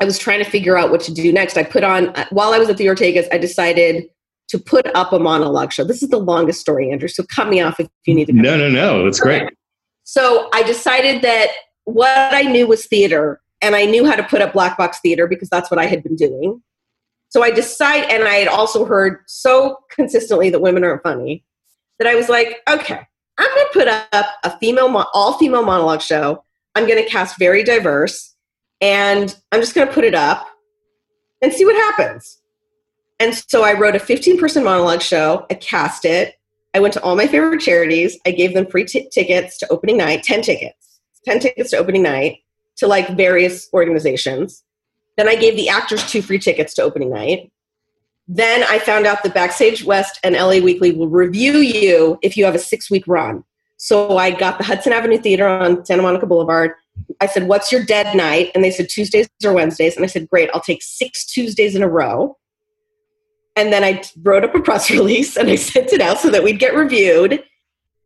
i 0.00 0.04
was 0.04 0.18
trying 0.18 0.42
to 0.42 0.48
figure 0.50 0.78
out 0.78 0.90
what 0.90 1.00
to 1.00 1.12
do 1.12 1.32
next 1.32 1.56
i 1.56 1.62
put 1.62 1.84
on 1.84 2.14
while 2.30 2.52
i 2.52 2.58
was 2.58 2.68
at 2.68 2.76
the 2.76 2.86
ortegas 2.86 3.26
i 3.32 3.38
decided 3.38 4.04
to 4.48 4.58
put 4.58 4.86
up 4.96 5.12
a 5.12 5.18
monologue 5.18 5.72
show 5.72 5.84
this 5.84 6.02
is 6.02 6.08
the 6.08 6.18
longest 6.18 6.60
story 6.60 6.90
andrew 6.90 7.08
so 7.08 7.22
cut 7.34 7.48
me 7.48 7.60
off 7.60 7.78
if 7.78 7.88
you 8.06 8.14
need 8.14 8.26
to 8.26 8.32
No, 8.32 8.56
no, 8.56 8.68
no. 8.68 9.04
That's 9.04 9.20
great. 9.20 9.42
so 10.04 10.48
I 10.54 10.62
decided 10.64 11.22
that 11.22 11.48
what 11.94 12.34
I 12.34 12.42
knew 12.42 12.66
was 12.66 12.86
theater, 12.86 13.40
and 13.62 13.76
I 13.76 13.84
knew 13.84 14.06
how 14.06 14.16
to 14.16 14.22
put 14.22 14.42
up 14.42 14.52
black 14.52 14.78
box 14.78 15.00
theater 15.00 15.26
because 15.26 15.48
that's 15.48 15.70
what 15.70 15.78
I 15.80 15.86
had 15.86 16.02
been 16.02 16.16
doing. 16.16 16.62
So 17.28 17.42
I 17.42 17.50
decided, 17.50 18.10
and 18.10 18.24
I 18.24 18.34
had 18.34 18.48
also 18.48 18.84
heard 18.84 19.20
so 19.26 19.78
consistently 19.90 20.50
that 20.50 20.60
women 20.60 20.84
aren't 20.84 21.02
funny 21.02 21.44
that 21.98 22.08
I 22.08 22.14
was 22.14 22.28
like, 22.28 22.58
okay, 22.68 23.00
I'm 23.38 23.54
going 23.54 23.66
to 23.66 23.72
put 23.72 23.88
up 23.88 24.26
a 24.42 24.58
female, 24.58 24.88
mo- 24.88 25.06
all 25.14 25.34
female 25.38 25.64
monologue 25.64 26.02
show. 26.02 26.44
I'm 26.74 26.86
going 26.86 27.02
to 27.02 27.08
cast 27.08 27.38
very 27.38 27.62
diverse, 27.62 28.34
and 28.80 29.34
I'm 29.52 29.60
just 29.60 29.74
going 29.74 29.86
to 29.86 29.94
put 29.94 30.04
it 30.04 30.14
up 30.14 30.46
and 31.42 31.52
see 31.52 31.64
what 31.64 31.76
happens. 31.76 32.40
And 33.18 33.34
so 33.34 33.62
I 33.62 33.74
wrote 33.74 33.96
a 33.96 34.00
15 34.00 34.38
person 34.38 34.64
monologue 34.64 35.02
show. 35.02 35.46
I 35.50 35.54
cast 35.54 36.04
it. 36.04 36.34
I 36.74 36.80
went 36.80 36.94
to 36.94 37.02
all 37.02 37.16
my 37.16 37.26
favorite 37.26 37.60
charities. 37.60 38.18
I 38.26 38.30
gave 38.30 38.54
them 38.54 38.66
free 38.66 38.84
t- 38.84 39.08
tickets 39.12 39.58
to 39.58 39.68
opening 39.68 39.98
night, 39.98 40.22
10 40.22 40.42
tickets, 40.42 40.89
10 41.24 41.40
tickets 41.40 41.70
to 41.70 41.76
opening 41.76 42.02
night 42.02 42.38
to 42.76 42.86
like 42.86 43.16
various 43.16 43.68
organizations. 43.72 44.64
Then 45.16 45.28
I 45.28 45.36
gave 45.36 45.56
the 45.56 45.68
actors 45.68 46.08
two 46.10 46.22
free 46.22 46.38
tickets 46.38 46.74
to 46.74 46.82
opening 46.82 47.10
night. 47.10 47.52
Then 48.26 48.62
I 48.64 48.78
found 48.78 49.06
out 49.06 49.22
that 49.22 49.34
Backstage 49.34 49.84
West 49.84 50.18
and 50.22 50.34
LA 50.34 50.60
Weekly 50.60 50.92
will 50.92 51.08
review 51.08 51.58
you 51.58 52.18
if 52.22 52.36
you 52.36 52.44
have 52.44 52.54
a 52.54 52.60
six 52.60 52.90
week 52.90 53.04
run. 53.06 53.44
So 53.76 54.18
I 54.18 54.30
got 54.30 54.58
the 54.58 54.64
Hudson 54.64 54.92
Avenue 54.92 55.18
Theater 55.18 55.48
on 55.48 55.84
Santa 55.84 56.02
Monica 56.02 56.26
Boulevard. 56.26 56.72
I 57.20 57.26
said, 57.26 57.48
What's 57.48 57.72
your 57.72 57.84
dead 57.84 58.14
night? 58.14 58.50
And 58.54 58.62
they 58.62 58.70
said, 58.70 58.88
Tuesdays 58.88 59.28
or 59.44 59.52
Wednesdays. 59.52 59.96
And 59.96 60.04
I 60.04 60.08
said, 60.08 60.28
Great, 60.28 60.50
I'll 60.54 60.60
take 60.60 60.82
six 60.82 61.24
Tuesdays 61.24 61.74
in 61.74 61.82
a 61.82 61.88
row. 61.88 62.36
And 63.56 63.72
then 63.72 63.82
I 63.82 64.02
wrote 64.22 64.44
up 64.44 64.54
a 64.54 64.60
press 64.62 64.90
release 64.90 65.36
and 65.36 65.50
I 65.50 65.56
sent 65.56 65.92
it 65.92 66.00
out 66.00 66.18
so 66.18 66.30
that 66.30 66.44
we'd 66.44 66.58
get 66.58 66.74
reviewed. 66.74 67.42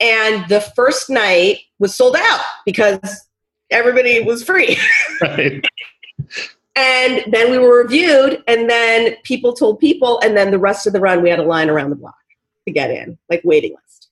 And 0.01 0.49
the 0.49 0.61
first 0.61 1.09
night 1.09 1.61
was 1.79 1.95
sold 1.95 2.17
out 2.17 2.41
because 2.67 3.27
everybody 3.71 4.21
was 4.21 4.43
free. 4.43 4.79
Right. 5.21 5.65
And 6.77 7.25
then 7.33 7.53
we 7.53 7.59
were 7.59 7.83
reviewed, 7.83 8.43
and 8.49 8.69
then 8.69 9.15
people 9.23 9.53
told 9.53 9.79
people, 9.79 10.19
and 10.25 10.37
then 10.37 10.51
the 10.51 10.59
rest 10.59 10.89
of 10.89 10.93
the 10.93 10.99
run, 10.99 11.23
we 11.23 11.31
had 11.31 11.39
a 11.39 11.45
line 11.45 11.71
around 11.71 11.91
the 11.91 11.97
block 11.97 12.17
to 12.67 12.73
get 12.73 12.91
in, 12.91 13.17
like 13.31 13.43
waiting 13.45 13.75
list. 13.75 14.09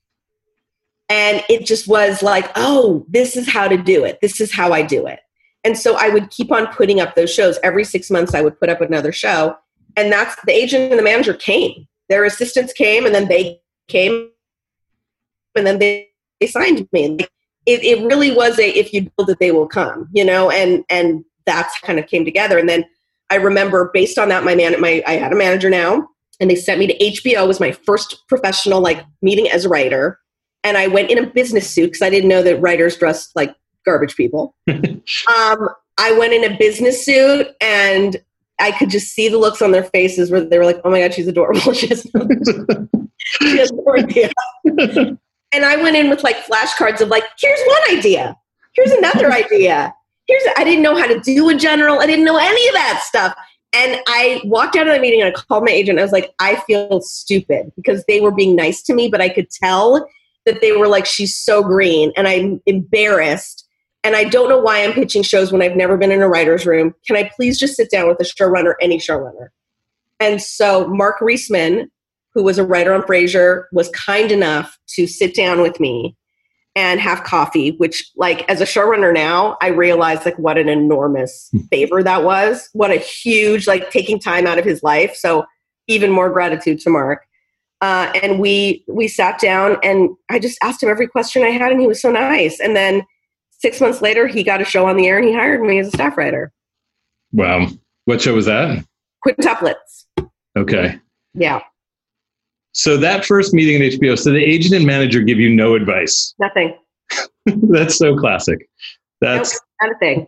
And 1.08 1.42
it 1.48 1.66
just 1.66 1.88
was 1.88 2.22
like, 2.22 2.50
oh, 2.54 3.04
this 3.08 3.36
is 3.36 3.48
how 3.48 3.66
to 3.66 3.76
do 3.76 4.04
it. 4.04 4.20
This 4.22 4.40
is 4.40 4.52
how 4.52 4.72
I 4.72 4.82
do 4.82 5.06
it. 5.06 5.18
And 5.64 5.76
so 5.76 5.96
I 5.96 6.08
would 6.08 6.30
keep 6.30 6.52
on 6.52 6.68
putting 6.68 7.00
up 7.00 7.14
those 7.14 7.32
shows. 7.32 7.58
Every 7.62 7.84
six 7.84 8.10
months, 8.10 8.34
I 8.34 8.42
would 8.42 8.58
put 8.58 8.68
up 8.68 8.80
another 8.80 9.12
show. 9.12 9.56
And 9.96 10.10
that's 10.10 10.36
the 10.44 10.52
agent 10.52 10.90
and 10.90 10.98
the 10.98 11.04
manager 11.04 11.34
came. 11.34 11.86
Their 12.08 12.24
assistants 12.24 12.72
came, 12.72 13.06
and 13.06 13.14
then 13.14 13.28
they 13.28 13.60
came, 13.88 14.30
and 15.54 15.66
then 15.66 15.78
they, 15.78 16.08
they 16.40 16.46
signed 16.46 16.88
me. 16.92 17.08
Like, 17.08 17.30
it, 17.66 17.84
it 17.84 18.04
really 18.04 18.34
was 18.34 18.58
a 18.58 18.68
if 18.70 18.92
you 18.92 19.10
build 19.16 19.30
it, 19.30 19.38
they 19.38 19.52
will 19.52 19.68
come, 19.68 20.08
you 20.12 20.24
know, 20.24 20.50
and 20.50 20.84
and 20.90 21.24
that's 21.46 21.78
kind 21.80 21.98
of 21.98 22.06
came 22.06 22.24
together. 22.24 22.58
And 22.58 22.68
then 22.68 22.84
I 23.30 23.36
remember 23.36 23.90
based 23.92 24.18
on 24.18 24.28
that, 24.28 24.44
my 24.44 24.54
man, 24.54 24.80
my 24.80 25.02
I 25.06 25.12
had 25.12 25.32
a 25.32 25.36
manager 25.36 25.70
now, 25.70 26.08
and 26.40 26.50
they 26.50 26.56
sent 26.56 26.78
me 26.78 26.86
to 26.88 26.98
HBO. 26.98 27.44
It 27.44 27.48
was 27.48 27.60
my 27.60 27.72
first 27.72 28.26
professional 28.28 28.80
like 28.80 29.04
meeting 29.22 29.48
as 29.48 29.64
a 29.64 29.68
writer, 29.68 30.18
and 30.64 30.76
I 30.76 30.88
went 30.88 31.10
in 31.10 31.18
a 31.18 31.26
business 31.26 31.70
suit 31.70 31.86
because 31.86 32.02
I 32.02 32.10
didn't 32.10 32.28
know 32.28 32.42
that 32.42 32.60
writers 32.60 32.96
dressed 32.96 33.34
like 33.36 33.54
garbage 33.84 34.16
people. 34.16 34.54
um, 34.68 35.68
I 35.98 36.12
went 36.18 36.32
in 36.32 36.44
a 36.44 36.56
business 36.56 37.04
suit, 37.04 37.46
and 37.60 38.20
I 38.58 38.72
could 38.72 38.90
just 38.90 39.14
see 39.14 39.28
the 39.28 39.38
looks 39.38 39.62
on 39.62 39.70
their 39.70 39.84
faces 39.84 40.30
where 40.30 40.44
they 40.44 40.58
were 40.58 40.64
like, 40.64 40.80
"Oh 40.84 40.90
my 40.90 41.00
god, 41.00 41.14
she's 41.14 41.28
adorable. 41.28 41.72
she 41.72 41.86
has 41.86 42.12
no, 42.12 42.28
she 43.20 43.58
has 43.58 43.72
no 43.72 43.94
idea." 43.96 44.32
and 45.52 45.64
I 45.64 45.76
went 45.76 45.96
in 45.96 46.10
with 46.10 46.22
like 46.22 46.36
flashcards 46.44 47.00
of 47.00 47.08
like, 47.08 47.24
"Here's 47.40 47.60
one 47.66 47.98
idea. 47.98 48.36
Here's 48.74 48.92
another 48.92 49.32
idea." 49.32 49.94
here's 50.26 50.42
I 50.56 50.64
didn't 50.64 50.82
know 50.82 50.96
how 50.96 51.06
to 51.06 51.20
do 51.20 51.48
a 51.48 51.54
general. 51.54 52.00
I 52.00 52.06
didn't 52.06 52.24
know 52.24 52.38
any 52.38 52.68
of 52.68 52.74
that 52.74 53.02
stuff. 53.04 53.34
And 53.74 54.00
I 54.06 54.40
walked 54.44 54.76
out 54.76 54.86
of 54.86 54.94
the 54.94 55.00
meeting 55.00 55.22
and 55.22 55.34
I 55.34 55.40
called 55.40 55.64
my 55.64 55.70
agent. 55.70 55.98
I 55.98 56.02
was 56.02 56.12
like, 56.12 56.34
I 56.38 56.56
feel 56.66 57.00
stupid 57.00 57.72
because 57.74 58.04
they 58.06 58.20
were 58.20 58.30
being 58.30 58.54
nice 58.54 58.82
to 58.82 58.94
me, 58.94 59.08
but 59.08 59.22
I 59.22 59.30
could 59.30 59.48
tell 59.50 60.06
that 60.44 60.60
they 60.60 60.72
were 60.72 60.88
like, 60.88 61.06
she's 61.06 61.34
so 61.34 61.62
green. 61.62 62.12
And 62.16 62.28
I'm 62.28 62.60
embarrassed. 62.66 63.66
And 64.04 64.14
I 64.14 64.24
don't 64.24 64.48
know 64.48 64.58
why 64.58 64.84
I'm 64.84 64.92
pitching 64.92 65.22
shows 65.22 65.52
when 65.52 65.62
I've 65.62 65.76
never 65.76 65.96
been 65.96 66.10
in 66.10 66.20
a 66.20 66.28
writer's 66.28 66.66
room. 66.66 66.94
Can 67.06 67.16
I 67.16 67.30
please 67.34 67.58
just 67.58 67.76
sit 67.76 67.90
down 67.90 68.08
with 68.08 68.20
a 68.20 68.24
showrunner, 68.24 68.74
any 68.80 68.98
showrunner? 68.98 69.48
And 70.20 70.42
so 70.42 70.86
Mark 70.88 71.20
Reisman, 71.20 71.88
who 72.34 72.42
was 72.42 72.58
a 72.58 72.64
writer 72.64 72.92
on 72.94 73.02
Frasier, 73.02 73.64
was 73.72 73.88
kind 73.90 74.32
enough 74.32 74.78
to 74.88 75.06
sit 75.06 75.34
down 75.34 75.60
with 75.60 75.78
me 75.80 76.16
and 76.74 77.00
have 77.00 77.24
coffee, 77.24 77.72
which 77.72 78.10
like 78.16 78.48
as 78.48 78.60
a 78.60 78.64
showrunner 78.64 79.12
now, 79.12 79.58
I 79.60 79.68
realize 79.68 80.24
like 80.24 80.38
what 80.38 80.56
an 80.56 80.68
enormous 80.68 81.50
favor 81.70 82.02
that 82.02 82.24
was. 82.24 82.68
What 82.72 82.90
a 82.90 82.96
huge 82.96 83.66
like 83.66 83.90
taking 83.90 84.18
time 84.18 84.46
out 84.46 84.58
of 84.58 84.64
his 84.64 84.82
life. 84.82 85.14
So 85.14 85.44
even 85.88 86.10
more 86.10 86.30
gratitude 86.30 86.80
to 86.80 86.90
Mark. 86.90 87.26
Uh, 87.82 88.12
and 88.22 88.38
we 88.38 88.84
we 88.88 89.08
sat 89.08 89.40
down 89.40 89.76
and 89.82 90.10
I 90.30 90.38
just 90.38 90.56
asked 90.62 90.82
him 90.82 90.88
every 90.88 91.08
question 91.08 91.42
I 91.42 91.48
had, 91.48 91.72
and 91.72 91.80
he 91.80 91.86
was 91.88 92.00
so 92.00 92.12
nice. 92.12 92.60
And 92.60 92.76
then 92.76 93.02
six 93.50 93.80
months 93.80 94.00
later, 94.00 94.28
he 94.28 94.44
got 94.44 94.62
a 94.62 94.64
show 94.64 94.86
on 94.86 94.96
the 94.96 95.08
air, 95.08 95.18
and 95.18 95.26
he 95.26 95.34
hired 95.34 95.60
me 95.62 95.80
as 95.80 95.88
a 95.88 95.90
staff 95.90 96.16
writer. 96.16 96.52
Wow. 97.32 97.66
What 98.04 98.20
show 98.20 98.34
was 98.34 98.46
that? 98.46 98.84
Quintuplets. 99.26 100.04
Okay. 100.56 101.00
Yeah, 101.34 101.60
So 102.72 102.96
that 102.96 103.24
first 103.24 103.52
meeting 103.54 103.82
at 103.82 103.92
HBO, 104.00 104.18
so 104.18 104.30
the 104.30 104.42
agent 104.42 104.74
and 104.74 104.86
manager 104.86 105.20
give 105.20 105.38
you 105.38 105.50
no 105.50 105.74
advice. 105.74 106.34
nothing. 106.38 106.76
That's 107.46 107.96
so 107.96 108.16
classic. 108.16 108.68
That's 109.20 109.52
Nope, 109.52 109.60
not 109.82 109.96
a 109.96 109.98
thing. 109.98 110.26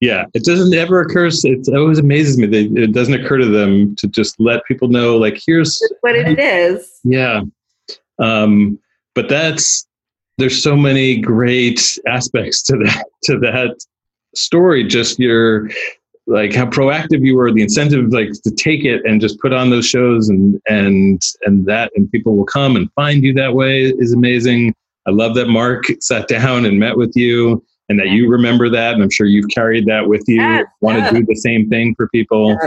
yeah. 0.00 0.24
It 0.34 0.44
doesn't 0.44 0.74
ever 0.74 1.00
occur. 1.00 1.28
It 1.32 1.68
always 1.74 1.98
amazes 1.98 2.36
me. 2.38 2.46
They, 2.46 2.64
it 2.82 2.92
doesn't 2.92 3.14
occur 3.14 3.38
to 3.38 3.46
them 3.46 3.94
to 3.96 4.08
just 4.08 4.34
let 4.40 4.64
people 4.66 4.88
know, 4.88 5.16
like, 5.16 5.40
here's 5.46 5.80
What 6.00 6.16
it 6.16 6.38
is. 6.40 6.98
yeah. 7.04 7.42
Um, 8.18 8.78
but 9.14 9.28
that's 9.28 9.86
there's 10.38 10.60
so 10.62 10.74
many 10.76 11.20
great 11.20 11.80
aspects 12.08 12.62
to 12.64 12.76
that 12.78 13.04
to 13.24 13.38
that 13.38 13.76
story. 14.34 14.82
Just 14.84 15.18
your 15.20 15.68
like 16.26 16.54
how 16.54 16.66
proactive 16.66 17.24
you 17.24 17.36
were, 17.36 17.52
the 17.52 17.62
incentive 17.62 18.12
like 18.12 18.32
to 18.32 18.50
take 18.50 18.84
it 18.84 19.04
and 19.04 19.20
just 19.20 19.38
put 19.40 19.52
on 19.52 19.70
those 19.70 19.86
shows 19.86 20.28
and 20.28 20.60
and 20.68 21.22
and 21.42 21.66
that 21.66 21.90
and 21.94 22.10
people 22.10 22.36
will 22.36 22.46
come 22.46 22.76
and 22.76 22.90
find 22.92 23.22
you 23.22 23.32
that 23.34 23.54
way 23.54 23.84
is 23.84 24.12
amazing. 24.12 24.74
I 25.06 25.10
love 25.10 25.34
that 25.34 25.48
Mark 25.48 25.84
sat 26.00 26.28
down 26.28 26.64
and 26.64 26.78
met 26.78 26.96
with 26.96 27.12
you 27.14 27.62
and 27.90 27.98
that 28.00 28.08
you 28.08 28.30
remember 28.30 28.70
that 28.70 28.94
and 28.94 29.02
I'm 29.02 29.10
sure 29.10 29.26
you've 29.26 29.50
carried 29.50 29.86
that 29.86 30.08
with 30.08 30.24
you. 30.26 30.66
Want 30.80 31.04
to 31.04 31.10
do 31.10 31.26
the 31.26 31.36
same 31.36 31.68
thing 31.68 31.94
for 31.94 32.08
people. 32.08 32.58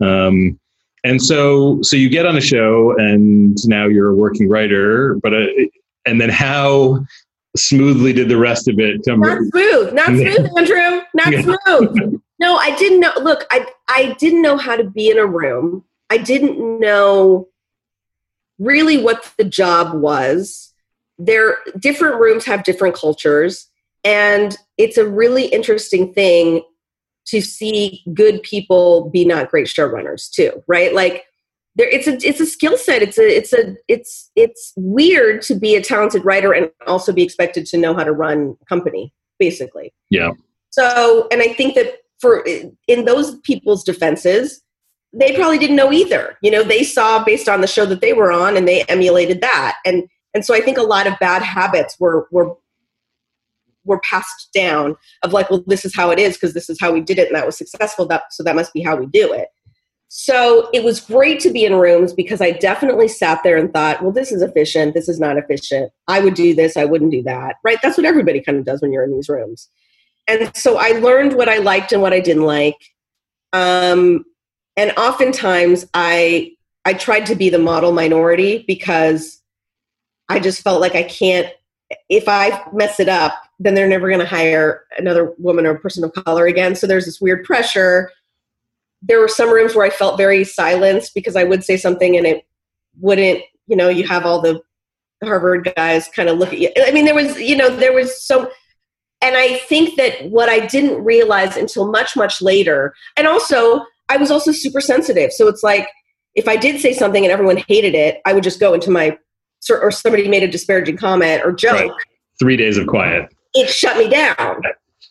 Um, 0.00 0.58
and 1.04 1.22
so 1.22 1.80
so 1.82 1.96
you 1.96 2.08
get 2.08 2.26
on 2.26 2.36
a 2.36 2.40
show 2.40 2.94
and 2.98 3.56
now 3.66 3.86
you're 3.86 4.10
a 4.10 4.14
working 4.14 4.48
writer 4.48 5.14
but 5.22 5.32
uh, 5.32 5.46
and 6.06 6.20
then 6.20 6.28
how 6.28 7.04
smoothly 7.56 8.12
did 8.12 8.28
the 8.28 8.36
rest 8.36 8.68
of 8.68 8.78
it 8.78 9.00
come 9.06 9.20
Not 9.20 9.38
smooth. 9.52 9.92
Not 9.92 10.06
smooth, 10.06 10.50
Andrew. 10.56 11.00
Not 11.14 11.58
smooth. 11.66 12.20
No, 12.38 12.56
I 12.56 12.76
didn't 12.76 13.00
know. 13.00 13.12
Look, 13.20 13.46
I 13.50 13.66
I 13.88 14.14
didn't 14.18 14.42
know 14.42 14.56
how 14.56 14.76
to 14.76 14.84
be 14.84 15.10
in 15.10 15.18
a 15.18 15.26
room. 15.26 15.84
I 16.10 16.18
didn't 16.18 16.80
know 16.80 17.48
really 18.58 19.02
what 19.02 19.32
the 19.38 19.44
job 19.44 19.94
was. 19.94 20.72
There, 21.18 21.56
different 21.78 22.16
rooms 22.16 22.44
have 22.44 22.64
different 22.64 22.94
cultures, 22.94 23.68
and 24.04 24.56
it's 24.76 24.98
a 24.98 25.08
really 25.08 25.46
interesting 25.46 26.12
thing 26.12 26.62
to 27.26 27.40
see 27.40 28.04
good 28.14 28.42
people 28.42 29.10
be 29.10 29.24
not 29.24 29.50
great 29.50 29.66
showrunners 29.66 30.30
too. 30.30 30.62
Right? 30.66 30.94
Like 30.94 31.24
there, 31.74 31.88
it's 31.88 32.06
a 32.06 32.16
it's 32.26 32.40
a 32.40 32.46
skill 32.46 32.76
set. 32.76 33.02
It's 33.02 33.18
a 33.18 33.36
it's 33.36 33.52
a 33.54 33.76
it's 33.88 34.30
it's 34.36 34.74
weird 34.76 35.40
to 35.42 35.54
be 35.54 35.74
a 35.74 35.82
talented 35.82 36.24
writer 36.24 36.52
and 36.52 36.70
also 36.86 37.12
be 37.12 37.22
expected 37.22 37.64
to 37.66 37.78
know 37.78 37.94
how 37.94 38.04
to 38.04 38.12
run 38.12 38.56
a 38.60 38.64
company, 38.66 39.14
basically. 39.38 39.94
yeah 40.10 40.32
So, 40.70 41.28
and 41.30 41.40
I 41.40 41.54
think 41.54 41.74
that 41.76 41.94
for 42.20 42.44
in 42.88 43.04
those 43.04 43.38
people's 43.40 43.84
defenses, 43.84 44.62
they 45.12 45.34
probably 45.34 45.58
didn't 45.58 45.76
know 45.76 45.92
either. 45.92 46.36
You 46.42 46.50
know, 46.50 46.62
they 46.62 46.82
saw 46.82 47.24
based 47.24 47.48
on 47.48 47.60
the 47.60 47.66
show 47.66 47.86
that 47.86 48.00
they 48.00 48.12
were 48.12 48.32
on, 48.32 48.56
and 48.56 48.66
they 48.66 48.82
emulated 48.84 49.40
that. 49.40 49.76
And 49.84 50.04
and 50.34 50.44
so 50.44 50.54
I 50.54 50.60
think 50.60 50.78
a 50.78 50.82
lot 50.82 51.06
of 51.06 51.18
bad 51.18 51.42
habits 51.42 51.96
were 51.98 52.28
were 52.30 52.54
were 53.84 54.00
passed 54.00 54.48
down 54.52 54.96
of 55.22 55.32
like, 55.32 55.48
well, 55.48 55.62
this 55.66 55.84
is 55.84 55.94
how 55.94 56.10
it 56.10 56.18
is 56.18 56.34
because 56.34 56.54
this 56.54 56.68
is 56.68 56.78
how 56.80 56.92
we 56.92 57.00
did 57.00 57.18
it, 57.18 57.28
and 57.28 57.36
that 57.36 57.46
was 57.46 57.56
successful. 57.56 58.06
That 58.06 58.24
so 58.30 58.42
that 58.42 58.56
must 58.56 58.72
be 58.72 58.82
how 58.82 58.96
we 58.96 59.06
do 59.06 59.32
it. 59.32 59.48
So 60.08 60.70
it 60.72 60.84
was 60.84 61.00
great 61.00 61.40
to 61.40 61.50
be 61.50 61.64
in 61.64 61.74
rooms 61.74 62.12
because 62.12 62.40
I 62.40 62.52
definitely 62.52 63.08
sat 63.08 63.42
there 63.42 63.56
and 63.56 63.72
thought, 63.72 64.02
well, 64.02 64.12
this 64.12 64.30
is 64.30 64.40
efficient. 64.40 64.94
This 64.94 65.08
is 65.08 65.18
not 65.18 65.36
efficient. 65.36 65.90
I 66.06 66.20
would 66.20 66.34
do 66.34 66.54
this. 66.54 66.76
I 66.76 66.84
wouldn't 66.84 67.10
do 67.10 67.24
that. 67.24 67.56
Right? 67.64 67.78
That's 67.82 67.96
what 67.96 68.06
everybody 68.06 68.40
kind 68.40 68.56
of 68.56 68.64
does 68.64 68.80
when 68.80 68.92
you're 68.92 69.02
in 69.02 69.12
these 69.12 69.28
rooms 69.28 69.68
and 70.28 70.54
so 70.56 70.78
I 70.78 70.90
learned 70.90 71.34
what 71.34 71.48
I 71.48 71.58
liked 71.58 71.92
and 71.92 72.02
what 72.02 72.12
I 72.12 72.20
didn't 72.20 72.44
like. 72.44 72.76
Um, 73.52 74.24
and 74.76 74.92
oftentimes 74.96 75.86
I 75.94 76.52
I 76.84 76.92
tried 76.94 77.26
to 77.26 77.34
be 77.34 77.48
the 77.48 77.58
model 77.58 77.92
minority 77.92 78.64
because 78.66 79.42
I 80.28 80.38
just 80.38 80.62
felt 80.62 80.80
like 80.80 80.94
I 80.94 81.02
can't. 81.02 81.48
If 82.08 82.28
I 82.28 82.64
mess 82.72 82.98
it 82.98 83.08
up, 83.08 83.34
then 83.60 83.74
they're 83.74 83.88
never 83.88 84.08
going 84.08 84.20
to 84.20 84.26
hire 84.26 84.84
another 84.98 85.34
woman 85.38 85.66
or 85.66 85.78
person 85.78 86.04
of 86.04 86.12
color 86.12 86.46
again. 86.46 86.74
So 86.74 86.86
there's 86.86 87.04
this 87.04 87.20
weird 87.20 87.44
pressure. 87.44 88.10
There 89.02 89.20
were 89.20 89.28
some 89.28 89.52
rooms 89.52 89.74
where 89.74 89.86
I 89.86 89.90
felt 89.90 90.16
very 90.16 90.42
silenced 90.42 91.14
because 91.14 91.36
I 91.36 91.44
would 91.44 91.64
say 91.64 91.76
something 91.76 92.16
and 92.16 92.26
it 92.26 92.46
wouldn't. 93.00 93.42
You 93.68 93.76
know, 93.76 93.88
you 93.88 94.06
have 94.06 94.26
all 94.26 94.40
the 94.40 94.60
Harvard 95.24 95.72
guys 95.76 96.08
kind 96.08 96.28
of 96.28 96.38
look 96.38 96.52
at 96.52 96.58
you. 96.58 96.70
I 96.76 96.90
mean, 96.90 97.04
there 97.04 97.14
was, 97.14 97.40
you 97.40 97.56
know, 97.56 97.74
there 97.74 97.92
was 97.92 98.22
so 98.22 98.50
and 99.26 99.36
I 99.36 99.58
think 99.58 99.96
that 99.96 100.30
what 100.30 100.48
I 100.48 100.66
didn't 100.66 101.04
realize 101.04 101.56
until 101.56 101.90
much, 101.90 102.16
much 102.16 102.40
later, 102.40 102.94
and 103.16 103.26
also 103.26 103.84
I 104.08 104.16
was 104.16 104.30
also 104.30 104.52
super 104.52 104.80
sensitive. 104.80 105.32
So 105.32 105.48
it's 105.48 105.62
like 105.62 105.88
if 106.34 106.48
I 106.48 106.56
did 106.56 106.80
say 106.80 106.92
something 106.92 107.24
and 107.24 107.32
everyone 107.32 107.58
hated 107.68 107.94
it, 107.94 108.20
I 108.24 108.32
would 108.32 108.44
just 108.44 108.60
go 108.60 108.72
into 108.74 108.90
my, 108.90 109.16
or 109.70 109.90
somebody 109.90 110.28
made 110.28 110.42
a 110.42 110.48
disparaging 110.48 110.96
comment 110.96 111.42
or 111.44 111.52
joke, 111.52 111.72
Right. 111.72 111.90
three 112.38 112.56
days 112.56 112.76
of 112.78 112.86
quiet 112.86 113.32
it 113.56 113.70
shut 113.70 113.96
me 113.96 114.08
down, 114.08 114.62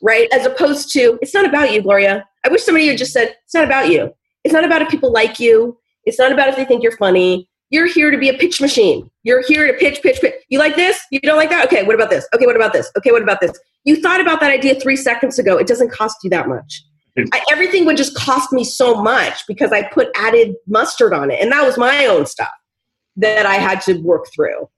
right? 0.01 0.29
As 0.31 0.45
opposed 0.45 0.91
to, 0.93 1.17
it's 1.21 1.33
not 1.33 1.45
about 1.45 1.73
you, 1.73 1.81
Gloria. 1.81 2.23
I 2.45 2.49
wish 2.49 2.63
somebody 2.63 2.87
had 2.87 2.97
just 2.97 3.11
said, 3.11 3.35
it's 3.43 3.53
not 3.53 3.65
about 3.65 3.89
you. 3.89 4.13
It's 4.43 4.53
not 4.53 4.63
about 4.63 4.83
if 4.83 4.89
people 4.89 5.11
like 5.11 5.39
you. 5.39 5.77
It's 6.05 6.19
not 6.19 6.31
about 6.31 6.49
if 6.49 6.55
they 6.55 6.65
think 6.65 6.83
you're 6.83 6.95
funny. 6.97 7.49
You're 7.71 7.87
here 7.87 8.11
to 8.11 8.17
be 8.17 8.29
a 8.29 8.33
pitch 8.35 8.61
machine. 8.61 9.09
You're 9.23 9.43
here 9.47 9.65
to 9.65 9.73
pitch, 9.73 10.03
pitch, 10.03 10.21
pitch. 10.21 10.35
You 10.49 10.59
like 10.59 10.75
this? 10.75 11.01
You 11.09 11.19
don't 11.21 11.37
like 11.37 11.49
that? 11.49 11.65
Okay, 11.65 11.83
what 11.83 11.95
about 11.95 12.11
this? 12.11 12.27
Okay, 12.35 12.45
what 12.45 12.55
about 12.55 12.71
this? 12.71 12.91
Okay, 12.97 13.11
what 13.11 13.23
about 13.23 13.41
this? 13.41 13.51
You 13.85 14.01
thought 14.01 14.19
about 14.19 14.39
that 14.41 14.51
idea 14.51 14.75
three 14.75 14.95
seconds 14.95 15.39
ago. 15.39 15.57
It 15.57 15.67
doesn't 15.67 15.91
cost 15.91 16.17
you 16.23 16.29
that 16.31 16.47
much. 16.49 16.83
I, 17.31 17.41
everything 17.49 17.85
would 17.85 17.97
just 17.97 18.15
cost 18.15 18.51
me 18.51 18.63
so 18.63 19.01
much 19.01 19.43
because 19.47 19.71
I 19.71 19.83
put 19.83 20.09
added 20.15 20.55
mustard 20.67 21.13
on 21.13 21.31
it. 21.31 21.39
And 21.39 21.51
that 21.51 21.63
was 21.63 21.77
my 21.77 22.05
own 22.07 22.25
stuff 22.25 22.49
that 23.15 23.45
I 23.45 23.55
had 23.55 23.79
to 23.81 23.93
work 24.01 24.25
through. 24.35 24.69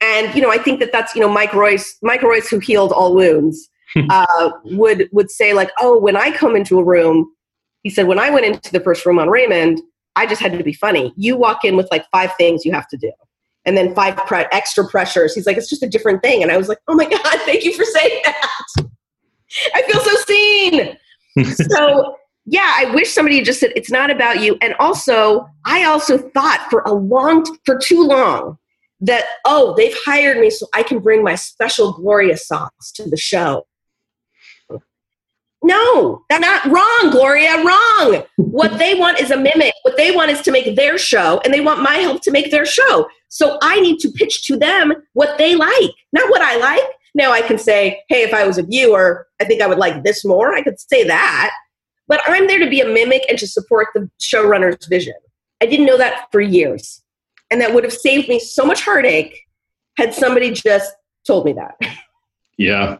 And, 0.00 0.34
you 0.34 0.42
know, 0.42 0.50
I 0.50 0.58
think 0.58 0.80
that 0.80 0.92
that's, 0.92 1.14
you 1.14 1.20
know, 1.20 1.28
Mike 1.28 1.54
Royce, 1.54 1.96
Mike 2.02 2.22
Royce 2.22 2.48
who 2.48 2.60
healed 2.60 2.92
all 2.92 3.14
wounds, 3.14 3.68
uh, 4.10 4.50
would, 4.64 5.08
would 5.12 5.30
say 5.30 5.54
like, 5.54 5.70
oh, 5.80 5.98
when 5.98 6.16
I 6.16 6.30
come 6.30 6.54
into 6.54 6.78
a 6.78 6.84
room, 6.84 7.30
he 7.82 7.90
said, 7.90 8.06
when 8.06 8.18
I 8.18 8.30
went 8.30 8.46
into 8.46 8.70
the 8.70 8.80
first 8.80 9.04
room 9.04 9.18
on 9.18 9.28
Raymond, 9.28 9.80
I 10.14 10.26
just 10.26 10.40
had 10.40 10.52
to 10.56 10.62
be 10.62 10.72
funny. 10.72 11.12
You 11.16 11.36
walk 11.36 11.64
in 11.64 11.76
with 11.76 11.88
like 11.90 12.06
five 12.12 12.30
things 12.36 12.64
you 12.64 12.72
have 12.72 12.86
to 12.88 12.96
do. 12.96 13.12
And 13.64 13.76
then 13.76 13.94
five 13.94 14.16
pre- 14.16 14.46
extra 14.50 14.86
pressures. 14.88 15.34
He's 15.34 15.46
like, 15.46 15.56
it's 15.56 15.68
just 15.68 15.82
a 15.82 15.88
different 15.88 16.22
thing. 16.22 16.42
And 16.42 16.50
I 16.50 16.56
was 16.56 16.68
like, 16.68 16.78
oh 16.88 16.94
my 16.94 17.04
God, 17.10 17.40
thank 17.44 17.64
you 17.64 17.72
for 17.74 17.84
saying 17.84 18.22
that. 18.24 18.50
I 19.74 19.82
feel 19.82 20.00
so 20.00 20.16
seen. 20.26 20.96
so 21.70 22.16
yeah, 22.44 22.74
I 22.76 22.92
wish 22.92 23.12
somebody 23.12 23.36
had 23.36 23.44
just 23.44 23.60
said 23.60 23.72
it's 23.76 23.90
not 23.90 24.10
about 24.10 24.40
you. 24.40 24.56
And 24.60 24.74
also, 24.80 25.46
I 25.64 25.84
also 25.84 26.18
thought 26.18 26.66
for 26.70 26.80
a 26.80 26.92
long, 26.92 27.44
for 27.64 27.78
too 27.78 28.02
long, 28.02 28.58
that 29.00 29.24
oh, 29.44 29.74
they've 29.76 29.96
hired 30.04 30.38
me 30.38 30.50
so 30.50 30.66
I 30.74 30.82
can 30.82 31.00
bring 31.00 31.22
my 31.22 31.34
special 31.34 31.92
Gloria 31.92 32.36
sauce 32.36 32.92
to 32.94 33.08
the 33.08 33.16
show. 33.16 33.66
No, 35.62 36.24
they're 36.28 36.40
not 36.40 36.64
wrong, 36.66 37.10
Gloria. 37.10 37.62
Wrong. 37.64 38.24
what 38.36 38.78
they 38.78 38.94
want 38.94 39.20
is 39.20 39.30
a 39.30 39.36
mimic. 39.36 39.72
What 39.82 39.96
they 39.96 40.10
want 40.10 40.30
is 40.30 40.40
to 40.42 40.50
make 40.50 40.74
their 40.74 40.98
show, 40.98 41.40
and 41.44 41.54
they 41.54 41.60
want 41.60 41.82
my 41.82 41.96
help 41.96 42.22
to 42.22 42.30
make 42.30 42.50
their 42.50 42.66
show. 42.66 43.08
So 43.28 43.58
I 43.62 43.80
need 43.80 43.98
to 44.00 44.10
pitch 44.10 44.46
to 44.48 44.56
them 44.56 44.92
what 45.12 45.38
they 45.38 45.54
like, 45.54 45.90
not 46.12 46.28
what 46.30 46.42
I 46.42 46.56
like. 46.56 46.82
Now 47.14 47.30
I 47.30 47.42
can 47.42 47.58
say, 47.58 48.02
hey, 48.08 48.22
if 48.22 48.34
I 48.34 48.46
was 48.46 48.58
a 48.58 48.62
viewer, 48.62 49.26
I 49.40 49.44
think 49.44 49.62
I 49.62 49.66
would 49.66 49.78
like 49.78 50.02
this 50.02 50.24
more. 50.24 50.54
I 50.54 50.62
could 50.62 50.80
say 50.80 51.04
that. 51.04 51.54
But 52.08 52.20
I'm 52.26 52.46
there 52.46 52.58
to 52.58 52.68
be 52.68 52.80
a 52.80 52.86
mimic 52.86 53.24
and 53.28 53.38
to 53.38 53.46
support 53.46 53.88
the 53.94 54.10
showrunner's 54.20 54.86
vision. 54.86 55.14
I 55.62 55.66
didn't 55.66 55.86
know 55.86 55.98
that 55.98 56.26
for 56.32 56.40
years. 56.40 57.02
And 57.50 57.60
that 57.60 57.72
would 57.72 57.84
have 57.84 57.92
saved 57.92 58.28
me 58.28 58.38
so 58.40 58.64
much 58.64 58.82
heartache 58.82 59.38
had 59.96 60.14
somebody 60.14 60.50
just 60.50 60.92
told 61.26 61.44
me 61.44 61.52
that. 61.52 61.74
yeah 62.58 62.96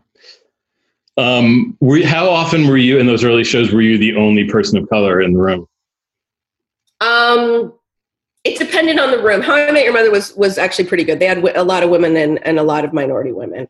um 1.17 1.77
were 1.81 2.05
how 2.05 2.29
often 2.29 2.67
were 2.67 2.77
you 2.77 2.99
in 2.99 3.07
those 3.07 3.23
early 3.25 3.45
shows 3.45 3.71
were 3.73 3.83
you 3.83 3.99
the 3.99 4.17
only 4.17 4.45
person 4.45 4.79
of 4.79 4.89
color 4.89 5.21
in 5.21 5.35
the 5.35 5.39
room 5.39 5.67
Um, 7.03 7.73
it 8.45 8.59
depended 8.59 8.99
on 8.99 9.11
the 9.11 9.23
room. 9.23 9.41
How 9.41 9.55
I 9.55 9.71
Met 9.73 9.85
Your 9.85 9.93
Mother 9.93 10.11
was 10.11 10.35
was 10.37 10.57
actually 10.57 10.87
pretty 10.87 11.05
good. 11.05 11.19
They 11.19 11.27
had 11.27 11.39
a 11.39 11.65
lot 11.65 11.83
of 11.83 11.91
women 11.91 12.17
and, 12.17 12.45
and 12.47 12.59
a 12.61 12.63
lot 12.63 12.85
of 12.85 12.93
minority 12.93 13.33
women. 13.33 13.67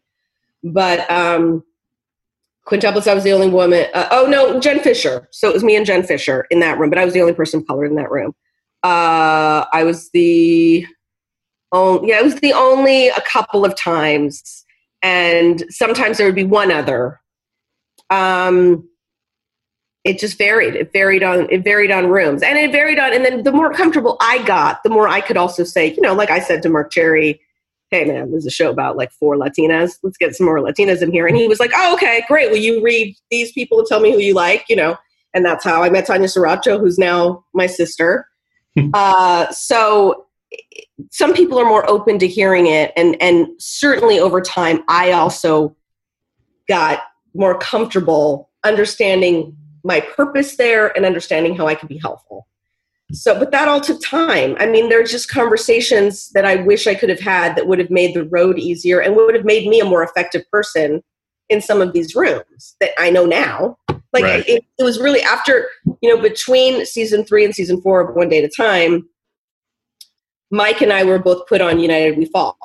But 0.63 1.11
um, 1.11 1.65
Quintuplets, 2.67 3.09
I 3.09 3.15
was 3.15 3.25
the 3.25 3.33
only 3.33 3.49
woman. 3.49 3.87
Uh, 3.95 4.09
oh 4.11 4.27
no, 4.27 4.61
Jen 4.61 4.81
Fisher. 4.81 5.29
So 5.31 5.49
it 5.49 5.55
was 5.55 5.65
me 5.65 5.77
and 5.77 5.87
Jen 5.87 6.03
Fisher 6.03 6.47
in 6.51 6.61
that 6.61 6.79
room. 6.79 6.91
But 6.91 6.99
I 6.99 7.07
was 7.07 7.15
the 7.15 7.23
only 7.23 7.33
person 7.33 7.61
of 7.61 7.67
color 7.67 7.87
in 7.87 7.95
that 7.95 8.11
room. 8.11 8.35
Uh, 8.83 9.65
I 9.73 9.83
was 9.85 10.11
the 10.11 10.87
only. 11.73 12.11
Yeah, 12.11 12.21
it 12.21 12.25
was 12.25 12.37
the 12.37 12.53
only 12.53 13.09
a 13.09 13.23
couple 13.23 13.65
of 13.65 13.75
times, 13.77 14.65
and 15.01 15.65
sometimes 15.71 16.19
there 16.19 16.27
would 16.27 16.35
be 16.35 16.45
one 16.45 16.71
other. 16.71 17.19
Um, 18.13 18.89
it 20.05 20.19
just 20.19 20.37
varied. 20.37 20.75
It 20.75 20.93
varied 20.93 21.23
on 21.23 21.49
it 21.51 21.63
varied 21.63 21.91
on 21.91 22.09
rooms. 22.09 22.43
And 22.43 22.59
it 22.59 22.73
varied 22.73 22.99
on 22.99 23.13
and 23.15 23.25
then 23.25 23.43
the 23.45 23.53
more 23.53 23.73
comfortable 23.73 24.17
i 24.21 24.43
got 24.45 24.83
the 24.83 24.91
more 24.91 25.09
i 25.09 25.21
could 25.21 25.37
also 25.37 25.65
say 25.65 25.93
you 25.93 26.01
know 26.01 26.15
like 26.15 26.31
i 26.31 26.41
said 26.41 26.63
to 26.63 26.69
marc 26.69 26.91
cherry 26.91 27.41
hey 27.91 28.05
man 28.05 28.31
there's 28.31 28.47
a 28.47 28.51
show 28.51 28.71
about 28.71 28.97
like 28.97 29.13
four 29.13 29.37
latinas. 29.37 29.99
Let's 30.03 30.17
get 30.17 30.35
some 30.35 30.47
more 30.47 30.59
latinas 30.59 31.03
in 31.03 31.13
here. 31.13 31.27
And 31.27 31.37
he 31.37 31.49
was 31.49 31.61
like 31.61 31.73
oh 31.75 31.95
okay 31.95 32.25
great. 32.29 32.51
Will 32.51 32.59
you 32.59 32.83
read 32.83 33.17
these 33.31 33.53
people 33.53 33.79
and 33.79 33.87
tell 33.87 34.01
me 34.01 34.13
who 34.13 34.19
you 34.19 34.35
like 34.35 34.65
you 34.69 34.77
know? 34.77 34.97
And 35.35 35.45
that's 35.45 35.65
how 35.65 35.83
i 35.83 35.91
met 35.91 36.07
tanya 36.07 36.29
saracho 36.29 36.81
who's 36.81 36.99
now 36.99 37.45
my 37.55 37.67
sister. 37.67 38.27
Uh, 38.95 39.51
so 39.53 40.27
some 41.11 41.35
people 41.35 41.59
are 41.59 41.65
more 41.65 41.89
open 41.89 42.19
to 42.19 42.27
hearing 42.27 42.67
it. 42.67 42.93
And 42.97 43.21
and 43.23 43.47
certainly 43.59 44.19
over 44.19 44.41
time 44.41 44.83
i 44.89 45.13
also 45.13 45.77
got 46.69 47.03
more 47.35 47.59
comfortable 47.59 48.51
understanding 48.65 49.57
my 49.85 50.01
purpose 50.01 50.57
there 50.57 50.97
and 50.97 51.05
understanding 51.05 51.57
how 51.57 51.67
I 51.67 51.75
could 51.75 51.89
be 51.89 51.99
helpful. 51.99 52.47
So, 53.13 53.39
but 53.39 53.51
that 53.51 53.69
all 53.69 53.81
took 53.81 54.01
time. 54.03 54.57
I 54.59 54.67
mean, 54.67 54.89
there's 54.89 55.11
just 55.11 55.29
conversations 55.29 56.31
that 56.31 56.47
I 56.47 56.57
wish 56.57 56.87
I 56.87 56.95
could 56.95 57.11
have 57.11 57.21
had 57.21 57.57
that 57.57 57.67
would 57.67 57.79
have 57.79 57.91
made 57.91 58.15
the 58.15 58.25
road 58.25 58.59
easier 58.59 59.01
and 59.01 59.15
would 59.15 59.35
have 59.35 59.45
made 59.45 59.69
me 59.69 59.81
a 59.81 59.85
more 59.85 60.03
effective 60.03 60.43
person 60.51 61.03
in 61.51 61.61
some 61.61 61.83
of 61.83 61.93
these 61.93 62.15
rooms 62.15 62.77
that 62.81 62.91
I 62.99 63.11
know 63.11 63.27
now. 63.27 63.77
Like 64.13 64.25
Right. 64.25 64.49
it, 64.49 64.65
it 64.79 64.85
was 64.85 64.99
really 64.99 65.21
after, 65.23 65.69
you 66.01 66.15
know, 66.15 66.21
between 66.21 66.87
season 66.87 67.25
three 67.25 67.45
and 67.45 67.55
season 67.55 67.81
four 67.83 68.01
of 68.01 68.15
One 68.15 68.29
Day 68.29 68.39
at 68.39 68.45
a 68.45 68.49
Time, 68.49 69.09
Mike 70.51 70.81
and 70.81 70.93
I 70.93 71.05
were 71.05 71.19
both 71.19 71.47
put 71.47 71.61
on 71.61 71.81
United 71.81 72.17
We 72.17 72.27
Fall. 72.27 72.57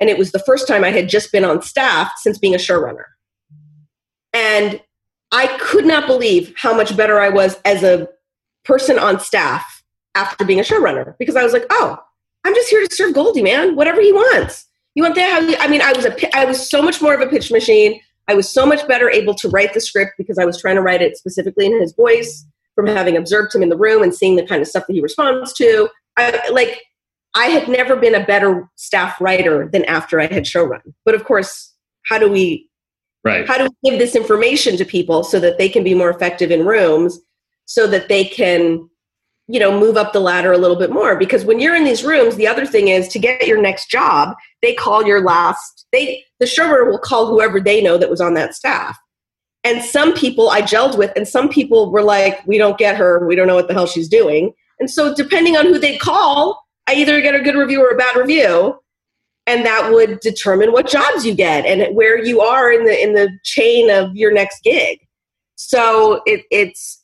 And 0.00 0.10
it 0.10 0.18
was 0.18 0.32
the 0.32 0.38
first 0.40 0.66
time 0.66 0.84
I 0.84 0.90
had 0.90 1.08
just 1.08 1.32
been 1.32 1.44
on 1.44 1.62
staff 1.62 2.12
since 2.18 2.38
being 2.38 2.54
a 2.54 2.58
showrunner. 2.58 3.04
And 4.32 4.80
I 5.30 5.56
could 5.58 5.86
not 5.86 6.06
believe 6.06 6.52
how 6.56 6.74
much 6.74 6.96
better 6.96 7.20
I 7.20 7.28
was 7.28 7.58
as 7.64 7.82
a 7.82 8.08
person 8.64 8.98
on 8.98 9.18
staff 9.20 9.82
after 10.14 10.44
being 10.44 10.60
a 10.60 10.62
showrunner 10.62 11.14
because 11.18 11.36
I 11.36 11.42
was 11.42 11.52
like, 11.52 11.66
oh, 11.70 11.98
I'm 12.44 12.54
just 12.54 12.68
here 12.68 12.86
to 12.86 12.94
serve 12.94 13.14
Goldie, 13.14 13.42
man. 13.42 13.76
Whatever 13.76 14.00
he 14.00 14.12
wants. 14.12 14.66
You 14.94 15.02
want 15.02 15.14
that? 15.14 15.56
I 15.60 15.68
mean, 15.68 15.80
I 15.80 15.92
was 15.92 16.04
a, 16.04 16.36
I 16.36 16.44
was 16.44 16.68
so 16.68 16.82
much 16.82 17.00
more 17.00 17.14
of 17.14 17.20
a 17.20 17.26
pitch 17.26 17.50
machine. 17.50 18.00
I 18.28 18.34
was 18.34 18.48
so 18.48 18.66
much 18.66 18.86
better 18.86 19.10
able 19.10 19.34
to 19.36 19.48
write 19.48 19.74
the 19.74 19.80
script 19.80 20.12
because 20.18 20.38
I 20.38 20.44
was 20.44 20.60
trying 20.60 20.76
to 20.76 20.82
write 20.82 21.02
it 21.02 21.16
specifically 21.16 21.66
in 21.66 21.80
his 21.80 21.94
voice 21.94 22.46
from 22.74 22.86
having 22.86 23.16
observed 23.16 23.54
him 23.54 23.62
in 23.62 23.68
the 23.68 23.76
room 23.76 24.02
and 24.02 24.14
seeing 24.14 24.36
the 24.36 24.46
kind 24.46 24.60
of 24.60 24.68
stuff 24.68 24.86
that 24.86 24.92
he 24.92 25.00
responds 25.00 25.52
to. 25.54 25.88
I 26.16 26.48
like, 26.50 26.82
I 27.34 27.46
had 27.46 27.68
never 27.68 27.96
been 27.96 28.14
a 28.14 28.24
better 28.24 28.68
staff 28.76 29.20
writer 29.20 29.68
than 29.72 29.84
after 29.86 30.20
I 30.20 30.26
had 30.26 30.44
showrun. 30.44 30.82
But 31.04 31.14
of 31.14 31.24
course, 31.24 31.74
how 32.04 32.18
do 32.18 32.30
we 32.30 32.68
Right. 33.24 33.46
how 33.46 33.56
do 33.58 33.68
we 33.82 33.90
give 33.90 34.00
this 34.00 34.16
information 34.16 34.76
to 34.76 34.84
people 34.84 35.22
so 35.22 35.38
that 35.38 35.56
they 35.56 35.68
can 35.68 35.84
be 35.84 35.94
more 35.94 36.10
effective 36.10 36.50
in 36.50 36.66
rooms 36.66 37.20
so 37.66 37.86
that 37.86 38.08
they 38.08 38.24
can 38.24 38.88
you 39.48 39.60
know 39.60 39.78
move 39.78 39.96
up 39.96 40.12
the 40.12 40.20
ladder 40.20 40.52
a 40.52 40.58
little 40.58 40.76
bit 40.76 40.90
more? 40.90 41.16
Because 41.16 41.44
when 41.44 41.60
you're 41.60 41.76
in 41.76 41.84
these 41.84 42.04
rooms 42.04 42.36
the 42.36 42.46
other 42.48 42.66
thing 42.66 42.88
is 42.88 43.08
to 43.08 43.18
get 43.18 43.46
your 43.46 43.60
next 43.60 43.90
job 43.90 44.34
they 44.60 44.74
call 44.74 45.06
your 45.06 45.22
last 45.22 45.86
they 45.92 46.24
the 46.40 46.46
showrunner 46.46 46.86
will 46.86 46.98
call 46.98 47.26
whoever 47.26 47.60
they 47.60 47.80
know 47.80 47.96
that 47.96 48.10
was 48.10 48.20
on 48.20 48.34
that 48.34 48.54
staff. 48.54 48.98
And 49.64 49.84
some 49.84 50.14
people 50.14 50.50
i 50.50 50.60
gelled 50.60 50.98
with 50.98 51.12
and 51.14 51.28
some 51.28 51.48
people 51.48 51.92
were 51.92 52.02
like 52.02 52.44
we 52.46 52.58
don't 52.58 52.78
get 52.78 52.96
her. 52.96 53.26
We 53.26 53.36
don't 53.36 53.46
know 53.46 53.54
what 53.54 53.68
the 53.68 53.74
hell 53.74 53.86
she's 53.86 54.08
doing. 54.08 54.52
And 54.80 54.90
so 54.90 55.14
depending 55.14 55.56
on 55.56 55.66
who 55.66 55.78
they 55.78 55.96
call 55.96 56.60
i 56.88 56.94
either 56.94 57.20
get 57.20 57.36
a 57.36 57.40
good 57.40 57.54
review 57.54 57.80
or 57.80 57.90
a 57.90 57.96
bad 57.96 58.16
review 58.16 58.81
and 59.46 59.66
that 59.66 59.92
would 59.92 60.20
determine 60.20 60.72
what 60.72 60.86
jobs 60.86 61.26
you 61.26 61.34
get 61.34 61.66
and 61.66 61.94
where 61.96 62.22
you 62.22 62.40
are 62.40 62.70
in 62.72 62.84
the 62.84 63.02
in 63.02 63.14
the 63.14 63.30
chain 63.44 63.90
of 63.90 64.14
your 64.14 64.32
next 64.32 64.62
gig 64.62 64.98
so 65.56 66.20
it, 66.26 66.44
it's 66.50 67.02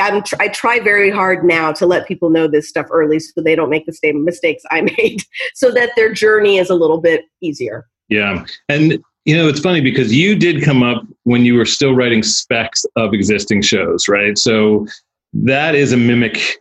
I'm, 0.00 0.22
tr- 0.22 0.36
I 0.40 0.48
try 0.48 0.80
very 0.80 1.10
hard 1.10 1.44
now 1.44 1.72
to 1.72 1.86
let 1.86 2.08
people 2.08 2.30
know 2.30 2.48
this 2.48 2.68
stuff 2.68 2.86
early 2.90 3.20
so 3.20 3.40
they 3.40 3.54
don't 3.54 3.70
make 3.70 3.86
the 3.86 3.92
same 3.92 4.24
mistakes 4.24 4.62
I 4.70 4.80
made 4.98 5.22
so 5.54 5.70
that 5.72 5.90
their 5.96 6.12
journey 6.12 6.58
is 6.58 6.70
a 6.70 6.74
little 6.74 7.00
bit 7.00 7.24
easier. 7.40 7.86
Yeah. 8.08 8.44
And, 8.68 9.02
you 9.24 9.36
know, 9.36 9.48
it's 9.48 9.60
funny 9.60 9.80
because 9.80 10.12
you 10.12 10.34
did 10.34 10.62
come 10.64 10.82
up 10.82 11.04
when 11.22 11.44
you 11.44 11.54
were 11.54 11.64
still 11.64 11.94
writing 11.94 12.22
specs 12.22 12.84
of 12.96 13.14
existing 13.14 13.62
shows, 13.62 14.08
right? 14.08 14.36
So 14.36 14.86
that 15.32 15.74
is 15.74 15.92
a 15.92 15.96
mimic 15.96 16.58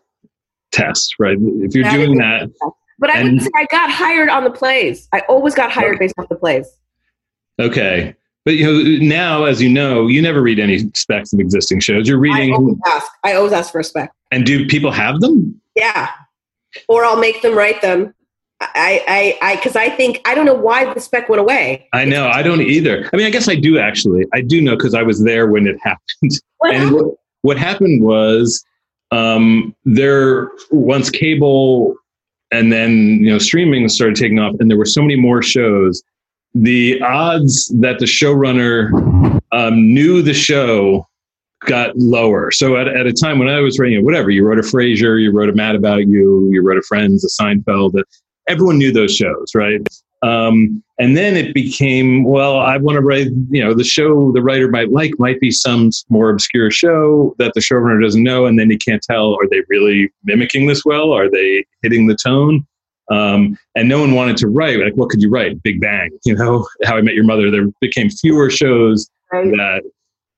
test, 0.71 1.15
right? 1.19 1.37
If 1.39 1.73
you're 1.73 1.83
That 1.83 1.95
doing 1.95 2.17
that. 2.19 2.49
But 3.01 3.09
I 3.09 3.19
And- 3.19 3.33
would 3.33 3.41
say 3.41 3.49
I 3.57 3.65
got 3.71 3.89
hired 3.91 4.29
on 4.29 4.45
the 4.45 4.49
plays. 4.51 5.09
I 5.11 5.19
always 5.27 5.53
got 5.55 5.71
hired 5.71 5.99
based 5.99 6.13
off 6.17 6.29
the 6.29 6.35
plays. 6.35 6.67
Okay. 7.59 8.15
But, 8.45 8.55
you 8.55 8.65
know, 8.65 9.05
now, 9.05 9.43
as 9.43 9.61
you 9.61 9.69
know, 9.69 10.07
you 10.07 10.21
never 10.21 10.41
read 10.41 10.59
any 10.59 10.89
specs 10.95 11.33
of 11.33 11.39
existing 11.39 11.79
shows. 11.81 12.07
You're 12.07 12.17
I 12.25 12.29
always 12.29 12.49
reading, 12.49 12.79
ask. 12.87 13.11
I 13.23 13.33
always 13.33 13.51
ask 13.53 13.71
for 13.71 13.79
a 13.79 13.83
spec. 13.83 14.11
and 14.31 14.45
do 14.45 14.65
people 14.67 14.91
have 14.91 15.19
them? 15.19 15.59
Yeah. 15.75 16.09
Or 16.87 17.03
I'll 17.03 17.19
make 17.19 17.41
them 17.41 17.55
write 17.55 17.81
them. 17.81 18.13
I, 18.61 19.03
I, 19.07 19.37
I, 19.51 19.55
because 19.55 19.75
I 19.75 19.89
think 19.89 20.21
I 20.25 20.35
don't 20.35 20.45
know 20.45 20.53
why 20.53 20.91
the 20.93 20.99
spec 20.99 21.27
went 21.27 21.39
away. 21.39 21.87
I 21.93 22.05
know. 22.05 22.27
I 22.27 22.43
don't 22.43 22.61
either. 22.61 23.09
I 23.11 23.17
mean, 23.17 23.25
I 23.25 23.31
guess 23.31 23.49
I 23.49 23.55
do 23.55 23.79
actually. 23.79 24.25
I 24.33 24.41
do 24.41 24.61
know 24.61 24.75
because 24.75 24.93
I 24.93 25.01
was 25.01 25.23
there 25.23 25.47
when 25.47 25.65
it 25.67 25.77
happened. 25.83 26.39
What 26.59 26.75
and 26.75 26.91
what, 26.93 27.15
what 27.41 27.57
happened 27.57 28.03
was 28.03 28.63
um, 29.11 29.75
there 29.83 30.49
once 30.69 31.09
cable 31.09 31.95
and 32.51 32.71
then 32.71 33.19
you 33.21 33.31
know 33.31 33.37
streaming 33.37 33.87
started 33.89 34.15
taking 34.15 34.39
off, 34.39 34.55
and 34.59 34.69
there 34.69 34.77
were 34.77 34.85
so 34.85 35.01
many 35.01 35.15
more 35.15 35.41
shows. 35.41 36.01
The 36.53 37.01
odds 37.01 37.67
that 37.79 37.99
the 37.99 38.05
showrunner 38.05 39.39
um, 39.51 39.93
knew 39.93 40.21
the 40.21 40.33
show 40.33 41.07
got 41.61 41.95
lower. 41.95 42.51
So 42.51 42.75
at, 42.77 42.87
at 42.87 43.05
a 43.05 43.13
time 43.13 43.39
when 43.39 43.47
I 43.47 43.59
was 43.59 43.79
writing, 43.79 44.03
whatever, 44.03 44.31
you 44.31 44.45
wrote 44.45 44.59
a 44.59 44.63
Frasier, 44.63 45.21
you 45.21 45.31
wrote 45.31 45.49
a 45.49 45.53
Mad 45.53 45.75
About 45.75 46.07
You, 46.07 46.49
you 46.51 46.61
wrote 46.63 46.77
a 46.77 46.81
Friends, 46.81 47.23
a 47.23 47.41
Seinfeld, 47.41 48.01
everyone 48.47 48.77
knew 48.77 48.91
those 48.91 49.15
shows, 49.15 49.51
right? 49.55 49.81
Um, 50.23 50.83
and 50.99 51.17
then 51.17 51.35
it 51.35 51.53
became, 51.53 52.23
well, 52.23 52.59
I 52.59 52.77
want 52.77 52.95
to 52.95 53.01
write, 53.01 53.27
you 53.49 53.63
know, 53.63 53.73
the 53.73 53.83
show 53.83 54.31
the 54.31 54.41
writer 54.41 54.67
might 54.67 54.91
like 54.91 55.13
might 55.17 55.39
be 55.39 55.49
some 55.49 55.89
more 56.09 56.29
obscure 56.29 56.69
show 56.69 57.35
that 57.39 57.53
the 57.55 57.59
showrunner 57.59 58.01
doesn't 58.01 58.21
know, 58.21 58.45
and 58.45 58.59
then 58.59 58.69
he 58.69 58.77
can't 58.77 59.01
tell, 59.01 59.33
are 59.33 59.47
they 59.49 59.61
really 59.67 60.11
mimicking 60.23 60.67
this 60.67 60.85
well? 60.85 61.11
Are 61.11 61.29
they 61.29 61.65
hitting 61.81 62.07
the 62.07 62.15
tone? 62.15 62.67
Um, 63.09 63.57
and 63.75 63.89
no 63.89 63.99
one 63.99 64.13
wanted 64.13 64.37
to 64.37 64.47
write, 64.47 64.79
like, 64.79 64.93
what 64.93 65.09
could 65.09 65.21
you 65.21 65.29
write? 65.29 65.61
Big 65.63 65.81
Bang, 65.81 66.11
you 66.23 66.35
know, 66.35 66.67
How 66.83 66.97
I 66.97 67.01
Met 67.01 67.15
Your 67.15 67.25
Mother. 67.25 67.49
There 67.49 67.67
became 67.81 68.09
fewer 68.09 68.49
shows 68.49 69.09
that 69.31 69.81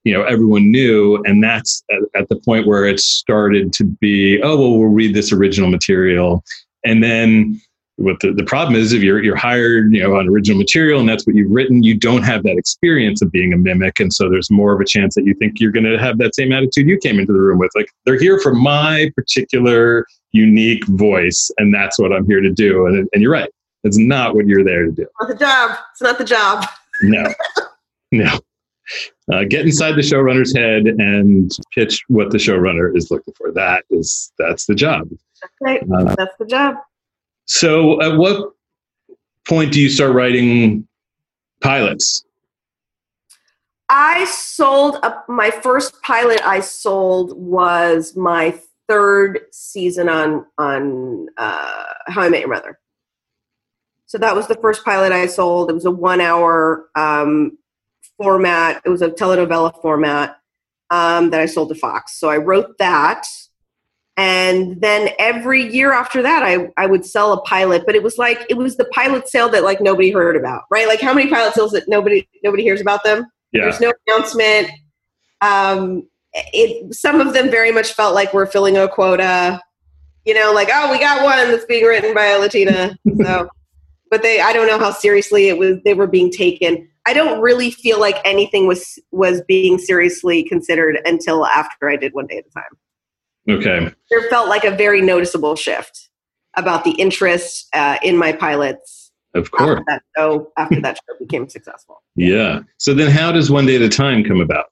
you 0.04 0.14
know 0.14 0.24
everyone 0.24 0.70
knew 0.70 1.22
and 1.26 1.44
that's 1.44 1.84
at, 1.90 2.22
at 2.22 2.30
the 2.30 2.36
point 2.36 2.68
where 2.68 2.86
it 2.86 3.00
started 3.00 3.74
to 3.74 3.86
be 3.86 4.42
oh 4.44 4.58
well 4.58 4.78
we'll 4.78 4.90
read 4.90 5.16
this 5.16 5.32
original 5.32 5.70
material 5.70 6.44
and 6.84 7.04
then 7.04 7.60
what 7.98 8.20
the, 8.22 8.32
the 8.32 8.44
problem 8.44 8.76
is 8.76 8.92
if 8.92 9.04
you're 9.04 9.24
you're 9.24 9.36
hired 9.36 9.94
you 9.94 10.02
know 10.02 10.16
on 10.16 10.28
original 10.28 10.58
material 10.58 11.00
and 11.00 11.08
that's 11.08 11.28
what 11.28 11.36
you've 11.36 11.52
written 11.52 11.84
you 11.84 11.96
don't 11.96 12.24
have 12.24 12.42
that 12.44 12.58
experience 12.58 13.22
of 13.22 13.32
being 13.32 13.54
a 13.54 13.58
mimic 13.58 14.00
and 14.00 14.12
so 14.12 14.30
there's 14.30 14.50
more 14.50 14.74
of 14.74 14.82
a 14.82 14.86
chance 14.86 15.14
that 15.14 15.26
you 15.26 15.34
think 15.36 15.60
you're 15.60 15.72
going 15.72 15.84
to 15.84 16.00
have 16.00 16.18
that 16.18 16.34
same 16.34 16.52
attitude 16.52 16.88
you 16.88 16.98
came 16.98 17.20
into 17.20 17.32
the 17.32 17.40
room 17.40 17.60
with 17.60 17.72
like 17.76 17.88
they're 18.06 18.20
here 18.20 18.40
for 18.40 18.54
my 18.54 19.12
particular 19.16 20.08
unique 20.32 20.86
voice 20.88 21.52
and 21.60 21.74
that's 21.74 22.00
what 22.00 22.12
i'm 22.12 22.26
here 22.26 22.42
to 22.42 22.52
do 22.52 22.88
and, 22.88 23.08
and 23.14 23.22
you're 23.22 23.32
right 23.32 23.52
it's 23.84 23.98
not 23.98 24.36
what 24.36 24.48
you're 24.48 24.64
there 24.64 24.86
to 24.86 24.92
do 24.92 25.06
Not 25.20 25.30
the 25.30 25.36
job. 25.36 25.78
It's 25.92 26.02
not 26.02 26.18
the 26.18 26.24
job. 26.24 26.66
no, 27.02 27.34
no. 28.12 28.40
Uh, 29.32 29.44
get 29.46 29.66
inside 29.66 29.94
the 29.94 30.02
showrunner's 30.02 30.56
head 30.56 30.86
and 30.86 31.52
pitch 31.74 32.04
what 32.08 32.32
the 32.32 32.38
showrunner 32.38 32.96
is 32.96 33.10
looking 33.12 33.34
for. 33.38 33.52
That 33.52 33.86
is 33.90 34.32
that's 34.38 34.66
the 34.66 34.76
job. 34.76 35.10
Right. 35.62 35.82
Uh, 35.84 36.16
That's 36.16 36.36
the 36.38 36.46
job. 36.46 36.76
So, 37.46 38.02
at 38.02 38.18
what 38.18 38.54
point 39.48 39.74
do 39.74 39.82
you 39.82 39.90
start 39.90 40.14
writing 40.14 40.88
pilots? 41.62 42.26
I 43.90 44.26
sold 44.26 44.98
up 45.04 45.28
my 45.28 45.52
first 45.52 46.02
pilot 46.02 46.42
I 46.46 46.62
sold 46.62 47.38
was 47.38 48.16
my 48.16 48.58
third 48.88 49.42
season 49.52 50.10
on 50.10 50.46
on 50.58 51.28
uh, 51.38 51.84
How 52.08 52.22
I 52.22 52.30
Met 52.30 52.42
Your 52.42 52.50
Mother. 52.50 52.80
So 54.06 54.18
that 54.20 54.36
was 54.36 54.48
the 54.48 54.56
first 54.56 54.86
pilot 54.86 55.12
I 55.12 55.26
sold. 55.26 55.70
It 55.70 55.74
was 55.74 55.86
a 55.86 55.92
one 55.92 56.22
hour 56.22 56.88
um, 56.96 57.58
format. 58.18 58.82
It 58.86 58.90
was 58.90 59.02
a 59.02 59.10
telenovela 59.10 59.80
format 59.82 60.38
um, 60.90 61.32
that 61.32 61.40
I 61.40 61.46
sold 61.48 61.70
to 61.70 61.76
Fox. 61.76 62.20
So 62.20 62.30
I 62.30 62.38
wrote 62.38 62.78
that. 62.78 63.26
And 64.16 64.80
then 64.80 65.10
every 65.18 65.74
year 65.74 65.92
after 65.92 66.22
that, 66.22 66.44
I, 66.44 66.72
I 66.78 66.86
would 66.86 67.04
sell 67.04 67.34
a 67.34 67.42
pilot, 67.42 67.84
but 67.86 67.96
it 67.96 68.04
was 68.04 68.20
like 68.20 68.46
it 68.48 68.58
was 68.58 68.78
the 68.78 68.86
pilot 68.86 69.28
sale 69.28 69.50
that 69.50 69.64
like 69.64 69.82
nobody 69.82 70.12
heard 70.12 70.36
about, 70.36 70.64
right? 70.70 70.88
Like 70.88 71.02
how 71.02 71.14
many 71.14 71.30
pilot 71.30 71.56
sales 71.56 71.72
that 71.72 71.88
nobody 71.88 72.28
nobody 72.44 72.62
hears 72.62 72.80
about 72.80 73.04
them? 73.04 73.26
Yeah. 73.52 73.64
There's 73.64 73.80
no 73.80 73.92
announcement. 74.08 74.70
Um, 75.42 76.08
it 76.34 76.94
some 76.94 77.22
of 77.22 77.34
them 77.34 77.50
very 77.50 77.72
much 77.72 77.94
felt 77.94 78.14
like 78.14 78.34
we're 78.34 78.46
filling 78.46 78.78
a 78.78 78.88
quota. 78.88 79.60
You 80.26 80.36
know, 80.36 80.52
like 80.54 80.70
oh, 80.72 80.92
we 80.92 81.00
got 81.00 81.24
one 81.24 81.52
that's 81.52 81.66
being 81.66 81.84
written 81.84 82.14
by 82.14 82.26
a 82.26 82.40
Latina. 82.40 82.96
So, 83.24 83.50
but 84.12 84.22
they 84.22 84.42
I 84.42 84.54
don't 84.54 84.68
know 84.68 84.80
how 84.80 84.92
seriously 84.92 85.50
it 85.50 85.58
was. 85.58 85.78
They 85.84 85.96
were 85.96 86.08
being 86.08 86.32
taken. 86.32 86.88
I 87.08 87.14
don't 87.14 87.42
really 87.42 87.72
feel 87.72 88.00
like 88.00 88.18
anything 88.26 88.68
was 88.68 89.00
was 89.12 89.42
being 89.48 89.80
seriously 89.80 90.44
considered 90.44 91.00
until 91.04 91.48
after 91.48 91.90
I 91.90 91.96
did 91.96 92.14
one 92.14 92.28
day 92.28 92.38
at 92.38 92.46
a 92.46 92.52
time. 92.52 92.78
Okay. 93.50 93.92
There 94.10 94.30
felt 94.30 94.48
like 94.50 94.64
a 94.64 94.72
very 94.72 95.02
noticeable 95.02 95.56
shift 95.56 96.10
about 96.56 96.84
the 96.84 96.92
interest 96.92 97.68
uh, 97.74 97.98
in 98.04 98.16
my 98.18 98.32
pilots 98.32 99.12
Of 99.34 99.52
course. 99.52 99.80
after 99.80 99.84
that 99.88 100.02
show. 100.18 100.52
After 100.58 100.82
that 100.82 100.96
show 100.98 101.16
became 101.20 101.50
successful. 101.50 102.02
Yeah. 102.16 102.60
So 102.78 102.94
then, 102.94 103.10
how 103.12 103.32
does 103.32 103.50
one 103.52 103.66
day 103.66 103.76
at 103.76 103.82
a 103.82 103.90
time 103.90 104.24
come 104.24 104.40
about? 104.40 104.66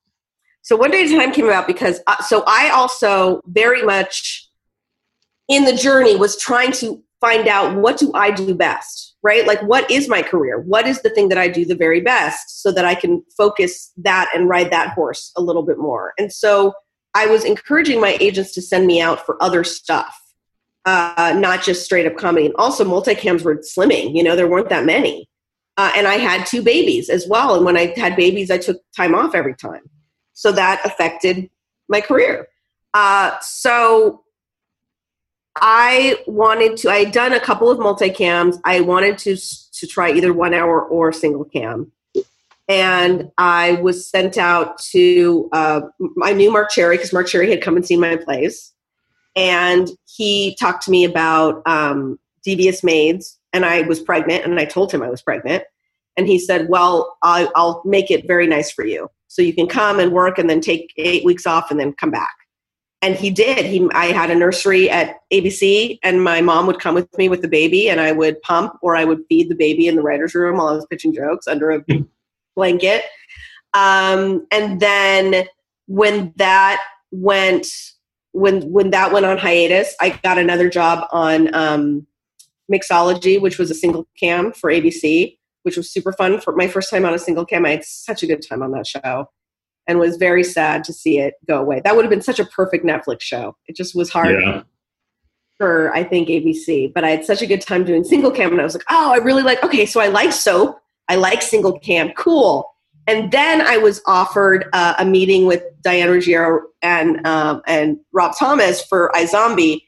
So 0.61 0.75
one 0.75 0.91
day 0.91 1.03
at 1.03 1.11
a 1.11 1.15
time 1.17 1.31
came 1.33 1.45
about 1.45 1.65
because 1.67 1.99
uh, 2.07 2.21
so 2.21 2.43
I 2.47 2.69
also 2.69 3.41
very 3.47 3.81
much 3.83 4.47
in 5.49 5.65
the 5.65 5.73
journey 5.75 6.15
was 6.15 6.37
trying 6.39 6.71
to 6.73 7.03
find 7.19 7.47
out 7.47 7.75
what 7.77 7.97
do 7.97 8.11
I 8.13 8.31
do 8.31 8.53
best. 8.55 9.15
right? 9.23 9.45
Like, 9.45 9.61
what 9.63 9.89
is 9.91 10.07
my 10.07 10.21
career? 10.23 10.59
What 10.59 10.87
is 10.87 11.01
the 11.01 11.09
thing 11.11 11.29
that 11.29 11.37
I 11.37 11.47
do 11.47 11.65
the 11.65 11.75
very 11.75 12.01
best 12.01 12.61
so 12.63 12.71
that 12.71 12.85
I 12.85 12.95
can 12.95 13.23
focus 13.37 13.91
that 13.97 14.29
and 14.33 14.49
ride 14.49 14.71
that 14.71 14.93
horse 14.93 15.31
a 15.37 15.41
little 15.41 15.61
bit 15.63 15.77
more? 15.77 16.13
And 16.17 16.31
so 16.33 16.73
I 17.13 17.27
was 17.27 17.43
encouraging 17.43 17.99
my 17.99 18.17
agents 18.19 18.53
to 18.53 18.61
send 18.61 18.87
me 18.87 19.01
out 19.01 19.25
for 19.25 19.41
other 19.41 19.63
stuff, 19.63 20.17
uh, 20.85 21.35
not 21.37 21.63
just 21.63 21.83
straight 21.83 22.05
up 22.05 22.17
comedy. 22.17 22.45
And 22.45 22.55
also, 22.55 22.85
multicams 22.85 23.43
were 23.43 23.57
slimming, 23.57 24.15
you 24.15 24.23
know, 24.23 24.35
there 24.35 24.47
weren't 24.47 24.69
that 24.69 24.85
many. 24.85 25.27
Uh, 25.77 25.91
and 25.95 26.07
I 26.07 26.15
had 26.15 26.45
two 26.45 26.61
babies 26.61 27.09
as 27.09 27.27
well. 27.27 27.55
And 27.55 27.65
when 27.65 27.77
I 27.77 27.93
had 27.97 28.15
babies, 28.15 28.51
I 28.51 28.57
took 28.57 28.77
time 28.95 29.15
off 29.15 29.35
every 29.35 29.55
time. 29.55 29.81
So 30.33 30.51
that 30.51 30.81
affected 30.85 31.49
my 31.87 32.01
career. 32.01 32.47
Uh, 32.93 33.37
so 33.41 34.23
I 35.55 36.17
wanted 36.27 36.77
to, 36.77 36.89
I 36.89 37.05
had 37.05 37.11
done 37.11 37.33
a 37.33 37.39
couple 37.39 37.69
of 37.69 37.77
multicams. 37.77 38.59
I 38.63 38.81
wanted 38.81 39.17
to, 39.19 39.37
to 39.37 39.87
try 39.87 40.11
either 40.11 40.33
one 40.33 40.53
hour 40.53 40.81
or 40.81 41.11
single 41.11 41.45
cam. 41.45 41.91
And 42.67 43.31
I 43.37 43.73
was 43.73 44.09
sent 44.09 44.37
out 44.37 44.77
to, 44.91 45.49
uh, 45.51 45.81
I 46.23 46.33
knew 46.33 46.51
Marc 46.51 46.69
Cherry 46.69 46.97
because 46.97 47.11
Marc 47.11 47.27
Cherry 47.27 47.49
had 47.49 47.61
come 47.61 47.75
and 47.75 47.85
seen 47.85 47.99
my 47.99 48.15
plays. 48.15 48.73
And 49.35 49.89
he 50.05 50.55
talked 50.59 50.83
to 50.85 50.91
me 50.91 51.03
about 51.03 51.61
um, 51.65 52.19
Devious 52.43 52.83
Maids. 52.83 53.39
And 53.53 53.65
I 53.65 53.81
was 53.81 53.99
pregnant. 53.99 54.45
And 54.45 54.59
I 54.59 54.65
told 54.65 54.91
him 54.91 55.03
I 55.03 55.09
was 55.09 55.21
pregnant. 55.21 55.63
And 56.17 56.27
he 56.27 56.39
said, 56.39 56.69
Well, 56.69 57.17
I'll, 57.21 57.51
I'll 57.55 57.81
make 57.85 58.11
it 58.11 58.27
very 58.27 58.47
nice 58.47 58.71
for 58.71 58.85
you. 58.85 59.09
So 59.27 59.41
you 59.41 59.53
can 59.53 59.67
come 59.67 59.99
and 59.99 60.11
work 60.11 60.37
and 60.37 60.49
then 60.49 60.61
take 60.61 60.93
eight 60.97 61.25
weeks 61.25 61.45
off 61.45 61.71
and 61.71 61.79
then 61.79 61.93
come 61.93 62.11
back 62.11 62.35
and 63.01 63.15
he 63.15 63.29
did 63.29 63.65
he 63.65 63.87
i 63.93 64.07
had 64.07 64.29
a 64.29 64.35
nursery 64.35 64.89
at 64.89 65.17
abc 65.31 65.99
and 66.03 66.23
my 66.23 66.41
mom 66.41 66.67
would 66.67 66.79
come 66.79 66.95
with 66.95 67.17
me 67.17 67.29
with 67.29 67.41
the 67.41 67.47
baby 67.47 67.89
and 67.89 67.99
i 67.99 68.11
would 68.11 68.41
pump 68.41 68.73
or 68.81 68.95
i 68.95 69.03
would 69.03 69.23
feed 69.27 69.49
the 69.49 69.55
baby 69.55 69.87
in 69.87 69.95
the 69.95 70.01
writers 70.01 70.35
room 70.35 70.57
while 70.57 70.67
i 70.67 70.73
was 70.73 70.85
pitching 70.87 71.13
jokes 71.13 71.47
under 71.47 71.71
a 71.71 71.83
blanket 72.55 73.03
um, 73.73 74.45
and 74.51 74.79
then 74.79 75.45
when 75.87 76.33
that 76.37 76.81
went 77.11 77.67
when 78.33 78.61
when 78.71 78.91
that 78.91 79.11
went 79.11 79.25
on 79.25 79.37
hiatus 79.37 79.95
i 79.99 80.09
got 80.23 80.37
another 80.37 80.69
job 80.69 81.07
on 81.11 81.53
um, 81.53 82.05
mixology 82.71 83.39
which 83.41 83.57
was 83.57 83.69
a 83.69 83.75
single 83.75 84.07
cam 84.19 84.51
for 84.53 84.71
abc 84.71 85.37
which 85.63 85.77
was 85.77 85.91
super 85.91 86.13
fun 86.13 86.39
for 86.39 86.55
my 86.55 86.67
first 86.67 86.89
time 86.89 87.05
on 87.05 87.13
a 87.13 87.19
single 87.19 87.45
cam 87.45 87.65
i 87.65 87.71
had 87.71 87.83
such 87.83 88.23
a 88.23 88.27
good 88.27 88.41
time 88.47 88.63
on 88.63 88.71
that 88.71 88.87
show 88.87 89.27
and 89.87 89.99
was 89.99 90.17
very 90.17 90.43
sad 90.43 90.83
to 90.85 90.93
see 90.93 91.19
it 91.19 91.35
go 91.47 91.59
away. 91.59 91.81
That 91.83 91.95
would 91.95 92.05
have 92.05 92.09
been 92.09 92.21
such 92.21 92.39
a 92.39 92.45
perfect 92.45 92.85
Netflix 92.85 93.21
show. 93.21 93.55
It 93.67 93.75
just 93.75 93.95
was 93.95 94.09
hard 94.09 94.39
Yeah. 94.41 94.63
for 95.57 95.93
I 95.93 96.03
think 96.03 96.29
ABC, 96.29 96.93
but 96.93 97.03
I 97.03 97.09
had 97.09 97.25
such 97.25 97.41
a 97.41 97.47
good 97.47 97.61
time 97.61 97.83
doing 97.83 98.03
single 98.03 98.31
cam, 98.31 98.51
and 98.51 98.61
I 98.61 98.63
was 98.63 98.73
like, 98.73 98.85
oh, 98.89 99.11
I 99.11 99.17
really 99.17 99.43
like. 99.43 99.63
Okay, 99.63 99.85
so 99.85 99.99
I 99.99 100.07
like 100.07 100.31
soap, 100.31 100.80
I 101.07 101.15
like 101.15 101.41
single 101.41 101.79
cam, 101.79 102.11
cool. 102.13 102.69
And 103.07 103.31
then 103.31 103.61
I 103.61 103.77
was 103.77 104.01
offered 104.05 104.69
uh, 104.73 104.95
a 104.97 105.05
meeting 105.05 105.45
with 105.45 105.63
Diane 105.81 106.09
Ruggiero 106.09 106.61
and 106.81 107.25
um, 107.25 107.61
and 107.67 107.97
Rob 108.11 108.33
Thomas 108.37 108.83
for 108.85 109.11
iZombie, 109.15 109.81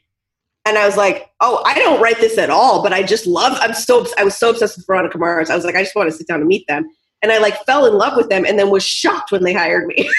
and 0.66 0.76
I 0.76 0.84
was 0.84 0.96
like, 0.96 1.30
oh, 1.40 1.62
I 1.64 1.78
don't 1.78 2.00
write 2.00 2.18
this 2.18 2.38
at 2.38 2.50
all, 2.50 2.82
but 2.82 2.92
I 2.92 3.02
just 3.02 3.26
love. 3.26 3.56
I'm 3.60 3.72
so 3.72 4.06
I 4.18 4.24
was 4.24 4.36
so 4.36 4.50
obsessed 4.50 4.76
with 4.76 4.86
Veronica 4.86 5.16
Mars. 5.16 5.48
I 5.48 5.54
was 5.54 5.64
like, 5.64 5.76
I 5.76 5.82
just 5.82 5.94
want 5.94 6.10
to 6.10 6.16
sit 6.16 6.26
down 6.26 6.40
and 6.40 6.48
meet 6.48 6.66
them 6.66 6.88
and 7.24 7.32
I 7.32 7.38
like 7.38 7.64
fell 7.64 7.86
in 7.86 7.94
love 7.94 8.18
with 8.18 8.28
them 8.28 8.44
and 8.44 8.58
then 8.58 8.68
was 8.68 8.84
shocked 8.84 9.32
when 9.32 9.44
they 9.44 9.54
hired 9.54 9.86
me. 9.86 10.10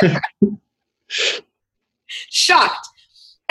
shocked. 2.06 2.88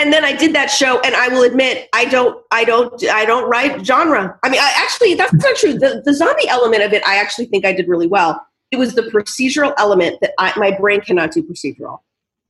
And 0.04 0.12
then 0.12 0.26
I 0.26 0.34
did 0.36 0.54
that 0.54 0.70
show 0.70 1.00
and 1.00 1.16
I 1.16 1.30
will 1.30 1.44
admit 1.44 1.88
I 1.94 2.04
don't 2.04 2.44
I 2.52 2.66
don't 2.66 3.02
I 3.08 3.24
don't 3.24 3.50
write 3.50 3.86
genre. 3.86 4.38
I 4.44 4.50
mean 4.50 4.60
I 4.60 4.74
actually 4.76 5.14
that's 5.14 5.34
not 5.34 5.56
true. 5.56 5.80
The 5.80 6.02
the 6.04 6.14
zombie 6.14 6.50
element 6.50 6.84
of 6.84 6.92
it 6.92 7.02
I 7.08 7.16
actually 7.16 7.46
think 7.46 7.64
I 7.64 7.72
did 7.72 7.88
really 7.88 8.08
well. 8.08 8.46
It 8.70 8.76
was 8.76 8.96
the 8.96 9.04
procedural 9.04 9.74
element 9.78 10.18
that 10.20 10.34
I, 10.38 10.52
my 10.58 10.78
brain 10.78 11.00
cannot 11.00 11.32
do 11.32 11.42
procedural. 11.42 12.00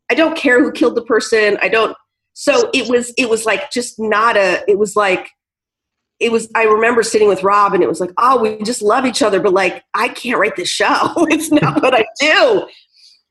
I 0.09 0.15
don't 0.15 0.35
care 0.35 0.63
who 0.63 0.71
killed 0.71 0.95
the 0.95 1.03
person. 1.03 1.59
I 1.61 1.69
don't 1.69 1.95
so 2.33 2.71
it 2.73 2.89
was 2.89 3.13
it 3.19 3.29
was 3.29 3.45
like 3.45 3.69
just 3.69 3.99
not 3.99 4.35
a 4.35 4.63
it 4.67 4.79
was 4.79 4.95
like 4.95 5.29
it 6.19 6.31
was 6.31 6.49
i 6.55 6.63
remember 6.63 7.03
sitting 7.03 7.27
with 7.27 7.43
rob 7.43 7.75
and 7.75 7.83
it 7.83 7.87
was 7.87 7.99
like 7.99 8.11
oh 8.17 8.41
we 8.41 8.57
just 8.63 8.81
love 8.81 9.05
each 9.05 9.21
other 9.21 9.39
but 9.39 9.53
like 9.53 9.83
i 9.93 10.07
can't 10.07 10.39
write 10.39 10.55
this 10.55 10.69
show 10.69 11.13
it's 11.29 11.51
not 11.51 11.75
what 11.83 11.93
i 11.93 12.03
do 12.19 12.67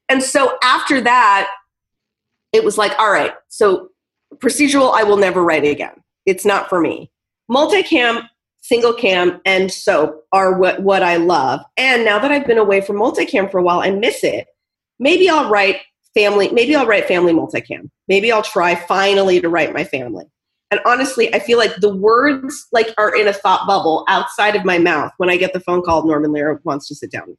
and 0.08 0.22
so 0.22 0.56
after 0.62 1.00
that 1.00 1.50
it 2.52 2.62
was 2.62 2.78
like 2.78 2.96
all 3.00 3.10
right 3.10 3.32
so 3.48 3.88
procedural 4.36 4.92
i 4.94 5.02
will 5.02 5.16
never 5.16 5.42
write 5.42 5.64
again. 5.64 5.94
It's 6.26 6.44
not 6.44 6.68
for 6.68 6.80
me. 6.80 7.10
Multicam 7.50 8.28
single 8.64 8.92
cam 8.92 9.40
and 9.44 9.72
soap 9.72 10.24
are 10.32 10.58
what, 10.58 10.82
what 10.82 11.02
i 11.02 11.16
love. 11.16 11.60
And 11.76 12.04
now 12.04 12.18
that 12.18 12.30
i've 12.30 12.46
been 12.46 12.58
away 12.58 12.80
from 12.80 12.96
multicam 12.96 13.50
for 13.50 13.58
a 13.58 13.62
while 13.62 13.80
i 13.80 13.90
miss 13.90 14.22
it. 14.24 14.46
Maybe 14.98 15.28
i'll 15.28 15.50
write 15.50 15.80
family 16.14 16.50
maybe 16.52 16.74
i'll 16.74 16.86
write 16.86 17.06
family 17.06 17.32
multicam. 17.32 17.90
Maybe 18.08 18.30
i'll 18.30 18.42
try 18.42 18.74
finally 18.74 19.40
to 19.40 19.48
write 19.48 19.72
my 19.72 19.84
family. 19.84 20.24
And 20.72 20.80
honestly, 20.86 21.32
I 21.34 21.38
feel 21.38 21.58
like 21.58 21.76
the 21.76 21.94
words 21.94 22.66
like 22.72 22.94
are 22.96 23.14
in 23.14 23.28
a 23.28 23.32
thought 23.34 23.66
bubble 23.66 24.06
outside 24.08 24.56
of 24.56 24.64
my 24.64 24.78
mouth 24.78 25.12
when 25.18 25.28
I 25.28 25.36
get 25.36 25.52
the 25.52 25.60
phone 25.60 25.82
call 25.82 26.06
Norman 26.06 26.32
Lear 26.32 26.62
wants 26.64 26.88
to 26.88 26.94
sit 26.94 27.10
down 27.10 27.28
with 27.28 27.38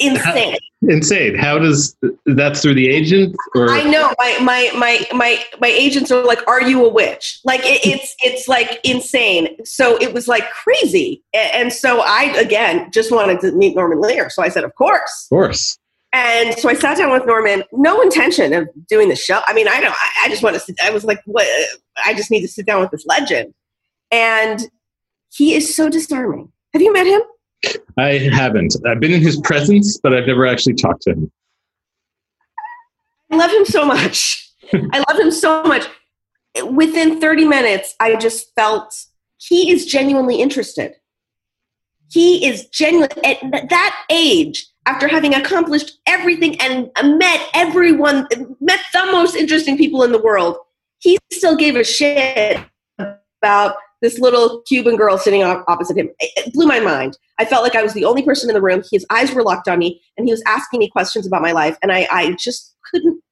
you. 0.00 0.10
Insane. 0.10 0.58
Insane. 0.82 1.34
How 1.34 1.58
does 1.58 1.96
that's 2.26 2.62
through 2.62 2.74
the 2.74 2.88
agent 2.88 3.34
or 3.56 3.68
I 3.68 3.82
know 3.82 4.14
my 4.16 4.38
my 4.40 4.70
my 4.76 5.06
my 5.12 5.44
my 5.60 5.66
agents 5.66 6.12
are 6.12 6.24
like, 6.24 6.46
"Are 6.46 6.62
you 6.62 6.84
a 6.84 6.88
witch?" 6.88 7.40
Like 7.44 7.60
it, 7.64 7.84
it's 7.84 8.14
it's 8.20 8.46
like 8.46 8.78
insane. 8.84 9.64
So 9.64 10.00
it 10.00 10.14
was 10.14 10.28
like 10.28 10.48
crazy, 10.50 11.24
and 11.34 11.72
so 11.72 12.00
I 12.00 12.32
again 12.38 12.90
just 12.92 13.10
wanted 13.10 13.40
to 13.40 13.50
meet 13.52 13.74
Norman 13.74 14.00
Lear. 14.00 14.30
So 14.30 14.40
I 14.40 14.50
said, 14.50 14.62
"Of 14.62 14.74
course." 14.76 15.26
Of 15.32 15.36
course. 15.36 15.78
And 16.12 16.54
so 16.58 16.68
I 16.68 16.74
sat 16.74 16.96
down 16.96 17.10
with 17.10 17.26
Norman, 17.26 17.64
no 17.72 18.00
intention 18.00 18.52
of 18.54 18.68
doing 18.88 19.08
the 19.08 19.16
show. 19.16 19.40
I 19.46 19.52
mean, 19.52 19.68
I 19.68 19.80
don't, 19.80 19.94
I, 20.24 20.28
just 20.30 20.42
want 20.42 20.54
to 20.54 20.60
sit, 20.60 20.74
I 20.82 20.88
was 20.88 21.04
like, 21.04 21.20
what? 21.26 21.46
I 22.06 22.14
just 22.14 22.30
need 22.30 22.40
to 22.40 22.48
sit 22.48 22.64
down 22.64 22.80
with 22.80 22.90
this 22.90 23.04
legend. 23.04 23.52
And 24.10 24.70
he 25.30 25.54
is 25.54 25.76
so 25.76 25.90
disarming. 25.90 26.50
Have 26.72 26.80
you 26.80 26.94
met 26.94 27.06
him? 27.06 27.20
I 27.96 28.18
haven't. 28.18 28.76
I've 28.86 29.00
been 29.00 29.12
in 29.12 29.20
his 29.20 29.40
presence, 29.40 29.98
but 30.02 30.14
I've 30.14 30.26
never 30.26 30.46
actually 30.46 30.74
talked 30.74 31.02
to 31.02 31.12
him. 31.12 31.32
I 33.30 33.36
love 33.36 33.50
him 33.50 33.64
so 33.64 33.84
much. 33.84 34.52
I 34.72 35.04
love 35.08 35.18
him 35.18 35.30
so 35.30 35.62
much. 35.64 35.86
Within 36.64 37.20
30 37.20 37.44
minutes, 37.44 37.94
I 38.00 38.16
just 38.16 38.54
felt 38.54 38.94
he 39.36 39.70
is 39.70 39.86
genuinely 39.86 40.40
interested. 40.40 40.94
He 42.10 42.46
is 42.46 42.66
genuine 42.68 43.10
at 43.24 43.38
that 43.68 44.04
age, 44.10 44.66
after 44.88 45.06
having 45.06 45.34
accomplished 45.34 45.98
everything 46.06 46.58
and 46.60 46.90
met 47.18 47.50
everyone, 47.52 48.26
met 48.58 48.80
the 48.94 49.06
most 49.12 49.36
interesting 49.36 49.76
people 49.76 50.02
in 50.02 50.12
the 50.12 50.20
world, 50.20 50.56
he 50.98 51.18
still 51.30 51.56
gave 51.56 51.76
a 51.76 51.84
shit 51.84 52.58
about 52.98 53.76
this 54.00 54.18
little 54.18 54.62
Cuban 54.62 54.96
girl 54.96 55.18
sitting 55.18 55.42
opposite 55.42 55.96
him. 55.96 56.10
It, 56.20 56.52
blew 56.52 56.66
my 56.66 56.80
mind. 56.80 57.18
I 57.38 57.44
felt 57.44 57.62
like 57.62 57.74
I 57.74 57.82
was 57.82 57.94
the 57.94 58.04
only 58.04 58.22
person 58.22 58.48
in 58.48 58.54
the 58.54 58.62
room. 58.62 58.82
His 58.90 59.04
eyes 59.10 59.32
were 59.32 59.42
locked 59.42 59.68
on 59.68 59.78
me, 59.78 60.00
and 60.16 60.26
he 60.26 60.32
was 60.32 60.42
asking 60.46 60.80
me 60.80 60.88
questions 60.88 61.26
about 61.26 61.42
my 61.42 61.52
life, 61.52 61.76
and 61.82 61.92
I, 61.92 62.06
I 62.10 62.32
just 62.32 62.74
couldn't. 62.90 63.22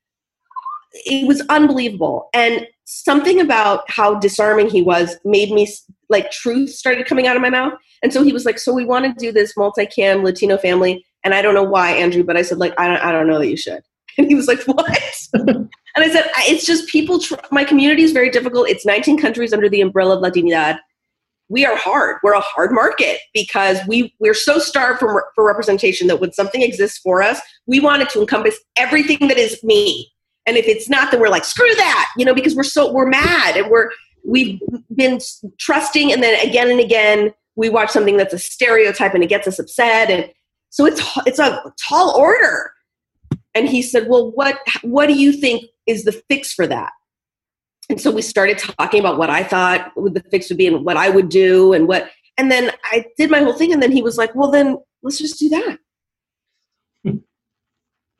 It 1.04 1.26
was 1.26 1.42
unbelievable, 1.48 2.28
and 2.32 2.66
something 2.84 3.40
about 3.40 3.88
how 3.90 4.14
disarming 4.14 4.70
he 4.70 4.82
was 4.82 5.16
made 5.24 5.50
me 5.50 5.68
like 6.08 6.30
truth 6.30 6.70
started 6.70 7.06
coming 7.06 7.26
out 7.26 7.36
of 7.36 7.42
my 7.42 7.50
mouth. 7.50 7.74
And 8.02 8.12
so 8.12 8.22
he 8.22 8.32
was 8.32 8.44
like, 8.44 8.58
"So 8.58 8.72
we 8.72 8.84
want 8.84 9.04
to 9.04 9.24
do 9.24 9.32
this 9.32 9.54
multicam 9.54 10.22
Latino 10.22 10.56
family." 10.56 11.04
And 11.24 11.34
I 11.34 11.42
don't 11.42 11.54
know 11.54 11.64
why, 11.64 11.90
Andrew, 11.90 12.22
but 12.22 12.36
I 12.36 12.42
said 12.42 12.58
like, 12.58 12.74
"I 12.78 12.88
don't, 12.88 13.02
I 13.02 13.12
don't 13.12 13.26
know 13.26 13.38
that 13.38 13.48
you 13.48 13.56
should." 13.56 13.82
And 14.18 14.28
he 14.28 14.34
was 14.34 14.48
like, 14.48 14.62
"What?" 14.62 14.98
and 15.96 16.04
I 16.04 16.10
said, 16.10 16.30
"It's 16.40 16.66
just 16.66 16.86
people. 16.88 17.18
Tr- 17.18 17.34
my 17.50 17.64
community 17.64 18.02
is 18.02 18.12
very 18.12 18.30
difficult. 18.30 18.68
It's 18.68 18.84
19 18.84 19.18
countries 19.18 19.52
under 19.52 19.68
the 19.68 19.80
umbrella 19.80 20.16
of 20.16 20.22
Latinidad. 20.22 20.78
We 21.48 21.64
are 21.64 21.76
hard. 21.76 22.16
We're 22.22 22.34
a 22.34 22.40
hard 22.40 22.70
market 22.72 23.18
because 23.32 23.78
we 23.88 24.14
we're 24.20 24.34
so 24.34 24.58
starved 24.58 25.00
for 25.00 25.30
for 25.34 25.46
representation 25.46 26.06
that 26.08 26.20
when 26.20 26.32
something 26.32 26.60
exists 26.60 26.98
for 26.98 27.22
us, 27.22 27.40
we 27.66 27.80
want 27.80 28.02
it 28.02 28.10
to 28.10 28.20
encompass 28.20 28.58
everything 28.76 29.28
that 29.28 29.38
is 29.38 29.62
me. 29.64 30.12
And 30.44 30.56
if 30.56 30.66
it's 30.66 30.88
not, 30.88 31.10
then 31.10 31.20
we're 31.20 31.28
like, 31.28 31.44
screw 31.44 31.74
that, 31.74 32.10
you 32.16 32.24
know, 32.24 32.34
because 32.34 32.54
we're 32.54 32.62
so 32.62 32.92
we're 32.92 33.08
mad 33.08 33.56
and 33.56 33.70
we're 33.70 33.90
we've 34.24 34.60
been 34.94 35.18
trusting, 35.58 36.12
and 36.12 36.22
then 36.22 36.46
again 36.46 36.70
and 36.70 36.80
again 36.80 37.32
we 37.54 37.70
watch 37.70 37.90
something 37.90 38.18
that's 38.18 38.34
a 38.34 38.38
stereotype 38.38 39.14
and 39.14 39.24
it 39.24 39.28
gets 39.28 39.48
us 39.48 39.58
upset, 39.58 40.10
and 40.10 40.30
so 40.68 40.84
it's 40.84 41.00
it's 41.26 41.38
a 41.38 41.62
tall 41.88 42.14
order." 42.18 42.72
And 43.54 43.66
he 43.66 43.80
said, 43.80 44.08
"Well, 44.08 44.30
what 44.32 44.58
what 44.82 45.06
do 45.06 45.14
you 45.14 45.32
think 45.32 45.64
is 45.86 46.04
the 46.04 46.12
fix 46.28 46.52
for 46.52 46.66
that?" 46.66 46.92
And 47.88 48.00
so 48.00 48.10
we 48.10 48.22
started 48.22 48.58
talking 48.58 49.00
about 49.00 49.18
what 49.18 49.30
I 49.30 49.44
thought 49.44 49.92
the 49.96 50.24
fix 50.30 50.48
would 50.48 50.58
be 50.58 50.66
and 50.66 50.84
what 50.84 50.96
I 50.96 51.08
would 51.08 51.28
do 51.28 51.72
and 51.72 51.86
what. 51.86 52.10
And 52.36 52.50
then 52.50 52.72
I 52.84 53.06
did 53.16 53.30
my 53.30 53.40
whole 53.40 53.54
thing, 53.54 53.72
and 53.72 53.82
then 53.82 53.92
he 53.92 54.02
was 54.02 54.18
like, 54.18 54.34
"Well, 54.34 54.50
then 54.50 54.78
let's 55.02 55.18
just 55.18 55.38
do 55.38 55.48
that." 55.50 55.78
Hmm. 57.02 57.18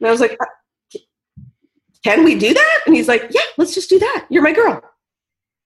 and 0.01 0.09
I 0.09 0.11
was 0.11 0.21
like, 0.21 0.37
uh, 0.41 0.99
"Can 2.05 2.25
we 2.25 2.35
do 2.35 2.55
that?" 2.55 2.81
And 2.87 2.95
he's 2.95 3.09
like, 3.09 3.27
"Yeah, 3.31 3.43
let's 3.59 3.75
just 3.75 3.91
do 3.91 3.99
that. 3.99 4.27
You're 4.31 4.43
my 4.43 4.53
girl." 4.53 4.83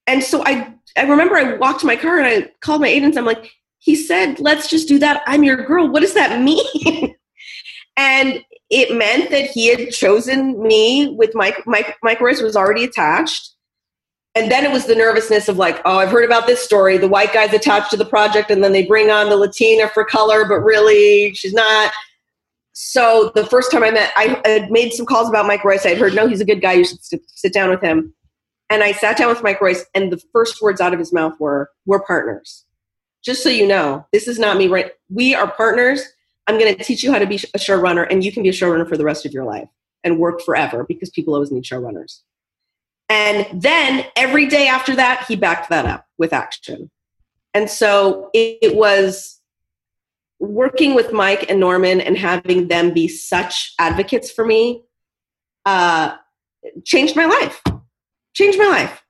And 0.07 0.25
so 0.25 0.43
I 0.45 0.75
I 0.97 1.03
remember 1.03 1.37
I 1.37 1.57
walked 1.57 1.81
to 1.81 1.87
my 1.87 1.97
car 1.97 2.19
and 2.19 2.27
I 2.27 2.51
called 2.61 2.81
my 2.81 2.89
agents. 2.89 3.17
I'm 3.17 3.25
like, 3.25 3.53
he 3.79 3.97
said, 3.97 4.41
let's 4.41 4.69
just 4.69 4.89
do 4.89 4.99
that. 4.99 5.23
I'm 5.27 5.43
your 5.43 5.65
girl. 5.65 5.89
What 5.89 6.01
does 6.01 6.15
that 6.15 6.41
mean? 6.41 7.15
and 7.97 8.41
it 8.71 8.97
meant 8.97 9.31
that 9.31 9.51
he 9.51 9.67
had 9.67 9.91
chosen 9.91 10.63
me 10.63 11.15
with 11.19 11.35
Mike. 11.35 11.67
Mike, 11.67 11.97
Mike 12.03 12.21
Royce 12.21 12.41
was 12.41 12.57
already 12.57 12.85
attached. 12.85 13.51
And 14.37 14.51
then 14.51 14.65
it 14.65 14.71
was 14.71 14.87
the 14.87 14.95
nervousness 14.95 15.49
of 15.49 15.57
like, 15.57 15.81
oh, 15.85 15.99
I've 15.99 16.13
heard 16.13 16.25
about 16.25 16.47
this 16.47 16.63
story. 16.63 16.97
The 16.97 17.09
white 17.09 17.33
guy's 17.33 17.53
attached 17.53 17.91
to 17.91 17.97
the 17.97 18.05
project, 18.05 18.49
and 18.49 18.63
then 18.63 18.73
they 18.73 18.87
bring 18.87 19.11
on 19.11 19.29
the 19.29 19.37
Latina 19.37 19.89
for 19.89 20.05
color, 20.05 20.45
but 20.45 20.61
really 20.61 21.35
she's 21.35 21.53
not. 21.53 21.93
So 22.73 23.33
the 23.35 23.45
first 23.45 23.73
time 23.73 23.83
I 23.83 23.91
met, 23.91 24.13
I 24.17 24.41
had 24.45 24.71
made 24.71 24.93
some 24.93 25.05
calls 25.05 25.29
about 25.29 25.47
Mike 25.47 25.65
Royce. 25.65 25.85
I 25.85 25.91
had 25.91 25.99
heard, 25.99 26.15
no, 26.15 26.29
he's 26.29 26.41
a 26.41 26.45
good 26.45 26.63
guy. 26.63 26.75
You 26.75 26.85
should 26.85 27.01
sit 27.03 27.53
down 27.53 27.71
with 27.71 27.81
him. 27.81 28.15
And 28.71 28.85
I 28.85 28.93
sat 28.93 29.17
down 29.17 29.29
with 29.29 29.43
Mike 29.43 29.61
Royce, 29.61 29.85
and 29.97 30.13
the 30.13 30.23
first 30.33 30.63
words 30.63 30.81
out 30.81 30.93
of 30.93 31.01
his 31.01 31.13
mouth 31.13 31.35
were, 31.41 31.69
"We're 31.87 32.01
partners." 32.01 32.65
Just 33.25 33.43
so 33.43 33.49
you 33.49 33.67
know, 33.67 34.07
this 34.13 34.29
is 34.29 34.39
not 34.39 34.57
me. 34.57 34.69
Right? 34.69 34.93
We 35.09 35.35
are 35.35 35.51
partners. 35.51 36.05
I'm 36.51 36.59
going 36.59 36.75
to 36.75 36.85
teach 36.85 37.03
you 37.03 37.13
how 37.13 37.19
to 37.19 37.27
be 37.27 37.37
a 37.37 37.59
showrunner, 37.59 38.07
and 38.11 38.25
you 38.25 38.33
can 38.33 38.43
be 38.43 38.49
a 38.49 38.53
showrunner 38.53 38.89
for 38.89 38.97
the 38.97 39.05
rest 39.05 39.25
of 39.25 39.33
your 39.33 39.45
life 39.45 39.69
and 40.05 40.19
work 40.19 40.43
forever 40.43 40.85
because 40.85 41.11
people 41.11 41.35
always 41.35 41.51
need 41.51 41.65
showrunners. 41.65 42.21
And 43.09 43.47
then 43.53 44.05
every 44.17 44.47
day 44.47 44.69
after 44.69 44.95
that, 44.97 45.25
he 45.27 45.37
backed 45.37 45.71
that 45.71 45.87
up 45.87 46.07
with 46.19 46.33
action. 46.33 46.91
And 47.55 47.69
so 47.69 48.31
it, 48.33 48.59
it 48.63 48.77
was 48.77 49.41
working 50.39 50.95
with 50.95 51.13
Mike 51.13 51.51
and 51.51 51.61
Norman 51.61 52.01
and 52.01 52.17
having 52.17 52.69
them 52.69 52.95
be 52.95 53.09
such 53.09 53.75
advocates 53.79 54.31
for 54.31 54.45
me 54.45 54.83
uh, 55.67 56.17
changed 56.85 57.17
my 57.17 57.27
life 57.27 57.63
changed 58.35 58.59
my 58.59 58.67
life. 58.67 59.03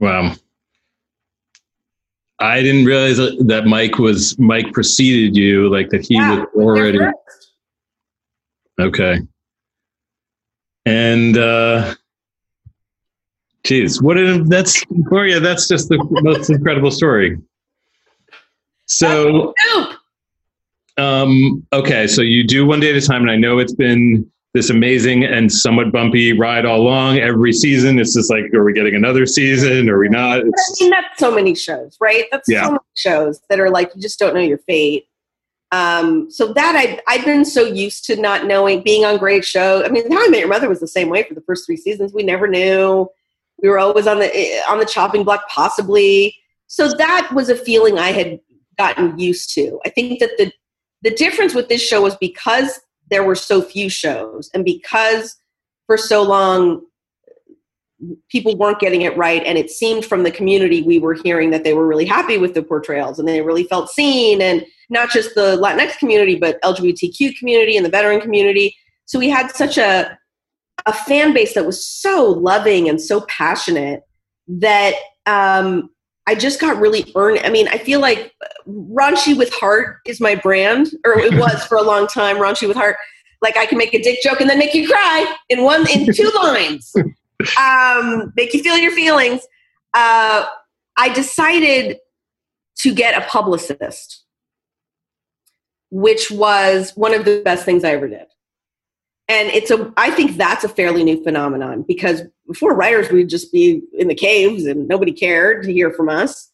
Wow. 0.00 0.34
I 2.42 2.60
didn't 2.60 2.86
realize 2.86 3.18
that 3.18 3.66
Mike 3.66 3.98
was 3.98 4.36
Mike 4.36 4.72
preceded 4.72 5.36
you, 5.36 5.70
like 5.70 5.90
that 5.90 6.04
he 6.04 6.16
yeah, 6.16 6.40
was 6.40 6.48
already. 6.56 6.98
Okay. 8.80 9.20
And 10.84 11.38
uh 11.38 11.94
geez, 13.62 14.02
what 14.02 14.18
a, 14.18 14.42
that's 14.42 14.84
Gloria, 15.04 15.38
that's 15.38 15.68
just 15.68 15.88
the 15.88 16.04
most 16.22 16.50
incredible 16.50 16.90
story. 16.90 17.38
So 18.86 19.54
um 20.98 21.64
okay, 21.72 22.08
so 22.08 22.22
you 22.22 22.42
do 22.44 22.66
one 22.66 22.80
day 22.80 22.90
at 22.90 22.96
a 22.96 23.06
time, 23.06 23.22
and 23.22 23.30
I 23.30 23.36
know 23.36 23.60
it's 23.60 23.74
been 23.74 24.28
this 24.54 24.68
amazing 24.68 25.24
and 25.24 25.50
somewhat 25.50 25.92
bumpy 25.92 26.32
ride 26.38 26.66
all 26.66 26.80
along. 26.80 27.18
Every 27.18 27.52
season, 27.52 27.98
it's 27.98 28.14
just 28.14 28.30
like, 28.30 28.52
are 28.52 28.64
we 28.64 28.72
getting 28.72 28.94
another 28.94 29.24
season? 29.24 29.88
Or 29.88 29.96
are 29.96 29.98
we 30.00 30.08
not? 30.08 30.40
It's, 30.40 30.78
I 30.80 30.84
mean, 30.84 30.90
that's 30.90 31.18
so 31.18 31.34
many 31.34 31.54
shows, 31.54 31.96
right? 32.00 32.26
That's 32.30 32.48
yeah. 32.48 32.64
so 32.64 32.70
many 32.72 32.80
shows 32.94 33.40
that 33.48 33.60
are 33.60 33.70
like 33.70 33.92
you 33.94 34.02
just 34.02 34.18
don't 34.18 34.34
know 34.34 34.40
your 34.40 34.58
fate. 34.58 35.06
Um, 35.70 36.30
so 36.30 36.52
that 36.52 36.76
I 36.76 37.00
I've 37.08 37.24
been 37.24 37.46
so 37.46 37.64
used 37.64 38.04
to 38.06 38.16
not 38.16 38.46
knowing 38.46 38.82
being 38.82 39.06
on 39.06 39.16
great 39.16 39.44
show. 39.44 39.82
I 39.84 39.88
mean, 39.88 40.10
How 40.12 40.22
I 40.22 40.28
Met 40.28 40.40
Your 40.40 40.48
Mother 40.48 40.68
was 40.68 40.80
the 40.80 40.88
same 40.88 41.08
way 41.08 41.22
for 41.22 41.32
the 41.32 41.40
first 41.40 41.64
three 41.64 41.78
seasons. 41.78 42.12
We 42.12 42.22
never 42.22 42.46
knew. 42.46 43.08
We 43.62 43.70
were 43.70 43.78
always 43.78 44.06
on 44.06 44.18
the 44.18 44.30
eh, 44.36 44.60
on 44.68 44.78
the 44.78 44.84
chopping 44.84 45.24
block, 45.24 45.48
possibly. 45.48 46.36
So 46.66 46.88
that 46.88 47.30
was 47.32 47.48
a 47.48 47.56
feeling 47.56 47.98
I 47.98 48.12
had 48.12 48.38
gotten 48.76 49.18
used 49.18 49.54
to. 49.54 49.80
I 49.86 49.88
think 49.88 50.20
that 50.20 50.32
the 50.36 50.52
the 51.00 51.14
difference 51.14 51.54
with 51.54 51.68
this 51.70 51.82
show 51.82 52.02
was 52.02 52.16
because 52.16 52.80
there 53.10 53.24
were 53.24 53.34
so 53.34 53.62
few 53.62 53.88
shows. 53.88 54.50
And 54.54 54.64
because 54.64 55.36
for 55.86 55.96
so 55.96 56.22
long 56.22 56.82
people 58.28 58.56
weren't 58.56 58.80
getting 58.80 59.02
it 59.02 59.16
right 59.16 59.44
and 59.44 59.56
it 59.56 59.70
seemed 59.70 60.04
from 60.04 60.24
the 60.24 60.30
community 60.30 60.82
we 60.82 60.98
were 60.98 61.14
hearing 61.14 61.50
that 61.50 61.62
they 61.62 61.72
were 61.72 61.86
really 61.86 62.04
happy 62.04 62.36
with 62.36 62.52
the 62.52 62.62
portrayals 62.62 63.16
and 63.20 63.28
they 63.28 63.40
really 63.42 63.62
felt 63.62 63.88
seen 63.88 64.42
and 64.42 64.66
not 64.90 65.08
just 65.08 65.36
the 65.36 65.56
latinx 65.58 65.96
community 65.98 66.34
but 66.34 66.60
lgbtq 66.62 67.38
community 67.38 67.76
and 67.76 67.86
the 67.86 67.90
veteran 67.90 68.20
community. 68.20 68.74
So 69.04 69.20
we 69.20 69.28
had 69.28 69.52
such 69.52 69.78
a 69.78 70.18
a 70.86 70.92
fan 70.92 71.32
base 71.32 71.54
that 71.54 71.66
was 71.66 71.86
so 71.86 72.30
loving 72.30 72.88
and 72.88 73.00
so 73.00 73.20
passionate 73.22 74.02
that 74.48 74.94
um, 75.26 75.90
I 76.26 76.34
just 76.34 76.60
got 76.60 76.78
really 76.78 77.10
earned. 77.16 77.40
I 77.44 77.50
mean, 77.50 77.68
I 77.68 77.78
feel 77.78 78.00
like 78.00 78.34
raunchy 78.68 79.36
with 79.36 79.52
heart 79.52 79.98
is 80.06 80.20
my 80.20 80.34
brand, 80.34 80.90
or 81.04 81.18
it 81.18 81.34
was 81.34 81.64
for 81.64 81.76
a 81.76 81.82
long 81.82 82.06
time. 82.06 82.36
Raunchy 82.36 82.68
with 82.68 82.76
heart, 82.76 82.96
like 83.40 83.56
I 83.56 83.66
can 83.66 83.76
make 83.76 83.92
a 83.92 84.00
dick 84.00 84.22
joke 84.22 84.40
and 84.40 84.48
then 84.48 84.58
make 84.58 84.74
you 84.74 84.88
cry 84.88 85.34
in 85.48 85.64
one 85.64 85.84
in 85.90 86.12
two 86.14 86.30
lines, 86.42 86.94
um, 87.60 88.32
make 88.36 88.54
you 88.54 88.62
feel 88.62 88.76
your 88.76 88.92
feelings. 88.92 89.40
Uh, 89.94 90.46
I 90.96 91.08
decided 91.12 91.98
to 92.78 92.94
get 92.94 93.20
a 93.20 93.26
publicist, 93.26 94.24
which 95.90 96.30
was 96.30 96.92
one 96.94 97.14
of 97.14 97.24
the 97.24 97.42
best 97.44 97.64
things 97.64 97.84
I 97.84 97.90
ever 97.90 98.08
did. 98.08 98.26
And 99.28 99.48
it's 99.48 99.70
a, 99.70 99.92
I 99.96 100.10
think 100.10 100.36
that's 100.36 100.64
a 100.64 100.68
fairly 100.68 101.04
new 101.04 101.22
phenomenon 101.22 101.84
because 101.86 102.22
before 102.52 102.74
writers 102.74 103.10
we'd 103.10 103.28
just 103.28 103.52
be 103.52 103.82
in 103.94 104.08
the 104.08 104.14
caves 104.14 104.66
and 104.66 104.86
nobody 104.88 105.12
cared 105.12 105.62
to 105.64 105.72
hear 105.72 105.90
from 105.90 106.08
us. 106.08 106.50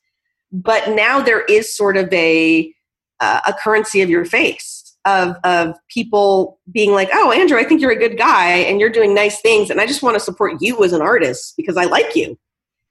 But 0.51 0.91
now 0.91 1.21
there 1.21 1.43
is 1.43 1.77
sort 1.77 1.97
of 1.97 2.13
a 2.13 2.73
uh, 3.21 3.41
a 3.47 3.53
currency 3.53 4.01
of 4.01 4.09
your 4.09 4.25
face 4.25 4.97
of 5.05 5.37
of 5.45 5.75
people 5.89 6.59
being 6.73 6.93
like 6.93 7.09
oh 7.13 7.33
andrew 7.33 7.59
i 7.59 7.65
think 7.65 7.81
you're 7.81 7.91
a 7.91 7.99
good 7.99 8.19
guy 8.19 8.57
and 8.57 8.81
you're 8.81 8.91
doing 8.91 9.15
nice 9.15 9.41
things 9.41 9.71
and 9.71 9.81
i 9.81 9.87
just 9.87 10.03
want 10.03 10.15
to 10.15 10.21
support 10.21 10.55
you 10.61 10.83
as 10.85 10.93
an 10.93 11.01
artist 11.01 11.55
because 11.57 11.77
i 11.77 11.85
like 11.85 12.15
you. 12.15 12.39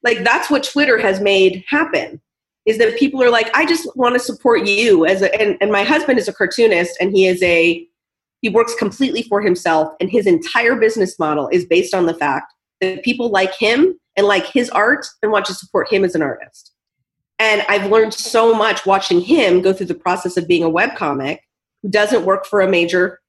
Like 0.04 0.24
that's 0.24 0.50
what 0.50 0.64
twitter 0.64 0.98
has 0.98 1.20
made 1.20 1.64
happen 1.68 2.22
is 2.66 2.78
that 2.78 2.98
people 2.98 3.22
are 3.22 3.30
like 3.30 3.50
i 3.56 3.66
just 3.66 3.88
want 3.96 4.16
to 4.16 4.20
support 4.20 4.66
you 4.66 5.06
as 5.06 5.22
a 5.22 5.42
and, 5.42 5.58
and 5.60 5.72
my 5.72 5.84
husband 5.84 6.18
is 6.18 6.28
a 6.28 6.34
cartoonist 6.34 6.96
and 7.02 7.12
he 7.12 7.26
is 7.26 7.42
a 7.44 7.86
he 8.42 8.50
works 8.50 8.76
completely 8.76 9.24
for 9.24 9.42
himself 9.42 9.94
and 10.00 10.10
his 10.10 10.28
entire 10.28 10.76
business 10.76 11.18
model 11.20 11.50
is 11.50 11.66
based 11.66 11.94
on 11.94 12.06
the 12.06 12.14
fact 12.14 12.54
that 12.82 13.04
people 13.04 13.30
like 13.30 13.54
him 13.56 14.00
and 14.16 14.28
like 14.28 14.46
his 14.46 14.70
art 14.70 15.06
and 15.22 15.32
want 15.32 15.46
to 15.46 15.54
support 15.54 15.92
him 15.92 16.04
as 16.04 16.16
an 16.16 16.22
artist. 16.22 16.74
And 17.40 17.64
I've 17.70 17.92
learned 17.92 18.14
so 18.14 18.54
much 18.54 18.86
watching 18.86 19.22
him 19.22 19.62
go 19.62 19.72
through 19.72 19.86
the 19.88 19.96
process 19.96 20.38
of 20.38 20.48
being 20.48 20.64
a 20.64 20.70
web 20.70 20.96
comic 20.96 21.44
who 21.84 21.90
doesn't 21.90 22.26
work 22.26 22.46
for 22.46 22.62
a 22.62 22.70
major, 22.70 23.20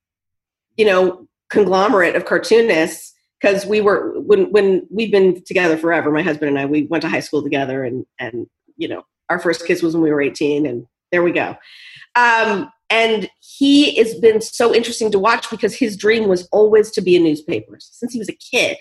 you 0.76 0.86
know, 0.86 1.26
conglomerate 1.50 2.16
of 2.16 2.24
cartoonists. 2.24 3.14
Because 3.40 3.64
we 3.66 3.80
were 3.80 4.18
when 4.18 4.50
when 4.50 4.84
we've 4.90 5.12
been 5.12 5.44
together 5.44 5.76
forever, 5.76 6.10
my 6.10 6.22
husband 6.22 6.48
and 6.48 6.58
I, 6.58 6.66
we 6.66 6.86
went 6.86 7.02
to 7.02 7.08
high 7.08 7.20
school 7.20 7.40
together, 7.40 7.84
and 7.84 8.04
and 8.18 8.48
you 8.76 8.88
know, 8.88 9.04
our 9.30 9.38
first 9.38 9.64
kiss 9.64 9.80
was 9.80 9.94
when 9.94 10.02
we 10.02 10.10
were 10.10 10.20
eighteen, 10.20 10.66
and 10.66 10.86
there 11.12 11.22
we 11.22 11.30
go. 11.30 11.56
Um, 12.16 12.68
and 12.90 13.30
he 13.40 13.94
has 13.96 14.14
been 14.18 14.40
so 14.40 14.74
interesting 14.74 15.12
to 15.12 15.20
watch 15.20 15.50
because 15.50 15.74
his 15.74 15.96
dream 15.96 16.28
was 16.28 16.48
always 16.50 16.90
to 16.92 17.00
be 17.00 17.14
in 17.14 17.22
newspapers 17.22 17.88
since 17.92 18.12
he 18.12 18.18
was 18.18 18.28
a 18.28 18.32
kid 18.32 18.76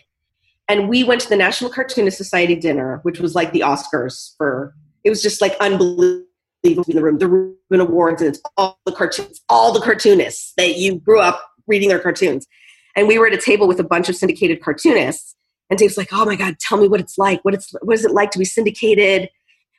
and 0.68 0.90
we 0.90 1.04
went 1.04 1.22
to 1.22 1.30
the 1.30 1.36
National 1.36 1.72
Cartoonist 1.72 2.18
Society 2.18 2.56
dinner, 2.56 3.00
which 3.04 3.20
was 3.20 3.36
like 3.36 3.54
the 3.54 3.62
Oscars 3.62 4.36
for. 4.38 4.76
It 5.04 5.10
was 5.10 5.22
just 5.22 5.42
like 5.42 5.56
unbelievable 5.60 6.26
in 6.64 6.96
the 6.96 7.02
room. 7.02 7.18
The 7.18 7.28
Reuben 7.28 7.80
Awards, 7.80 8.22
and 8.22 8.30
it's 8.34 8.42
all 8.58 8.78
the 8.86 8.92
cartoons, 8.92 9.42
all 9.48 9.72
the 9.72 9.80
cartoonists 9.80 10.54
that 10.58 10.78
you 10.78 10.96
grew 11.00 11.22
up 11.22 11.42
reading 11.68 11.90
their 11.90 12.00
cartoons. 12.00 12.48
And 12.96 13.08
we 13.08 13.18
were 13.18 13.28
at 13.28 13.34
a 13.34 13.38
table 13.38 13.68
with 13.68 13.80
a 13.80 13.84
bunch 13.84 14.10
of 14.10 14.16
syndicated 14.16 14.62
cartoonists, 14.62 15.36
and 15.70 15.80
Dave's 15.80 15.98
like, 15.98 16.10
"Oh 16.12 16.26
my 16.26 16.36
god, 16.36 16.60
tell 16.60 16.78
me 16.78 16.88
what 16.88 17.00
it's 17.00 17.18
like. 17.18 17.44
What 17.46 17.54
it's 17.54 17.74
what 17.82 17.94
is 17.94 18.04
it 18.04 18.12
like 18.12 18.32
to 18.32 18.40
be 18.40 18.46
syndicated?" 18.46 19.30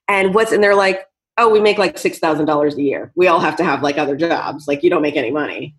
And 0.06 0.34
what's 0.34 0.52
and 0.52 0.62
they're 0.62 0.74
like, 0.74 1.04
"Oh, 1.36 1.50
we 1.50 1.60
make 1.60 1.76
like 1.76 1.98
six 1.98 2.18
thousand 2.18 2.46
dollars 2.46 2.76
a 2.76 2.82
year. 2.82 3.12
We 3.14 3.26
all 3.26 3.40
have 3.40 3.56
to 3.56 3.64
have 3.64 3.82
like 3.82 3.98
other 3.98 4.16
jobs. 4.16 4.66
Like 4.66 4.82
you 4.82 4.90
don't 4.90 5.02
make 5.02 5.16
any 5.16 5.30
money." 5.30 5.74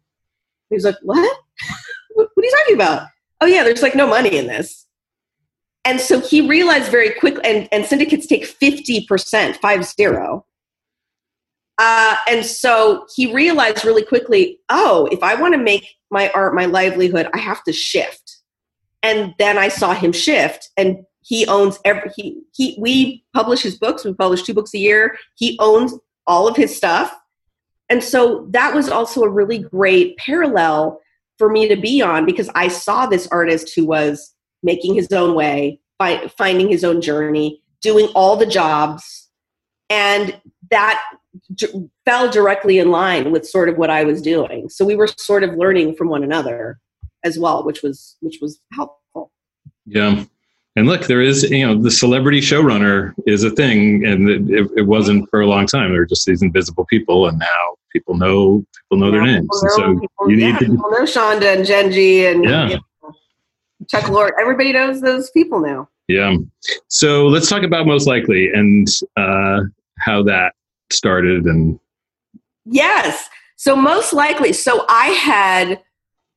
He's 0.70 0.86
like, 0.86 0.98
"What? 1.02 1.40
what 2.14 2.28
are 2.38 2.44
you 2.44 2.52
talking 2.60 2.76
about?" 2.76 3.08
Oh 3.42 3.48
yeah, 3.48 3.64
there's 3.64 3.82
like 3.82 3.96
no 3.96 4.06
money 4.06 4.38
in 4.38 4.48
this. 4.48 4.86
And 5.90 6.00
so 6.00 6.20
he 6.20 6.48
realized 6.48 6.92
very 6.92 7.10
quickly, 7.16 7.42
and, 7.44 7.68
and 7.72 7.84
syndicates 7.84 8.28
take 8.28 8.44
50%, 8.44 9.56
five 9.56 9.84
zero. 9.84 10.46
Uh, 11.80 12.16
and 12.30 12.46
so 12.46 13.08
he 13.16 13.34
realized 13.34 13.84
really 13.84 14.06
quickly, 14.06 14.60
oh, 14.70 15.10
if 15.12 15.24
I 15.24 15.34
want 15.34 15.56
to 15.56 15.58
make 15.58 15.88
my 16.12 16.30
art 16.36 16.54
my 16.54 16.66
livelihood, 16.66 17.28
I 17.34 17.40
have 17.40 17.64
to 17.64 17.74
shift. 17.74 18.38
And 19.02 19.34
then 19.40 19.58
I 19.58 19.70
saw 19.70 19.96
him 19.96 20.12
shift, 20.12 20.70
and 20.78 21.06
he 21.22 21.48
owns 21.48 21.80
every. 21.84 22.12
He 22.16 22.44
he. 22.54 22.78
We 22.78 23.26
publish 23.34 23.64
his 23.64 23.80
books. 23.80 24.06
We 24.06 24.14
publish 24.14 24.44
two 24.44 24.54
books 24.54 24.76
a 24.76 24.78
year. 24.78 25.18
He 25.38 25.58
owns 25.60 25.96
all 26.28 26.48
of 26.48 26.56
his 26.56 26.76
stuff, 26.78 27.18
and 27.90 28.04
so 28.04 28.46
that 28.52 28.76
was 28.76 28.90
also 28.90 29.24
a 29.24 29.30
really 29.30 29.58
great 29.58 30.18
parallel 30.18 31.02
for 31.40 31.50
me 31.50 31.68
to 31.68 31.76
be 31.76 32.00
on 32.00 32.28
because 32.28 32.50
I 32.54 32.68
saw 32.68 33.08
this 33.08 33.28
artist 33.32 33.74
who 33.74 33.86
was 33.86 34.36
making 34.64 34.96
his 34.96 35.12
own 35.12 35.36
way, 35.36 35.80
by 35.98 36.28
finding 36.38 36.70
his 36.70 36.84
own 36.84 37.02
journey, 37.02 37.62
doing 37.82 38.08
all 38.16 38.36
the 38.36 38.46
jobs. 38.46 39.28
And 39.90 40.40
that 40.72 41.02
d- 41.56 41.90
fell 42.06 42.30
directly 42.30 42.80
in 42.80 42.92
line 42.92 43.32
with 43.32 43.48
sort 43.48 43.70
of 43.70 43.78
what 43.78 43.90
I 43.90 44.04
was 44.04 44.22
doing. 44.22 44.70
So 44.70 44.86
we 44.86 44.96
were 44.96 45.08
sort 45.08 45.44
of 45.44 45.56
learning 45.56 45.96
from 45.96 46.10
one 46.10 46.24
another 46.24 46.80
as 47.24 47.38
well, 47.38 47.64
which 47.66 47.82
was 47.84 48.16
which 48.22 48.38
was 48.42 48.60
helpful. 48.74 49.32
Yeah. 49.86 50.24
And 50.76 50.88
look, 50.88 51.08
there 51.08 51.22
is, 51.22 51.44
you 51.50 51.66
know, 51.66 51.82
the 51.82 51.92
celebrity 51.92 52.40
showrunner 52.40 53.14
is 53.26 53.44
a 53.44 53.50
thing, 53.50 54.06
and 54.06 54.30
it, 54.30 54.70
it, 54.78 54.84
wasn't 54.84 55.30
for 55.30 55.42
a 55.42 55.48
long 55.48 55.66
time. 55.66 55.90
There 55.92 56.00
were 56.00 56.06
just 56.06 56.26
these 56.26 56.42
invisible 56.42 56.86
people, 56.86 57.28
and 57.28 57.38
now 57.40 57.76
people 57.92 58.16
know 58.16 58.64
people 58.90 59.04
know 59.04 59.12
their 59.12 59.24
names. 59.24 59.50
And 59.62 59.72
so 59.72 60.00
People, 60.00 60.32
you 60.32 60.38
yeah, 60.38 60.52
need 60.52 60.60
to, 60.60 60.68
know 60.74 61.04
Shonda 61.04 61.58
and 61.58 61.66
Jenji 61.66 62.32
and 62.32 62.44
Yeah. 62.46 62.70
you 62.70 62.76
know, 62.76 62.82
Chuck 63.90 64.06
Lorre. 64.06 64.32
Everybody 64.40 64.74
knows 64.74 65.02
those 65.02 65.30
people 65.32 65.60
now. 65.60 65.90
yeah. 66.08 66.36
So 66.88 67.28
let's 67.28 67.50
talk 67.50 67.64
about 67.64 67.86
most 67.86 68.08
likely 68.08 68.50
and 68.54 68.88
uh, 69.18 69.62
how 70.00 70.24
that 70.24 70.54
started. 70.92 71.46
And 71.46 71.80
Yes. 72.66 73.30
So 73.56 73.76
most 73.76 74.14
likely, 74.14 74.54
so 74.54 74.86
I 74.88 75.08
had 75.08 75.82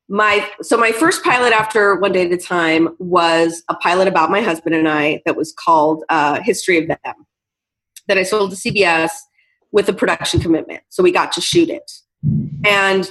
my 0.08 0.46
so 0.60 0.76
my 0.76 0.92
first 0.92 1.22
pilot 1.22 1.52
after 1.52 1.94
one 1.94 2.12
day 2.12 2.26
at 2.26 2.32
a 2.32 2.36
time 2.36 2.96
was 2.98 3.62
a 3.68 3.74
pilot 3.74 4.08
about 4.08 4.30
my 4.30 4.40
husband 4.40 4.74
and 4.74 4.88
I 4.88 5.22
that 5.24 5.36
was 5.36 5.52
called 5.52 6.04
uh, 6.08 6.40
History 6.42 6.78
of 6.78 6.88
Them 6.88 7.26
that 8.08 8.18
I 8.18 8.22
sold 8.24 8.50
to 8.50 8.56
CBS 8.56 9.10
with 9.70 9.88
a 9.88 9.92
production 9.92 10.40
commitment. 10.40 10.82
So 10.88 11.02
we 11.02 11.12
got 11.12 11.32
to 11.32 11.40
shoot 11.40 11.70
it, 11.70 11.90
and 12.64 13.10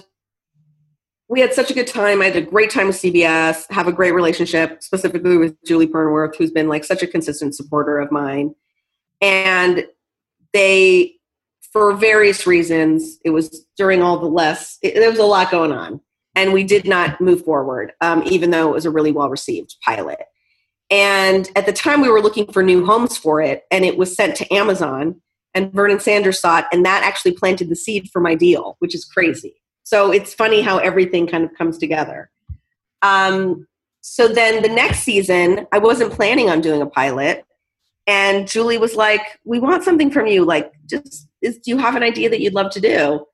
we 1.32 1.40
had 1.40 1.54
such 1.54 1.72
a 1.72 1.74
good 1.74 1.88
time. 1.88 2.22
I 2.22 2.26
had 2.26 2.36
a 2.36 2.42
great 2.42 2.70
time 2.70 2.88
with 2.88 2.98
CBS. 2.98 3.64
Have 3.72 3.88
a 3.88 3.94
great 3.94 4.12
relationship, 4.12 4.84
specifically 4.84 5.38
with 5.38 5.56
Julie 5.66 5.88
Pernworth, 5.88 6.36
who's 6.36 6.52
been 6.52 6.68
like 6.68 6.84
such 6.84 7.02
a 7.02 7.08
consistent 7.08 7.56
supporter 7.56 8.00
of 8.00 8.12
mine, 8.12 8.54
and 9.22 9.88
they 10.52 11.16
for 11.72 11.94
various 11.94 12.46
reasons, 12.46 13.18
it 13.24 13.30
was 13.30 13.66
during 13.78 14.02
all 14.02 14.20
the 14.20 14.28
less, 14.28 14.78
it, 14.82 14.96
there 14.96 15.10
was 15.10 15.20
a 15.20 15.24
lot 15.24 15.50
going 15.50 15.72
on. 15.72 16.02
And 16.36 16.52
we 16.52 16.66
did 16.66 16.86
not 16.86 17.22
move 17.22 17.46
forward, 17.46 17.94
um, 18.02 18.24
even 18.26 18.52
though 18.52 18.70
it 18.70 18.74
was 18.74 18.86
a 18.86 18.92
really 18.92 19.14
well 19.14 19.30
received 19.30 19.78
pilot. 19.86 20.20
And 20.90 21.50
at 21.56 21.66
the 21.66 21.72
time, 21.72 22.02
we 22.02 22.10
were 22.10 22.22
looking 22.22 22.52
for 22.52 22.62
new 22.62 22.86
homes 22.86 23.18
for 23.18 23.42
it, 23.42 23.64
and 23.72 23.86
it 23.86 23.98
was 23.98 24.14
sent 24.14 24.36
to 24.38 24.54
Amazon. 24.54 25.22
And 25.54 25.72
Vernon 25.72 26.02
Sanders 26.02 26.42
saw 26.42 26.60
it, 26.60 26.66
and 26.74 26.86
that 26.86 27.04
actually 27.04 27.34
planted 27.34 27.70
the 27.70 27.76
seed 27.76 28.10
for 28.12 28.20
my 28.22 28.36
deal, 28.36 28.76
which 28.80 28.94
is 28.94 29.06
crazy. 29.06 29.61
So 29.92 30.14
it's 30.14 30.34
funny 30.34 30.62
how 30.62 30.78
everything 30.78 31.28
kind 31.28 31.44
of 31.44 31.54
comes 31.54 31.78
together. 31.78 32.32
Um, 33.02 33.68
so 34.00 34.30
then 34.30 34.64
the 34.64 34.70
next 34.70 35.00
season, 35.00 35.68
I 35.74 35.80
wasn't 35.80 36.14
planning 36.14 36.50
on 36.50 36.62
doing 36.62 36.82
a 36.82 36.86
pilot. 36.86 37.44
And 38.08 38.48
Julie 38.48 38.78
was 38.78 38.96
like, 38.96 39.38
We 39.44 39.60
want 39.60 39.84
something 39.84 40.10
from 40.10 40.28
you. 40.28 40.46
Like, 40.46 40.72
just 40.90 41.28
is, 41.42 41.58
do 41.58 41.72
you 41.72 41.78
have 41.78 41.98
an 41.98 42.04
idea 42.04 42.30
that 42.30 42.40
you'd 42.40 42.54
love 42.54 42.72
to 42.72 42.80
do? 42.80 43.26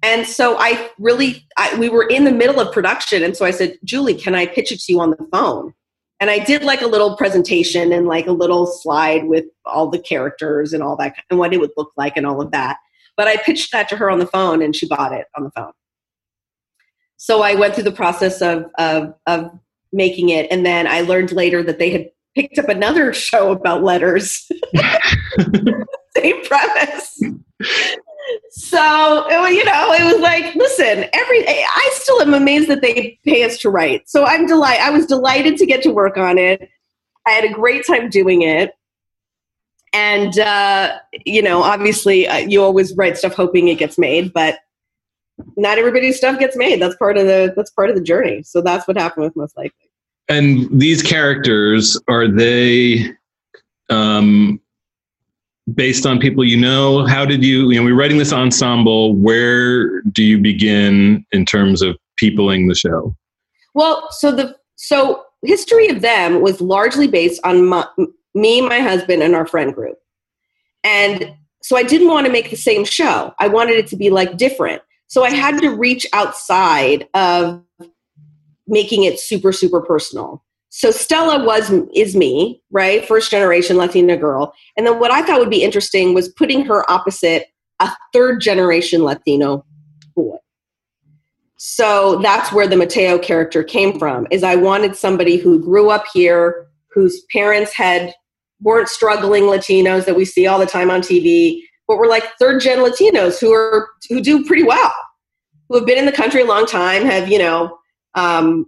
And 0.00 0.24
so 0.24 0.56
I 0.60 0.90
really, 1.00 1.44
I, 1.58 1.76
we 1.76 1.88
were 1.88 2.06
in 2.06 2.22
the 2.22 2.30
middle 2.30 2.60
of 2.60 2.72
production. 2.72 3.24
And 3.24 3.36
so 3.36 3.44
I 3.44 3.50
said, 3.50 3.76
Julie, 3.82 4.14
can 4.14 4.36
I 4.36 4.46
pitch 4.46 4.70
it 4.70 4.78
to 4.82 4.92
you 4.92 5.00
on 5.00 5.10
the 5.10 5.28
phone? 5.32 5.74
And 6.20 6.30
I 6.30 6.38
did 6.38 6.62
like 6.62 6.82
a 6.82 6.86
little 6.86 7.16
presentation 7.16 7.90
and 7.90 8.06
like 8.06 8.28
a 8.28 8.32
little 8.32 8.68
slide 8.68 9.24
with 9.24 9.46
all 9.64 9.88
the 9.88 9.98
characters 9.98 10.72
and 10.72 10.84
all 10.84 10.96
that 10.98 11.16
and 11.30 11.40
what 11.40 11.52
it 11.52 11.58
would 11.58 11.72
look 11.76 11.90
like 11.96 12.16
and 12.16 12.24
all 12.24 12.40
of 12.40 12.52
that. 12.52 12.76
But 13.16 13.26
I 13.26 13.38
pitched 13.38 13.72
that 13.72 13.88
to 13.88 13.96
her 13.96 14.08
on 14.08 14.20
the 14.20 14.26
phone 14.28 14.62
and 14.62 14.76
she 14.76 14.86
bought 14.86 15.12
it 15.12 15.26
on 15.36 15.42
the 15.42 15.50
phone. 15.50 15.72
So 17.26 17.42
I 17.42 17.56
went 17.56 17.74
through 17.74 17.82
the 17.82 17.90
process 17.90 18.40
of, 18.40 18.66
of, 18.78 19.12
of 19.26 19.50
making 19.92 20.28
it. 20.28 20.46
And 20.48 20.64
then 20.64 20.86
I 20.86 21.00
learned 21.00 21.32
later 21.32 21.60
that 21.64 21.80
they 21.80 21.90
had 21.90 22.08
picked 22.36 22.56
up 22.56 22.68
another 22.68 23.12
show 23.28 23.50
about 23.50 23.82
letters. 23.82 24.48
Same 26.16 26.44
premise. 26.44 27.20
So 28.50 29.28
you 29.48 29.64
know, 29.64 29.92
it 29.92 30.04
was 30.04 30.20
like, 30.20 30.54
listen, 30.54 31.06
every 31.12 31.48
I 31.48 31.90
still 31.94 32.22
am 32.22 32.32
amazed 32.32 32.68
that 32.68 32.80
they 32.80 33.18
pay 33.24 33.42
us 33.42 33.58
to 33.58 33.70
write. 33.70 34.08
So 34.08 34.24
I'm 34.24 34.46
delight. 34.46 34.78
I 34.80 34.90
was 34.90 35.04
delighted 35.06 35.56
to 35.56 35.66
get 35.66 35.82
to 35.82 35.90
work 35.90 36.16
on 36.16 36.38
it. 36.38 36.70
I 37.26 37.30
had 37.32 37.44
a 37.44 37.52
great 37.52 37.84
time 37.84 38.08
doing 38.08 38.42
it, 38.42 38.72
and 39.92 40.38
uh, 40.38 40.98
you 41.24 41.42
know, 41.42 41.62
obviously, 41.62 42.28
uh, 42.28 42.38
you 42.38 42.62
always 42.62 42.96
write 42.96 43.18
stuff 43.18 43.34
hoping 43.34 43.68
it 43.68 43.78
gets 43.78 43.98
made, 43.98 44.32
but 44.32 44.58
not 45.56 45.78
everybody's 45.78 46.16
stuff 46.16 46.38
gets 46.38 46.56
made. 46.56 46.80
That's 46.80 46.96
part 46.96 47.16
of 47.16 47.26
the 47.26 47.52
that's 47.56 47.70
part 47.70 47.90
of 47.90 47.96
the 47.96 48.02
journey. 48.02 48.42
So 48.42 48.60
that's 48.60 48.86
what 48.88 48.96
happened 48.96 49.24
with 49.24 49.36
most 49.36 49.56
likely. 49.56 49.90
and 50.28 50.68
these 50.70 51.02
characters 51.02 52.00
are 52.08 52.28
they 52.28 53.10
um, 53.90 54.60
based 55.74 56.06
on 56.06 56.18
people 56.18 56.44
you 56.44 56.56
know? 56.56 57.06
How 57.06 57.24
did 57.24 57.44
you? 57.44 57.70
You 57.70 57.80
know, 57.80 57.84
we're 57.84 57.96
writing 57.96 58.18
this 58.18 58.32
ensemble. 58.32 59.14
Where 59.16 60.02
do 60.02 60.22
you 60.22 60.38
begin 60.38 61.24
in 61.32 61.44
terms 61.44 61.82
of 61.82 61.96
peopling 62.16 62.68
the 62.68 62.74
show? 62.74 63.16
Well, 63.74 64.08
so 64.10 64.32
the 64.32 64.56
so 64.76 65.24
history 65.44 65.88
of 65.88 66.00
them 66.00 66.40
was 66.40 66.60
largely 66.60 67.06
based 67.06 67.40
on 67.44 67.66
my, 67.66 67.86
me, 68.34 68.60
my 68.60 68.80
husband, 68.80 69.22
and 69.22 69.34
our 69.34 69.46
friend 69.46 69.74
group, 69.74 69.98
and 70.84 71.34
so 71.62 71.76
I 71.76 71.82
didn't 71.82 72.08
want 72.08 72.26
to 72.26 72.32
make 72.32 72.50
the 72.50 72.56
same 72.56 72.84
show. 72.84 73.34
I 73.40 73.48
wanted 73.48 73.76
it 73.76 73.86
to 73.88 73.96
be 73.96 74.10
like 74.10 74.36
different. 74.36 74.82
So 75.08 75.24
I 75.24 75.30
had 75.30 75.60
to 75.60 75.70
reach 75.70 76.06
outside 76.12 77.08
of 77.14 77.62
making 78.66 79.04
it 79.04 79.20
super 79.20 79.52
super 79.52 79.80
personal. 79.80 80.42
So 80.68 80.90
Stella 80.90 81.44
was 81.44 81.70
is 81.94 82.14
me, 82.14 82.60
right? 82.70 83.06
First 83.06 83.30
generation 83.30 83.76
Latina 83.76 84.16
girl. 84.16 84.52
And 84.76 84.86
then 84.86 84.98
what 84.98 85.10
I 85.10 85.22
thought 85.22 85.40
would 85.40 85.50
be 85.50 85.62
interesting 85.62 86.12
was 86.12 86.28
putting 86.28 86.64
her 86.66 86.88
opposite 86.90 87.46
a 87.80 87.90
third 88.12 88.40
generation 88.40 89.02
Latino 89.02 89.64
boy. 90.14 90.36
So 91.56 92.18
that's 92.18 92.52
where 92.52 92.66
the 92.66 92.76
Matteo 92.76 93.18
character 93.18 93.62
came 93.62 93.98
from. 93.98 94.26
Is 94.30 94.42
I 94.42 94.56
wanted 94.56 94.96
somebody 94.96 95.36
who 95.36 95.62
grew 95.62 95.90
up 95.90 96.04
here, 96.12 96.66
whose 96.90 97.22
parents 97.32 97.72
had 97.72 98.14
weren't 98.60 98.88
struggling 98.88 99.44
Latinos 99.44 100.04
that 100.06 100.16
we 100.16 100.24
see 100.24 100.46
all 100.46 100.58
the 100.58 100.66
time 100.66 100.90
on 100.90 101.00
TV, 101.00 101.62
but 101.88 101.98
we're 101.98 102.08
like 102.08 102.24
third 102.38 102.60
gen 102.60 102.78
Latinos 102.78 103.40
who 103.40 103.52
are 103.52 103.88
who 104.08 104.20
do 104.20 104.44
pretty 104.44 104.62
well, 104.62 104.92
who 105.68 105.76
have 105.76 105.86
been 105.86 105.98
in 105.98 106.06
the 106.06 106.12
country 106.12 106.42
a 106.42 106.46
long 106.46 106.66
time, 106.66 107.04
have 107.04 107.28
you 107.28 107.38
know 107.38 107.78
um, 108.14 108.66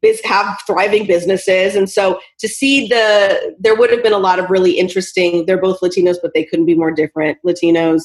biz, 0.00 0.20
have 0.24 0.58
thriving 0.66 1.06
businesses, 1.06 1.74
and 1.74 1.88
so 1.90 2.20
to 2.38 2.48
see 2.48 2.88
the 2.88 3.56
there 3.58 3.76
would 3.76 3.90
have 3.90 4.02
been 4.02 4.12
a 4.12 4.18
lot 4.18 4.38
of 4.38 4.50
really 4.50 4.78
interesting. 4.78 5.46
They're 5.46 5.60
both 5.60 5.80
Latinos, 5.80 6.16
but 6.20 6.32
they 6.34 6.44
couldn't 6.44 6.66
be 6.66 6.74
more 6.74 6.90
different 6.90 7.38
Latinos, 7.46 8.02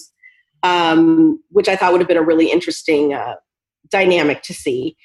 um, 0.63 1.41
which 1.49 1.67
I 1.67 1.75
thought 1.75 1.91
would 1.91 2.01
have 2.01 2.07
been 2.07 2.17
a 2.17 2.23
really 2.23 2.51
interesting 2.51 3.13
uh, 3.13 3.35
dynamic 3.89 4.41
to 4.43 4.53
see. 4.53 4.95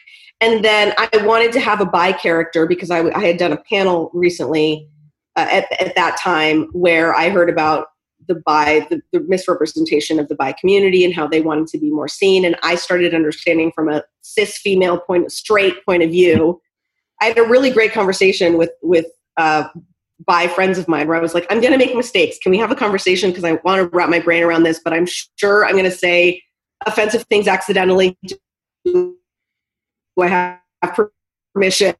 And 0.41 0.65
then 0.65 0.95
I 0.99 1.09
wanted 1.25 1.53
to 1.53 1.61
have 1.61 1.81
a 1.81 1.85
bi 1.85 2.13
character 2.13 2.67
because 2.67 2.91
I, 2.91 3.01
I 3.11 3.27
had 3.27 3.39
done 3.39 3.53
a 3.53 3.57
panel 3.57 4.11
recently 4.15 4.89
uh, 5.37 5.49
at, 5.51 5.81
at 5.81 5.97
that 5.97 6.17
time 6.17 6.69
where 6.73 7.15
I 7.15 7.29
heard 7.29 7.51
about 7.51 7.87
the 8.29 8.37
bi, 8.47 8.87
the, 8.91 9.01
the 9.13 9.21
misrepresentation 9.21 10.21
of 10.21 10.29
the 10.29 10.35
bi 10.35 10.53
community 10.53 11.05
and 11.05 11.15
how 11.15 11.27
they 11.27 11.41
wanted 11.41 11.67
to 11.69 11.79
be 11.79 11.91
more 11.91 12.09
seen. 12.09 12.45
And 12.45 12.57
I 12.63 12.77
started 12.77 13.15
understanding 13.15 13.73
from 13.75 13.89
a 13.89 14.05
cis 14.21 14.59
female 14.59 14.99
point, 14.99 15.33
straight 15.33 15.85
point 15.85 16.03
of 16.03 16.11
view. 16.11 16.61
I 17.21 17.27
had 17.27 17.39
a 17.39 17.43
really 17.43 17.71
great 17.71 17.93
conversation 17.93 18.57
with 18.57 18.71
with 18.83 19.07
uh, 19.37 19.69
bi 20.27 20.47
friends 20.49 20.79
of 20.79 20.89
mine 20.89 21.09
where 21.09 21.17
I 21.17 21.21
was 21.21 21.35
like, 21.35 21.47
I'm 21.51 21.61
going 21.61 21.73
to 21.73 21.79
make 21.79 21.95
mistakes. 21.95 22.39
Can 22.39 22.51
we 22.51 22.59
have 22.59 22.71
a 22.71 22.77
conversation? 22.77 23.31
Because 23.31 23.45
I 23.45 23.53
want 23.65 23.81
to 23.91 23.97
wrap 23.97 24.11
my 24.11 24.21
brain 24.21 24.43
around 24.43 24.63
this, 24.63 24.81
but 24.83 24.93
I'm 24.93 25.07
sure 25.37 25.65
I'm 25.65 25.73
going 25.73 25.85
to 25.85 25.91
say 25.91 26.43
offensive 26.87 27.25
things 27.25 27.49
accidentally. 27.49 28.17
Do 28.85 29.17
I 30.21 30.59
have 30.83 30.99
permission? 31.55 31.95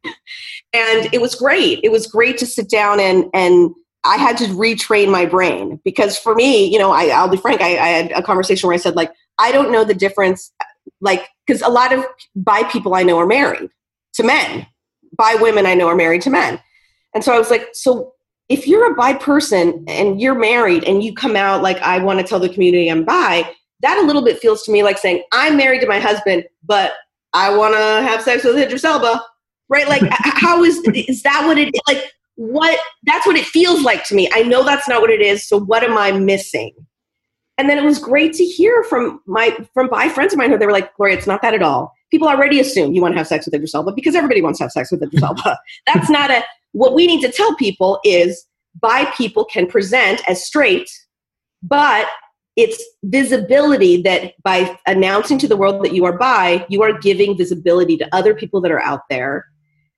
And 0.73 1.09
it 1.13 1.21
was 1.21 1.35
great. 1.35 1.81
It 1.83 1.91
was 1.91 2.07
great 2.07 2.39
to 2.39 2.47
sit 2.47 2.69
down 2.69 3.01
and 3.01 3.25
and 3.33 3.71
I 4.05 4.17
had 4.17 4.37
to 4.39 4.45
retrain 4.47 5.11
my 5.11 5.27
brain 5.27 5.81
because 5.85 6.19
for 6.19 6.35
me, 6.35 6.67
you 6.67 6.79
know, 6.79 6.93
I, 6.93 7.07
I'll 7.07 7.29
be 7.29 7.37
frank. 7.37 7.61
I, 7.61 7.79
I 7.79 7.89
had 7.89 8.13
a 8.13 8.23
conversation 8.23 8.67
where 8.67 8.75
I 8.75 8.79
said 8.79 8.97
like, 8.97 9.13
I 9.39 9.53
don't 9.53 9.73
know 9.73 9.85
the 9.85 9.95
difference, 9.95 10.53
like 11.01 11.29
because 11.47 11.63
a 11.63 11.69
lot 11.69 11.93
of 11.93 12.05
bi 12.37 12.63
people 12.65 12.95
I 12.95 13.03
know 13.03 13.19
are 13.19 13.27
married 13.27 13.71
to 14.15 14.23
men. 14.23 14.67
Bi 15.17 15.37
women 15.41 15.67
I 15.67 15.75
know 15.75 15.89
are 15.89 15.97
married 15.97 16.23
to 16.23 16.31
men. 16.31 16.61
And 17.15 17.25
so 17.25 17.35
I 17.35 17.39
was 17.39 17.51
like, 17.51 17.69
so 17.73 18.15
if 18.49 18.67
you're 18.67 18.91
a 18.91 18.95
bi 18.95 19.15
person 19.15 19.85
and 19.89 20.21
you're 20.21 20.39
married 20.39 20.85
and 20.85 21.03
you 21.03 21.15
come 21.15 21.37
out 21.37 21.63
like 21.63 21.79
I 21.79 21.99
want 21.99 22.21
to 22.21 22.27
tell 22.27 22.39
the 22.39 22.49
community 22.49 22.89
I'm 22.89 23.05
bi, 23.05 23.51
that 23.81 23.99
a 23.99 24.07
little 24.07 24.23
bit 24.23 24.39
feels 24.39 24.63
to 24.65 24.73
me 24.73 24.83
like 24.83 24.99
saying 24.99 25.23
I'm 25.33 25.57
married 25.57 25.81
to 25.83 25.87
my 25.87 25.99
husband, 26.01 26.45
but 26.65 26.93
I 27.33 27.55
want 27.55 27.75
to 27.75 28.09
have 28.09 28.23
sex 28.23 28.45
with 28.45 28.57
Idris 28.57 28.85
Elba, 28.85 29.23
right? 29.69 29.89
Like, 29.89 30.03
how 30.11 30.65
is 30.65 30.79
is 30.95 31.23
that 31.23 31.45
what 31.47 31.59
it 31.59 31.75
like? 31.87 32.11
What 32.39 32.79
that's 33.03 33.27
what 33.27 33.37
it 33.37 33.45
feels 33.45 33.83
like 33.83 34.05
to 34.05 34.15
me. 34.15 34.31
I 34.33 34.43
know 34.43 34.65
that's 34.65 34.89
not 34.89 35.01
what 35.01 35.11
it 35.11 35.21
is. 35.21 35.47
So 35.47 35.59
what 35.59 35.83
am 35.83 35.99
I 35.99 36.13
missing? 36.13 36.73
And 37.59 37.69
then 37.69 37.77
it 37.77 37.85
was 37.85 37.99
great 37.99 38.33
to 38.35 38.45
hear 38.45 38.85
from 38.85 39.21
my 39.27 39.57
from 39.75 39.89
bi 39.89 40.09
friends 40.09 40.33
of 40.33 40.39
mine 40.39 40.51
who 40.51 40.57
they 40.57 40.67
were 40.67 40.73
like, 40.73 40.95
Gloria, 40.95 41.17
it's 41.17 41.27
not 41.27 41.43
that 41.43 41.53
at 41.53 41.63
all. 41.63 41.93
People 42.13 42.29
already 42.29 42.61
assume 42.61 42.93
you 42.93 43.03
want 43.03 43.15
to 43.15 43.19
have 43.19 43.27
sex 43.27 43.45
with 43.45 43.55
Idris 43.55 43.75
Elba 43.75 43.93
because 43.93 44.15
everybody 44.15 44.41
wants 44.41 44.59
to 44.59 44.65
have 44.65 44.71
sex 44.71 44.93
with 44.93 45.03
Idris 45.03 45.23
Elba. 45.23 45.59
That's 45.93 46.09
not 46.09 46.31
a 46.31 46.45
what 46.73 46.95
we 46.95 47.09
need 47.09 47.21
to 47.23 47.33
tell 47.33 47.57
people 47.57 47.99
is 48.05 48.47
bi 48.81 49.07
people 49.17 49.45
can 49.45 49.67
present 49.67 50.23
as 50.29 50.47
straight, 50.47 50.89
but 51.61 52.07
it's 52.55 52.83
visibility 53.05 54.01
that 54.03 54.35
by 54.45 54.79
announcing 54.87 55.39
to 55.39 55.49
the 55.49 55.57
world 55.57 55.85
that 55.85 55.93
you 55.93 56.05
are 56.05 56.17
bi, 56.17 56.65
you 56.69 56.83
are 56.83 56.97
giving 56.99 57.37
visibility 57.37 57.97
to 57.97 58.09
other 58.15 58.35
people 58.35 58.61
that 58.61 58.71
are 58.71 58.83
out 58.83 59.03
there 59.11 59.47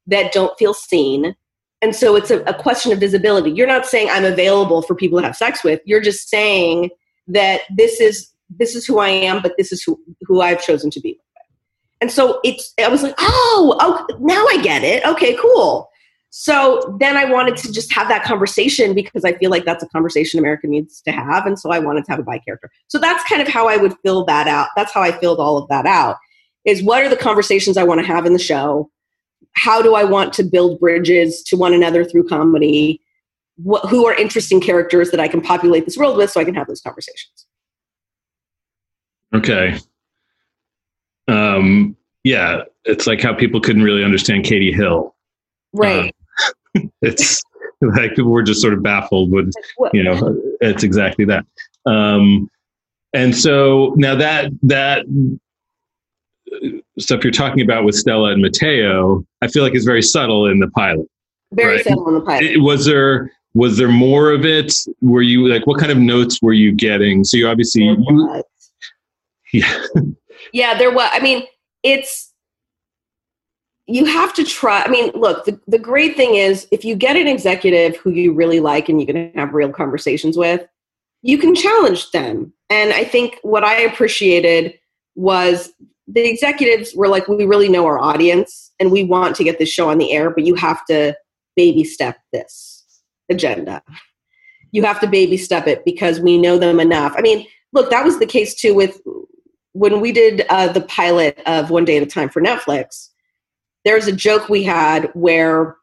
that 0.07 0.33
don't 0.33 0.59
feel 0.59 0.73
seen 0.73 1.35
And 1.83 1.97
so 1.97 2.15
it's 2.15 2.31
a, 2.31 2.41
a 2.43 2.55
question 2.55 2.93
of 2.93 3.01
visibility. 3.01 3.51
You're 3.51 3.67
not 3.67 3.87
saying 3.87 4.09
I'm 4.11 4.25
available 4.25 4.83
for 4.83 4.95
people 4.95 5.19
to 5.19 5.27
have 5.27 5.37
sex 5.37 5.65
with. 5.65 5.81
You're 5.85 6.01
just 6.01 6.29
saying 6.29 6.91
that 7.29 7.63
this 7.75 8.01
is 8.01 8.31
this 8.59 8.75
is 8.75 8.85
who 8.85 8.99
I 8.99 9.09
am, 9.09 9.41
but 9.43 9.53
this 9.57 9.71
is 9.71 9.83
who, 9.83 9.99
who 10.23 10.41
I've 10.41 10.61
chosen 10.61 10.91
to 10.91 11.01
be. 11.01 11.19
And 12.01 12.11
so 12.11 12.41
it's 12.43 12.75
I 12.83 12.89
was 12.89 13.03
like, 13.03 13.15
oh, 13.19 13.77
oh, 13.81 14.07
now 14.19 14.45
I 14.49 14.61
get 14.63 14.83
it. 14.83 15.05
Okay, 15.07 15.37
cool. 15.41 15.89
So 16.31 16.97
then 17.01 17.17
I 17.17 17.25
wanted 17.25 17.57
to 17.59 17.73
just 17.73 17.93
have 17.93 18.09
that 18.09 18.25
conversation 18.25 18.95
because 18.95 19.25
I 19.25 19.33
feel 19.35 19.51
like 19.51 19.65
that's 19.65 19.83
a 19.83 19.89
conversation 19.89 20.39
America 20.39 20.67
needs 20.67 21.01
to 21.03 21.13
have. 21.13 21.45
And 21.45 21.59
so 21.59 21.71
I 21.71 21.81
wanted 21.81 22.05
to 22.05 22.11
have 22.13 22.21
a 22.21 22.23
bi 22.23 22.39
character. 22.39 22.71
So 22.89 22.99
that's 22.99 23.25
kind 23.29 23.43
of 23.43 23.49
how 23.49 23.69
I 23.69 23.77
would 23.77 23.95
fill 24.05 24.25
that 24.27 24.47
out. 24.47 24.69
That's 24.77 24.93
how 24.93 25.03
I 25.03 25.13
filled 25.13 25.41
all 25.41 25.59
of 25.59 25.69
that 25.69 25.87
out 25.87 26.17
is 26.65 26.83
what 26.83 27.03
are 27.03 27.09
the 27.09 27.17
conversations 27.17 27.77
I 27.77 27.85
want 27.85 28.01
to 28.01 28.07
have 28.07 28.27
in 28.27 28.33
the 28.33 28.39
show? 28.39 28.91
How 29.55 29.83
do 29.83 29.95
I 29.95 30.05
want 30.05 30.33
to 30.35 30.43
build 30.43 30.81
bridges 30.81 31.43
to 31.45 31.57
one 31.57 31.75
another 31.75 32.05
through 32.05 32.29
comedy? 32.29 33.01
What, 33.57 33.89
who 33.89 34.07
are 34.07 34.15
interesting 34.15 34.61
characters 34.61 35.11
that 35.11 35.21
I 35.21 35.29
can 35.29 35.41
populate 35.41 35.85
this 35.85 35.97
world 35.97 36.17
with 36.17 36.31
so 36.31 36.41
I 36.41 36.45
can 36.45 36.55
have 36.55 36.67
those 36.67 36.81
conversations? 36.81 37.47
Okay. 39.35 39.79
Um, 41.29 41.97
yeah, 42.25 42.63
it's 42.85 43.07
like 43.07 43.21
how 43.21 43.35
people 43.35 43.61
couldn't 43.61 43.83
really 43.83 44.05
understand 44.05 44.45
Katie 44.45 44.73
Hill. 44.73 45.15
Right. 45.73 46.15
Uh, 46.77 46.81
it's 47.03 47.43
like 47.81 48.15
people 48.15 48.31
were 48.31 48.43
just 48.43 48.61
sort 48.61 48.75
of 48.75 48.83
baffled 48.83 49.31
with, 49.31 49.53
you 49.93 50.03
know, 50.03 50.37
it's 50.61 50.83
exactly 50.83 51.25
that. 51.27 51.45
Um, 51.87 52.51
and 53.13 53.37
so 53.37 53.95
now 53.97 54.15
that 54.15 54.53
that 54.63 55.05
stuff 56.99 57.25
you're 57.25 57.33
talking 57.33 57.63
about 57.63 57.85
with 57.85 57.95
Stella 57.95 58.33
and 58.33 58.43
Matteo, 58.43 59.25
I 59.43 59.49
feel 59.49 59.63
like 59.63 59.75
is 59.75 59.85
very 59.85 60.03
subtle 60.03 60.47
in 60.47 60.61
the 60.61 60.69
pilot. 60.69 61.07
Very 61.53 61.77
right? 61.77 61.85
subtle 61.85 62.09
in 62.09 62.15
the 62.15 62.21
pilot. 62.21 62.45
It- 62.45 62.63
was 62.63 62.85
there 62.87 63.33
was 63.53 63.77
there 63.77 63.89
more 63.89 64.31
of 64.31 64.45
it? 64.45 64.73
Were 65.01 65.23
you 65.23 65.49
like 65.49 65.67
what 65.67 65.81
kind 65.81 65.91
of 65.91 65.99
notes 65.99 66.41
were 66.41 66.53
you 66.53 66.73
getting? 66.73 67.25
So 67.25 67.37
you 67.37 67.49
obviously 67.49 67.83
you, 67.83 68.45
yeah 69.53 69.83
Yeah, 70.53 70.77
there 70.77 70.93
was. 70.93 71.09
I 71.13 71.21
mean, 71.21 71.45
it's 71.83 72.33
you 73.87 74.05
have 74.05 74.33
to 74.35 74.45
try. 74.45 74.83
I 74.83 74.89
mean, 74.89 75.11
look, 75.15 75.45
the, 75.45 75.59
the 75.67 75.79
great 75.79 76.17
thing 76.17 76.35
is 76.35 76.69
if 76.71 76.85
you 76.85 76.95
get 76.95 77.17
an 77.17 77.27
executive 77.27 77.97
who 77.97 78.11
you 78.11 78.33
really 78.33 78.61
like 78.61 78.89
and 78.89 79.01
you 79.01 79.07
can 79.07 79.33
have 79.35 79.53
real 79.53 79.71
conversations 79.71 80.37
with, 80.37 80.67
you 81.23 81.39
can 81.39 81.55
challenge 81.55 82.11
them. 82.13 82.53
And 82.69 82.93
I 82.93 83.05
think 83.05 83.39
what 83.43 83.65
I 83.65 83.81
appreciated 83.81 84.79
was 85.17 85.73
the 86.13 86.29
executives 86.29 86.95
were 86.95 87.09
like, 87.09 87.29
we 87.29 87.45
really 87.45 87.69
know 87.69 87.87
our 87.87 87.99
audience 87.99 88.73
and 88.81 88.91
we 88.91 89.05
want 89.05 89.37
to 89.37 89.45
get 89.45 89.59
this 89.59 89.69
show 89.69 89.89
on 89.91 89.99
the 89.99 90.13
air, 90.13 90.31
but 90.31 90.45
you 90.45 90.55
have 90.55 90.85
to 90.87 91.17
baby 91.57 91.85
step 91.85 92.19
this 92.33 92.85
agenda. 93.31 93.83
You 94.73 94.85
have 94.85 95.01
to 95.01 95.07
baby 95.07 95.37
step 95.37 95.67
it 95.67 95.85
because 95.85 96.21
we 96.21 96.39
know 96.39 96.59
them 96.59 96.81
enough. 96.81 97.15
I 97.17 97.21
mean, 97.21 97.47
look, 97.73 97.91
that 97.91 98.05
was 98.05 98.19
the 98.19 98.27
case 98.27 98.55
too 98.55 98.75
with 98.75 99.01
when 99.73 100.01
we 100.01 100.11
did 100.11 100.47
uh, 100.49 100.73
the 100.73 100.81
pilot 100.81 101.41
of 101.47 101.71
One 101.71 101.85
Day 101.85 101.97
at 101.97 102.03
a 102.03 102.07
Time 102.07 102.29
for 102.29 102.43
Netflix. 102.43 103.09
There's 103.85 104.09
a 104.09 104.13
joke 104.13 104.49
we 104.49 104.65
had 104.65 105.11
where 105.15 105.77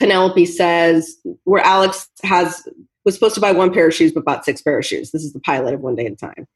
Penelope 0.00 0.46
says, 0.46 1.16
where 1.44 1.62
Alex 1.64 2.08
has 2.24 2.66
was 3.04 3.14
supposed 3.14 3.36
to 3.36 3.40
buy 3.40 3.52
one 3.52 3.72
pair 3.72 3.88
of 3.88 3.94
shoes 3.94 4.12
but 4.12 4.24
bought 4.24 4.44
six 4.44 4.60
pair 4.60 4.78
of 4.78 4.84
shoes. 4.84 5.12
This 5.12 5.24
is 5.24 5.32
the 5.32 5.40
pilot 5.40 5.74
of 5.74 5.80
One 5.80 5.94
Day 5.94 6.06
at 6.06 6.12
a 6.12 6.16
Time. 6.16 6.46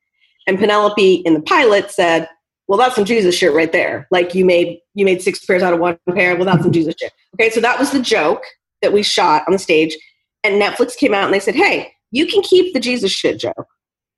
And 0.47 0.59
Penelope 0.59 1.15
in 1.15 1.35
the 1.35 1.41
pilot 1.41 1.91
said, 1.91 2.29
Well, 2.69 2.79
that's 2.79 2.95
some 2.95 3.05
Jesus 3.05 3.37
shit 3.37 3.53
right 3.53 3.71
there. 3.73 4.07
Like 4.11 4.35
you 4.35 4.45
made 4.45 4.79
you 4.95 5.05
made 5.05 5.23
six 5.23 5.45
pairs 5.45 5.63
out 5.63 5.75
of 5.75 5.81
one 5.81 5.99
pair. 6.15 6.37
Well, 6.37 6.45
that's 6.45 6.63
some 6.63 6.73
Jesus 6.73 6.95
shit. 6.99 7.13
Okay, 7.35 7.51
so 7.51 7.61
that 7.61 7.79
was 7.79 7.91
the 7.91 8.01
joke 8.01 8.45
that 8.83 8.93
we 8.93 9.03
shot 9.03 9.45
on 9.47 9.53
the 9.53 9.59
stage. 9.59 9.97
And 10.45 10.61
Netflix 10.61 10.97
came 10.97 11.15
out 11.15 11.25
and 11.25 11.35
they 11.35 11.41
said, 11.41 11.55
Hey, 11.55 11.93
you 12.11 12.27
can 12.27 12.43
keep 12.43 12.75
the 12.75 12.81
Jesus 12.81 13.11
shit 13.11 13.39
joke. 13.39 13.67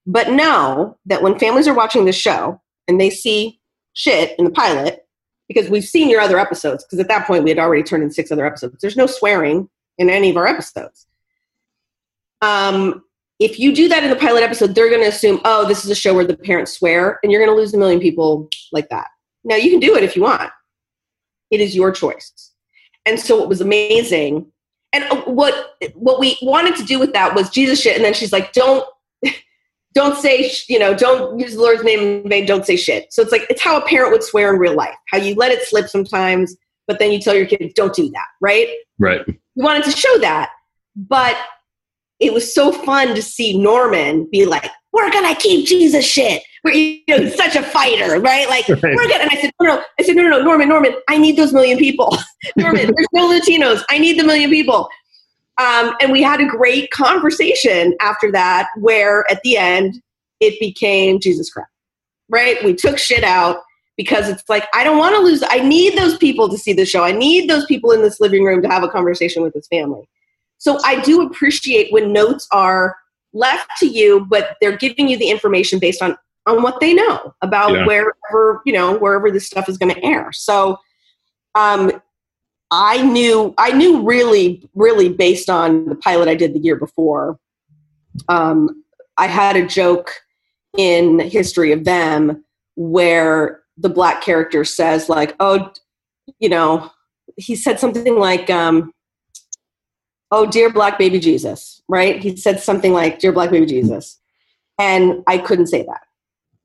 But 0.07 0.31
know 0.31 0.99
that 1.07 1.23
when 1.23 1.39
families 1.39 1.69
are 1.69 1.75
watching 1.75 2.05
the 2.05 2.12
show 2.12 2.61
and 2.89 3.01
they 3.01 3.11
see 3.11 3.61
shit 3.95 4.39
in 4.39 4.45
the 4.45 4.51
pilot, 4.51 5.07
because 5.49 5.69
we've 5.71 5.85
seen 5.85 6.11
your 6.11 6.21
other 6.21 6.39
episodes, 6.39 6.85
because 6.85 6.99
at 6.99 7.09
that 7.09 7.27
point 7.27 7.45
we 7.45 7.51
had 7.51 7.59
already 7.59 7.83
turned 7.83 8.03
in 8.03 8.11
six 8.11 8.31
other 8.33 8.47
episodes. 8.47 8.77
There's 8.81 8.97
no 8.97 9.07
swearing 9.07 9.69
in 9.99 10.11
any 10.11 10.31
of 10.31 10.37
our 10.37 10.47
episodes. 10.47 11.07
Um, 12.43 13.05
if 13.39 13.59
you 13.59 13.74
do 13.74 13.89
that 13.89 14.05
in 14.05 14.11
the 14.11 14.16
pilot 14.16 14.43
episode, 14.43 14.74
they're 14.74 14.89
going 14.89 15.02
to 15.02 15.09
assume, 15.09 15.40
oh, 15.44 15.66
this 15.66 15.85
is 15.85 15.90
a 15.90 15.94
show 15.94 16.15
where 16.15 16.24
the 16.24 16.36
parents 16.36 16.73
swear, 16.73 17.19
and 17.23 17.32
you're 17.32 17.44
going 17.44 17.55
to 17.55 17.61
lose 17.61 17.74
a 17.74 17.78
million 17.78 18.01
people 18.01 18.48
like 18.73 18.89
that. 18.90 19.09
Now, 19.43 19.56
you 19.56 19.70
can 19.70 19.81
do 19.81 19.97
it 19.97 20.05
if 20.05 20.16
you 20.16 20.23
want, 20.23 20.51
it 21.51 21.61
is 21.61 21.74
your 21.74 21.93
choice. 21.93 22.52
And 23.06 23.19
so, 23.19 23.43
it 23.43 23.48
was 23.48 23.61
amazing. 23.61 24.51
And 24.93 25.05
uh, 25.05 25.23
what 25.23 25.74
what 25.94 26.20
we 26.20 26.39
wanted 26.40 26.77
to 26.77 26.85
do 26.85 26.98
with 26.98 27.12
that 27.15 27.35
was 27.35 27.51
Jesus 27.51 27.81
shit, 27.81 27.97
and 27.97 28.05
then 28.05 28.15
she's 28.15 28.32
like, 28.32 28.52
don't 28.52 28.86
don't 29.94 30.16
say 30.16 30.48
sh- 30.48 30.66
you 30.69 30.78
know 30.78 30.94
don't 30.94 31.39
use 31.39 31.55
the 31.55 31.61
Lord's 31.61 31.82
name 31.82 31.98
in 31.98 32.28
vain. 32.28 32.47
Don't 32.47 32.65
say 32.65 32.77
shit. 32.77 33.12
So 33.12 33.20
it's 33.20 33.32
like 33.32 33.44
it's 33.51 33.61
how 33.61 33.77
a 33.77 33.85
parent 33.85 34.12
would 34.12 34.23
swear 34.23 34.55
in 34.55 34.61
real 34.61 34.77
life. 34.77 34.94
How 35.11 35.19
you 35.19 35.35
let 35.35 35.51
it 35.51 35.66
slip 35.66 35.89
sometimes, 35.89 36.56
but 36.86 37.01
then 37.01 37.11
you 37.11 37.20
tell 37.20 37.35
your 37.35 37.47
kids 37.47 37.74
don't 37.74 37.93
do 37.93 38.09
that. 38.11 38.27
Right? 38.40 38.69
right 39.01 39.27
we 39.27 39.65
wanted 39.65 39.82
to 39.85 39.90
show 39.90 40.19
that 40.19 40.51
but 40.97 41.36
it 42.20 42.32
was 42.32 42.55
so 42.55 42.73
fun 42.73 43.15
to 43.15 43.23
see 43.23 43.59
norman 43.59 44.28
be 44.31 44.45
like 44.47 44.70
we're 44.93 45.11
gonna 45.11 45.35
keep 45.36 45.66
jesus 45.66 46.05
shit 46.05 46.43
we're 46.62 46.73
you 46.74 47.03
know 47.09 47.28
such 47.28 47.57
a 47.57 47.62
fighter 47.62 48.20
right 48.20 48.49
like 48.49 48.69
Right. 48.69 48.82
we're 48.82 49.09
gonna 49.09 49.24
and 49.24 49.31
i 49.31 49.41
said 49.41 49.51
no 49.61 49.74
no 49.74 49.82
i 49.99 50.03
said 50.03 50.16
no 50.16 50.23
no 50.23 50.31
no 50.31 50.43
norman 50.43 50.69
norman 50.69 50.95
i 51.09 51.19
need 51.19 51.36
those 51.36 51.53
million 51.53 51.78
people 51.78 52.16
norman 52.57 52.93
there's 52.95 53.09
no 53.12 53.28
latinos 53.28 53.82
i 53.91 53.99
need 53.99 54.19
the 54.19 54.24
million 54.24 54.51
people 54.51 54.89
um, 55.57 55.95
and 56.01 56.11
we 56.11 56.20
had 56.20 56.41
a 56.41 56.47
great 56.47 56.91
conversation 56.91 57.95
after 58.01 58.32
that 58.32 58.69
where 58.78 59.24
at 59.31 59.41
the 59.43 59.57
end 59.57 60.03
it 60.41 60.59
became 60.59 61.20
jesus 61.20 61.51
christ 61.51 61.69
right 62.28 62.62
we 62.65 62.74
took 62.74 62.99
shit 62.99 63.23
out 63.23 63.59
because 63.97 64.28
it's 64.28 64.43
like 64.49 64.66
I 64.74 64.85
don't 64.85 64.99
want 64.99 65.15
to 65.15 65.20
lose. 65.20 65.43
I 65.49 65.61
need 65.61 65.97
those 65.97 66.16
people 66.16 66.49
to 66.49 66.59
see 66.59 66.73
the 66.73 66.85
show. 66.85 67.05
I 67.05 67.12
need 67.12 67.49
those 67.49 67.65
people 67.66 67.93
in 67.93 68.03
this 68.03 68.20
living 68.20 68.45
room 68.45 68.62
to 68.62 68.69
have 68.69 68.82
a 68.82 68.89
conversation 68.89 69.43
with 69.43 69.55
his 69.55 69.66
family. 69.69 70.09
So 70.65 70.78
I 70.82 70.99
do 71.03 71.20
appreciate 71.20 71.93
when 71.93 72.11
notes 72.11 72.49
are 72.51 72.97
left 73.35 73.69
to 73.81 73.86
you, 73.86 74.24
but 74.31 74.57
they're 74.62 74.78
giving 74.78 75.09
you 75.09 75.19
the 75.19 75.28
information 75.28 75.78
based 75.78 76.01
on 76.01 76.16
on 76.47 76.62
what 76.62 76.81
they 76.81 76.95
know 76.95 77.35
about 77.43 77.73
Yeah. 77.73 77.86
wherever 77.86 78.62
you 78.65 78.73
know 78.73 78.97
wherever 78.97 79.31
this 79.31 79.47
stuff 79.47 79.69
is 79.69 79.77
going 79.77 79.95
to 79.95 80.03
air. 80.03 80.31
So 80.32 80.78
um, 81.55 81.93
I 82.70 83.03
knew 83.03 83.53
I 83.59 83.73
knew 83.73 84.01
really 84.01 84.66
really 84.74 85.11
based 85.11 85.51
on 85.51 85.85
the 85.85 85.97
pilot 85.97 86.28
I 86.28 86.35
did 86.35 86.55
the 86.55 86.61
year 86.61 86.77
before. 86.77 87.39
Um, 88.31 88.85
I 89.19 89.27
had 89.27 89.57
a 89.57 89.66
joke 89.66 90.12
in 90.78 91.19
History 91.19 91.73
of 91.73 91.85
Them 91.85 92.43
where 92.77 93.61
the 93.77 93.91
black 93.91 94.23
character 94.23 94.65
says 94.65 95.11
like, 95.11 95.36
"Oh, 95.41 95.70
you 96.39 96.49
know," 96.49 96.91
he 97.36 97.55
said 97.55 97.78
something 97.78 98.19
like, 98.19 98.49
um, 98.49 98.94
"Oh, 100.35 100.47
dear 100.47 100.70
black 100.70 100.98
baby 100.98 101.20
Jesus," 101.20 101.82
right? 101.89 102.20
He 102.20 102.36
said 102.36 102.61
something 102.61 102.93
like, 102.93 103.19
"Dear 103.19 103.32
black 103.32 103.51
baby 103.51 103.66
Jesus," 103.66 104.19
and 104.78 105.23
I 105.27 105.39
couldn't 105.39 105.69
say 105.69 105.82
that. 105.82 106.01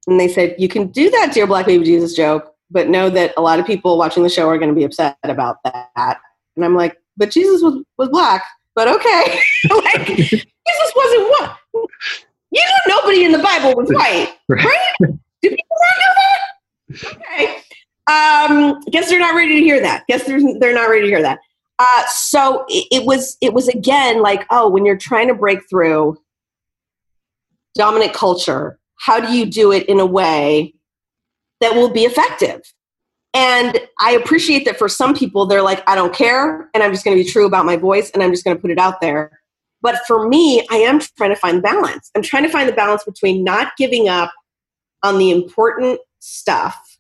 And 0.08 0.20
they 0.20 0.28
said, 0.28 0.56
"You 0.58 0.68
can 0.68 0.88
do 0.88 1.10
that, 1.12 1.34
dear 1.34 1.46
black 1.46 1.66
baby 1.66 1.84
Jesus 1.86 2.16
joke, 2.16 2.54
but 2.72 2.90
know 2.90 3.10
that 3.10 3.34
a 3.38 3.41
lot 3.41 3.60
of 3.60 3.68
people 3.68 3.98
watching 3.98 4.24
the 4.24 4.30
show 4.30 4.50
are 4.50 4.58
going 4.58 4.70
to 4.70 4.76
be 4.76 4.84
upset 4.84 5.18
about 5.24 5.58
that." 5.64 6.20
And 6.56 6.66
I'm 6.66 6.76
like, 6.76 6.98
"But 7.18 7.32
Jesus 7.32 7.62
was 7.62 7.84
was 7.98 8.10
black." 8.10 8.44
But 8.76 8.88
okay, 8.88 9.40
like 9.70 10.08
Jesus 10.08 10.94
wasn't 10.96 11.30
what 11.30 11.58
you 12.52 12.62
know. 12.62 12.96
Nobody 12.96 13.26
in 13.26 13.32
the 13.32 13.40
Bible 13.40 13.76
was 13.76 13.90
white, 13.90 14.36
right? 14.48 14.94
Do 15.00 15.50
people 15.50 15.78
not 15.82 15.96
know 16.00 16.14
that? 16.16 17.18
Okay. 17.18 17.62
Um, 18.10 18.82
guess 18.90 19.10
they're 19.10 19.20
not 19.20 19.36
ready 19.36 19.56
to 19.56 19.62
hear 19.62 19.80
that. 19.82 20.06
Guess 20.08 20.26
they're 20.26 20.40
they're 20.60 20.74
not 20.74 20.90
ready 20.90 21.04
to 21.04 21.08
hear 21.08 21.22
that. 21.22 21.40
Uh, 21.80 22.04
so 22.10 22.66
it, 22.68 22.88
it 22.92 23.06
was 23.06 23.38
it 23.42 23.54
was 23.54 23.70
again 23.70 24.22
like 24.22 24.46
oh 24.52 24.70
when 24.70 24.86
you're 24.86 24.98
trying 24.98 25.30
to 25.30 25.34
break 25.34 25.60
through 25.70 26.18
dominant 27.76 28.14
culture, 28.14 28.78
how 29.00 29.20
do 29.20 29.34
you 29.34 29.46
do 29.46 29.72
it 29.72 29.88
in 29.88 30.00
a 30.00 30.06
way 30.06 30.74
that 31.62 31.74
will 31.74 31.90
be 31.90 32.04
effective? 32.04 32.62
And 33.34 33.80
I 34.00 34.12
appreciate 34.12 34.66
that 34.66 34.78
for 34.78 34.90
some 34.90 35.16
people 35.16 35.46
they're 35.46 35.62
like 35.62 35.82
I 35.88 35.96
don't 35.96 36.14
care 36.14 36.70
and 36.74 36.84
I'm 36.84 36.92
just 36.92 37.06
going 37.06 37.18
to 37.18 37.24
be 37.24 37.30
true 37.30 37.46
about 37.46 37.66
my 37.66 37.78
voice 37.78 38.12
and 38.12 38.22
I'm 38.22 38.32
just 38.32 38.44
going 38.44 38.58
to 38.58 38.62
put 38.62 38.72
it 38.72 38.80
out 38.80 39.00
there. 39.00 39.40
But 39.82 40.00
for 40.06 40.28
me, 40.28 40.68
I 40.70 40.76
am 40.76 41.00
trying 41.00 41.30
to 41.30 41.38
find 41.38 41.64
balance. 41.64 42.12
I'm 42.14 42.22
trying 42.22 42.44
to 42.44 42.50
find 42.50 42.68
the 42.68 42.74
balance 42.74 43.06
between 43.06 43.46
not 43.46 43.72
giving 43.78 44.10
up 44.10 44.34
on 45.04 45.18
the 45.18 45.32
important 45.32 46.02
stuff 46.20 46.98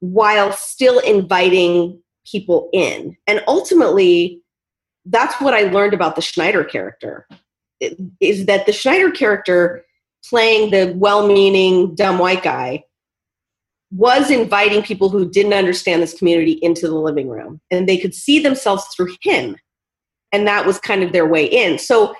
while 0.00 0.50
still 0.50 0.98
inviting 0.98 2.01
people 2.30 2.68
in. 2.72 3.16
And 3.26 3.42
ultimately, 3.46 4.40
that's 5.06 5.40
what 5.40 5.54
I 5.54 5.62
learned 5.62 5.94
about 5.94 6.16
the 6.16 6.22
Schneider 6.22 6.64
character. 6.64 7.26
Is 8.20 8.46
that 8.46 8.66
the 8.66 8.72
Schneider 8.72 9.10
character 9.10 9.84
playing 10.28 10.70
the 10.70 10.92
well-meaning 10.96 11.94
dumb 11.94 12.18
white 12.18 12.42
guy 12.42 12.84
was 13.90 14.30
inviting 14.30 14.82
people 14.82 15.08
who 15.08 15.28
didn't 15.28 15.52
understand 15.52 16.02
this 16.02 16.14
community 16.14 16.52
into 16.62 16.86
the 16.86 16.94
living 16.94 17.28
room. 17.28 17.60
And 17.70 17.88
they 17.88 17.98
could 17.98 18.14
see 18.14 18.38
themselves 18.38 18.84
through 18.94 19.14
him. 19.22 19.56
And 20.30 20.46
that 20.46 20.64
was 20.64 20.78
kind 20.78 21.02
of 21.02 21.12
their 21.12 21.26
way 21.26 21.44
in. 21.44 21.78
So 21.78 22.14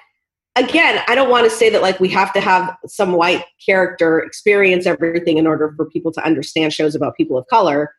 again 0.57 1.03
i 1.09 1.15
don't 1.15 1.31
want 1.31 1.45
to 1.45 1.51
say 1.51 1.71
that 1.71 1.83
like 1.83 1.99
we 1.99 2.09
have 2.09 2.33
to 2.33 2.41
have 2.41 2.77
some 2.87 3.13
white 3.13 3.45
character 3.65 4.21
experience 4.21 4.87
everything 4.87 5.39
in 5.39 5.47
order 5.47 5.73
for 5.77 5.89
people 5.89 6.13
to 6.13 6.25
understand 6.25 6.73
shows 6.73 6.95
about 6.95 7.17
people 7.17 7.39
of 7.39 7.47
color 7.47 7.95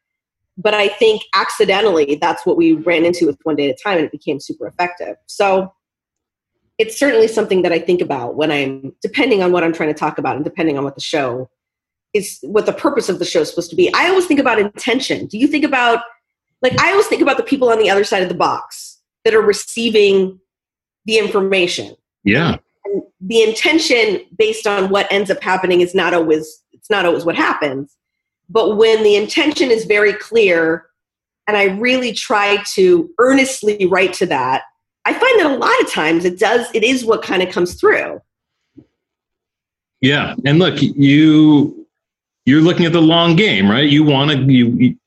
but 0.57 0.73
i 0.73 0.87
think 0.87 1.23
accidentally 1.33 2.15
that's 2.15 2.45
what 2.45 2.57
we 2.57 2.73
ran 2.73 3.05
into 3.05 3.25
with 3.25 3.37
one 3.43 3.55
day 3.55 3.69
at 3.69 3.79
a 3.79 3.83
time 3.83 3.97
and 3.97 4.05
it 4.05 4.11
became 4.11 4.39
super 4.39 4.67
effective. 4.67 5.15
So 5.25 5.73
it's 6.77 6.97
certainly 6.97 7.27
something 7.27 7.61
that 7.61 7.71
i 7.71 7.79
think 7.79 8.01
about 8.01 8.35
when 8.35 8.51
i'm 8.51 8.95
depending 9.01 9.43
on 9.43 9.51
what 9.51 9.63
i'm 9.63 9.73
trying 9.73 9.93
to 9.93 9.99
talk 9.99 10.17
about 10.17 10.35
and 10.35 10.43
depending 10.43 10.77
on 10.77 10.83
what 10.83 10.95
the 10.95 11.01
show 11.01 11.49
is 12.13 12.39
what 12.43 12.65
the 12.65 12.73
purpose 12.73 13.09
of 13.09 13.19
the 13.19 13.25
show 13.25 13.41
is 13.41 13.49
supposed 13.49 13.71
to 13.71 13.75
be. 13.75 13.91
I 13.93 14.07
always 14.07 14.27
think 14.27 14.39
about 14.39 14.59
intention. 14.59 15.25
Do 15.25 15.37
you 15.37 15.47
think 15.47 15.65
about 15.65 16.03
like 16.63 16.79
i 16.79 16.91
always 16.91 17.07
think 17.07 17.21
about 17.21 17.37
the 17.37 17.43
people 17.43 17.69
on 17.69 17.77
the 17.77 17.89
other 17.89 18.03
side 18.03 18.23
of 18.23 18.29
the 18.29 18.35
box 18.35 18.99
that 19.23 19.33
are 19.35 19.41
receiving 19.41 20.39
the 21.05 21.17
information. 21.17 21.95
Yeah. 22.23 22.57
and 22.85 23.03
the 23.19 23.41
intention 23.41 24.21
based 24.37 24.65
on 24.65 24.89
what 24.89 25.11
ends 25.11 25.29
up 25.29 25.43
happening 25.43 25.81
is 25.81 25.93
not 25.93 26.13
always 26.13 26.63
it's 26.71 26.89
not 26.89 27.05
always 27.05 27.25
what 27.25 27.35
happens 27.35 27.95
but 28.49 28.75
when 28.75 29.03
the 29.03 29.15
intention 29.15 29.71
is 29.71 29.85
very 29.85 30.13
clear 30.13 30.85
and 31.47 31.57
i 31.57 31.63
really 31.63 32.13
try 32.13 32.57
to 32.65 33.09
earnestly 33.19 33.85
write 33.87 34.13
to 34.13 34.25
that 34.25 34.63
i 35.05 35.13
find 35.13 35.39
that 35.39 35.51
a 35.51 35.57
lot 35.57 35.81
of 35.81 35.91
times 35.91 36.25
it 36.25 36.39
does 36.39 36.67
it 36.73 36.83
is 36.83 37.05
what 37.05 37.21
kind 37.21 37.41
of 37.41 37.49
comes 37.53 37.75
through 37.75 38.21
Yeah, 40.03 40.35
and 40.45 40.59
look, 40.59 40.81
you 40.81 41.87
you're 42.45 42.59
looking 42.59 42.85
at 42.85 42.91
the 42.91 43.01
long 43.01 43.37
game, 43.37 43.71
right? 43.71 43.89
You 43.89 44.03
want 44.03 44.31
to 44.31 44.37
you, 44.51 44.67
you 44.71 44.97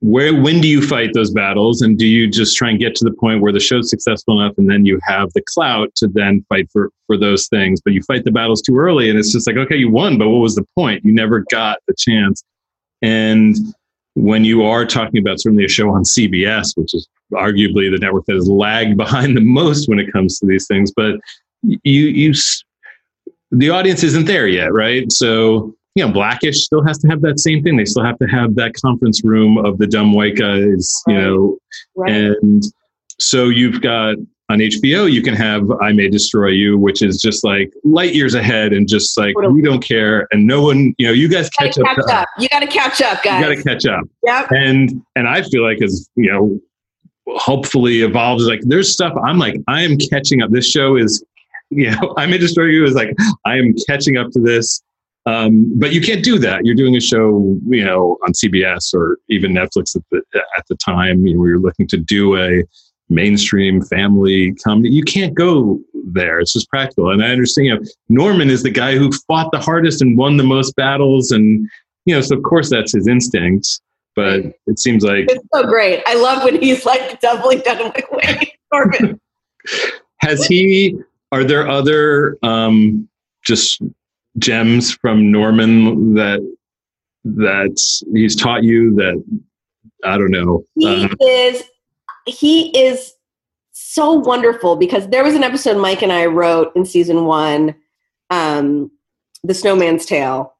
where 0.00 0.34
when 0.34 0.60
do 0.60 0.66
you 0.66 0.84
fight 0.84 1.10
those 1.14 1.30
battles, 1.30 1.82
and 1.82 1.96
do 1.96 2.04
you 2.04 2.28
just 2.28 2.56
try 2.56 2.70
and 2.70 2.80
get 2.80 2.96
to 2.96 3.04
the 3.04 3.12
point 3.12 3.42
where 3.42 3.52
the 3.52 3.60
show's 3.60 3.88
successful 3.88 4.40
enough, 4.40 4.58
and 4.58 4.68
then 4.68 4.84
you 4.84 4.98
have 5.04 5.32
the 5.34 5.42
clout 5.54 5.94
to 5.96 6.08
then 6.08 6.44
fight 6.48 6.68
for 6.72 6.90
for 7.06 7.16
those 7.16 7.46
things? 7.46 7.80
But 7.80 7.92
you 7.92 8.02
fight 8.02 8.24
the 8.24 8.32
battles 8.32 8.60
too 8.60 8.76
early, 8.76 9.08
and 9.08 9.16
it's 9.16 9.30
just 9.30 9.46
like, 9.46 9.56
okay, 9.56 9.76
you 9.76 9.88
won, 9.88 10.18
but 10.18 10.28
what 10.28 10.38
was 10.38 10.56
the 10.56 10.66
point? 10.74 11.04
You 11.04 11.12
never 11.12 11.44
got 11.52 11.78
the 11.86 11.94
chance. 11.96 12.42
And 13.02 13.56
when 14.14 14.44
you 14.44 14.64
are 14.64 14.84
talking 14.84 15.18
about 15.18 15.40
certainly 15.40 15.64
a 15.64 15.68
show 15.68 15.90
on 15.90 16.02
CBS, 16.02 16.76
which 16.76 16.94
is 16.94 17.08
arguably 17.32 17.90
the 17.90 17.98
network 18.00 18.24
that 18.26 18.34
has 18.34 18.48
lagged 18.48 18.96
behind 19.04 19.36
the 19.36 19.40
most 19.40 19.88
when 19.88 19.98
it 19.98 20.12
comes 20.12 20.38
to 20.40 20.46
these 20.46 20.66
things, 20.66 20.92
but 20.94 21.16
you 21.62 22.06
you 22.06 22.34
the 23.52 23.70
audience 23.70 24.02
isn't 24.04 24.26
there 24.26 24.46
yet, 24.46 24.72
right? 24.72 25.10
So, 25.10 25.74
you 25.96 26.06
know, 26.06 26.12
Blackish 26.12 26.64
still 26.64 26.84
has 26.84 26.98
to 26.98 27.08
have 27.08 27.20
that 27.22 27.40
same 27.40 27.62
thing. 27.64 27.76
They 27.76 27.84
still 27.84 28.04
have 28.04 28.18
to 28.18 28.26
have 28.26 28.54
that 28.54 28.74
conference 28.74 29.24
room 29.24 29.58
of 29.58 29.78
the 29.78 29.86
dumb 29.88 30.12
white 30.12 30.36
guys, 30.36 30.92
you 31.08 31.14
know, 31.14 31.58
Right. 31.96 32.12
and 32.12 32.62
so 33.18 33.48
you've 33.48 33.80
got 33.80 34.16
on 34.50 34.58
HBO, 34.58 35.10
you 35.10 35.22
can 35.22 35.34
have 35.34 35.70
I 35.80 35.92
May 35.92 36.08
Destroy 36.08 36.48
You, 36.48 36.76
which 36.76 37.02
is 37.02 37.22
just 37.22 37.44
like 37.44 37.72
light 37.84 38.14
years 38.14 38.34
ahead 38.34 38.72
and 38.72 38.88
just 38.88 39.16
like 39.16 39.36
we 39.36 39.62
don't 39.62 39.82
care 39.82 40.26
and 40.32 40.44
no 40.44 40.60
one, 40.60 40.92
you 40.98 41.06
know, 41.06 41.12
you 41.12 41.28
guys 41.28 41.48
catch 41.50 41.76
you 41.76 41.84
up. 41.84 41.96
catch 41.96 42.10
up 42.10 42.28
you 42.38 42.48
gotta 42.48 42.66
catch 42.66 43.00
up 43.00 43.22
guys 43.22 43.40
You 43.40 43.54
got 43.54 43.62
to 43.62 43.62
catch 43.62 43.86
up. 43.86 44.04
Yep. 44.24 44.48
And 44.50 45.02
and 45.14 45.28
I 45.28 45.42
feel 45.42 45.62
like 45.62 45.80
as 45.80 46.10
you 46.16 46.30
know, 46.32 46.60
hopefully 47.36 48.02
evolves. 48.02 48.44
Like 48.44 48.60
there's 48.62 48.90
stuff 48.90 49.12
I'm 49.24 49.38
like 49.38 49.54
I 49.68 49.82
am 49.82 49.96
catching 49.96 50.42
up. 50.42 50.50
This 50.50 50.68
show 50.68 50.96
is, 50.96 51.24
you 51.70 51.92
know, 51.92 52.14
I 52.18 52.26
may 52.26 52.38
destroy 52.38 52.64
you 52.64 52.84
is 52.84 52.94
like 52.94 53.14
I 53.46 53.56
am 53.56 53.72
catching 53.86 54.16
up 54.16 54.32
to 54.32 54.40
this. 54.40 54.82
Um, 55.26 55.78
but 55.78 55.92
you 55.92 56.00
can't 56.00 56.24
do 56.24 56.38
that. 56.40 56.64
You're 56.64 56.74
doing 56.74 56.96
a 56.96 57.00
show, 57.00 57.56
you 57.68 57.84
know, 57.84 58.18
on 58.26 58.32
CBS 58.32 58.94
or 58.94 59.18
even 59.28 59.52
Netflix 59.52 59.94
at 59.94 60.02
the 60.10 60.22
at 60.58 60.66
the 60.68 60.74
time. 60.76 61.24
You 61.24 61.34
know, 61.34 61.40
where 61.40 61.50
you're 61.50 61.60
looking 61.60 61.86
to 61.88 61.98
do 61.98 62.36
a 62.36 62.64
mainstream 63.10 63.82
family 63.82 64.54
comedy. 64.64 64.90
You 64.90 65.02
can't 65.02 65.34
go 65.34 65.80
there. 65.92 66.40
It's 66.40 66.52
just 66.52 66.68
practical. 66.70 67.10
And 67.10 67.22
I 67.22 67.28
understand. 67.28 67.66
You 67.66 67.74
know, 67.74 67.82
Norman 68.08 68.48
is 68.50 68.62
the 68.62 68.70
guy 68.70 68.96
who 68.96 69.10
fought 69.26 69.50
the 69.52 69.60
hardest 69.60 70.00
and 70.00 70.16
won 70.16 70.36
the 70.36 70.44
most 70.44 70.74
battles, 70.76 71.30
and 71.30 71.68
you 72.06 72.14
know, 72.14 72.20
so 72.20 72.36
of 72.36 72.42
course 72.42 72.70
that's 72.70 72.92
his 72.92 73.06
instinct. 73.06 73.80
But 74.16 74.52
it 74.66 74.78
seems 74.78 75.04
like 75.04 75.26
it's 75.28 75.44
so 75.54 75.64
great 75.64 76.02
i 76.06 76.14
love 76.14 76.42
when 76.44 76.60
he's 76.60 76.84
like 76.84 77.20
doubling 77.20 77.60
down 77.60 77.78
like 77.78 78.10
wait 78.10 78.52
Corbin. 78.72 79.20
has 80.18 80.44
he 80.46 80.96
are 81.32 81.44
there 81.44 81.68
other 81.68 82.36
um 82.42 83.08
just 83.44 83.80
gems 84.38 84.92
from 84.92 85.30
norman 85.30 86.14
that 86.14 86.40
that 87.24 87.76
he's 88.12 88.34
taught 88.34 88.64
you 88.64 88.94
that 88.96 89.22
i 90.04 90.18
don't 90.18 90.30
know 90.30 90.64
he 90.74 91.04
uh, 91.04 91.08
is 91.20 91.64
he 92.26 92.76
is 92.78 93.12
so 93.72 94.12
wonderful 94.12 94.76
because 94.76 95.08
there 95.08 95.24
was 95.24 95.34
an 95.34 95.42
episode 95.42 95.76
mike 95.76 96.02
and 96.02 96.12
i 96.12 96.26
wrote 96.26 96.70
in 96.76 96.84
season 96.84 97.24
one 97.24 97.74
um 98.30 98.90
the 99.42 99.54
snowman's 99.54 100.06
tale. 100.06 100.54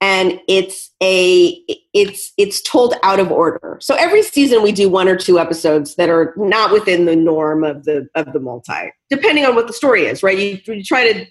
And 0.00 0.40
it's 0.46 0.92
a 1.02 1.60
it's 1.92 2.32
it's 2.36 2.60
told 2.62 2.94
out 3.02 3.18
of 3.18 3.32
order. 3.32 3.78
So 3.80 3.96
every 3.96 4.22
season 4.22 4.62
we 4.62 4.70
do 4.70 4.88
one 4.88 5.08
or 5.08 5.16
two 5.16 5.40
episodes 5.40 5.96
that 5.96 6.08
are 6.08 6.34
not 6.36 6.70
within 6.70 7.04
the 7.04 7.16
norm 7.16 7.64
of 7.64 7.84
the 7.84 8.08
of 8.14 8.32
the 8.32 8.38
multi 8.38 8.92
depending 9.10 9.44
on 9.44 9.56
what 9.56 9.66
the 9.66 9.72
story 9.72 10.06
is 10.06 10.22
right? 10.22 10.38
You, 10.38 10.60
you 10.72 10.84
try 10.84 11.12
to 11.12 11.26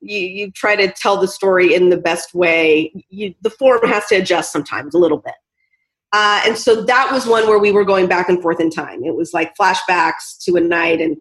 you, 0.00 0.20
you 0.20 0.50
try 0.52 0.76
to 0.76 0.92
tell 0.92 1.16
the 1.20 1.26
story 1.26 1.74
in 1.74 1.88
the 1.88 1.96
best 1.96 2.34
way. 2.34 2.92
You, 3.08 3.34
the 3.40 3.50
form 3.50 3.84
has 3.88 4.06
to 4.08 4.16
adjust 4.16 4.52
sometimes 4.52 4.94
a 4.94 4.98
little 4.98 5.18
bit 5.18 5.34
uh, 6.14 6.40
and 6.46 6.56
so 6.56 6.82
that 6.84 7.10
was 7.12 7.26
one 7.26 7.46
where 7.46 7.58
we 7.58 7.72
were 7.72 7.84
going 7.84 8.06
back 8.06 8.28
and 8.28 8.40
forth 8.40 8.60
in 8.60 8.70
time 8.70 9.04
it 9.04 9.14
was 9.14 9.34
like 9.34 9.54
flashbacks 9.56 10.38
to 10.42 10.56
a 10.56 10.60
night 10.60 11.00
and 11.00 11.16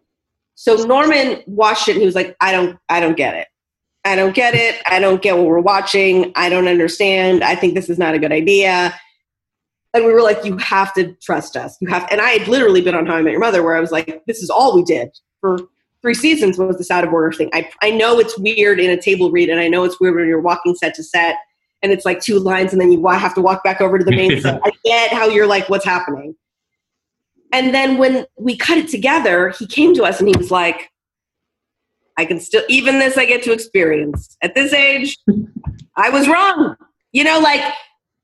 so 0.56 0.76
norman 0.76 1.42
watched 1.48 1.88
it 1.88 1.94
and 1.94 2.02
he 2.02 2.06
was 2.06 2.16
like 2.16 2.36
i 2.40 2.52
don't 2.52 2.78
i 2.90 3.00
don't 3.00 3.18
get 3.18 3.36
it 3.36 3.48
I 4.06 4.16
don't 4.16 4.36
get 4.36 4.54
it. 4.54 4.82
I 4.88 5.00
don't 5.00 5.22
get 5.22 5.38
what 5.38 5.46
we're 5.46 5.62
watching. 5.62 6.34
I 6.36 6.50
don't 6.50 6.68
understand. 6.68 7.44
I 7.44 7.56
think 7.56 7.74
this 7.74 7.90
is 7.90 7.98
not 7.98 8.14
a 8.14 8.20
good 8.20 8.34
idea. 8.34 8.94
And 9.94 10.06
we 10.06 10.12
were 10.12 10.22
like, 10.22 10.44
you 10.44 10.58
have 10.58 10.94
to 10.96 11.14
trust 11.22 11.56
us. 11.56 11.78
You 11.80 11.88
have, 11.88 12.08
and 12.12 12.20
I 12.20 12.32
had 12.32 12.48
literally 12.48 12.82
been 12.82 12.96
on 12.96 13.06
How 13.06 13.16
I 13.16 13.22
Met 13.22 13.32
Your 13.32 13.40
Mother 13.40 13.64
where 13.64 13.76
I 13.76 13.80
was 13.80 13.92
like, 13.92 14.24
this 14.28 14.42
is 14.42 14.50
all 14.50 14.76
we 14.76 14.84
did 14.84 15.10
for 15.40 15.58
three 16.02 16.16
seasons 16.16 16.58
was 16.58 16.78
this 16.78 16.92
out 16.92 17.06
of 17.06 17.14
order 17.14 17.32
thing. 17.32 17.50
I, 17.54 17.70
I 17.82 17.92
know 17.92 18.20
it's 18.20 18.38
weird 18.38 18.80
in 18.80 18.90
a 18.90 19.02
table 19.02 19.32
read, 19.32 19.50
and 19.50 19.60
I 19.60 19.70
know 19.70 19.84
it's 19.86 20.00
weird 20.02 20.16
when 20.16 20.28
you're 20.28 20.42
walking 20.42 20.76
set 20.76 20.96
to 20.96 21.04
set, 21.04 21.36
and 21.84 21.92
it's 21.92 22.06
like 22.06 22.22
two 22.22 22.40
lines, 22.40 22.72
and 22.72 22.82
then 22.82 22.92
you 22.92 23.06
have 23.08 23.36
to 23.36 23.42
walk 23.42 23.64
back 23.64 23.82
over 23.82 24.00
to 24.00 24.06
the 24.06 24.16
main 24.16 24.42
set. 24.42 24.62
I 24.64 24.72
get 24.84 25.12
how 25.12 25.28
you're 25.28 25.46
like, 25.46 25.70
what's 25.70 25.86
happening? 25.86 26.36
And 27.52 27.74
then 27.74 27.98
when 27.98 28.26
we 28.40 28.58
cut 28.58 28.80
it 28.80 28.88
together, 28.88 29.54
he 29.60 29.68
came 29.68 29.94
to 29.94 30.04
us 30.04 30.20
and 30.20 30.28
he 30.28 30.36
was 30.36 30.50
like, 30.50 30.90
I 32.18 32.26
can 32.26 32.40
still, 32.40 32.64
even 32.68 32.98
this 32.98 33.18
I 33.18 33.26
get 33.26 33.44
to 33.44 33.52
experience. 33.52 34.36
At 34.42 34.56
this 34.56 34.74
age, 34.74 35.18
I 35.96 36.10
was 36.10 36.28
wrong. 36.28 36.76
You 37.12 37.24
know, 37.24 37.40
like, 37.40 37.62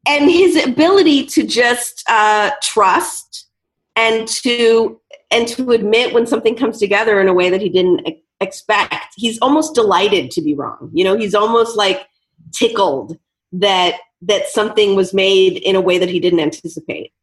and 0.08 0.32
his 0.32 0.66
ability 0.66 1.28
to 1.28 1.46
just 1.46 2.04
uh, 2.10 2.52
trust 2.64 3.48
and 3.96 4.28
to 4.28 5.00
and 5.32 5.48
to 5.50 5.72
admit 5.72 6.14
when 6.14 6.26
something 6.26 6.56
comes 6.56 6.80
together 6.80 7.22
in 7.22 7.28
a 7.28 7.34
way 7.34 7.52
that 7.52 7.62
he 7.62 7.70
didn't 7.70 8.08
expect. 8.42 9.14
He's 9.16 9.38
almost 9.40 9.76
delighted 9.76 10.32
to 10.32 10.42
be 10.42 10.56
wrong. 10.56 10.90
You 10.92 11.04
know, 11.04 11.16
he's 11.16 11.36
almost 11.36 11.78
like 11.78 12.08
tickled 12.52 13.18
that 13.52 13.96
that 14.22 14.48
something 14.48 14.96
was 14.96 15.14
made 15.14 15.58
in 15.58 15.76
a 15.76 15.82
way 15.82 15.98
that 15.98 16.10
he 16.10 16.20
didn't 16.20 16.42
anticipate. 16.42 17.14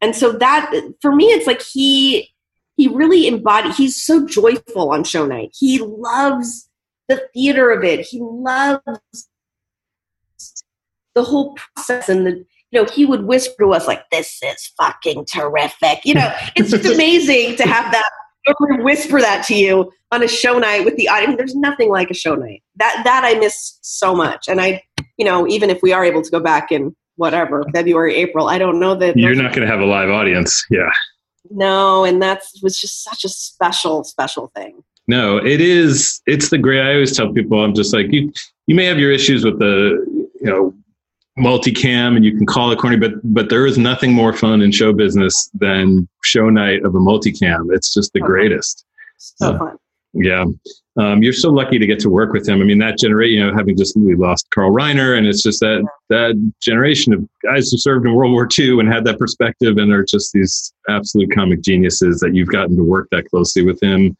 And 0.00 0.14
so 0.14 0.32
that 0.32 0.72
for 1.00 1.14
me 1.14 1.26
it's 1.26 1.46
like 1.46 1.62
he 1.62 2.30
he 2.76 2.88
really 2.88 3.26
embodied 3.26 3.74
he's 3.74 4.02
so 4.02 4.26
joyful 4.26 4.90
on 4.92 5.04
show 5.04 5.26
night. 5.26 5.54
He 5.58 5.78
loves 5.78 6.68
the 7.08 7.28
theater 7.32 7.70
of 7.70 7.84
it. 7.84 8.00
He 8.00 8.20
loves 8.20 9.28
the 11.14 11.22
whole 11.22 11.54
process 11.54 12.08
and 12.08 12.26
the 12.26 12.44
you 12.70 12.82
know 12.82 12.84
he 12.92 13.06
would 13.06 13.24
whisper 13.24 13.64
to 13.64 13.72
us 13.72 13.86
like 13.86 14.02
this 14.10 14.40
is 14.42 14.72
fucking 14.76 15.24
terrific 15.32 16.04
you 16.04 16.14
know 16.14 16.32
it's 16.56 16.70
just 16.70 16.84
amazing 16.94 17.56
to 17.56 17.62
have 17.62 17.90
that 17.92 18.08
whisper 18.82 19.20
that 19.20 19.44
to 19.44 19.54
you 19.54 19.90
on 20.10 20.22
a 20.22 20.28
show 20.28 20.58
night 20.58 20.84
with 20.84 20.96
the 20.96 21.08
audience 21.08 21.36
there's 21.36 21.54
nothing 21.54 21.88
like 21.88 22.10
a 22.10 22.14
show 22.14 22.34
night 22.34 22.62
that 22.76 23.00
that 23.04 23.22
i 23.24 23.38
miss 23.38 23.78
so 23.80 24.14
much 24.14 24.48
and 24.48 24.60
i 24.60 24.82
you 25.16 25.24
know 25.24 25.46
even 25.46 25.70
if 25.70 25.82
we 25.82 25.92
are 25.92 26.04
able 26.04 26.22
to 26.22 26.30
go 26.30 26.40
back 26.40 26.72
in 26.72 26.94
whatever 27.16 27.64
february 27.74 28.14
april 28.16 28.48
i 28.48 28.58
don't 28.58 28.80
know 28.80 28.94
that 28.94 29.16
you're 29.16 29.34
not 29.34 29.54
going 29.54 29.66
to 29.66 29.70
have 29.72 29.80
a 29.80 29.86
live 29.86 30.10
audience 30.10 30.64
yeah. 30.70 30.90
No 31.50 32.04
and 32.04 32.22
that's 32.22 32.62
was 32.62 32.78
just 32.78 33.04
such 33.04 33.22
a 33.22 33.28
special 33.28 34.02
special 34.02 34.50
thing. 34.56 34.82
No 35.06 35.36
it 35.36 35.60
is 35.60 36.22
it's 36.26 36.48
the 36.48 36.56
great 36.56 36.80
i 36.80 36.94
always 36.94 37.14
tell 37.14 37.30
people 37.32 37.62
i'm 37.62 37.74
just 37.74 37.92
like 37.92 38.06
you 38.10 38.32
you 38.66 38.74
may 38.74 38.86
have 38.86 38.98
your 38.98 39.12
issues 39.12 39.44
with 39.44 39.58
the 39.58 40.02
you 40.40 40.50
know 40.50 40.74
multicam 41.38 42.16
and 42.16 42.24
you 42.24 42.34
can 42.34 42.46
call 42.46 42.72
it 42.72 42.78
corny 42.78 42.96
but 42.96 43.12
but 43.24 43.50
there 43.50 43.66
is 43.66 43.76
nothing 43.76 44.12
more 44.12 44.32
fun 44.32 44.62
in 44.62 44.72
show 44.72 44.92
business 44.92 45.50
than 45.52 46.08
show 46.22 46.48
night 46.48 46.82
of 46.84 46.94
a 46.94 46.98
multicam. 46.98 47.66
It's 47.74 47.92
just 47.92 48.12
the 48.14 48.20
greatest. 48.20 48.84
So 49.18 49.48
Uh, 49.48 49.58
fun 49.58 49.78
Yeah. 50.14 50.44
Um, 50.96 51.22
you're 51.24 51.32
so 51.32 51.50
lucky 51.50 51.78
to 51.78 51.86
get 51.86 51.98
to 52.00 52.08
work 52.08 52.32
with 52.32 52.48
him. 52.48 52.60
I 52.60 52.64
mean, 52.64 52.78
that 52.78 52.98
generation, 52.98 53.34
you 53.34 53.44
know, 53.44 53.54
having 53.54 53.76
just 53.76 53.96
we 53.96 54.14
lost 54.14 54.46
Carl 54.54 54.72
Reiner, 54.72 55.18
and 55.18 55.26
it's 55.26 55.42
just 55.42 55.58
that 55.60 55.84
that 56.08 56.52
generation 56.62 57.12
of 57.12 57.26
guys 57.42 57.70
who 57.70 57.78
served 57.78 58.06
in 58.06 58.14
World 58.14 58.32
War 58.32 58.48
II 58.56 58.78
and 58.78 58.88
had 58.88 59.04
that 59.04 59.18
perspective, 59.18 59.76
and 59.76 59.92
are 59.92 60.04
just 60.04 60.32
these 60.32 60.72
absolute 60.88 61.34
comic 61.34 61.62
geniuses 61.62 62.20
that 62.20 62.34
you've 62.34 62.48
gotten 62.48 62.76
to 62.76 62.84
work 62.84 63.08
that 63.10 63.28
closely 63.28 63.64
with 63.64 63.82
him. 63.82 64.16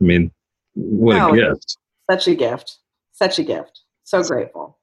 I 0.00 0.04
mean, 0.04 0.30
what 0.74 1.16
No, 1.16 1.32
a 1.32 1.36
gift! 1.36 1.78
Such 2.10 2.28
a 2.28 2.34
gift. 2.34 2.78
Such 3.12 3.38
a 3.38 3.42
gift. 3.42 3.80
So 4.04 4.22
grateful. 4.22 4.78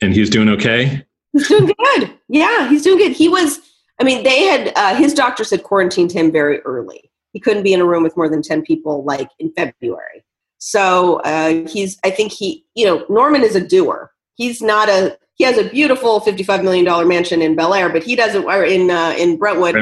And 0.00 0.14
he's 0.14 0.30
doing 0.30 0.48
okay. 0.50 1.04
He's 1.32 1.48
doing 1.48 1.72
good. 1.78 2.12
Yeah, 2.28 2.68
he's 2.68 2.82
doing 2.82 2.98
good. 2.98 3.12
He 3.12 3.28
was, 3.28 3.60
I 4.00 4.04
mean, 4.04 4.22
they 4.22 4.44
had, 4.44 4.72
uh, 4.76 4.94
his 4.94 5.14
doctors 5.14 5.50
had 5.50 5.62
quarantined 5.62 6.12
him 6.12 6.32
very 6.32 6.60
early. 6.60 7.10
He 7.32 7.40
couldn't 7.40 7.62
be 7.62 7.72
in 7.72 7.80
a 7.80 7.84
room 7.84 8.02
with 8.02 8.16
more 8.16 8.28
than 8.28 8.42
10 8.42 8.62
people 8.62 9.04
like 9.04 9.28
in 9.38 9.52
February. 9.52 10.24
So 10.58 11.16
uh, 11.20 11.66
he's, 11.68 11.98
I 12.04 12.10
think 12.10 12.32
he, 12.32 12.64
you 12.74 12.86
know, 12.86 13.04
Norman 13.08 13.42
is 13.42 13.56
a 13.56 13.66
doer. 13.66 14.12
He's 14.34 14.62
not 14.62 14.88
a, 14.88 15.18
he 15.34 15.44
has 15.44 15.58
a 15.58 15.68
beautiful 15.68 16.20
$55 16.20 16.62
million 16.62 17.08
mansion 17.08 17.42
in 17.42 17.56
Bel 17.56 17.74
Air, 17.74 17.88
but 17.88 18.02
he 18.02 18.14
doesn't, 18.14 18.44
or 18.44 18.64
in, 18.64 18.90
uh, 18.90 19.14
in 19.18 19.38
Brentwood, 19.38 19.74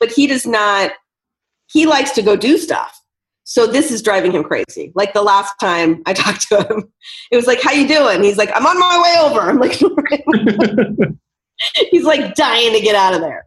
but 0.00 0.10
he 0.10 0.26
does 0.26 0.46
not, 0.46 0.92
he 1.72 1.86
likes 1.86 2.10
to 2.12 2.22
go 2.22 2.36
do 2.36 2.58
stuff. 2.58 2.98
So 3.48 3.66
this 3.66 3.90
is 3.90 4.02
driving 4.02 4.32
him 4.32 4.44
crazy. 4.44 4.92
Like 4.94 5.14
the 5.14 5.22
last 5.22 5.54
time 5.58 6.02
I 6.04 6.12
talked 6.14 6.46
to 6.48 6.62
him, 6.64 6.92
it 7.30 7.36
was 7.36 7.46
like, 7.46 7.62
"How 7.62 7.72
you 7.72 7.88
doing?" 7.88 8.22
He's 8.22 8.36
like, 8.36 8.50
"I'm 8.54 8.66
on 8.66 8.78
my 8.78 9.02
way 9.02 9.14
over." 9.26 9.40
I'm 9.40 9.56
like, 9.58 9.72
he's 11.90 12.04
like 12.04 12.34
dying 12.34 12.74
to 12.74 12.80
get 12.80 12.94
out 12.94 13.14
of 13.14 13.22
there. 13.22 13.46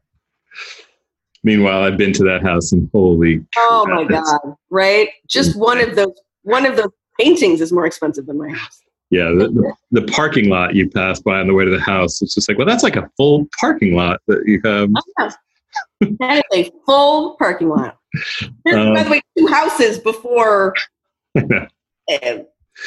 Meanwhile, 1.43 1.83
I've 1.83 1.97
been 1.97 2.13
to 2.13 2.23
that 2.25 2.43
house 2.43 2.71
and 2.71 2.89
holy, 2.93 3.43
Oh 3.57 3.85
my 3.87 4.05
crap, 4.05 4.09
it's- 4.21 4.37
god! 4.43 4.55
Right? 4.69 5.09
Just 5.27 5.57
one 5.57 5.79
of 5.79 5.95
those 5.95 6.13
one 6.43 6.65
of 6.65 6.75
those 6.75 6.91
paintings 7.19 7.61
is 7.61 7.71
more 7.71 7.85
expensive 7.85 8.25
than 8.25 8.37
my 8.37 8.49
house. 8.49 8.81
yeah, 9.11 9.25
the, 9.29 9.49
the, 9.49 10.01
the 10.01 10.11
parking 10.11 10.49
lot 10.49 10.73
you 10.75 10.89
pass 10.89 11.19
by 11.19 11.39
on 11.39 11.47
the 11.47 11.53
way 11.53 11.65
to 11.65 11.71
the 11.71 11.79
house. 11.79 12.21
It's 12.21 12.33
just 12.33 12.47
like, 12.49 12.57
well, 12.57 12.65
that's 12.67 12.83
like 12.83 12.95
a 12.95 13.09
full 13.17 13.47
parking 13.59 13.95
lot 13.95 14.21
that 14.27 14.43
you 14.47 14.59
have. 14.63 14.89
That 16.19 16.43
is 16.53 16.67
a 16.67 16.71
full 16.85 17.35
parking 17.37 17.69
lot. 17.69 17.97
There's, 18.65 18.77
Um, 18.87 18.93
by 18.93 19.03
the 19.03 19.09
way, 19.11 19.21
two 19.37 19.47
houses 19.47 19.99
before. 19.99 20.73
uh, 21.37 21.65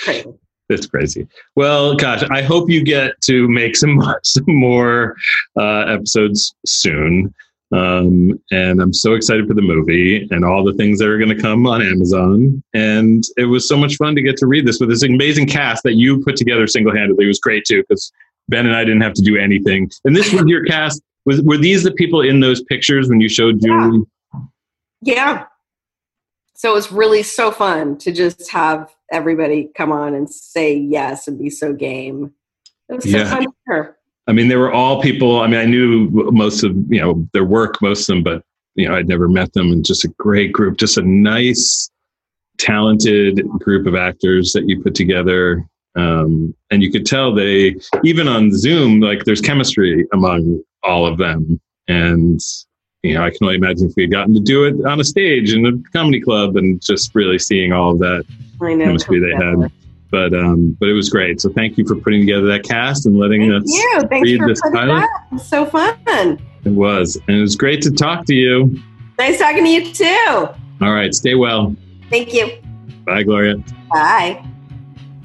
crazy. 0.04 0.32
It's 0.70 0.86
crazy. 0.86 1.28
Well, 1.56 1.94
gosh, 1.94 2.24
I 2.30 2.42
hope 2.42 2.68
you 2.70 2.82
get 2.82 3.20
to 3.26 3.48
make 3.48 3.76
some 3.76 3.90
more, 3.94 4.20
some 4.24 4.44
more 4.48 5.14
uh, 5.58 5.80
episodes 5.86 6.54
soon. 6.66 7.32
Um, 7.74 8.38
and 8.52 8.80
I'm 8.80 8.92
so 8.92 9.14
excited 9.14 9.48
for 9.48 9.54
the 9.54 9.62
movie 9.62 10.28
and 10.30 10.44
all 10.44 10.62
the 10.62 10.74
things 10.74 11.00
that 11.00 11.08
are 11.08 11.18
going 11.18 11.34
to 11.34 11.42
come 11.42 11.66
on 11.66 11.82
Amazon. 11.82 12.62
And 12.72 13.24
it 13.36 13.46
was 13.46 13.66
so 13.66 13.76
much 13.76 13.96
fun 13.96 14.14
to 14.14 14.22
get 14.22 14.36
to 14.38 14.46
read 14.46 14.66
this 14.66 14.78
with 14.78 14.90
this 14.90 15.02
amazing 15.02 15.48
cast 15.48 15.82
that 15.82 15.94
you 15.94 16.22
put 16.22 16.36
together 16.36 16.66
single 16.68 16.94
handedly. 16.94 17.24
It 17.24 17.28
was 17.28 17.40
great 17.40 17.64
too 17.66 17.82
because 17.82 18.12
Ben 18.48 18.66
and 18.66 18.76
I 18.76 18.84
didn't 18.84 19.00
have 19.00 19.14
to 19.14 19.22
do 19.22 19.36
anything. 19.36 19.90
And 20.04 20.14
this 20.14 20.32
was 20.32 20.44
your 20.46 20.64
cast. 20.64 21.02
Was 21.26 21.42
were 21.42 21.58
these 21.58 21.82
the 21.82 21.90
people 21.90 22.20
in 22.20 22.40
those 22.40 22.62
pictures 22.62 23.08
when 23.08 23.20
you 23.20 23.28
showed 23.28 23.60
Julie? 23.60 24.04
Yeah. 25.00 25.46
So 26.54 26.70
it 26.70 26.74
was 26.74 26.92
really 26.92 27.22
so 27.24 27.50
fun 27.50 27.98
to 27.98 28.12
just 28.12 28.50
have 28.50 28.94
everybody 29.10 29.70
come 29.76 29.90
on 29.90 30.14
and 30.14 30.30
say 30.30 30.76
yes 30.76 31.26
and 31.26 31.38
be 31.38 31.50
so 31.50 31.72
game. 31.72 32.32
It 32.88 32.94
was 32.94 33.10
so 33.10 33.18
Yeah. 33.18 33.30
fun. 33.66 33.94
I 34.26 34.32
mean, 34.32 34.48
they 34.48 34.56
were 34.56 34.72
all 34.72 35.02
people. 35.02 35.40
I 35.40 35.46
mean, 35.46 35.60
I 35.60 35.66
knew 35.66 36.08
most 36.10 36.64
of 36.64 36.74
you 36.88 37.00
know 37.00 37.28
their 37.32 37.44
work, 37.44 37.80
most 37.82 38.08
of 38.08 38.14
them, 38.14 38.22
but 38.22 38.42
you 38.74 38.88
know, 38.88 38.96
I'd 38.96 39.08
never 39.08 39.28
met 39.28 39.52
them. 39.52 39.70
And 39.70 39.84
just 39.84 40.04
a 40.04 40.08
great 40.18 40.52
group, 40.52 40.78
just 40.78 40.96
a 40.96 41.02
nice, 41.02 41.90
talented 42.58 43.46
group 43.50 43.86
of 43.86 43.94
actors 43.94 44.52
that 44.52 44.68
you 44.68 44.82
put 44.82 44.94
together. 44.94 45.66
Um, 45.96 46.54
and 46.70 46.82
you 46.82 46.90
could 46.90 47.06
tell 47.06 47.32
they, 47.32 47.76
even 48.02 48.26
on 48.26 48.50
Zoom, 48.52 49.00
like 49.00 49.24
there's 49.24 49.40
chemistry 49.40 50.06
among 50.12 50.62
all 50.82 51.06
of 51.06 51.18
them. 51.18 51.60
And 51.86 52.40
you 53.02 53.14
know, 53.14 53.24
I 53.24 53.30
can 53.30 53.38
only 53.42 53.56
imagine 53.56 53.88
if 53.88 53.92
we 53.96 54.04
had 54.04 54.10
gotten 54.10 54.32
to 54.34 54.40
do 54.40 54.64
it 54.64 54.84
on 54.86 54.98
a 54.98 55.04
stage 55.04 55.52
in 55.52 55.66
a 55.66 55.90
comedy 55.90 56.20
club 56.20 56.56
and 56.56 56.80
just 56.80 57.14
really 57.14 57.38
seeing 57.38 57.72
all 57.72 57.92
of 57.92 57.98
that 57.98 58.24
I 58.62 58.74
know. 58.74 58.86
chemistry 58.86 59.20
they 59.20 59.34
had. 59.36 59.70
But 60.14 60.32
um, 60.32 60.76
but 60.78 60.88
it 60.88 60.92
was 60.92 61.08
great. 61.10 61.40
So 61.40 61.50
thank 61.50 61.76
you 61.76 61.84
for 61.84 61.96
putting 61.96 62.20
together 62.20 62.46
that 62.46 62.62
cast 62.62 63.04
and 63.04 63.18
letting 63.18 63.52
us 63.52 63.64
You, 63.66 64.00
thanks 64.08 64.30
read 64.30 64.38
for 64.38 64.46
this 64.46 64.60
pilot. 64.60 65.00
that. 65.00 65.08
It 65.32 65.34
was 65.34 65.48
so 65.48 65.66
fun. 65.66 66.38
It 66.64 66.70
was, 66.70 67.16
and 67.26 67.36
it 67.36 67.40
was 67.40 67.56
great 67.56 67.82
to 67.82 67.90
talk 67.90 68.24
to 68.26 68.34
you. 68.34 68.80
Nice 69.18 69.40
talking 69.40 69.64
to 69.64 69.70
you 69.70 69.92
too. 69.92 70.48
All 70.80 70.92
right, 70.94 71.12
stay 71.12 71.34
well. 71.34 71.74
Thank 72.10 72.32
you. 72.32 72.62
Bye, 73.04 73.24
Gloria. 73.24 73.56
Bye. 73.92 74.46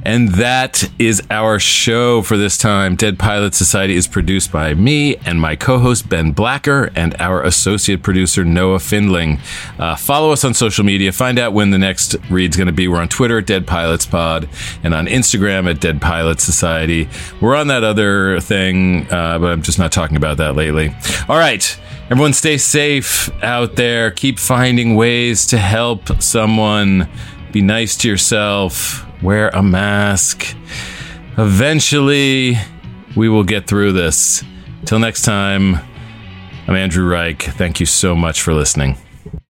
And 0.03 0.29
that 0.35 0.89
is 0.97 1.21
our 1.29 1.59
show 1.59 2.21
for 2.21 2.37
this 2.37 2.57
time. 2.57 2.95
Dead 2.95 3.19
Pilot 3.19 3.53
Society 3.53 3.95
is 3.95 4.07
produced 4.07 4.51
by 4.51 4.73
me 4.73 5.17
and 5.17 5.41
my 5.41 5.57
co 5.57 5.77
host 5.77 6.07
Ben 6.07 6.31
Blacker 6.31 6.89
and 6.95 7.15
our 7.19 7.43
associate 7.43 8.01
producer 8.01 8.45
Noah 8.45 8.79
Findling. 8.79 9.39
Uh, 9.77 9.95
follow 9.95 10.31
us 10.31 10.45
on 10.45 10.53
social 10.53 10.85
media. 10.85 11.11
Find 11.11 11.37
out 11.37 11.51
when 11.51 11.71
the 11.71 11.77
next 11.77 12.15
read's 12.29 12.55
going 12.55 12.67
to 12.67 12.73
be. 12.73 12.87
We're 12.87 13.01
on 13.01 13.09
Twitter 13.09 13.39
at 13.39 13.45
Dead 13.45 13.67
Pilots 13.67 14.05
Pod 14.05 14.47
and 14.83 14.93
on 14.93 15.07
Instagram 15.07 15.69
at 15.69 15.81
Dead 15.81 16.01
Pilot 16.01 16.39
Society. 16.39 17.09
We're 17.41 17.55
on 17.55 17.67
that 17.67 17.83
other 17.83 18.39
thing, 18.39 19.05
uh, 19.11 19.37
but 19.39 19.47
I'm 19.47 19.61
just 19.61 19.79
not 19.79 19.91
talking 19.91 20.15
about 20.15 20.37
that 20.37 20.55
lately. 20.55 20.95
All 21.27 21.37
right. 21.37 21.77
Everyone 22.09 22.33
stay 22.33 22.57
safe 22.57 23.29
out 23.43 23.75
there. 23.75 24.09
Keep 24.11 24.39
finding 24.39 24.95
ways 24.95 25.45
to 25.47 25.57
help 25.57 26.21
someone. 26.21 27.07
Be 27.51 27.61
nice 27.61 27.95
to 27.97 28.07
yourself. 28.07 29.05
Wear 29.21 29.49
a 29.49 29.61
mask. 29.61 30.55
Eventually, 31.37 32.55
we 33.15 33.27
will 33.27 33.43
get 33.43 33.67
through 33.67 33.91
this. 33.91 34.43
Till 34.85 34.99
next 34.99 35.23
time, 35.23 35.75
I'm 36.67 36.75
Andrew 36.75 37.05
Reich. 37.05 37.43
Thank 37.43 37.79
you 37.79 37.85
so 37.85 38.15
much 38.15 38.41
for 38.41 38.53
listening. 38.53 38.97